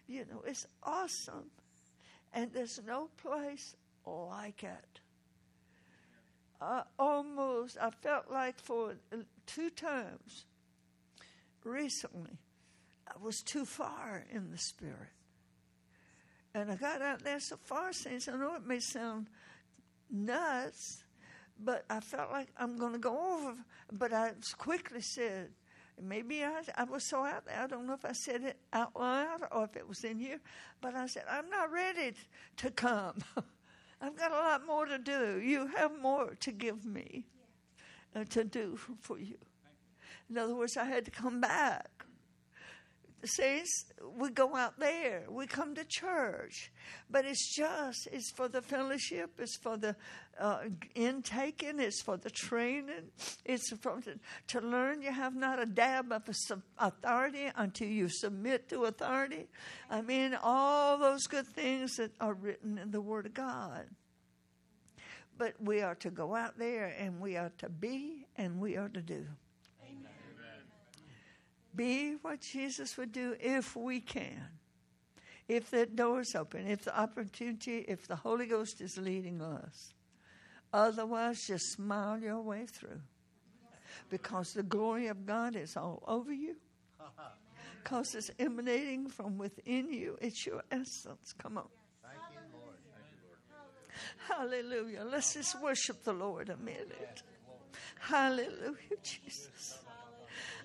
You 0.07 0.25
know, 0.29 0.43
it's 0.45 0.67
awesome. 0.83 1.51
And 2.33 2.51
there's 2.53 2.79
no 2.85 3.09
place 3.21 3.75
like 4.05 4.63
it. 4.63 4.99
I 6.61 6.83
almost, 6.99 7.77
I 7.81 7.89
felt 7.89 8.31
like 8.31 8.59
for 8.59 8.95
two 9.47 9.69
times 9.69 10.45
recently, 11.63 12.37
I 13.07 13.13
was 13.21 13.41
too 13.41 13.65
far 13.65 14.25
in 14.31 14.51
the 14.51 14.57
Spirit. 14.57 15.09
And 16.53 16.71
I 16.71 16.75
got 16.75 17.01
out 17.01 17.23
there 17.23 17.39
so 17.39 17.57
far, 17.63 17.93
saints. 17.93 18.27
I 18.27 18.35
know 18.35 18.55
it 18.55 18.65
may 18.65 18.79
sound 18.79 19.27
nuts, 20.09 21.03
but 21.59 21.85
I 21.89 21.99
felt 21.99 22.31
like 22.31 22.49
I'm 22.57 22.77
going 22.77 22.93
to 22.93 22.99
go 22.99 23.37
over. 23.37 23.55
But 23.91 24.13
I 24.13 24.33
quickly 24.57 25.01
said, 25.01 25.49
maybe 26.01 26.43
I, 26.43 26.61
I 26.75 26.83
was 26.83 27.03
so 27.03 27.23
out 27.23 27.45
there. 27.45 27.59
I 27.61 27.67
don't 27.67 27.87
know 27.87 27.93
if 27.93 28.05
I 28.05 28.13
said 28.13 28.43
it 28.43 28.57
out 28.73 28.95
loud 28.99 29.41
or 29.51 29.65
if 29.65 29.75
it 29.75 29.87
was 29.87 30.03
in 30.03 30.19
here, 30.19 30.39
but 30.81 30.95
I 30.95 31.05
said, 31.05 31.23
I'm 31.29 31.49
not 31.49 31.71
ready 31.71 32.13
to 32.57 32.71
come. 32.71 33.15
I've 34.01 34.17
got 34.17 34.31
a 34.31 34.35
lot 34.35 34.65
more 34.65 34.85
to 34.85 34.97
do. 34.97 35.39
You 35.39 35.67
have 35.77 35.91
more 36.01 36.35
to 36.39 36.51
give 36.51 36.85
me 36.85 37.25
uh, 38.15 38.23
to 38.31 38.43
do 38.43 38.79
for 39.01 39.19
you. 39.19 39.37
In 40.29 40.37
other 40.37 40.55
words, 40.55 40.77
I 40.77 40.85
had 40.85 41.05
to 41.05 41.11
come 41.11 41.39
back 41.39 42.05
saints, 43.27 43.85
we 44.17 44.29
go 44.29 44.55
out 44.55 44.79
there, 44.79 45.25
we 45.29 45.47
come 45.47 45.75
to 45.75 45.83
church, 45.87 46.71
but 47.09 47.25
it's 47.25 47.55
just, 47.55 48.07
it's 48.11 48.31
for 48.31 48.47
the 48.47 48.61
fellowship, 48.61 49.31
it's 49.39 49.57
for 49.57 49.77
the 49.77 49.95
uh, 50.39 50.59
intaking, 50.95 51.79
it's 51.79 52.01
for 52.01 52.17
the 52.17 52.29
training, 52.29 53.11
it's 53.45 53.71
for 53.77 53.99
the, 54.01 54.19
to 54.47 54.61
learn. 54.61 55.01
You 55.01 55.11
have 55.11 55.35
not 55.35 55.61
a 55.61 55.65
dab 55.65 56.11
of 56.11 56.23
authority 56.77 57.51
until 57.55 57.87
you 57.87 58.09
submit 58.09 58.69
to 58.69 58.85
authority. 58.85 59.47
I 59.89 60.01
mean, 60.01 60.37
all 60.41 60.97
those 60.97 61.23
good 61.27 61.47
things 61.47 61.95
that 61.97 62.11
are 62.19 62.33
written 62.33 62.77
in 62.77 62.91
the 62.91 63.01
Word 63.01 63.25
of 63.25 63.33
God. 63.33 63.85
But 65.37 65.55
we 65.59 65.81
are 65.81 65.95
to 65.95 66.11
go 66.11 66.35
out 66.35 66.59
there 66.59 66.93
and 66.99 67.19
we 67.19 67.35
are 67.35 67.51
to 67.59 67.69
be 67.69 68.27
and 68.37 68.59
we 68.59 68.77
are 68.77 68.89
to 68.89 69.01
do 69.01 69.25
be 71.75 72.15
what 72.21 72.41
Jesus 72.41 72.97
would 72.97 73.11
do 73.11 73.35
if 73.39 73.75
we 73.75 73.99
can. 73.99 74.47
If 75.47 75.71
the 75.71 75.85
door's 75.85 76.35
open, 76.35 76.67
if 76.67 76.83
the 76.83 76.97
opportunity, 76.97 77.79
if 77.87 78.07
the 78.07 78.15
Holy 78.15 78.45
Ghost 78.45 78.79
is 78.81 78.97
leading 78.97 79.41
us. 79.41 79.93
Otherwise, 80.73 81.45
just 81.47 81.73
smile 81.73 82.19
your 82.19 82.41
way 82.41 82.65
through. 82.65 83.01
Because 84.09 84.53
the 84.53 84.63
glory 84.63 85.07
of 85.07 85.25
God 85.25 85.55
is 85.55 85.75
all 85.75 86.03
over 86.07 86.31
you. 86.31 86.55
Because 87.83 88.15
it's 88.15 88.31
emanating 88.39 89.09
from 89.09 89.37
within 89.37 89.91
you. 89.91 90.17
It's 90.21 90.45
your 90.45 90.63
essence. 90.71 91.33
Come 91.37 91.57
on. 91.57 91.67
Hallelujah. 94.27 95.03
Let's 95.03 95.33
just 95.33 95.61
worship 95.61 96.03
the 96.03 96.13
Lord 96.13 96.49
a 96.49 96.57
minute. 96.57 97.23
Hallelujah, 97.99 98.97
Jesus. 99.03 99.79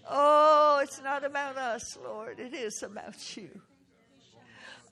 Oh, 0.09 0.81
it's 0.83 1.03
not 1.03 1.24
about 1.24 1.57
us, 1.57 1.99
Lord. 2.03 2.39
It 2.39 2.55
is 2.55 2.83
about 2.83 3.37
you. 3.37 3.49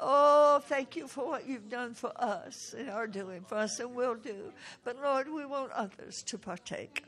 Oh, 0.01 0.61
thank 0.65 0.97
you 0.97 1.07
for 1.07 1.27
what 1.27 1.49
you've 1.49 1.69
done 1.69 1.95
for 1.95 2.13
us 2.17 2.75
and 2.77 2.91
are 2.91 3.07
doing 3.07 3.43
for 3.43 3.57
us 3.57 3.79
and 3.79 3.95
will 3.95 4.17
do. 4.17 4.53
But 4.83 5.01
Lord, 5.01 5.29
we 5.29 5.47
want 5.47 5.71
others 5.73 6.23
to 6.25 6.39
partake. 6.39 7.05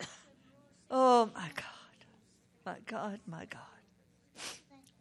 Oh, 0.90 1.30
my 1.34 1.50
God. 1.54 1.64
My 2.64 2.76
God, 2.86 3.20
my 3.26 3.44
God. 3.44 3.60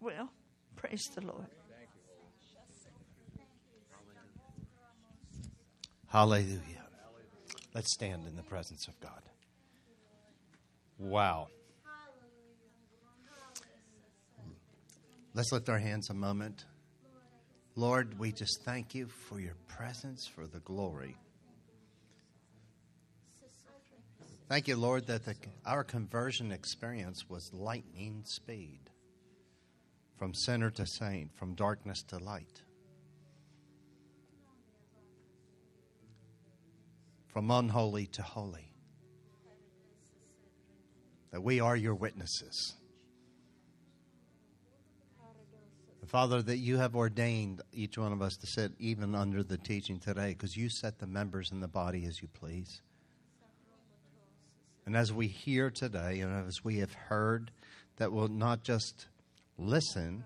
Well, 0.01 0.29
praise 0.75 1.09
the 1.15 1.25
Lord. 1.25 1.47
Hallelujah. 6.07 6.59
Let's 7.73 7.93
stand 7.93 8.27
in 8.27 8.35
the 8.35 8.43
presence 8.43 8.87
of 8.87 8.99
God. 8.99 9.26
Wow. 10.99 11.47
Let's 15.33 15.51
lift 15.51 15.69
our 15.69 15.77
hands 15.77 16.09
a 16.09 16.15
moment. 16.15 16.65
Lord, 17.75 18.17
we 18.17 18.31
just 18.31 18.63
thank 18.65 18.95
you 18.95 19.07
for 19.07 19.39
your 19.39 19.53
presence, 19.67 20.25
for 20.25 20.47
the 20.47 20.59
glory. 20.61 21.15
Thank 24.49 24.67
you, 24.67 24.77
Lord, 24.77 25.05
that 25.07 25.25
the, 25.25 25.35
our 25.65 25.83
conversion 25.83 26.51
experience 26.51 27.29
was 27.29 27.53
lightning 27.53 28.23
speed 28.25 28.79
from 30.17 30.33
sinner 30.33 30.71
to 30.71 30.87
saint, 30.87 31.35
from 31.37 31.53
darkness 31.53 32.01
to 32.07 32.17
light, 32.17 32.63
from 37.27 37.51
unholy 37.51 38.07
to 38.07 38.23
holy 38.23 38.71
that 41.37 41.41
we 41.41 41.59
are 41.59 41.75
your 41.75 41.93
witnesses 41.93 42.73
Father, 46.07 46.41
that 46.41 46.57
you 46.57 46.77
have 46.77 46.95
ordained 46.95 47.61
each 47.71 47.95
one 47.95 48.11
of 48.11 48.23
us 48.23 48.37
to 48.37 48.47
sit 48.47 48.71
even 48.79 49.13
under 49.13 49.43
the 49.43 49.57
teaching 49.57 49.99
today 49.99 50.29
because 50.29 50.57
you 50.57 50.67
set 50.67 50.97
the 50.97 51.05
members 51.05 51.51
in 51.51 51.59
the 51.59 51.67
body 51.67 52.05
as 52.05 52.21
you 52.23 52.27
please. 52.29 52.81
And 54.87 54.95
as 54.95 55.13
we 55.13 55.27
hear 55.27 55.69
today, 55.69 56.21
and 56.21 56.47
as 56.47 56.63
we 56.63 56.77
have 56.77 56.93
heard, 56.93 57.51
that 57.97 58.11
we'll 58.11 58.29
not 58.29 58.63
just 58.63 59.07
listen 59.57 60.23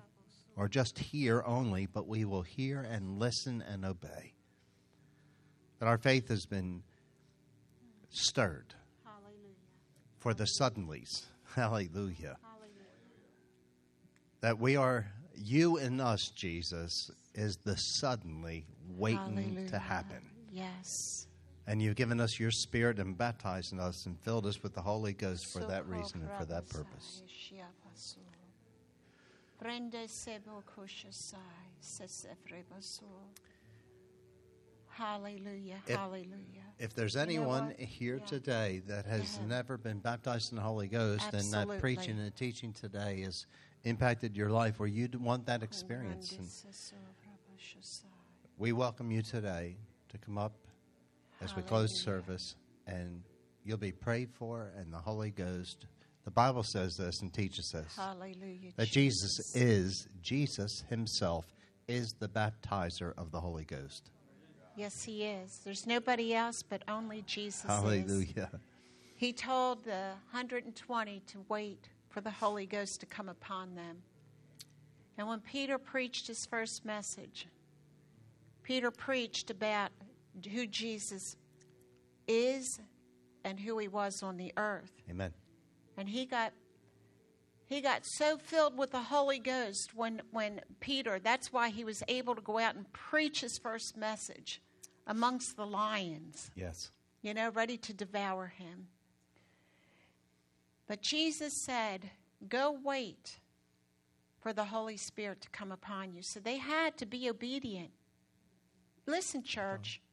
or 0.56 0.70
just 0.70 0.98
hear 0.98 1.44
only, 1.46 1.88
but 1.88 2.08
we 2.08 2.24
will 2.24 2.44
hear 2.44 2.80
and 2.82 3.20
listen 3.20 3.62
and 3.68 3.84
obey. 3.84 4.34
That 5.80 5.88
our 5.88 5.98
faith 5.98 6.30
has 6.30 6.46
been 6.46 6.84
stirred. 8.12 8.76
For 10.22 10.34
the 10.34 10.46
suddenlies. 10.46 11.24
Hallelujah. 11.56 12.38
Hallelujah. 12.42 12.78
That 14.40 14.60
we 14.60 14.78
are, 14.78 15.08
you 15.36 15.78
and 15.78 16.00
us, 16.00 16.30
Jesus, 16.30 17.12
is 17.34 17.58
the 17.58 17.76
suddenly 17.76 18.66
waiting 18.96 19.68
to 19.70 19.80
happen. 19.80 20.22
Yes. 20.52 21.28
And 21.68 21.82
you've 21.82 21.96
given 21.96 22.20
us 22.20 22.40
your 22.40 22.52
spirit 22.52 23.00
and 23.00 23.18
baptized 23.18 23.78
us 23.78 24.06
and 24.06 24.20
filled 24.20 24.46
us 24.46 24.62
with 24.64 24.74
the 24.74 24.82
Holy 24.82 25.14
Ghost 25.14 25.52
for 25.52 25.60
that 25.66 25.88
reason 25.88 26.22
and 26.22 26.32
for 26.38 26.46
that 26.46 26.70
purpose. 26.70 27.24
Hallelujah, 34.92 35.82
If- 35.88 35.96
hallelujah. 35.96 36.64
If 36.78 36.94
there's 36.94 37.14
You 37.14 37.20
know 37.20 37.24
anyone 37.24 37.72
here 37.78 38.18
Yeah. 38.18 38.26
today 38.26 38.80
that 38.88 39.06
has 39.06 39.38
Yeah. 39.38 39.46
never 39.46 39.78
been 39.78 40.00
baptized 40.00 40.52
in 40.52 40.58
the 40.58 40.62
Holy 40.64 40.88
Ghost, 40.88 41.32
then 41.32 41.50
that 41.52 41.80
preaching 41.80 42.20
and 42.20 42.36
teaching 42.36 42.74
today 42.74 43.22
has 43.22 43.46
impacted 43.84 44.36
your 44.36 44.50
life 44.50 44.80
or 44.80 44.88
you 44.88 45.10
want 45.20 45.46
that 45.46 45.64
experience. 45.64 46.32
And 46.38 46.50
we 48.58 48.72
welcome 48.74 49.12
you 49.12 49.22
today 49.22 49.78
to 50.10 50.18
come 50.18 50.38
up 50.38 50.68
as 51.40 51.56
we 51.56 51.62
close 51.64 52.02
service 52.04 52.56
and 52.86 53.24
you'll 53.64 53.78
be 53.78 53.92
prayed 53.92 54.32
for 54.34 54.74
and 54.76 54.94
the 54.94 55.00
Holy 55.00 55.32
Ghost. 55.32 55.86
The 56.24 56.32
Bible 56.32 56.64
says 56.64 56.96
this 56.98 57.22
and 57.22 57.34
teaches 57.34 57.74
us 57.74 57.96
Hallelujah. 57.96 58.74
that 58.76 58.88
Jesus 58.90 59.56
is, 59.56 60.08
Jesus 60.22 60.82
himself 60.90 61.46
is 61.88 62.14
the 62.20 62.28
baptizer 62.28 63.14
of 63.18 63.32
the 63.32 63.40
Holy 63.42 63.66
Ghost. 63.66 64.12
Yes, 64.76 65.04
he 65.04 65.24
is. 65.24 65.60
There's 65.64 65.86
nobody 65.86 66.34
else 66.34 66.64
but 66.64 66.84
only 66.88 67.24
Jesus. 67.24 67.64
is. 67.64 67.70
Hallelujah. 67.70 68.50
He 69.16 69.34
told 69.34 69.84
the 69.84 70.14
120 70.32 71.22
to 71.28 71.46
wait 71.50 71.90
for 72.10 72.22
the 72.22 72.32
Holy 72.32 72.66
Ghost 72.66 73.00
to 73.02 73.06
come 73.06 73.30
upon 73.30 73.76
them. 73.76 73.98
And 75.18 75.28
when 75.28 75.40
Peter 75.40 75.78
preached 75.78 76.28
his 76.28 76.46
first 76.46 76.86
message, 76.86 77.48
Peter 78.64 78.92
preached 78.92 79.52
about 79.52 79.92
who 80.52 80.66
Jesus 80.66 81.36
is 82.28 82.80
and 83.44 83.60
who 83.60 83.78
he 83.78 83.88
was 83.88 84.24
on 84.24 84.38
the 84.38 84.54
earth. 84.58 84.92
Amen. 85.10 85.34
And 85.98 86.08
he 86.08 86.26
got 86.26 86.54
he 87.72 87.82
got 87.82 88.06
so 88.06 88.38
filled 88.38 88.78
with 88.78 88.92
the 88.92 89.02
Holy 89.02 89.40
Ghost 89.40 89.96
when 89.96 90.22
when 90.32 90.62
Peter, 90.80 91.20
that's 91.20 91.54
why 91.54 91.70
he 91.70 91.84
was 91.84 92.04
able 92.08 92.36
to 92.36 92.42
go 92.42 92.60
out 92.60 92.76
and 92.76 92.92
preach 92.94 93.42
his 93.42 93.58
first 93.58 93.96
message 93.98 94.62
amongst 95.08 95.56
the 95.56 95.66
lions 95.66 96.52
Yes. 96.56 96.92
you 97.22 97.34
know, 97.34 97.50
ready 97.50 97.78
to 97.78 97.94
devour 97.94 98.48
him. 98.48 98.88
But 100.88 101.02
Jesus 101.02 101.54
said, 101.54 102.12
Go 102.50 102.78
wait 102.84 103.40
for 104.42 104.52
the 104.52 104.66
Holy 104.66 104.98
Spirit 104.98 105.42
to 105.42 105.50
come 105.50 105.72
upon 105.72 106.14
you. 106.14 106.24
So 106.24 106.40
they 106.40 106.58
had 106.58 106.98
to 106.98 107.06
be 107.06 107.30
obedient. 107.30 107.92
Listen, 109.06 109.44
church, 109.44 110.02
uh-huh. 110.02 110.11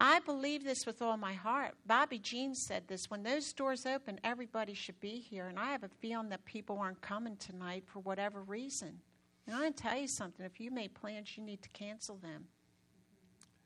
I 0.00 0.18
believe 0.20 0.64
this 0.64 0.86
with 0.86 1.00
all 1.00 1.16
my 1.16 1.32
heart. 1.34 1.74
Bobbie 1.86 2.18
Jean 2.18 2.54
said 2.54 2.88
this 2.88 3.08
when 3.10 3.22
those 3.22 3.52
doors 3.52 3.86
open, 3.86 4.18
everybody 4.24 4.74
should 4.74 4.98
be 5.00 5.20
here. 5.20 5.46
And 5.46 5.58
I 5.58 5.70
have 5.70 5.84
a 5.84 5.88
feeling 6.00 6.28
that 6.30 6.44
people 6.44 6.78
aren't 6.78 7.00
coming 7.00 7.36
tonight 7.36 7.84
for 7.86 8.00
whatever 8.00 8.42
reason. 8.42 9.00
And 9.46 9.54
I'm 9.54 9.62
going 9.62 9.72
to 9.72 9.82
tell 9.82 9.96
you 9.96 10.08
something 10.08 10.44
if 10.44 10.58
you 10.58 10.70
made 10.70 10.94
plans, 10.94 11.36
you 11.36 11.44
need 11.44 11.62
to 11.62 11.68
cancel 11.70 12.16
them. 12.16 12.46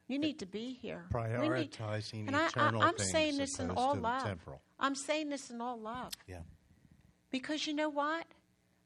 You 0.06 0.18
need 0.18 0.38
to 0.38 0.46
be 0.46 0.72
here. 0.74 1.04
We 1.12 1.48
need- 1.48 1.72
Prioritizing 1.72 2.26
and 2.28 2.36
I, 2.36 2.46
eternal 2.46 2.82
I, 2.82 2.88
I'm 2.88 2.94
things 2.96 3.10
saying 3.10 3.36
this 3.38 3.58
in 3.58 3.70
all 3.70 3.94
love. 3.94 4.24
temporal. 4.24 4.60
I'm 4.80 4.94
saying 4.94 5.28
this 5.28 5.50
in 5.50 5.60
all 5.60 5.78
love. 5.78 6.12
Yeah. 6.26 6.40
Because 7.30 7.66
you 7.66 7.74
know 7.74 7.90
what? 7.90 8.24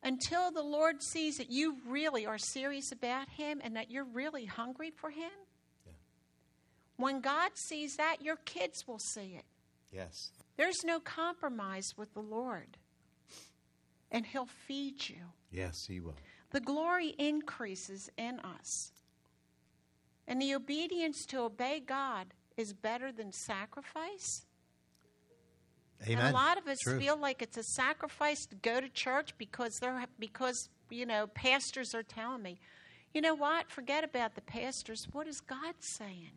Until 0.02 0.50
the 0.50 0.62
Lord 0.62 1.00
sees 1.02 1.38
that 1.38 1.48
you 1.50 1.76
really 1.86 2.26
are 2.26 2.38
serious 2.38 2.90
about 2.90 3.28
Him 3.28 3.60
and 3.62 3.76
that 3.76 3.88
you're 3.90 4.04
really 4.04 4.46
hungry 4.46 4.90
for 4.90 5.10
Him, 5.10 5.30
when 6.96 7.20
God 7.20 7.52
sees 7.54 7.96
that, 7.96 8.22
your 8.22 8.36
kids 8.36 8.86
will 8.86 8.98
see 8.98 9.34
it. 9.36 9.44
Yes. 9.92 10.30
There's 10.56 10.84
no 10.84 11.00
compromise 11.00 11.94
with 11.96 12.12
the 12.14 12.20
Lord, 12.20 12.76
and 14.10 14.26
He'll 14.26 14.48
feed 14.66 15.08
you. 15.08 15.32
Yes, 15.50 15.86
he 15.86 16.00
will. 16.00 16.16
The 16.50 16.60
glory 16.60 17.14
increases 17.18 18.10
in 18.16 18.40
us. 18.40 18.92
And 20.26 20.40
the 20.40 20.54
obedience 20.54 21.24
to 21.26 21.40
obey 21.40 21.80
God 21.80 22.28
is 22.56 22.72
better 22.72 23.10
than 23.10 23.32
sacrifice. 23.32 24.46
Amen. 26.06 26.18
And 26.18 26.28
a 26.28 26.32
lot 26.32 26.58
of 26.58 26.66
us 26.66 26.78
Truth. 26.78 27.00
feel 27.00 27.16
like 27.16 27.42
it's 27.42 27.56
a 27.56 27.62
sacrifice 27.62 28.44
to 28.46 28.56
go 28.56 28.80
to 28.80 28.88
church 28.88 29.36
because 29.38 29.78
they're 29.80 30.04
because 30.18 30.68
you 30.90 31.06
know 31.06 31.26
pastors 31.28 31.94
are 31.94 32.02
telling 32.02 32.42
me. 32.42 32.58
You 33.14 33.20
know 33.20 33.34
what? 33.34 33.70
Forget 33.70 34.04
about 34.04 34.34
the 34.34 34.40
pastors. 34.40 35.06
What 35.12 35.28
is 35.28 35.40
God 35.40 35.74
saying? 35.80 36.32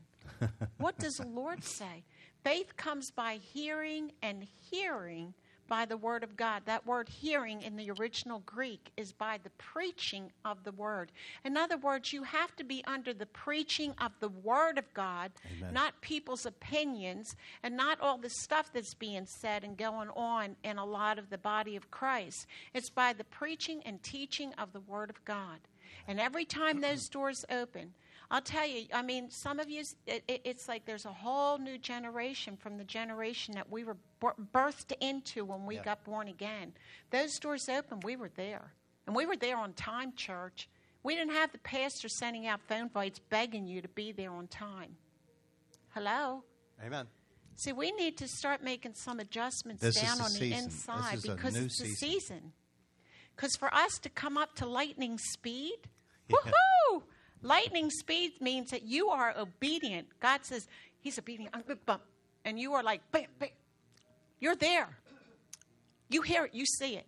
What 0.78 0.98
does 0.98 1.18
the 1.18 1.28
Lord 1.28 1.64
say? 1.64 2.04
Faith 2.44 2.78
comes 2.78 3.12
by 3.12 3.40
hearing 3.42 4.12
and 4.22 4.46
hearing 4.70 5.34
by 5.68 5.86
the 5.86 5.98
word 5.98 6.24
of 6.24 6.38
God. 6.38 6.64
That 6.66 6.86
word 6.86 7.10
hearing 7.10 7.62
in 7.62 7.76
the 7.76 7.92
original 7.92 8.44
Greek 8.46 8.92
is 8.98 9.12
by 9.12 9.40
the 9.42 9.50
preaching 9.52 10.32
of 10.44 10.64
the 10.64 10.72
word. 10.72 11.12
In 11.44 11.58
other 11.58 11.78
words, 11.78 12.14
you 12.14 12.24
have 12.24 12.56
to 12.58 12.64
be 12.64 12.84
under 12.86 13.14
the 13.14 13.26
preaching 13.26 13.94
of 14.00 14.12
the 14.20 14.30
word 14.30 14.78
of 14.78 14.94
God, 14.94 15.32
Amen. 15.58 15.74
not 15.74 16.02
people's 16.02 16.46
opinions 16.46 17.36
and 17.64 17.76
not 17.76 18.00
all 18.00 18.18
the 18.18 18.30
stuff 18.30 18.72
that's 18.74 18.94
being 18.94 19.26
said 19.26 19.64
and 19.64 19.78
going 19.78 20.10
on 20.10 20.56
in 20.64 20.78
a 20.78 20.86
lot 20.86 21.18
of 21.18 21.30
the 21.30 21.38
body 21.38 21.76
of 21.76 21.92
Christ. 21.92 22.48
It's 22.74 22.90
by 22.90 23.14
the 23.14 23.24
preaching 23.24 23.82
and 23.86 24.02
teaching 24.04 24.54
of 24.58 24.74
the 24.74 24.82
word 24.82 25.10
of 25.10 25.24
God. 25.26 25.60
And 26.08 26.20
every 26.20 26.46
time 26.46 26.82
those 26.82 27.08
doors 27.08 27.46
open, 27.50 27.94
I'll 28.32 28.42
tell 28.42 28.68
you, 28.68 28.86
I 28.94 29.02
mean, 29.02 29.30
some 29.30 29.60
of 29.60 29.70
you, 29.70 29.84
it, 30.08 30.24
it, 30.28 30.42
it's 30.44 30.68
like 30.68 30.86
there's 30.86 31.06
a 31.06 31.14
whole 31.14 31.58
new 31.58 31.78
generation 31.78 32.58
from 32.58 32.78
the 32.78 32.84
generation 32.84 33.54
that 33.56 33.72
we 33.72 33.84
were 33.84 33.98
bir- 34.20 34.34
birthed 34.54 34.94
into 35.00 35.46
when 35.46 35.66
we 35.66 35.76
Yeah. 35.76 35.84
got 35.84 36.04
born 36.04 36.28
again. 36.28 36.74
Those 37.12 37.38
doors 37.40 37.70
open, 37.70 38.00
we 38.02 38.16
were 38.16 38.32
there. 38.36 38.74
And 39.08 39.16
we 39.16 39.26
were 39.28 39.36
there 39.38 39.58
on 39.58 39.74
time, 39.74 40.14
church. 40.16 40.68
We 41.04 41.16
didn't 41.16 41.34
have 41.34 41.52
the 41.52 41.60
pastor 41.60 42.10
sending 42.10 42.48
out 42.48 42.62
phone 42.68 42.88
bites 42.88 43.20
begging 43.30 43.68
you 43.68 43.82
to 43.82 43.88
be 43.90 44.12
there 44.12 44.32
on 44.32 44.48
time. 44.48 44.96
Hello? 45.94 46.44
Amen. 46.84 47.06
See, 47.58 47.72
we 47.72 47.92
need 47.92 48.18
to 48.18 48.28
start 48.28 48.64
making 48.64 48.96
some 48.96 49.20
adjustments 49.20 49.82
This 49.82 50.02
down 50.02 50.20
on 50.20 50.32
the 50.34 50.40
season. 50.40 50.64
Inside 50.66 51.22
because 51.22 51.56
it's 51.56 51.80
the 51.80 51.86
season. 51.86 51.96
season. 51.96 52.54
Because 53.36 53.56
for 53.56 53.74
us 53.74 54.00
to 54.00 54.10
come 54.10 54.38
up 54.38 54.56
to 54.56 54.66
lightning 54.66 55.18
speed, 55.20 55.78
Yeah. 56.28 56.38
woohoo! 56.38 57.04
Lightning 57.46 57.92
speed 57.92 58.42
means 58.42 58.72
that 58.72 58.82
you 58.82 59.10
are 59.10 59.32
obedient. 59.38 60.08
God 60.20 60.44
says 60.44 60.68
He's 61.00 61.20
obedient, 61.20 61.54
I'm 61.54 61.62
big 61.62 61.86
bump, 61.86 62.02
and 62.44 62.60
you 62.60 62.74
are 62.74 62.82
like, 62.82 63.02
bam, 63.12 63.28
bam. 63.40 63.50
You're 64.40 64.56
there. 64.56 64.90
You 66.10 66.24
hear 66.24 66.46
it. 66.46 66.56
You 66.56 66.66
see 66.66 66.96
it. 66.96 67.06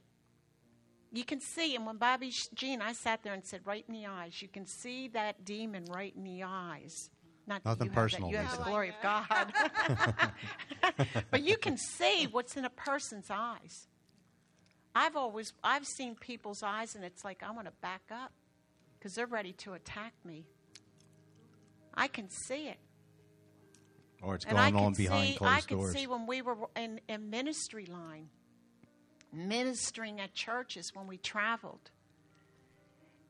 You 1.12 1.24
can 1.24 1.42
see. 1.42 1.76
And 1.76 1.88
when 1.88 1.98
Bobbie 1.98 2.32
Jean, 2.54 2.84
I 2.84 2.94
sat 2.94 3.24
there 3.24 3.34
and 3.34 3.44
said, 3.44 3.62
right 3.66 3.84
in 3.88 3.96
the 3.96 4.06
eyes. 4.06 4.40
You 4.40 4.48
can 4.48 4.68
see 4.68 5.08
that 5.10 5.44
demon 5.44 5.86
right 5.86 6.14
in 6.16 6.24
the 6.24 6.44
eyes. 6.44 7.10
Not 7.48 7.66
Nothing 7.66 7.88
have 7.88 7.96
that. 7.96 8.02
personal, 8.02 8.30
You 8.30 8.38
have 8.38 8.58
the 8.58 8.64
glory 8.64 8.90
of 8.90 8.96
God. 9.02 9.54
but 11.32 11.42
you 11.42 11.58
can 11.58 11.78
see 11.78 12.28
what's 12.30 12.56
in 12.56 12.66
a 12.66 12.70
person's 12.70 13.28
eyes. 13.32 13.88
I've 14.94 15.16
always 15.16 15.54
I've 15.64 15.86
seen 15.86 16.16
people's 16.16 16.62
eyes 16.62 16.94
and 16.94 17.04
it's 17.04 17.24
like 17.26 17.42
I 17.42 17.52
want 17.52 17.66
to 17.66 17.74
back 17.82 18.02
up 18.12 18.32
because 18.98 19.16
they're 19.16 19.26
ready 19.26 19.54
to 19.54 19.74
attack 19.74 20.14
me. 20.26 20.46
I 21.94 22.08
can 22.08 22.30
see 22.30 22.68
it. 22.68 22.78
Or 24.22 24.36
it's 24.36 24.46
and 24.46 24.56
going 24.56 24.76
on 24.76 24.94
behind 24.94 25.30
see, 25.30 25.36
closed 25.36 25.54
I 25.54 25.62
doors. 25.74 25.94
see 25.94 26.08
when 26.08 26.26
we 26.26 26.42
were 26.42 26.56
in, 26.76 27.00
in 27.08 27.30
ministry 27.30 27.86
line, 27.86 28.30
ministering 29.32 30.20
at 30.20 30.34
churches 30.34 30.92
when 30.94 31.08
we 31.08 31.18
traveled, 31.18 31.92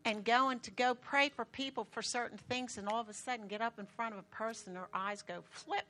and 0.05 0.23
going 0.23 0.59
to 0.61 0.71
go 0.71 0.95
pray 0.95 1.29
for 1.29 1.43
people 1.43 1.85
for 1.91 2.01
certain 2.01 2.37
things, 2.37 2.77
and 2.77 2.87
all 2.87 3.01
of 3.01 3.09
a 3.09 3.13
sudden 3.13 3.47
get 3.47 3.61
up 3.61 3.79
in 3.79 3.85
front 3.85 4.13
of 4.13 4.19
a 4.19 4.35
person, 4.35 4.73
their 4.73 4.87
eyes 4.93 5.21
go 5.21 5.43
flip, 5.49 5.85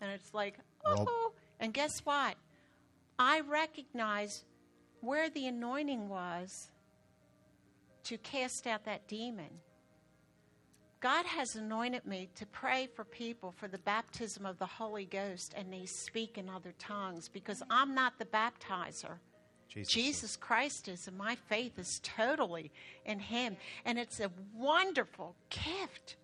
and 0.00 0.10
it's 0.10 0.34
like, 0.34 0.54
Well- 0.84 1.06
oh. 1.08 1.32
And 1.60 1.74
guess 1.74 2.00
what? 2.04 2.36
I 3.18 3.40
recognize 3.40 4.44
where 5.02 5.28
the 5.28 5.46
anointing 5.46 6.08
was 6.08 6.70
to 8.10 8.18
cast 8.18 8.66
out 8.66 8.84
that 8.86 9.06
demon. 9.06 9.48
God 10.98 11.24
has 11.26 11.54
anointed 11.54 12.04
me 12.04 12.28
to 12.34 12.44
pray 12.46 12.88
for 12.96 13.04
people 13.04 13.54
for 13.56 13.68
the 13.68 13.78
baptism 13.78 14.44
of 14.44 14.58
the 14.58 14.66
Holy 14.66 15.04
Ghost 15.04 15.54
and 15.56 15.72
they 15.72 15.86
speak 15.86 16.36
in 16.36 16.48
other 16.48 16.74
tongues 16.76 17.28
because 17.28 17.62
I'm 17.70 17.94
not 17.94 18.18
the 18.18 18.24
baptizer. 18.24 19.18
Jesus. 19.68 19.94
Jesus 19.94 20.36
Christ 20.36 20.88
is, 20.88 21.06
and 21.06 21.16
my 21.16 21.36
faith 21.48 21.78
is 21.78 22.00
totally 22.02 22.72
in 23.06 23.20
Him. 23.20 23.56
And 23.84 23.96
it's 23.96 24.18
a 24.18 24.32
wonderful 24.56 25.36
gift. 25.48 26.16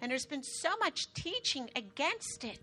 And 0.00 0.12
there's 0.12 0.26
been 0.26 0.44
so 0.44 0.70
much 0.78 1.12
teaching 1.14 1.68
against 1.74 2.44
it. 2.44 2.60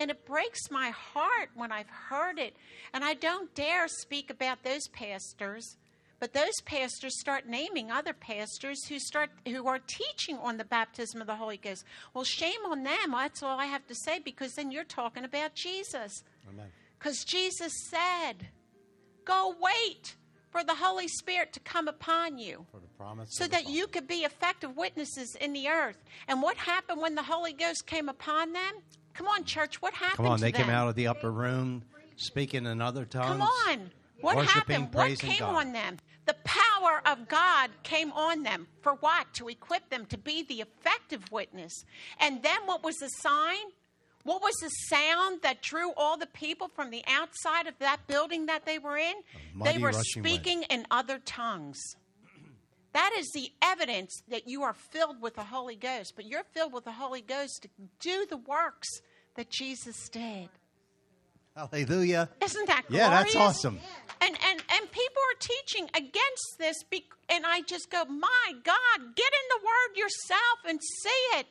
And 0.00 0.10
it 0.10 0.24
breaks 0.24 0.70
my 0.70 0.88
heart 0.88 1.50
when 1.54 1.70
I've 1.70 1.90
heard 1.90 2.38
it. 2.38 2.56
And 2.94 3.04
I 3.04 3.12
don't 3.12 3.54
dare 3.54 3.86
speak 3.88 4.30
about 4.30 4.64
those 4.64 4.88
pastors. 4.88 5.76
But 6.18 6.32
those 6.32 6.60
pastors 6.64 7.20
start 7.20 7.46
naming 7.46 7.90
other 7.90 8.14
pastors 8.14 8.86
who 8.86 8.98
start 8.98 9.30
who 9.46 9.66
are 9.66 9.78
teaching 9.78 10.38
on 10.38 10.56
the 10.56 10.64
baptism 10.64 11.20
of 11.20 11.26
the 11.26 11.36
Holy 11.36 11.58
Ghost. 11.58 11.84
Well, 12.14 12.24
shame 12.24 12.64
on 12.66 12.84
them. 12.84 13.12
That's 13.12 13.42
all 13.42 13.58
I 13.58 13.66
have 13.66 13.86
to 13.88 13.94
say 13.94 14.18
because 14.18 14.54
then 14.54 14.70
you're 14.70 14.84
talking 14.84 15.24
about 15.24 15.54
Jesus. 15.54 16.24
Amen. 16.48 16.66
Because 16.98 17.22
Jesus 17.24 17.72
said, 17.90 18.48
Go 19.26 19.54
wait 19.60 20.16
for 20.50 20.64
the 20.64 20.74
Holy 20.74 21.08
Spirit 21.08 21.52
to 21.52 21.60
come 21.60 21.86
upon 21.88 22.38
you 22.38 22.64
For 22.72 22.80
the 22.80 22.86
promise. 22.96 23.28
so 23.32 23.46
that 23.46 23.68
you 23.68 23.86
could 23.86 24.08
be 24.08 24.20
effective 24.24 24.74
witnesses 24.76 25.34
in 25.34 25.52
the 25.52 25.68
earth. 25.68 25.98
And 26.28 26.40
what 26.40 26.56
happened 26.56 27.02
when 27.02 27.14
the 27.14 27.22
Holy 27.22 27.52
Ghost 27.52 27.86
came 27.86 28.08
upon 28.08 28.52
them? 28.54 28.72
Come 29.12 29.28
on, 29.28 29.44
church, 29.44 29.82
what 29.82 29.92
happened 29.92 30.16
Come 30.16 30.26
on, 30.26 30.40
they 30.40 30.52
them? 30.52 30.62
came 30.62 30.70
out 30.70 30.88
of 30.88 30.94
the 30.94 31.08
upper 31.08 31.30
room 31.30 31.82
speaking 32.16 32.64
in 32.64 32.80
other 32.80 33.04
tongues. 33.04 33.26
Come 33.26 33.42
on. 33.42 33.90
What 34.20 34.46
happened? 34.46 34.94
What 34.94 35.18
came 35.18 35.40
God. 35.40 35.66
on 35.66 35.72
them? 35.72 35.98
The 36.26 36.36
power 36.44 37.00
of 37.06 37.28
God 37.28 37.70
came 37.82 38.12
on 38.12 38.42
them. 38.42 38.66
For 38.82 38.94
what? 38.94 39.32
To 39.34 39.48
equip 39.48 39.88
them 39.90 40.06
to 40.06 40.18
be 40.18 40.42
the 40.42 40.60
effective 40.60 41.30
witness. 41.30 41.84
And 42.20 42.42
then 42.42 42.58
what 42.66 42.82
was 42.82 42.96
the 42.96 43.08
sign? 43.08 43.66
What 44.24 44.42
was 44.42 44.54
the 44.60 44.70
sound 44.88 45.42
that 45.42 45.62
drew 45.62 45.92
all 45.96 46.16
the 46.16 46.26
people 46.26 46.68
from 46.74 46.90
the 46.90 47.04
outside 47.06 47.68
of 47.68 47.78
that 47.78 48.08
building 48.08 48.46
that 48.46 48.66
they 48.66 48.80
were 48.80 48.96
in? 48.96 49.14
They 49.62 49.78
were 49.78 49.90
rushing 49.90 50.22
wind. 50.22 50.26
speaking 50.26 50.62
in 50.64 50.84
other 50.90 51.20
tongues. 51.20 51.80
That 52.92 53.12
is 53.16 53.30
the 53.34 53.52
evidence 53.62 54.10
that 54.28 54.48
you 54.48 54.62
are 54.62 54.74
filled 54.74 55.20
with 55.20 55.36
the 55.36 55.44
Holy 55.44 55.76
Ghost. 55.76 56.14
But 56.16 56.24
you're 56.24 56.44
filled 56.54 56.72
with 56.72 56.84
the 56.84 56.92
Holy 56.92 57.20
Ghost 57.20 57.62
to 57.62 57.68
do 58.00 58.26
the 58.28 58.38
works 58.38 58.88
that 59.36 59.50
Jesus 59.50 60.08
did. 60.08 60.48
Hallelujah. 61.56 62.28
Isn't 62.42 62.66
that 62.66 62.84
glorious? 62.86 63.08
Yeah, 63.08 63.10
that's 63.10 63.34
awesome. 63.36 63.78
And 64.20 64.36
and 64.44 64.62
and 64.72 64.90
people 64.92 65.22
are 65.22 65.38
teaching 65.40 65.88
against 65.94 66.56
this, 66.58 66.82
be, 66.90 67.06
and 67.28 67.44
I 67.46 67.62
just 67.62 67.90
go, 67.90 68.04
my 68.04 68.52
God, 68.64 68.98
get 69.16 69.26
in 69.26 69.60
the 69.60 69.64
Word 69.64 69.96
yourself 69.96 70.58
and 70.68 70.78
see 71.02 71.38
it. 71.38 71.46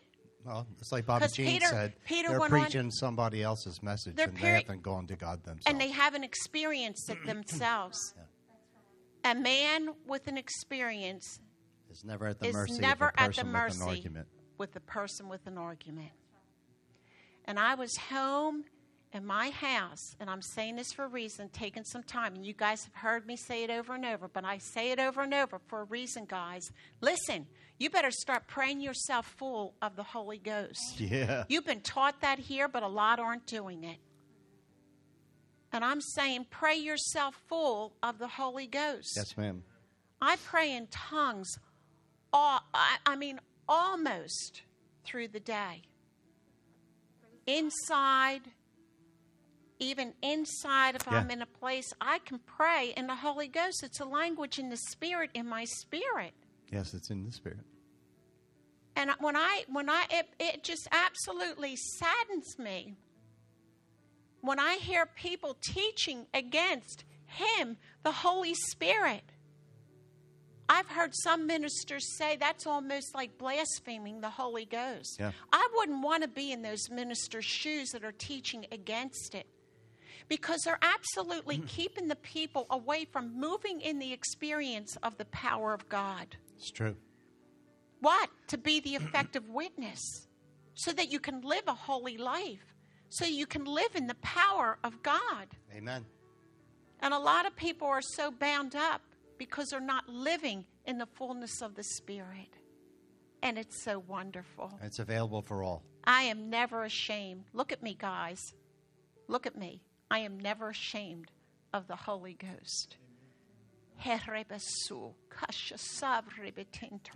Well, 0.46 0.68
it's 0.80 0.92
like 0.92 1.06
Bobbie 1.08 1.28
Jean 1.34 1.48
Peter- 1.48 1.66
said. 1.68 1.94
Peter 2.06 2.30
they're 2.30 2.40
went 2.40 2.54
on- 2.54 2.62
preaching 2.62 2.92
somebody 2.92 3.42
else's 3.42 3.82
message, 3.82 4.16
and 4.20 4.36
peri- 4.36 4.52
they 4.52 4.58
haven't 4.62 4.84
gone 4.84 5.08
to 5.08 5.16
God 5.16 5.44
themselves. 5.44 5.66
And 5.66 5.82
they 5.82 5.90
haven't 5.90 6.24
experienced 6.24 7.10
it 7.10 7.26
themselves. 7.26 7.98
A 9.26 9.34
man 9.34 9.90
with 10.08 10.28
an 10.28 10.38
experience 10.38 11.40
It's 11.90 12.04
never 12.04 12.28
at 12.28 12.40
the 12.40 12.50
is 12.50 12.54
mercy 12.54 12.80
never 12.80 13.08
of 13.08 13.14
a 13.16 13.22
at 13.22 13.28
person 13.30 13.52
the 13.52 13.60
with 13.60 13.76
an 13.82 13.88
argument. 13.88 14.28
with 14.60 14.72
the 14.74 14.80
person 14.82 15.30
with 15.30 15.48
an 15.48 15.58
argument. 15.58 16.12
And 17.46 17.58
I 17.60 17.74
was 17.74 17.96
home 18.12 18.66
in 19.16 19.26
my 19.26 19.50
house, 19.50 20.16
and 20.20 20.30
I'm 20.30 20.42
saying 20.42 20.76
this 20.76 20.92
for 20.92 21.06
a 21.06 21.08
reason, 21.08 21.50
taking 21.50 21.84
some 21.84 22.04
time. 22.04 22.36
And 22.36 22.46
you 22.46 22.54
guys 22.54 22.84
have 22.84 22.94
heard 22.94 23.26
me 23.26 23.38
say 23.38 23.64
it 23.64 23.70
over 23.70 23.96
and 23.96 24.06
over, 24.06 24.28
but 24.28 24.44
I 24.44 24.58
say 24.58 24.92
it 24.92 25.00
over 25.00 25.22
and 25.22 25.34
over 25.34 25.60
for 25.68 25.82
a 25.82 25.84
reason, 25.86 26.26
guys. 26.26 26.70
Listen, 27.02 27.48
you 27.80 27.90
better 27.90 28.12
start 28.12 28.48
praying 28.48 28.82
yourself 28.82 29.26
full 29.38 29.74
of 29.82 29.96
the 29.96 30.04
Holy 30.04 30.38
Ghost. 30.38 31.00
Yeah. 31.00 31.46
You've 31.48 31.66
been 31.66 31.82
taught 31.82 32.22
that 32.22 32.40
here, 32.40 32.68
but 32.68 32.84
a 32.84 32.88
lot 32.88 33.20
aren't 33.20 33.48
doing 33.48 33.84
it. 33.86 33.98
And 35.72 35.84
I'm 35.84 36.02
saying, 36.02 36.48
pray 36.50 36.76
yourself 36.76 37.36
full 37.48 37.94
of 38.04 38.20
the 38.20 38.28
Holy 38.28 38.68
Ghost. 38.68 39.14
Yes, 39.16 39.36
ma'am. 39.38 39.64
I 40.22 40.38
pray 40.46 40.76
in 40.76 40.88
tongues, 40.88 41.58
all, 42.32 42.62
I, 42.74 42.98
I 43.06 43.16
mean, 43.16 43.40
almost 43.68 44.62
through 45.06 45.30
the 45.30 45.40
day. 45.40 45.84
Inside, 47.48 48.42
even 49.86 50.14
inside, 50.22 50.96
if 50.96 51.06
Yeah. 51.06 51.20
I'm 51.20 51.32
in 51.32 51.42
a 51.42 51.46
place, 51.46 51.94
I 52.02 52.20
can 52.20 52.40
pray 52.40 52.94
in 52.98 53.08
the 53.08 53.16
Holy 53.16 53.48
Ghost. 53.48 53.84
It's 53.84 54.00
a 54.00 54.06
language 54.06 54.60
in 54.60 54.70
the 54.70 54.78
Spirit, 54.78 55.30
in 55.34 55.48
my 55.48 55.66
spirit. 55.66 56.34
Yes, 56.72 56.94
it's 56.94 57.10
in 57.10 57.24
the 57.24 57.32
spirit. 57.32 57.60
And 58.96 59.12
when 59.20 59.36
I, 59.36 59.66
when 59.68 59.90
I, 59.90 60.06
it, 60.10 60.28
it 60.40 60.64
just 60.64 60.88
absolutely 60.92 61.76
saddens 61.76 62.58
me 62.58 62.96
when 64.42 64.60
I 64.60 64.76
hear 64.76 65.06
people 65.06 65.58
teaching 65.62 66.28
against 66.34 67.04
Him, 67.26 67.78
the 68.04 68.12
Holy 68.12 68.54
Spirit. 68.54 69.24
I've 70.68 70.88
heard 70.88 71.12
some 71.14 71.46
ministers 71.46 72.18
say 72.18 72.38
that's 72.38 72.66
almost 72.66 73.14
like 73.14 73.38
blaspheming 73.38 74.22
the 74.22 74.30
Holy 74.32 74.66
Ghost. 74.66 75.18
Yeah. 75.20 75.32
I 75.52 75.68
wouldn't 75.76 76.02
want 76.04 76.24
to 76.24 76.28
be 76.30 76.52
in 76.52 76.64
those 76.64 76.90
ministers' 76.90 77.46
shoes 77.46 77.90
that 77.92 78.04
are 78.04 78.12
teaching 78.12 78.66
against 78.72 79.36
it 79.36 79.46
because 80.28 80.62
they're 80.62 80.80
absolutely 80.82 81.58
mm. 81.58 81.68
keeping 81.68 82.08
the 82.08 82.16
people 82.16 82.66
away 82.70 83.06
from 83.06 83.40
moving 83.40 83.82
in 83.82 84.00
the 84.00 84.14
experience 84.14 84.98
of 85.04 85.18
the 85.18 85.26
power 85.26 85.74
of 85.74 85.88
God. 85.90 86.36
It's 86.58 86.72
true. 86.72 86.96
What? 88.02 88.30
To 88.48 88.58
be 88.58 88.80
the 88.80 88.96
effective 88.96 89.50
witness 89.50 90.28
so 90.74 90.92
that 90.92 91.12
you 91.12 91.20
can 91.20 91.42
live 91.42 91.64
a 91.68 91.74
holy 91.74 92.18
life, 92.18 92.76
so 93.10 93.26
you 93.26 93.46
can 93.46 93.66
live 93.66 93.96
in 93.96 94.08
the 94.08 94.16
power 94.16 94.78
of 94.84 95.02
God. 95.02 95.48
Amen. 95.76 96.06
And 97.00 97.14
a 97.14 97.20
lot 97.20 97.46
of 97.46 97.56
people 97.56 97.88
are 97.88 98.02
so 98.02 98.32
bound 98.32 98.76
up 98.76 99.02
because 99.38 99.70
they're 99.70 99.80
not 99.80 100.08
living 100.08 100.66
in 100.86 100.98
the 100.98 101.06
fullness 101.06 101.62
of 101.62 101.76
the 101.76 101.84
Spirit. 101.84 102.58
And 103.42 103.58
it's 103.58 103.84
so 103.84 104.00
wonderful. 104.00 104.80
It's 104.82 105.00
available 105.00 105.42
for 105.42 105.64
all. 105.64 105.84
I 106.04 106.24
am 106.24 106.50
never 106.50 106.84
ashamed. 106.84 107.46
Look 107.54 107.72
at 107.72 107.84
me, 107.84 107.96
guys. 108.00 108.54
Look 109.28 109.46
at 109.46 109.58
me. 109.58 109.82
I 110.10 110.20
am 110.20 110.40
never 110.40 110.70
ashamed 110.70 111.32
of 111.74 111.88
the 111.88 111.96
Holy 111.96 112.34
Ghost. 112.34 112.98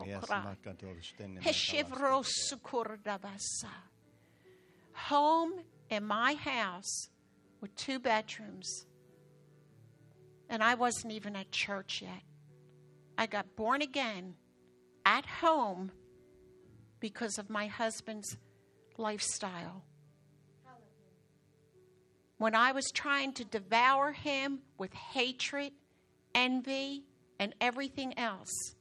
Yes. 0.08 0.24
I'm 0.40 0.44
not 0.46 0.64
going 0.64 0.78
to 0.78 0.88
understand 0.88 1.38
the 1.38 1.42
Home 4.94 5.54
in 5.90 6.04
my 6.06 6.34
house 6.36 7.10
with 7.62 7.76
two 7.76 8.00
bedrooms. 8.00 8.86
And 10.50 10.64
I 10.64 10.76
wasn't 10.76 11.14
even 11.14 11.36
at 11.36 11.52
church 11.52 12.02
yet. 12.02 12.24
I 13.18 13.28
got 13.28 13.56
born 13.56 13.82
again 13.82 14.36
at 15.06 15.26
home 15.26 15.92
because 17.00 17.38
of 17.38 17.50
my 17.50 17.68
husband's 17.68 18.38
lifestyle. 18.98 19.84
When 22.40 22.56
I 22.56 22.72
was 22.72 22.86
trying 22.94 23.34
to 23.34 23.44
devour 23.44 24.14
him 24.14 24.60
with 24.78 24.94
hatred, 24.94 25.74
envy, 26.34 27.04
and 27.38 27.54
everything 27.60 28.18
else, 28.18 28.76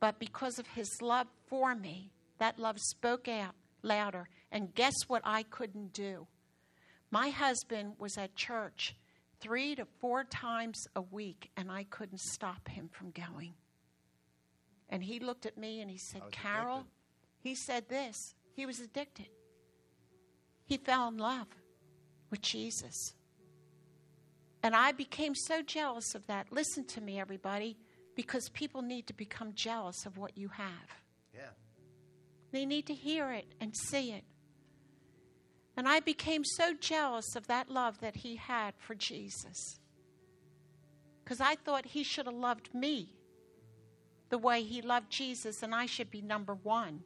but 0.00 0.18
because 0.18 0.58
of 0.58 0.66
his 0.68 0.88
love 1.02 1.26
for 1.48 1.74
me, 1.74 2.10
that 2.38 2.58
love 2.58 2.78
spoke 2.78 3.28
out 3.28 3.54
louder. 3.82 4.28
And 4.50 4.74
guess 4.74 4.94
what 5.06 5.20
I 5.22 5.42
couldn't 5.42 5.92
do? 5.92 6.26
My 7.10 7.28
husband 7.28 7.94
was 7.98 8.16
at 8.16 8.34
church 8.36 8.96
three 9.40 9.74
to 9.74 9.86
four 10.00 10.24
times 10.24 10.86
a 10.96 11.02
week, 11.02 11.50
and 11.58 11.70
I 11.70 11.84
couldn't 11.84 12.20
stop 12.20 12.68
him 12.68 12.88
from 12.90 13.10
going. 13.10 13.52
And 14.88 15.04
he 15.04 15.20
looked 15.20 15.44
at 15.44 15.58
me 15.58 15.82
and 15.82 15.90
he 15.90 15.98
said, 15.98 16.22
Carol, 16.30 16.76
addicted. 16.76 16.90
he 17.42 17.54
said 17.54 17.88
this. 17.90 18.34
He 18.54 18.64
was 18.64 18.80
addicted. 18.80 19.28
He 20.64 20.78
fell 20.78 21.08
in 21.08 21.18
love 21.18 21.46
with 22.30 22.42
Jesus. 22.42 23.14
And 24.62 24.76
I 24.76 24.92
became 24.92 25.34
so 25.34 25.62
jealous 25.62 26.14
of 26.14 26.26
that. 26.26 26.52
Listen 26.52 26.84
to 26.88 27.00
me, 27.00 27.18
everybody, 27.18 27.76
because 28.14 28.48
people 28.50 28.82
need 28.82 29.06
to 29.06 29.14
become 29.14 29.54
jealous 29.54 30.04
of 30.04 30.18
what 30.18 30.36
you 30.36 30.48
have. 30.48 31.00
Yeah. 31.34 31.50
They 32.52 32.66
need 32.66 32.86
to 32.86 32.94
hear 32.94 33.32
it 33.32 33.46
and 33.60 33.74
see 33.76 34.12
it. 34.12 34.24
And 35.76 35.88
I 35.88 36.00
became 36.00 36.44
so 36.44 36.74
jealous 36.78 37.34
of 37.36 37.46
that 37.46 37.70
love 37.70 38.00
that 38.00 38.16
he 38.16 38.36
had 38.36 38.74
for 38.76 38.94
Jesus. 38.94 39.78
Because 41.24 41.40
I 41.40 41.54
thought 41.54 41.86
he 41.86 42.02
should 42.02 42.26
have 42.26 42.34
loved 42.34 42.74
me 42.74 43.14
the 44.28 44.38
way 44.38 44.62
he 44.62 44.82
loved 44.82 45.10
Jesus, 45.10 45.62
and 45.62 45.74
I 45.74 45.86
should 45.86 46.10
be 46.10 46.20
number 46.20 46.54
one. 46.54 47.00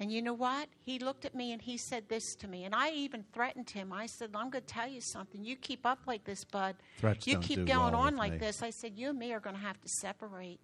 And 0.00 0.10
you 0.10 0.22
know 0.22 0.34
what? 0.34 0.68
He 0.80 0.98
looked 0.98 1.24
at 1.24 1.34
me 1.34 1.52
and 1.52 1.62
he 1.62 1.76
said 1.76 2.08
this 2.08 2.34
to 2.36 2.48
me. 2.48 2.64
And 2.64 2.74
I 2.74 2.90
even 2.90 3.24
threatened 3.32 3.70
him. 3.70 3.92
I 3.92 4.06
said, 4.06 4.30
I'm 4.34 4.50
going 4.50 4.64
to 4.64 4.74
tell 4.74 4.88
you 4.88 5.00
something. 5.00 5.44
You 5.44 5.56
keep 5.56 5.86
up 5.86 6.00
like 6.06 6.24
this, 6.24 6.44
bud. 6.44 6.76
Threats 6.98 7.26
you 7.26 7.38
keep 7.38 7.64
going 7.64 7.92
well 7.92 7.94
on 7.96 8.16
like 8.16 8.32
me." 8.32 8.38
this. 8.38 8.62
I 8.62 8.70
said, 8.70 8.92
You 8.96 9.10
and 9.10 9.18
me 9.18 9.32
are 9.32 9.40
going 9.40 9.54
to 9.54 9.62
have 9.62 9.80
to 9.80 9.88
separate. 9.88 10.58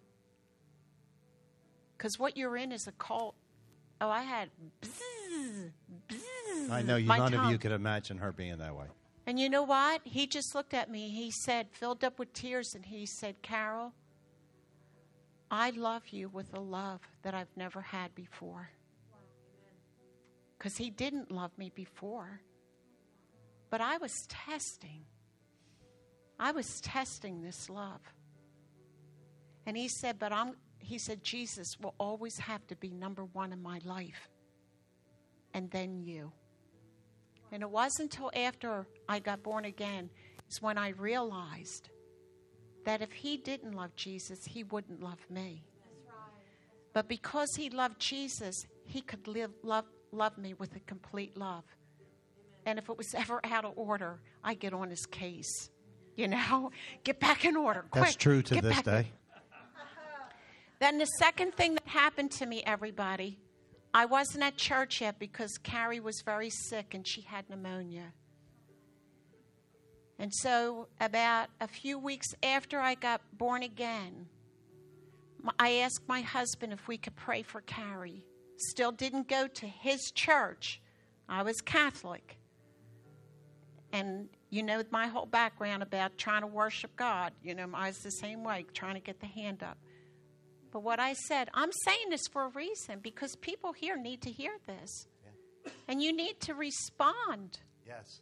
Because 1.96 2.18
what 2.18 2.36
you're 2.36 2.56
in 2.56 2.72
is 2.72 2.88
a 2.88 2.92
cult. 2.92 3.36
Oh, 4.00 4.08
I 4.08 4.22
had. 4.22 4.48
I 6.70 6.82
know 6.82 6.96
you, 6.96 7.06
none 7.06 7.34
of 7.34 7.50
you 7.50 7.58
could 7.58 7.72
imagine 7.72 8.18
her 8.18 8.32
being 8.32 8.58
that 8.58 8.74
way. 8.74 8.86
And 9.26 9.38
you 9.38 9.48
know 9.48 9.62
what? 9.62 10.00
He 10.04 10.26
just 10.26 10.54
looked 10.54 10.74
at 10.74 10.90
me. 10.90 11.10
He 11.10 11.30
said, 11.30 11.68
filled 11.70 12.02
up 12.02 12.18
with 12.18 12.32
tears, 12.32 12.74
and 12.74 12.86
he 12.86 13.06
said, 13.06 13.42
Carol, 13.42 13.92
I 15.50 15.70
love 15.70 16.08
you 16.08 16.28
with 16.28 16.56
a 16.56 16.60
love 16.60 17.00
that 17.22 17.34
I've 17.34 17.54
never 17.56 17.80
had 17.82 18.14
before. 18.14 18.70
Because 20.60 20.76
he 20.76 20.90
didn't 20.90 21.30
love 21.32 21.56
me 21.56 21.72
before. 21.74 22.42
But 23.70 23.80
I 23.80 23.96
was 23.96 24.26
testing. 24.28 25.06
I 26.38 26.52
was 26.52 26.82
testing 26.82 27.40
this 27.40 27.70
love. 27.70 28.02
And 29.64 29.74
he 29.74 29.88
said, 29.88 30.18
but 30.18 30.34
I'm, 30.34 30.52
he 30.78 30.98
said, 30.98 31.24
Jesus 31.24 31.78
will 31.80 31.94
always 31.98 32.36
have 32.36 32.66
to 32.66 32.76
be 32.76 32.90
number 32.90 33.24
one 33.24 33.54
in 33.54 33.62
my 33.62 33.80
life. 33.86 34.28
And 35.54 35.70
then 35.70 36.02
you. 36.02 36.30
And 37.52 37.62
it 37.62 37.70
wasn't 37.70 38.12
until 38.12 38.30
after 38.36 38.86
I 39.08 39.18
got 39.18 39.42
born 39.42 39.64
again 39.64 40.10
is 40.50 40.60
when 40.60 40.76
I 40.76 40.90
realized 40.90 41.88
that 42.84 43.00
if 43.00 43.12
he 43.12 43.38
didn't 43.38 43.72
love 43.72 43.96
Jesus, 43.96 44.44
he 44.44 44.62
wouldn't 44.64 45.02
love 45.02 45.24
me. 45.30 45.64
But 46.92 47.08
because 47.08 47.54
he 47.56 47.70
loved 47.70 47.98
Jesus, 47.98 48.66
he 48.84 49.00
could 49.00 49.26
live, 49.26 49.52
love, 49.62 49.86
love 50.12 50.36
me 50.38 50.54
with 50.54 50.74
a 50.76 50.80
complete 50.80 51.36
love. 51.36 51.64
And 52.66 52.78
if 52.78 52.88
it 52.88 52.96
was 52.96 53.14
ever 53.14 53.40
out 53.44 53.64
of 53.64 53.72
order, 53.76 54.20
I 54.44 54.54
get 54.54 54.72
on 54.72 54.90
his 54.90 55.06
case. 55.06 55.70
You 56.16 56.28
know, 56.28 56.70
get 57.04 57.20
back 57.20 57.44
in 57.44 57.56
order. 57.56 57.84
That's 57.92 58.16
true 58.16 58.42
to 58.42 58.54
get 58.54 58.62
this 58.64 58.76
back 58.76 58.86
in- 58.86 58.92
day. 58.92 59.12
then 60.80 60.98
the 60.98 61.06
second 61.06 61.54
thing 61.54 61.74
that 61.74 61.86
happened 61.86 62.30
to 62.32 62.46
me, 62.46 62.62
everybody, 62.66 63.38
I 63.92 64.04
wasn't 64.04 64.44
at 64.44 64.56
church 64.56 65.00
yet 65.00 65.18
because 65.18 65.58
Carrie 65.62 66.00
was 66.00 66.22
very 66.24 66.50
sick 66.50 66.94
and 66.94 67.06
she 67.06 67.22
had 67.22 67.48
pneumonia. 67.48 68.12
And 70.18 70.32
so, 70.34 70.88
about 71.00 71.48
a 71.62 71.66
few 71.66 71.98
weeks 71.98 72.26
after 72.42 72.78
I 72.78 72.94
got 72.94 73.22
born 73.32 73.62
again, 73.62 74.26
I 75.58 75.76
asked 75.76 76.06
my 76.06 76.20
husband 76.20 76.74
if 76.74 76.86
we 76.86 76.98
could 76.98 77.16
pray 77.16 77.42
for 77.42 77.62
Carrie. 77.62 78.26
Still 78.68 78.92
didn't 78.92 79.26
go 79.26 79.46
to 79.46 79.66
his 79.66 80.12
church. 80.14 80.80
I 81.28 81.42
was 81.42 81.60
Catholic. 81.60 82.36
And 83.92 84.28
you 84.50 84.62
know 84.62 84.82
my 84.90 85.06
whole 85.06 85.26
background 85.26 85.82
about 85.82 86.18
trying 86.18 86.42
to 86.42 86.46
worship 86.46 86.94
God. 86.96 87.32
You 87.42 87.54
know, 87.54 87.68
I 87.72 87.88
was 87.88 87.98
the 87.98 88.10
same 88.10 88.44
way, 88.44 88.66
trying 88.74 88.94
to 88.94 89.00
get 89.00 89.20
the 89.20 89.26
hand 89.26 89.62
up. 89.62 89.78
But 90.72 90.82
what 90.82 91.00
I 91.00 91.14
said, 91.14 91.48
I'm 91.54 91.70
saying 91.84 92.10
this 92.10 92.26
for 92.30 92.44
a 92.44 92.48
reason 92.48 93.00
because 93.00 93.34
people 93.36 93.72
here 93.72 93.96
need 93.96 94.22
to 94.22 94.30
hear 94.30 94.52
this. 94.66 95.06
And 95.88 96.02
you 96.02 96.12
need 96.14 96.40
to 96.40 96.54
respond. 96.54 97.58
Yes. 97.86 98.20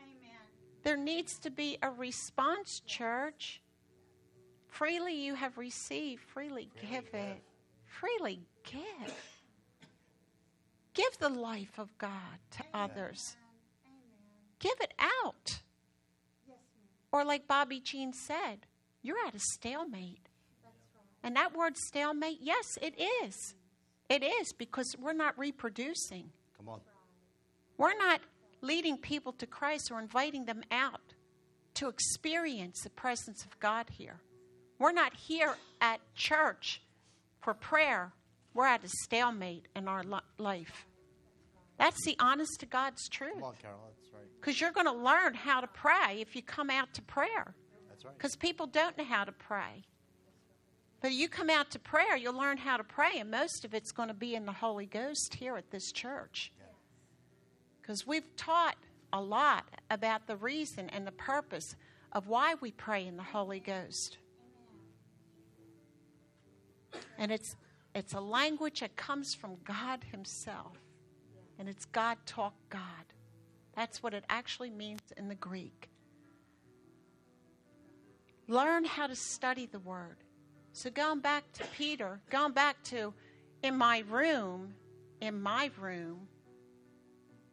Amen. 0.00 0.38
There 0.82 0.96
needs 0.96 1.38
to 1.40 1.50
be 1.50 1.78
a 1.82 1.90
response, 1.90 2.80
church. 2.86 3.60
Freely 4.68 5.14
you 5.14 5.34
have 5.34 5.58
received, 5.58 6.22
freely 6.22 6.68
give 6.80 7.06
it. 7.12 7.42
Freely 7.86 8.40
give. 8.66 9.14
Give 10.94 11.18
the 11.18 11.28
life 11.28 11.78
of 11.78 11.96
God 11.98 12.38
to 12.52 12.64
others. 12.72 13.36
Give 14.58 14.76
it 14.80 14.92
out. 14.98 15.60
Or, 17.12 17.24
like 17.24 17.48
Bobbie 17.48 17.80
Jean 17.80 18.12
said, 18.12 18.66
you're 19.02 19.16
at 19.26 19.34
a 19.34 19.38
stalemate. 19.38 20.28
And 21.22 21.36
that 21.36 21.56
word 21.56 21.76
stalemate, 21.76 22.38
yes, 22.40 22.78
it 22.80 22.94
is. 23.24 23.54
It 24.08 24.22
is 24.22 24.52
because 24.52 24.94
we're 25.00 25.12
not 25.12 25.38
reproducing. 25.38 26.30
Come 26.56 26.68
on. 26.68 26.80
We're 27.78 27.96
not 27.98 28.20
leading 28.60 28.96
people 28.96 29.32
to 29.32 29.46
Christ 29.46 29.90
or 29.90 30.00
inviting 30.00 30.44
them 30.44 30.62
out 30.70 31.14
to 31.74 31.88
experience 31.88 32.82
the 32.82 32.90
presence 32.90 33.44
of 33.44 33.58
God 33.60 33.86
here. 33.90 34.20
We're 34.78 34.92
not 34.92 35.14
here 35.14 35.56
at 35.80 36.00
church 36.14 36.80
for 37.40 37.54
prayer. 37.54 38.12
We're 38.56 38.66
at 38.66 38.82
a 38.82 38.88
stalemate 38.88 39.68
in 39.76 39.86
our 39.86 40.02
li- 40.02 40.18
life. 40.38 40.86
That's 41.78 42.02
the 42.06 42.16
honest 42.18 42.60
to 42.60 42.66
God's 42.66 43.06
truth. 43.06 43.34
Come 43.34 43.44
on, 43.44 43.54
Carol. 43.60 43.78
That's 43.86 44.14
right. 44.14 44.40
Because 44.40 44.58
you're 44.58 44.72
going 44.72 44.86
to 44.86 44.92
learn 44.92 45.34
how 45.34 45.60
to 45.60 45.66
pray 45.66 46.22
if 46.22 46.34
you 46.34 46.42
come 46.42 46.70
out 46.70 46.94
to 46.94 47.02
prayer. 47.02 47.54
That's 47.90 48.06
right. 48.06 48.16
Because 48.16 48.34
people 48.34 48.66
don't 48.66 48.96
know 48.96 49.04
how 49.04 49.24
to 49.24 49.32
pray. 49.32 49.84
But 51.02 51.12
you 51.12 51.28
come 51.28 51.50
out 51.50 51.70
to 51.72 51.78
prayer, 51.78 52.16
you'll 52.16 52.38
learn 52.38 52.56
how 52.56 52.78
to 52.78 52.82
pray, 52.82 53.18
and 53.18 53.30
most 53.30 53.66
of 53.66 53.74
it's 53.74 53.92
going 53.92 54.08
to 54.08 54.14
be 54.14 54.34
in 54.34 54.46
the 54.46 54.52
Holy 54.52 54.86
Ghost 54.86 55.34
here 55.34 55.58
at 55.58 55.70
this 55.70 55.92
church. 55.92 56.50
Because 57.82 58.06
we've 58.06 58.34
taught 58.36 58.76
a 59.12 59.20
lot 59.20 59.64
about 59.90 60.26
the 60.26 60.36
reason 60.36 60.88
and 60.88 61.06
the 61.06 61.12
purpose 61.12 61.76
of 62.12 62.26
why 62.26 62.54
we 62.62 62.70
pray 62.70 63.06
in 63.06 63.18
the 63.18 63.22
Holy 63.22 63.60
Ghost. 63.60 64.16
And 67.18 67.30
it's, 67.30 67.54
it's 67.96 68.12
a 68.12 68.20
language 68.20 68.80
that 68.80 68.94
comes 68.94 69.34
from 69.34 69.56
God 69.64 70.04
Himself. 70.12 70.76
And 71.58 71.66
it's 71.66 71.86
God 71.86 72.18
talk 72.26 72.52
God. 72.68 72.82
That's 73.74 74.02
what 74.02 74.12
it 74.12 74.24
actually 74.28 74.68
means 74.68 75.00
in 75.16 75.28
the 75.28 75.34
Greek. 75.34 75.88
Learn 78.48 78.84
how 78.84 79.06
to 79.06 79.16
study 79.16 79.64
the 79.64 79.78
Word. 79.78 80.18
So, 80.72 80.90
going 80.90 81.20
back 81.20 81.50
to 81.54 81.64
Peter, 81.74 82.20
going 82.28 82.52
back 82.52 82.82
to 82.84 83.14
in 83.62 83.74
my 83.78 84.04
room, 84.10 84.74
in 85.22 85.40
my 85.40 85.70
room, 85.80 86.28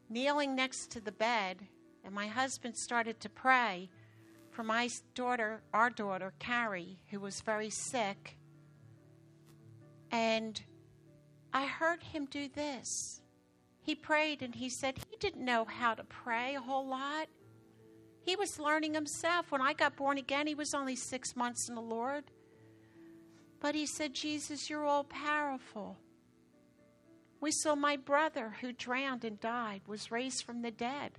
kneeling 0.10 0.56
next 0.58 0.92
to 0.92 1.00
the 1.00 1.14
bed, 1.14 1.60
and 2.04 2.14
my 2.14 2.28
husband 2.28 2.76
started 2.76 3.22
to 3.22 3.30
pray 3.30 3.90
for 4.52 4.64
my 4.64 4.90
daughter, 5.16 5.62
our 5.74 5.90
daughter, 5.90 6.34
Carrie, 6.38 7.00
who 7.12 7.22
was 7.22 7.40
very 7.40 7.70
sick. 7.70 8.38
And 10.14 10.62
I 11.54 11.66
heard 11.66 12.04
him 12.04 12.28
do 12.30 12.48
this. 12.48 13.20
He 13.82 13.96
prayed 13.96 14.44
and 14.44 14.54
he 14.54 14.70
said 14.70 15.00
he 15.10 15.18
didn't 15.18 15.44
know 15.44 15.66
how 15.66 15.96
to 15.96 16.04
pray 16.04 16.54
a 16.54 16.62
whole 16.62 16.88
lot. 16.88 17.28
He 18.22 18.36
was 18.36 18.60
learning 18.60 18.94
himself. 18.94 19.52
When 19.52 19.60
I 19.60 19.74
got 19.74 19.96
born 19.96 20.20
again, 20.20 20.46
he 20.46 20.54
was 20.54 20.76
only 20.76 20.96
six 20.96 21.36
months 21.36 21.68
in 21.68 21.74
the 21.74 21.82
Lord. 21.82 22.26
But 23.60 23.74
he 23.74 23.88
said, 23.88 24.14
Jesus, 24.14 24.70
you're 24.70 24.86
all 24.86 25.04
powerful. 25.04 25.98
We 27.42 27.52
saw 27.52 27.74
my 27.74 27.98
brother 27.98 28.54
who 28.62 28.72
drowned 28.72 29.26
and 29.26 29.40
died 29.40 29.82
was 29.88 30.12
raised 30.12 30.44
from 30.44 30.62
the 30.62 30.72
dead. 30.72 31.14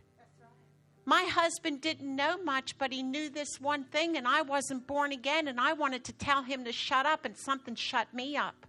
My 1.05 1.25
husband 1.25 1.81
didn't 1.81 2.15
know 2.15 2.39
much, 2.39 2.79
but 2.79 2.93
he 2.93 3.03
knew 3.03 3.29
this 3.29 3.61
one 3.61 3.85
thing, 3.85 4.17
and 4.17 4.27
I 4.27 4.43
wasn't 4.43 4.87
born 4.87 5.11
again, 5.11 5.49
and 5.49 5.61
I 5.61 5.73
wanted 5.73 6.05
to 6.05 6.13
tell 6.13 6.43
him 6.43 6.65
to 6.65 6.73
shut 6.73 7.07
up, 7.07 7.25
and 7.25 7.37
something 7.37 7.75
shut 7.75 8.15
me 8.15 8.37
up. 8.37 8.67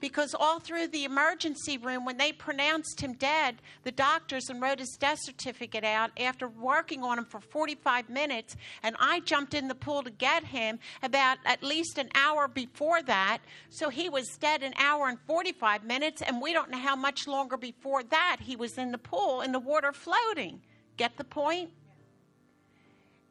Because 0.00 0.34
all 0.34 0.60
through 0.60 0.88
the 0.88 1.04
emergency 1.04 1.76
room, 1.76 2.04
when 2.04 2.18
they 2.18 2.32
pronounced 2.32 3.00
him 3.00 3.14
dead, 3.14 3.56
the 3.82 3.90
doctors 3.90 4.48
and 4.48 4.60
wrote 4.62 4.78
his 4.78 4.96
death 4.98 5.18
certificate 5.20 5.84
out 5.84 6.12
after 6.18 6.46
working 6.48 7.02
on 7.02 7.18
him 7.18 7.24
for 7.24 7.40
45 7.40 8.08
minutes, 8.08 8.56
and 8.82 8.94
I 9.00 9.20
jumped 9.20 9.54
in 9.54 9.66
the 9.66 9.74
pool 9.74 10.02
to 10.04 10.10
get 10.10 10.44
him 10.44 10.78
about 11.02 11.38
at 11.44 11.62
least 11.62 11.98
an 11.98 12.10
hour 12.14 12.46
before 12.46 13.02
that. 13.02 13.38
So 13.70 13.88
he 13.88 14.08
was 14.08 14.28
dead 14.38 14.62
an 14.62 14.74
hour 14.78 15.08
and 15.08 15.18
45 15.26 15.84
minutes, 15.84 16.22
and 16.22 16.40
we 16.40 16.52
don't 16.52 16.70
know 16.70 16.78
how 16.78 16.96
much 16.96 17.26
longer 17.26 17.56
before 17.56 18.04
that 18.04 18.38
he 18.40 18.54
was 18.54 18.78
in 18.78 18.92
the 18.92 18.98
pool 18.98 19.40
in 19.40 19.52
the 19.52 19.58
water 19.58 19.92
floating. 19.92 20.60
Get 20.96 21.16
the 21.16 21.24
point? 21.24 21.70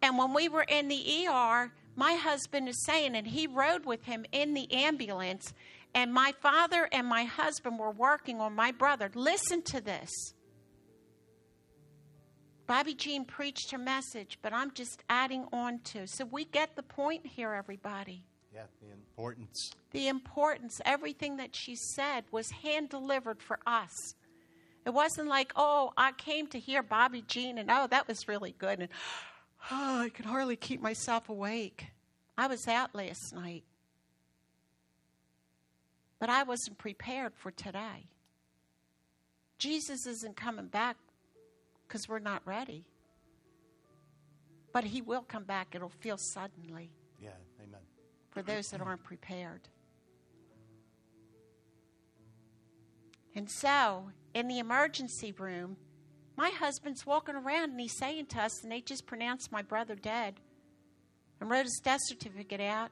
And 0.02 0.18
when 0.18 0.34
we 0.34 0.50
were 0.50 0.66
in 0.68 0.88
the 0.88 1.28
ER, 1.28 1.72
my 1.96 2.14
husband 2.14 2.70
is 2.70 2.86
saying, 2.86 3.16
and 3.16 3.26
he 3.26 3.48
rode 3.48 3.86
with 3.86 4.04
him 4.04 4.26
in 4.32 4.54
the 4.54 4.72
ambulance, 4.72 5.54
and 5.94 6.14
my 6.14 6.34
father 6.42 6.88
and 6.92 7.08
my 7.08 7.24
husband 7.24 7.80
were 7.80 7.92
working 7.92 8.40
on 8.40 8.54
my 8.54 8.72
brother. 8.72 9.10
Listen 9.14 9.62
to 9.64 9.82
this. 9.82 10.12
Bobbie 12.68 12.96
Jean 12.96 13.24
preached 13.24 13.72
her 13.72 13.78
message, 13.78 14.40
but 14.42 14.54
I'm 14.54 14.72
just 14.72 15.04
adding 15.10 15.46
on 15.54 15.80
to. 15.86 16.06
So 16.06 16.26
we 16.26 16.44
get 16.46 16.76
the 16.76 16.84
point 16.84 17.26
here, 17.26 17.54
everybody. 17.54 18.26
Yeah, 18.54 18.64
the 18.82 18.92
importance. 18.92 19.72
The 19.92 20.08
importance, 20.10 20.82
everything 20.84 21.38
that 21.38 21.56
she 21.56 21.76
said 21.76 22.26
was 22.32 22.52
hand 22.52 22.90
delivered 22.90 23.42
for 23.42 23.60
us. 23.66 24.16
It 24.86 24.94
wasn't 24.94 25.30
like, 25.30 25.54
oh, 25.56 25.94
I 25.98 26.12
came 26.12 26.48
to 26.48 26.60
hear 26.60 26.84
Bobbie 26.84 27.24
Jean 27.28 27.58
and 27.58 27.72
oh, 27.72 27.88
that 27.88 28.08
was 28.08 28.28
really 28.28 28.56
good. 28.58 28.80
And 28.80 28.90
oh, 29.72 30.02
I 30.02 30.10
could 30.10 30.26
hardly 30.26 30.56
keep 30.58 30.82
myself 30.82 31.30
awake. 31.30 31.88
I 32.38 32.48
was 32.48 32.68
out 32.68 32.94
last 32.94 33.34
night 33.34 33.64
but 36.20 36.30
I 36.30 36.44
wasn't 36.44 36.78
prepared 36.78 37.34
for 37.36 37.52
today. 37.52 38.08
Jesus 39.58 40.06
isn't 40.06 40.36
coming 40.36 40.68
back 40.68 40.98
because 41.88 42.08
we're 42.08 42.20
not 42.20 42.42
ready. 42.46 42.86
But 44.74 44.84
he 44.84 45.02
will 45.02 45.22
come 45.22 45.44
back. 45.44 45.74
It'll 45.74 45.90
feel 45.90 46.18
suddenly. 46.18 46.92
Yeah, 47.20 47.30
amen. 47.60 47.82
For 48.32 48.42
those 48.42 48.70
that 48.70 48.82
aren't 48.82 49.04
prepared. 49.04 49.62
And 53.34 53.50
so, 53.50 54.10
in 54.34 54.48
the 54.48 54.60
emergency 54.60 55.32
room, 55.32 55.78
my 56.36 56.50
husband's 56.50 57.06
walking 57.06 57.36
around 57.36 57.72
and 57.72 57.80
he's 57.80 57.98
saying 57.98 58.28
to 58.28 58.42
us, 58.42 58.62
and 58.64 58.72
they 58.72 58.82
just 58.82 59.06
pronounced 59.06 59.52
my 59.52 59.62
brother 59.62 59.96
dead 59.96 60.36
and 61.40 61.50
wrote 61.50 61.66
his 61.66 61.80
death 61.84 62.02
certificate 62.04 62.62
out 62.62 62.90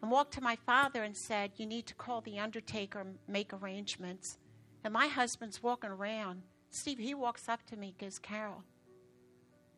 and 0.00 0.10
walked 0.10 0.34
to 0.34 0.40
my 0.40 0.56
father 0.56 1.02
and 1.02 1.16
said, 1.16 1.52
You 1.56 1.66
need 1.66 1.86
to 1.86 1.94
call 1.94 2.20
the 2.20 2.38
undertaker 2.38 3.06
make 3.26 3.52
arrangements. 3.52 4.38
And 4.84 4.92
my 4.92 5.08
husband's 5.08 5.62
walking 5.62 5.90
around. 5.90 6.42
Steve, 6.70 6.98
he 6.98 7.14
walks 7.14 7.48
up 7.48 7.64
to 7.66 7.76
me, 7.76 7.94
goes, 7.98 8.18
Carol, 8.18 8.62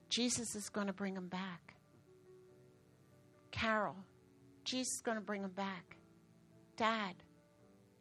Jesus 0.09 0.55
is 0.55 0.69
going 0.69 0.89
to 0.89 0.93
bring 0.93 1.15
him 1.15 1.29
back. 1.29 1.75
Carol, 3.51 3.97
Jesus 4.65 4.95
is 4.95 5.01
going 5.01 5.17
to 5.17 5.23
bring 5.23 5.43
him 5.43 5.51
back. 5.51 5.97
Dad, 6.77 7.15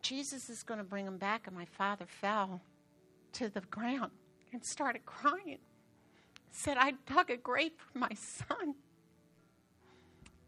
Jesus 0.01 0.49
is 0.49 0.63
going 0.63 0.77
to 0.79 0.83
bring 0.83 1.05
him 1.05 1.17
back. 1.17 1.47
And 1.47 1.55
my 1.55 1.65
father 1.65 2.05
fell 2.07 2.61
to 3.33 3.49
the 3.49 3.61
ground 3.61 4.11
and 4.51 4.63
started 4.65 5.05
crying. 5.05 5.59
Said, 6.51 6.77
I 6.77 6.93
dug 7.05 7.29
a 7.29 7.37
grave 7.37 7.71
for 7.77 7.99
my 7.99 8.11
son. 8.13 8.75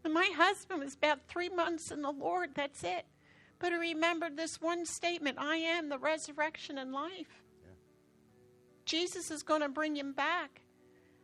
My 0.09 0.31
husband 0.35 0.81
was 0.81 0.95
about 0.95 1.27
three 1.27 1.49
months 1.49 1.91
in 1.91 2.01
the 2.01 2.11
Lord. 2.11 2.51
That's 2.55 2.83
it. 2.83 3.05
But 3.59 3.71
he 3.71 3.77
remembered 3.77 4.35
this 4.35 4.59
one 4.59 4.85
statement 4.85 5.37
I 5.39 5.57
am 5.57 5.89
the 5.89 5.99
resurrection 5.99 6.77
and 6.77 6.91
life. 6.91 7.43
Yeah. 7.63 7.73
Jesus 8.85 9.29
is 9.29 9.43
going 9.43 9.61
to 9.61 9.69
bring 9.69 9.95
him 9.95 10.13
back. 10.13 10.61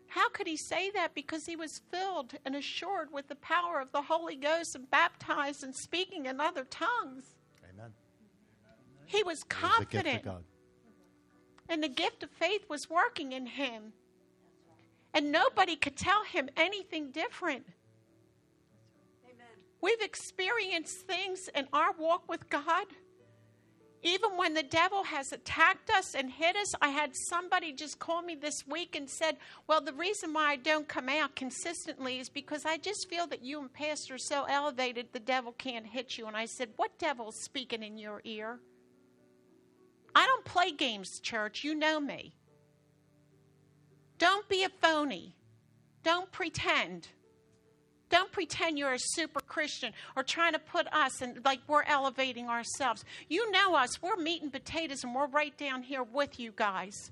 How 0.08 0.30
could 0.30 0.48
he 0.48 0.56
say 0.56 0.90
that? 0.92 1.14
Because 1.14 1.46
he 1.46 1.56
was 1.56 1.82
filled 1.92 2.34
and 2.46 2.56
assured 2.56 3.12
with 3.12 3.28
the 3.28 3.36
power 3.36 3.80
of 3.80 3.92
the 3.92 4.04
Holy 4.04 4.36
Ghost 4.36 4.76
and 4.76 4.90
baptized 4.90 5.64
and 5.64 5.76
speaking 5.76 6.28
in 6.28 6.40
other 6.40 6.64
tongues. 6.64 7.36
Amen. 7.74 7.92
He 9.06 9.24
was 9.24 9.44
confident. 9.44 10.26
And 11.68 11.84
the 11.84 11.90
gift 11.90 12.24
of 12.24 12.30
faith 12.30 12.62
was 12.70 12.90
working 12.90 13.34
in 13.34 13.46
him. 13.48 13.94
And 15.14 15.32
nobody 15.32 15.76
could 15.76 15.98
tell 15.98 16.24
him 16.24 16.50
anything 16.56 17.12
different. 17.12 17.66
We've 19.82 20.02
experienced 20.02 21.08
things 21.08 21.50
in 21.56 21.68
our 21.72 21.92
walk 21.98 22.28
with 22.30 22.50
God. 22.50 22.86
Even 24.04 24.38
when 24.38 24.54
the 24.54 24.64
devil 24.64 25.04
has 25.04 25.32
attacked 25.32 25.90
us 25.90 26.14
and 26.16 26.32
hit 26.32 26.56
us, 26.56 26.74
I 26.82 26.90
had 26.90 27.12
somebody 27.30 27.74
just 27.74 28.00
call 28.00 28.22
me 28.22 28.36
this 28.36 28.64
week 28.68 28.96
and 28.96 29.10
said, 29.10 29.38
Well, 29.68 29.82
the 29.82 29.94
reason 29.94 30.34
why 30.34 30.52
I 30.52 30.56
don't 30.56 30.88
come 30.88 31.10
out 31.10 31.36
consistently 31.36 32.20
is 32.20 32.30
because 32.30 32.64
I 32.66 32.78
just 32.78 33.10
feel 33.10 33.28
that 33.28 33.44
you 33.44 33.60
and 33.60 33.74
Pastor 33.74 34.16
are 34.16 34.20
so 34.20 34.46
elevated 34.46 35.08
the 35.12 35.20
devil 35.20 35.52
can't 35.52 35.86
hit 35.86 36.18
you. 36.18 36.28
And 36.28 36.38
I 36.38 36.46
said, 36.46 36.70
What 36.78 37.00
devil's 37.00 37.42
speaking 37.44 37.84
in 37.84 37.98
your 37.98 38.22
ear? 38.24 38.60
I 40.16 40.26
don't 40.26 40.46
play 40.46 40.72
games, 40.72 41.20
church. 41.20 41.64
You 41.64 41.76
know 41.76 42.00
me. 42.00 42.34
Don't 44.20 44.48
be 44.48 44.64
a 44.64 44.70
phony. 44.70 45.36
Don't 46.04 46.32
pretend. 46.32 47.10
Don't 48.10 48.32
pretend 48.32 48.80
you're 48.80 48.94
a 48.94 49.00
super 49.00 49.42
Christian 49.42 49.92
or 50.16 50.24
trying 50.24 50.54
to 50.54 50.60
put 50.60 50.88
us 50.94 51.22
and 51.22 51.44
like 51.44 51.60
we're 51.68 51.84
elevating 51.84 52.48
ourselves. 52.48 53.04
You 53.28 53.52
know 53.52 53.76
us. 53.76 54.02
We're 54.02 54.16
meat 54.16 54.42
and 54.42 54.52
potatoes 54.52 55.04
and 55.04 55.14
we're 55.14 55.28
right 55.28 55.56
down 55.58 55.84
here 55.84 56.04
with 56.04 56.40
you 56.40 56.54
guys. 56.56 57.12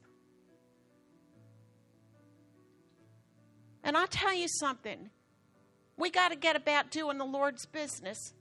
And 3.84 3.96
I'll 3.98 4.08
tell 4.08 4.34
you 4.34 4.48
something. 4.48 5.10
We 5.98 6.10
got 6.10 6.30
to 6.30 6.36
get 6.36 6.56
about 6.56 6.92
doing 6.92 7.18
the 7.18 7.26
Lord's 7.26 7.66
business. 7.66 8.34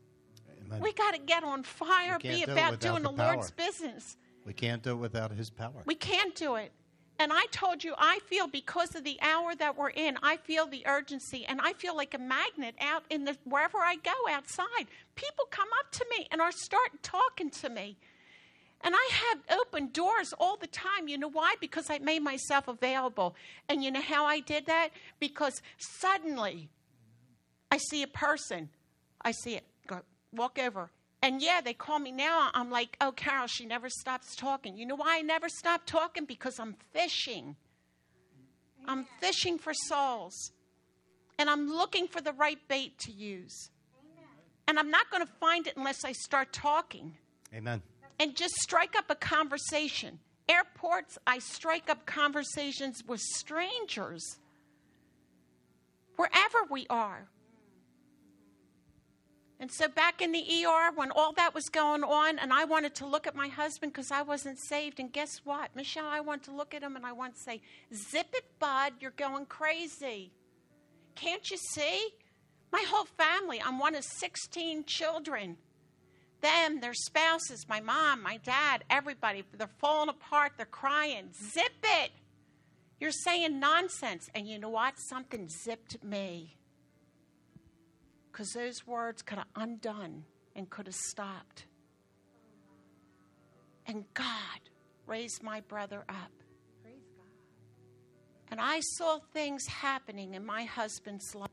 We 0.80 0.92
got 0.92 1.12
to 1.12 1.20
get 1.20 1.44
on 1.44 1.62
fire, 1.62 2.18
be 2.18 2.42
about 2.42 2.80
doing 2.80 3.02
the, 3.02 3.12
the 3.12 3.22
Lord's 3.22 3.50
business. 3.50 4.16
We 4.44 4.52
can't 4.52 4.82
do 4.82 4.92
it 4.92 4.96
without 4.96 5.30
His 5.32 5.50
power. 5.50 5.82
We 5.84 5.94
can't 5.94 6.34
do 6.34 6.56
it. 6.56 6.72
And 7.18 7.32
I 7.32 7.46
told 7.52 7.84
you, 7.84 7.94
I 7.96 8.18
feel 8.26 8.48
because 8.48 8.96
of 8.96 9.04
the 9.04 9.18
hour 9.22 9.54
that 9.54 9.76
we're 9.78 9.90
in, 9.90 10.16
I 10.22 10.36
feel 10.36 10.66
the 10.66 10.84
urgency, 10.86 11.44
and 11.46 11.60
I 11.60 11.72
feel 11.74 11.96
like 11.96 12.14
a 12.14 12.18
magnet 12.18 12.74
out 12.80 13.04
in 13.08 13.24
the 13.24 13.36
wherever 13.44 13.78
I 13.78 13.96
go 13.96 14.12
outside. 14.30 14.86
People 15.14 15.44
come 15.50 15.68
up 15.78 15.92
to 15.92 16.06
me 16.10 16.26
and 16.32 16.40
are 16.40 16.50
starting 16.50 16.98
talking 17.02 17.50
to 17.50 17.68
me. 17.68 17.96
And 18.80 18.94
I 18.94 19.10
have 19.12 19.58
open 19.60 19.88
doors 19.92 20.34
all 20.38 20.56
the 20.56 20.66
time. 20.66 21.08
You 21.08 21.16
know 21.16 21.30
why? 21.30 21.54
Because 21.60 21.88
I 21.88 21.98
made 22.00 22.22
myself 22.22 22.68
available. 22.68 23.34
And 23.68 23.82
you 23.82 23.90
know 23.90 24.02
how 24.02 24.26
I 24.26 24.40
did 24.40 24.66
that? 24.66 24.90
Because 25.20 25.62
suddenly 25.78 26.68
I 27.70 27.78
see 27.78 28.02
a 28.02 28.08
person. 28.08 28.68
I 29.22 29.30
see 29.30 29.54
it. 29.54 29.64
Go, 29.86 30.00
walk 30.32 30.58
over. 30.58 30.90
And 31.24 31.40
yeah, 31.40 31.62
they 31.62 31.72
call 31.72 31.98
me 31.98 32.12
now. 32.12 32.50
I'm 32.52 32.70
like, 32.70 32.98
oh, 33.00 33.10
Carol, 33.10 33.46
she 33.46 33.64
never 33.64 33.88
stops 33.88 34.36
talking. 34.36 34.76
You 34.76 34.84
know 34.84 34.94
why 34.94 35.16
I 35.16 35.22
never 35.22 35.48
stop 35.48 35.86
talking? 35.86 36.26
Because 36.26 36.60
I'm 36.60 36.76
fishing. 36.92 37.56
I'm 38.86 39.06
fishing 39.22 39.56
for 39.56 39.72
souls. 39.72 40.52
And 41.38 41.48
I'm 41.48 41.66
looking 41.72 42.08
for 42.08 42.20
the 42.20 42.34
right 42.34 42.58
bait 42.68 42.98
to 43.06 43.10
use. 43.10 43.70
And 44.68 44.78
I'm 44.78 44.90
not 44.90 45.10
going 45.10 45.26
to 45.26 45.32
find 45.40 45.66
it 45.66 45.78
unless 45.78 46.04
I 46.04 46.12
start 46.12 46.52
talking. 46.52 47.14
Amen. 47.54 47.80
And 48.20 48.36
just 48.36 48.56
strike 48.56 48.94
up 48.94 49.06
a 49.08 49.14
conversation. 49.14 50.18
Airports, 50.46 51.16
I 51.26 51.38
strike 51.38 51.88
up 51.88 52.04
conversations 52.04 53.02
with 53.02 53.20
strangers. 53.20 54.40
Wherever 56.16 56.58
we 56.70 56.86
are. 56.90 57.28
And 59.64 59.72
so 59.72 59.88
back 59.88 60.20
in 60.20 60.30
the 60.30 60.44
ER, 60.66 60.92
when 60.94 61.10
all 61.10 61.32
that 61.32 61.54
was 61.54 61.70
going 61.70 62.04
on, 62.04 62.38
and 62.38 62.52
I 62.52 62.66
wanted 62.66 62.94
to 62.96 63.06
look 63.06 63.26
at 63.26 63.34
my 63.34 63.48
husband 63.48 63.94
because 63.94 64.10
I 64.10 64.20
wasn't 64.20 64.58
saved, 64.58 65.00
and 65.00 65.10
guess 65.10 65.40
what? 65.42 65.74
Michelle, 65.74 66.06
I 66.06 66.20
want 66.20 66.42
to 66.42 66.50
look 66.50 66.74
at 66.74 66.82
him 66.82 66.96
and 66.96 67.06
I 67.06 67.12
want 67.12 67.36
to 67.36 67.40
say, 67.40 67.62
Zip 67.94 68.26
it, 68.34 68.44
bud, 68.58 68.92
you're 69.00 69.12
going 69.12 69.46
crazy. 69.46 70.32
Can't 71.14 71.50
you 71.50 71.56
see? 71.56 72.10
My 72.72 72.84
whole 72.86 73.06
family, 73.06 73.58
I'm 73.64 73.78
one 73.78 73.94
of 73.94 74.04
16 74.04 74.84
children. 74.84 75.56
Them, 76.42 76.82
their 76.82 76.92
spouses, 76.92 77.64
my 77.66 77.80
mom, 77.80 78.22
my 78.22 78.36
dad, 78.36 78.84
everybody, 78.90 79.44
they're 79.56 79.70
falling 79.78 80.10
apart, 80.10 80.52
they're 80.58 80.66
crying. 80.66 81.30
Zip 81.54 81.72
it! 81.82 82.10
You're 83.00 83.12
saying 83.12 83.58
nonsense. 83.60 84.28
And 84.34 84.46
you 84.46 84.58
know 84.58 84.68
what? 84.68 84.98
Something 84.98 85.48
zipped 85.48 86.04
me 86.04 86.58
because 88.34 88.52
those 88.52 88.84
words 88.84 89.22
could 89.22 89.38
have 89.38 89.46
undone 89.54 90.24
and 90.56 90.68
could 90.68 90.88
have 90.88 90.96
stopped. 90.96 91.66
And 93.86 94.04
God 94.12 94.60
raised 95.06 95.40
my 95.40 95.60
brother 95.60 96.04
up. 96.08 96.32
Praise 96.82 97.06
God. 97.16 98.50
And 98.50 98.60
I 98.60 98.80
saw 98.80 99.20
things 99.32 99.64
happening 99.68 100.34
in 100.34 100.44
my 100.44 100.64
husband's 100.64 101.32
life. 101.36 101.48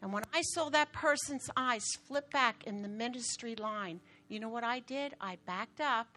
And 0.00 0.14
when 0.14 0.22
I 0.32 0.40
saw 0.40 0.70
that 0.70 0.92
person's 0.94 1.50
eyes 1.58 1.84
flip 2.06 2.30
back 2.30 2.66
in 2.66 2.80
the 2.80 2.88
ministry 2.88 3.54
line, 3.54 4.00
you 4.28 4.40
know 4.40 4.48
what 4.48 4.64
I 4.64 4.78
did? 4.78 5.12
I 5.20 5.36
backed 5.44 5.82
up, 5.82 6.16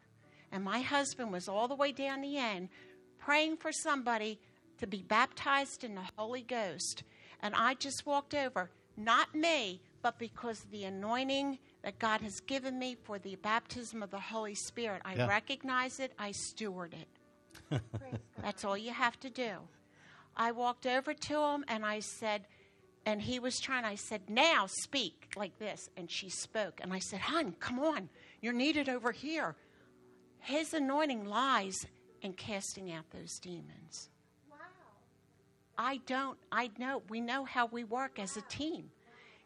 and 0.53 0.63
my 0.63 0.79
husband 0.79 1.33
was 1.33 1.49
all 1.49 1.67
the 1.67 1.75
way 1.75 1.91
down 1.91 2.21
the 2.21 2.37
end 2.37 2.69
praying 3.19 3.57
for 3.57 3.73
somebody 3.73 4.39
to 4.77 4.87
be 4.87 5.01
baptized 5.01 5.83
in 5.83 5.95
the 5.95 6.07
Holy 6.17 6.43
Ghost. 6.43 7.03
And 7.41 7.53
I 7.55 7.73
just 7.73 8.05
walked 8.05 8.33
over 8.33 8.69
not 8.97 9.33
me, 9.33 9.81
but 10.01 10.17
because 10.19 10.63
of 10.63 10.71
the 10.71 10.85
anointing 10.85 11.59
that 11.83 11.99
God 11.99 12.21
has 12.21 12.39
given 12.39 12.77
me 12.77 12.95
for 13.03 13.19
the 13.19 13.35
baptism 13.37 14.03
of 14.03 14.11
the 14.11 14.19
Holy 14.19 14.55
Spirit. 14.55 15.01
I 15.05 15.15
yeah. 15.15 15.27
recognize 15.27 15.99
it, 15.99 16.13
I 16.17 16.31
steward 16.31 16.93
it. 16.93 17.81
That's 18.41 18.65
all 18.65 18.77
you 18.77 18.91
have 18.91 19.19
to 19.21 19.29
do. 19.29 19.53
I 20.35 20.51
walked 20.51 20.85
over 20.85 21.13
to 21.13 21.39
him 21.39 21.65
and 21.67 21.85
I 21.85 21.99
said, 21.99 22.45
and 23.05 23.21
he 23.21 23.39
was 23.39 23.59
trying, 23.59 23.83
I 23.83 23.95
said, 23.95 24.29
now 24.29 24.67
speak 24.67 25.33
like 25.35 25.57
this. 25.57 25.89
And 25.97 26.09
she 26.09 26.29
spoke. 26.29 26.79
And 26.81 26.93
I 26.93 26.99
said, 26.99 27.19
Hun, 27.19 27.55
come 27.59 27.79
on. 27.79 28.09
You're 28.41 28.53
needed 28.53 28.89
over 28.89 29.11
here. 29.11 29.55
His 30.39 30.73
anointing 30.73 31.25
lies 31.25 31.85
in 32.21 32.33
casting 32.33 32.91
out 32.91 33.05
those 33.11 33.39
demons. 33.39 34.09
I 35.81 35.97
don't. 36.05 36.37
I 36.51 36.69
know. 36.77 37.01
We 37.09 37.21
know 37.21 37.43
how 37.43 37.65
we 37.65 37.83
work 37.83 38.19
as 38.19 38.37
a 38.37 38.41
team. 38.41 38.91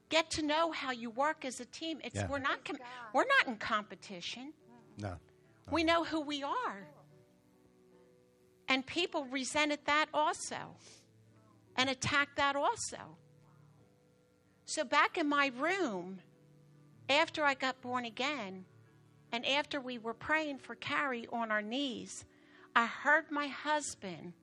Get 0.09 0.29
to 0.31 0.41
know 0.41 0.73
how 0.73 0.91
you 0.91 1.09
work 1.09 1.45
as 1.45 1.61
a 1.61 1.65
team. 1.65 1.99
It's 2.03 2.15
yeah. 2.15 2.27
we're 2.27 2.39
not 2.39 2.65
com- 2.65 2.77
we're 3.13 3.25
not 3.25 3.47
in 3.47 3.55
competition. 3.55 4.51
No, 4.97 5.07
no. 5.07 5.15
We 5.71 5.85
know 5.85 6.03
who 6.03 6.19
we 6.19 6.43
are. 6.43 6.87
And 8.67 8.85
people 8.85 9.23
resented 9.31 9.79
that 9.85 10.07
also. 10.13 10.57
And 11.77 11.89
attacked 11.89 12.35
that 12.35 12.57
also. 12.57 12.97
So 14.65 14.83
back 14.83 15.17
in 15.17 15.29
my 15.29 15.51
room, 15.57 16.19
after 17.09 17.45
I 17.45 17.53
got 17.53 17.81
born 17.81 18.03
again, 18.03 18.65
and 19.31 19.45
after 19.45 19.79
we 19.79 19.99
were 19.99 20.13
praying 20.13 20.57
for 20.57 20.75
Carrie 20.75 21.27
on 21.31 21.49
our 21.49 21.61
knees, 21.61 22.25
I 22.75 22.87
heard 22.87 23.31
my 23.31 23.47
husband, 23.47 24.33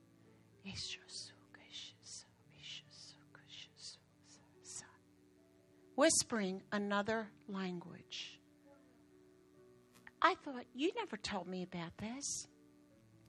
whispering 5.95 6.63
another 6.73 7.29
language. 7.49 8.39
I 10.21 10.37
thought, 10.45 10.65
You 10.75 10.93
never 10.97 11.17
told 11.17 11.49
me 11.49 11.63
about 11.63 11.97
this. 11.99 12.47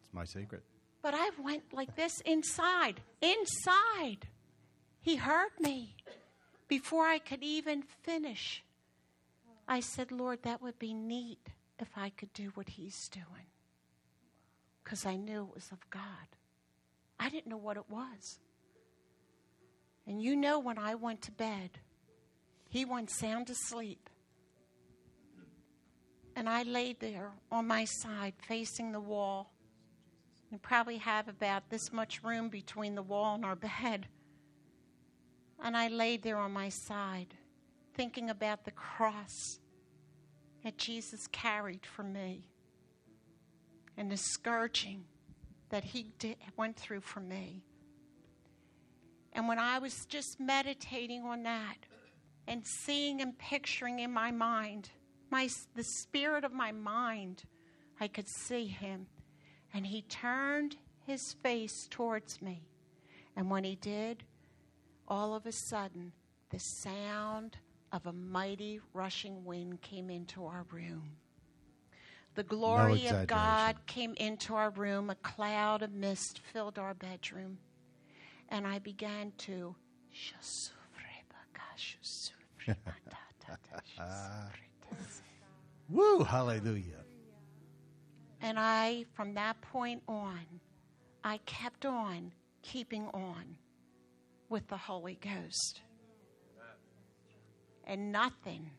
It's 0.03 0.13
my 0.13 0.25
secret. 0.25 0.63
But 1.01 1.13
I 1.15 1.31
went 1.41 1.73
like 1.73 1.95
this 1.95 2.21
inside, 2.21 3.01
inside. 3.21 4.27
He 5.01 5.17
heard 5.17 5.51
me 5.59 5.95
before 6.67 7.05
I 7.05 7.19
could 7.19 7.43
even 7.43 7.83
finish. 8.03 8.63
I 9.67 9.81
said, 9.81 10.11
Lord, 10.11 10.43
that 10.43 10.61
would 10.61 10.79
be 10.79 10.93
neat 10.93 11.49
if 11.79 11.89
I 11.97 12.09
could 12.09 12.31
do 12.33 12.51
what 12.53 12.69
he's 12.69 13.09
doing. 13.09 13.47
Because 14.83 15.05
I 15.05 15.15
knew 15.15 15.43
it 15.43 15.55
was 15.55 15.71
of 15.71 15.89
God. 15.89 16.01
I 17.19 17.29
didn't 17.29 17.47
know 17.47 17.57
what 17.57 17.77
it 17.77 17.89
was. 17.89 18.39
And 20.05 20.21
you 20.21 20.35
know, 20.35 20.59
when 20.59 20.77
I 20.77 20.95
went 20.95 21.21
to 21.23 21.31
bed, 21.31 21.79
he 22.73 22.85
went 22.85 23.11
sound 23.11 23.51
asleep. 23.51 24.09
And 26.35 26.49
I 26.49 26.63
laid 26.63 26.99
there 26.99 27.29
on 27.51 27.67
my 27.67 27.85
side, 27.85 28.33
facing 28.47 28.91
the 28.91 28.99
wall. 28.99 29.51
And 30.49 30.59
probably 30.59 30.97
have 30.97 31.27
about 31.27 31.69
this 31.69 31.93
much 31.93 32.23
room 32.23 32.49
between 32.49 32.95
the 32.95 33.03
wall 33.03 33.35
and 33.35 33.45
our 33.45 33.55
bed. 33.55 34.07
And 35.63 35.77
I 35.77 35.87
laid 35.87 36.23
there 36.23 36.37
on 36.37 36.51
my 36.51 36.69
side, 36.69 37.35
thinking 37.93 38.31
about 38.31 38.65
the 38.65 38.71
cross 38.71 39.59
that 40.63 40.75
Jesus 40.79 41.27
carried 41.27 41.85
for 41.85 42.01
me 42.01 42.49
and 43.97 44.11
the 44.11 44.17
scourging 44.17 45.03
that 45.69 45.83
he 45.83 46.07
did, 46.17 46.37
went 46.57 46.75
through 46.75 47.01
for 47.01 47.19
me. 47.19 47.61
And 49.31 49.47
when 49.47 49.59
I 49.59 49.77
was 49.77 50.05
just 50.05 50.39
meditating 50.39 51.21
on 51.21 51.43
that 51.43 51.77
and 52.47 52.65
seeing 52.65 53.21
and 53.21 53.37
picturing 53.37 53.99
in 53.99 54.11
my 54.11 54.31
mind, 54.31 54.89
my, 55.29 55.49
the 55.75 55.83
spirit 55.83 56.43
of 56.43 56.51
my 56.51 56.71
mind, 56.71 57.43
I 57.99 58.07
could 58.07 58.27
see 58.27 58.65
him. 58.65 59.07
And 59.73 59.87
he 59.87 60.03
turned 60.03 60.75
his 61.05 61.33
face 61.41 61.87
towards 61.89 62.41
me. 62.41 62.63
And 63.35 63.49
when 63.49 63.63
he 63.63 63.75
did, 63.75 64.23
all 65.07 65.33
of 65.33 65.45
a 65.45 65.51
sudden, 65.51 66.11
the 66.49 66.59
sound 66.59 67.57
of 67.91 68.05
a 68.05 68.13
mighty 68.13 68.79
rushing 68.93 69.43
wind 69.45 69.81
came 69.81 70.09
into 70.09 70.45
our 70.45 70.65
room. 70.71 71.17
The 72.35 72.43
glory 72.43 73.03
No 73.09 73.21
of 73.21 73.27
God 73.27 73.75
came 73.85 74.15
into 74.15 74.55
our 74.55 74.71
room. 74.71 75.09
A 75.09 75.15
cloud 75.15 75.83
of 75.83 75.93
mist 75.93 76.41
filled 76.51 76.79
our 76.79 76.93
bedroom. 76.93 77.59
And 78.49 78.65
I 78.65 78.79
began 78.79 79.33
to. 79.39 79.75
Woo, 85.89 86.23
hallelujah. 86.23 87.03
And 88.41 88.57
I, 88.59 89.05
from 89.13 89.35
that 89.35 89.59
point 89.61 90.01
on, 90.07 90.39
I 91.23 91.37
kept 91.45 91.85
on 91.85 92.31
keeping 92.61 93.07
on 93.13 93.55
with 94.49 94.67
the 94.67 94.77
Holy 94.77 95.17
Ghost. 95.21 95.81
And 97.85 98.11
nothing 98.11 98.69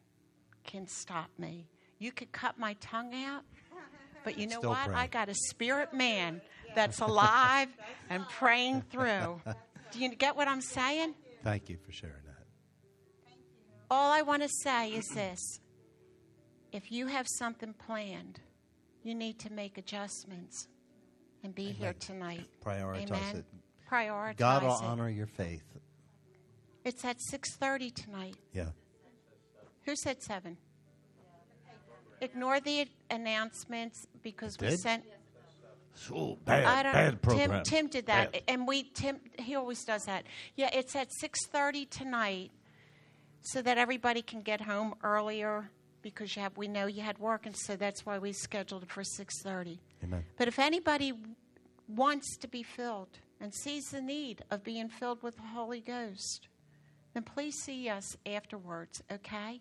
can 0.64 0.86
stop 0.86 1.30
me. 1.38 1.66
You 1.98 2.12
could 2.12 2.32
cut 2.32 2.58
my 2.58 2.74
tongue 2.80 3.14
out, 3.14 3.42
but 4.24 4.38
you 4.38 4.46
know 4.46 4.58
Still 4.58 4.70
what? 4.70 4.90
I 4.90 5.06
got 5.06 5.28
a 5.28 5.34
spirit 5.34 5.92
man 5.92 6.40
that's 6.74 7.00
alive 7.00 7.68
and 8.10 8.26
praying 8.28 8.82
through. 8.90 9.40
Do 9.92 9.98
you 9.98 10.14
get 10.14 10.36
what 10.36 10.48
I'm 10.48 10.62
saying? 10.62 11.14
Thank 11.42 11.68
you 11.68 11.76
for 11.76 11.92
sharing. 11.92 12.23
All 13.90 14.12
I 14.12 14.22
want 14.22 14.42
to 14.42 14.48
say 14.48 14.90
is 14.90 15.06
this 15.08 15.60
if 16.72 16.90
you 16.90 17.06
have 17.06 17.26
something 17.28 17.74
planned, 17.74 18.40
you 19.02 19.14
need 19.14 19.38
to 19.40 19.52
make 19.52 19.78
adjustments 19.78 20.68
and 21.44 21.54
be 21.54 21.66
here 21.66 21.94
tonight. 22.00 22.46
Prioritize 22.64 23.10
Amen. 23.10 23.36
it. 23.36 23.44
Prioritize 23.88 24.30
it. 24.30 24.36
God 24.38 24.62
will 24.62 24.76
it. 24.76 24.82
honor 24.82 25.08
your 25.08 25.26
faith. 25.26 25.62
It's 26.84 27.04
at 27.04 27.18
6:30 27.20 27.94
tonight. 27.94 28.36
Yeah. 28.52 28.70
Who 29.84 29.94
said 29.96 30.22
7? 30.22 30.56
Ignore 32.20 32.60
the 32.60 32.88
announcements 33.10 34.06
because 34.22 34.56
we 34.58 34.76
sent 34.76 35.04
So 35.94 36.38
I 36.46 36.82
don't 36.82 37.22
Tim 37.22 37.62
Tim 37.62 37.86
did 37.88 38.06
that 38.06 38.42
and 38.48 38.66
we 38.66 38.84
Tim 38.84 39.20
he 39.38 39.54
always 39.54 39.84
does 39.84 40.06
that. 40.06 40.24
Yeah, 40.56 40.70
it's 40.72 40.96
at 40.96 41.10
6:30 41.22 41.88
tonight 41.90 42.50
so 43.44 43.62
that 43.62 43.78
everybody 43.78 44.22
can 44.22 44.42
get 44.42 44.60
home 44.62 44.94
earlier 45.04 45.70
because 46.02 46.34
you 46.36 46.42
have 46.42 46.56
we 46.56 46.66
know 46.68 46.86
you 46.86 47.02
had 47.02 47.18
work 47.18 47.46
and 47.46 47.56
so 47.56 47.76
that's 47.76 48.04
why 48.04 48.18
we 48.18 48.32
scheduled 48.32 48.82
it 48.82 48.90
for 48.90 49.02
6:30. 49.02 49.78
Amen. 50.02 50.24
But 50.36 50.48
if 50.48 50.58
anybody 50.58 51.12
wants 51.88 52.36
to 52.38 52.48
be 52.48 52.62
filled 52.62 53.18
and 53.40 53.54
sees 53.54 53.84
the 53.90 54.00
need 54.00 54.42
of 54.50 54.64
being 54.64 54.88
filled 54.88 55.22
with 55.22 55.36
the 55.36 55.42
Holy 55.42 55.80
Ghost, 55.80 56.48
then 57.12 57.22
please 57.22 57.54
see 57.62 57.88
us 57.88 58.16
afterwards, 58.26 59.02
okay? 59.12 59.60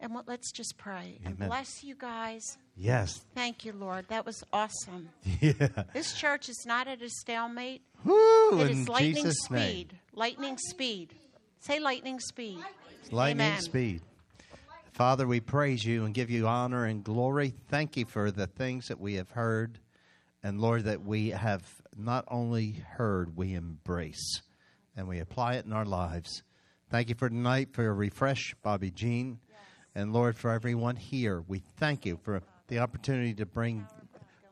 And 0.00 0.14
what, 0.14 0.28
let's 0.28 0.52
just 0.52 0.78
pray 0.78 1.18
and 1.24 1.36
bless 1.36 1.82
you 1.82 1.94
guys. 1.96 2.56
Yes. 2.76 3.24
Thank 3.34 3.64
you, 3.64 3.72
Lord. 3.72 4.06
That 4.08 4.24
was 4.24 4.44
awesome. 4.52 5.08
Yeah. 5.40 5.68
This 5.92 6.14
church 6.14 6.48
is 6.48 6.64
not 6.66 6.86
at 6.86 7.02
a 7.02 7.08
stalemate. 7.10 7.82
Woo, 8.04 8.60
It 8.60 8.70
is 8.70 8.88
lightning 8.88 9.14
Jesus' 9.24 9.50
name. 9.50 9.68
speed. 9.70 9.98
Lightning 10.14 10.56
speed. 10.56 11.14
Say 11.60 11.80
lightning 11.80 12.20
speed. 12.20 12.58
Lightning 13.10 13.46
Amen. 13.46 13.60
speed. 13.60 14.02
Father, 14.92 15.26
we 15.26 15.40
praise 15.40 15.84
you 15.84 16.04
and 16.04 16.14
give 16.14 16.30
you 16.30 16.46
honor 16.46 16.84
and 16.84 17.04
glory. 17.04 17.54
Thank 17.68 17.96
you 17.96 18.04
for 18.04 18.30
the 18.30 18.46
things 18.46 18.88
that 18.88 18.98
we 18.98 19.14
have 19.14 19.30
heard. 19.30 19.78
And 20.42 20.60
Lord, 20.60 20.84
that 20.84 21.04
we 21.04 21.30
have 21.30 21.62
not 21.96 22.24
only 22.28 22.72
heard, 22.72 23.36
we 23.36 23.54
embrace 23.54 24.42
and 24.96 25.08
we 25.08 25.18
apply 25.20 25.54
it 25.54 25.66
in 25.66 25.72
our 25.72 25.84
lives. 25.84 26.42
Thank 26.90 27.08
you 27.08 27.14
for 27.14 27.28
tonight 27.28 27.68
for 27.72 27.86
a 27.86 27.92
refresh, 27.92 28.54
Bobbie 28.62 28.90
Jean. 28.90 29.40
And 29.94 30.12
Lord, 30.12 30.36
for 30.36 30.50
everyone 30.50 30.96
here, 30.96 31.42
we 31.46 31.62
thank 31.76 32.06
you 32.06 32.18
for 32.22 32.42
the 32.68 32.78
opportunity 32.78 33.34
to 33.34 33.46
bring 33.46 33.86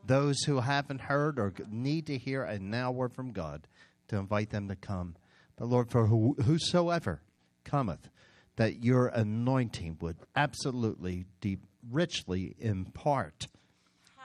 those 0.05 0.43
who 0.43 0.59
haven't 0.59 1.01
heard 1.01 1.39
or 1.39 1.53
need 1.69 2.07
to 2.07 2.17
hear 2.17 2.43
a 2.43 2.59
now 2.59 2.91
word 2.91 3.13
from 3.13 3.31
God 3.31 3.67
to 4.09 4.17
invite 4.17 4.49
them 4.49 4.67
to 4.67 4.75
come. 4.75 5.15
But 5.57 5.65
Lord, 5.67 5.89
for 5.89 6.05
who, 6.05 6.35
whosoever 6.43 7.21
cometh, 7.63 8.09
that 8.55 8.83
your 8.83 9.07
anointing 9.07 9.97
would 10.01 10.17
absolutely 10.35 11.25
deep, 11.41 11.61
richly 11.91 12.55
impart 12.59 13.47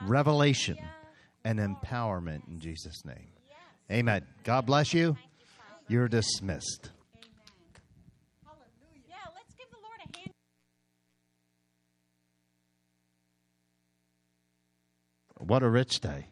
revelation 0.01 0.77
and 1.43 1.59
empowerment 1.59 2.47
in 2.47 2.59
Jesus' 2.59 3.03
name. 3.03 3.29
Amen. 3.91 4.25
God 4.43 4.65
bless 4.65 4.93
you. 4.93 5.17
You're 5.87 6.07
dismissed. 6.07 6.89
Yeah, 9.07 9.15
let's 9.35 9.53
give 9.55 9.69
the 9.69 9.77
Lord 9.83 9.99
a 9.99 10.17
hand. 10.17 10.31
What 15.39 15.63
a 15.63 15.69
rich 15.69 15.99
day. 15.99 16.27